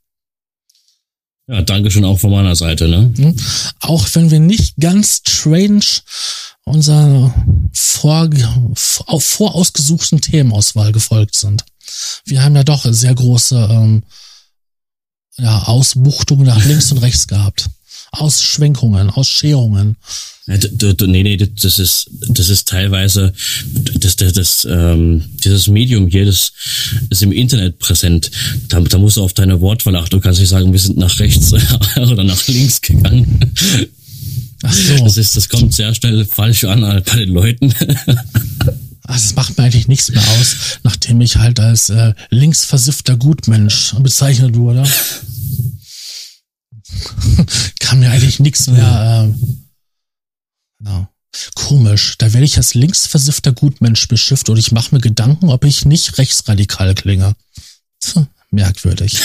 Ja, 1.50 1.62
danke 1.62 1.92
schon 1.92 2.06
auch 2.06 2.20
von 2.20 2.32
meiner 2.32 2.56
Seite. 2.56 2.88
Ne? 2.88 3.12
Mhm. 3.16 3.36
Auch 3.80 4.08
wenn 4.14 4.32
wir 4.32 4.40
nicht 4.40 4.76
ganz 4.80 5.22
strange 5.26 6.02
unserer 6.66 7.34
vor, 7.74 8.30
vorausgesuchten 9.20 10.20
Themenauswahl 10.20 10.92
gefolgt 10.92 11.36
sind. 11.36 11.64
Wir 12.26 12.44
haben 12.44 12.56
ja 12.56 12.64
doch 12.64 12.86
sehr 12.86 13.16
große 13.16 13.68
ähm, 13.72 14.04
ja, 15.38 15.64
Ausbuchtungen 15.64 16.46
nach 16.46 16.64
links 16.66 16.92
und 16.92 16.98
rechts 16.98 17.28
gehabt. 17.28 17.70
Ausschwenkungen, 18.12 19.10
Ausscherungen. 19.10 19.98
Ja, 20.48 20.58
du, 20.58 20.96
du, 20.96 21.08
nee, 21.08 21.24
nee, 21.24 21.36
das 21.36 21.78
ist, 21.78 22.10
das 22.30 22.50
ist 22.50 22.70
teilweise, 22.70 23.34
das, 23.96 24.16
das, 24.16 24.34
das, 24.34 24.68
ähm, 24.70 25.24
dieses 25.44 25.68
Medium 25.68 26.08
hier, 26.08 26.26
das 26.26 26.54
ist 27.10 27.22
im 27.22 27.34
Internet 27.34 27.80
präsent. 27.80 28.32
Da, 28.70 28.80
da 28.80 28.98
musst 28.98 29.18
du 29.18 29.24
auf 29.24 29.34
deine 29.34 29.60
Wortwahl 29.60 29.96
achten. 29.98 30.12
Du 30.12 30.20
kannst 30.22 30.40
nicht 30.40 30.50
sagen, 30.50 30.72
wir 30.72 30.80
sind 30.80 30.98
nach 30.98 31.20
rechts 31.20 31.54
oder 31.98 32.24
nach 32.24 32.48
links 32.48 32.82
gegangen. 32.82 33.52
Ach 34.64 34.74
so. 34.74 35.04
Das 35.04 35.18
ist, 35.18 35.36
das 35.36 35.50
kommt 35.50 35.74
sehr 35.74 35.94
schnell 35.94 36.26
falsch 36.26 36.64
an 36.64 36.82
bei 36.82 37.16
den 37.18 37.30
Leuten. 37.30 37.74
Also 39.10 39.28
es 39.28 39.36
macht 39.36 39.58
mir 39.58 39.64
eigentlich 39.64 39.88
nichts 39.88 40.12
mehr 40.12 40.22
aus, 40.38 40.80
nachdem 40.84 41.22
ich 41.22 41.38
halt 41.38 41.62
als 41.62 41.90
äh, 41.90 42.14
linksversiffter 42.30 43.16
Gutmensch 43.16 43.96
bezeichnet 44.00 44.58
wurde. 44.58 44.84
Kann 47.80 48.00
mir 48.00 48.12
eigentlich 48.12 48.40
nichts 48.40 48.68
mehr. 48.68 49.34
Äh, 50.82 50.86
ja. 50.86 51.10
Komisch. 51.56 52.18
Da 52.18 52.34
werde 52.34 52.46
ich 52.46 52.58
als 52.58 52.74
linksversiffter 52.74 53.52
Gutmensch 53.52 54.08
beschifft 54.08 54.50
und 54.50 54.58
ich 54.58 54.72
mache 54.72 54.96
mir 54.96 55.02
Gedanken, 55.02 55.50
ob 55.50 55.66
ich 55.66 55.86
nicht 55.86 56.18
rechtsradikal 56.18 56.96
klinge. 56.96 57.36
Merkwürdig. 58.50 59.20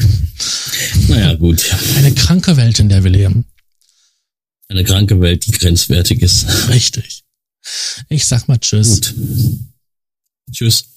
naja, 1.08 1.34
gut. 1.34 1.64
Eine 1.96 2.14
kranke 2.14 2.56
Welt, 2.56 2.78
in 2.78 2.88
der 2.88 3.02
wir 3.02 3.10
leben. 3.10 3.44
Eine 4.68 4.84
kranke 4.84 5.20
Welt, 5.20 5.46
die 5.46 5.52
grenzwertig 5.52 6.22
ist. 6.22 6.46
Richtig. 6.68 7.24
Ich 8.08 8.26
sag 8.26 8.48
mal 8.48 8.58
Tschüss. 8.58 9.00
Gut. 9.00 9.14
Tschüss. 10.52 10.86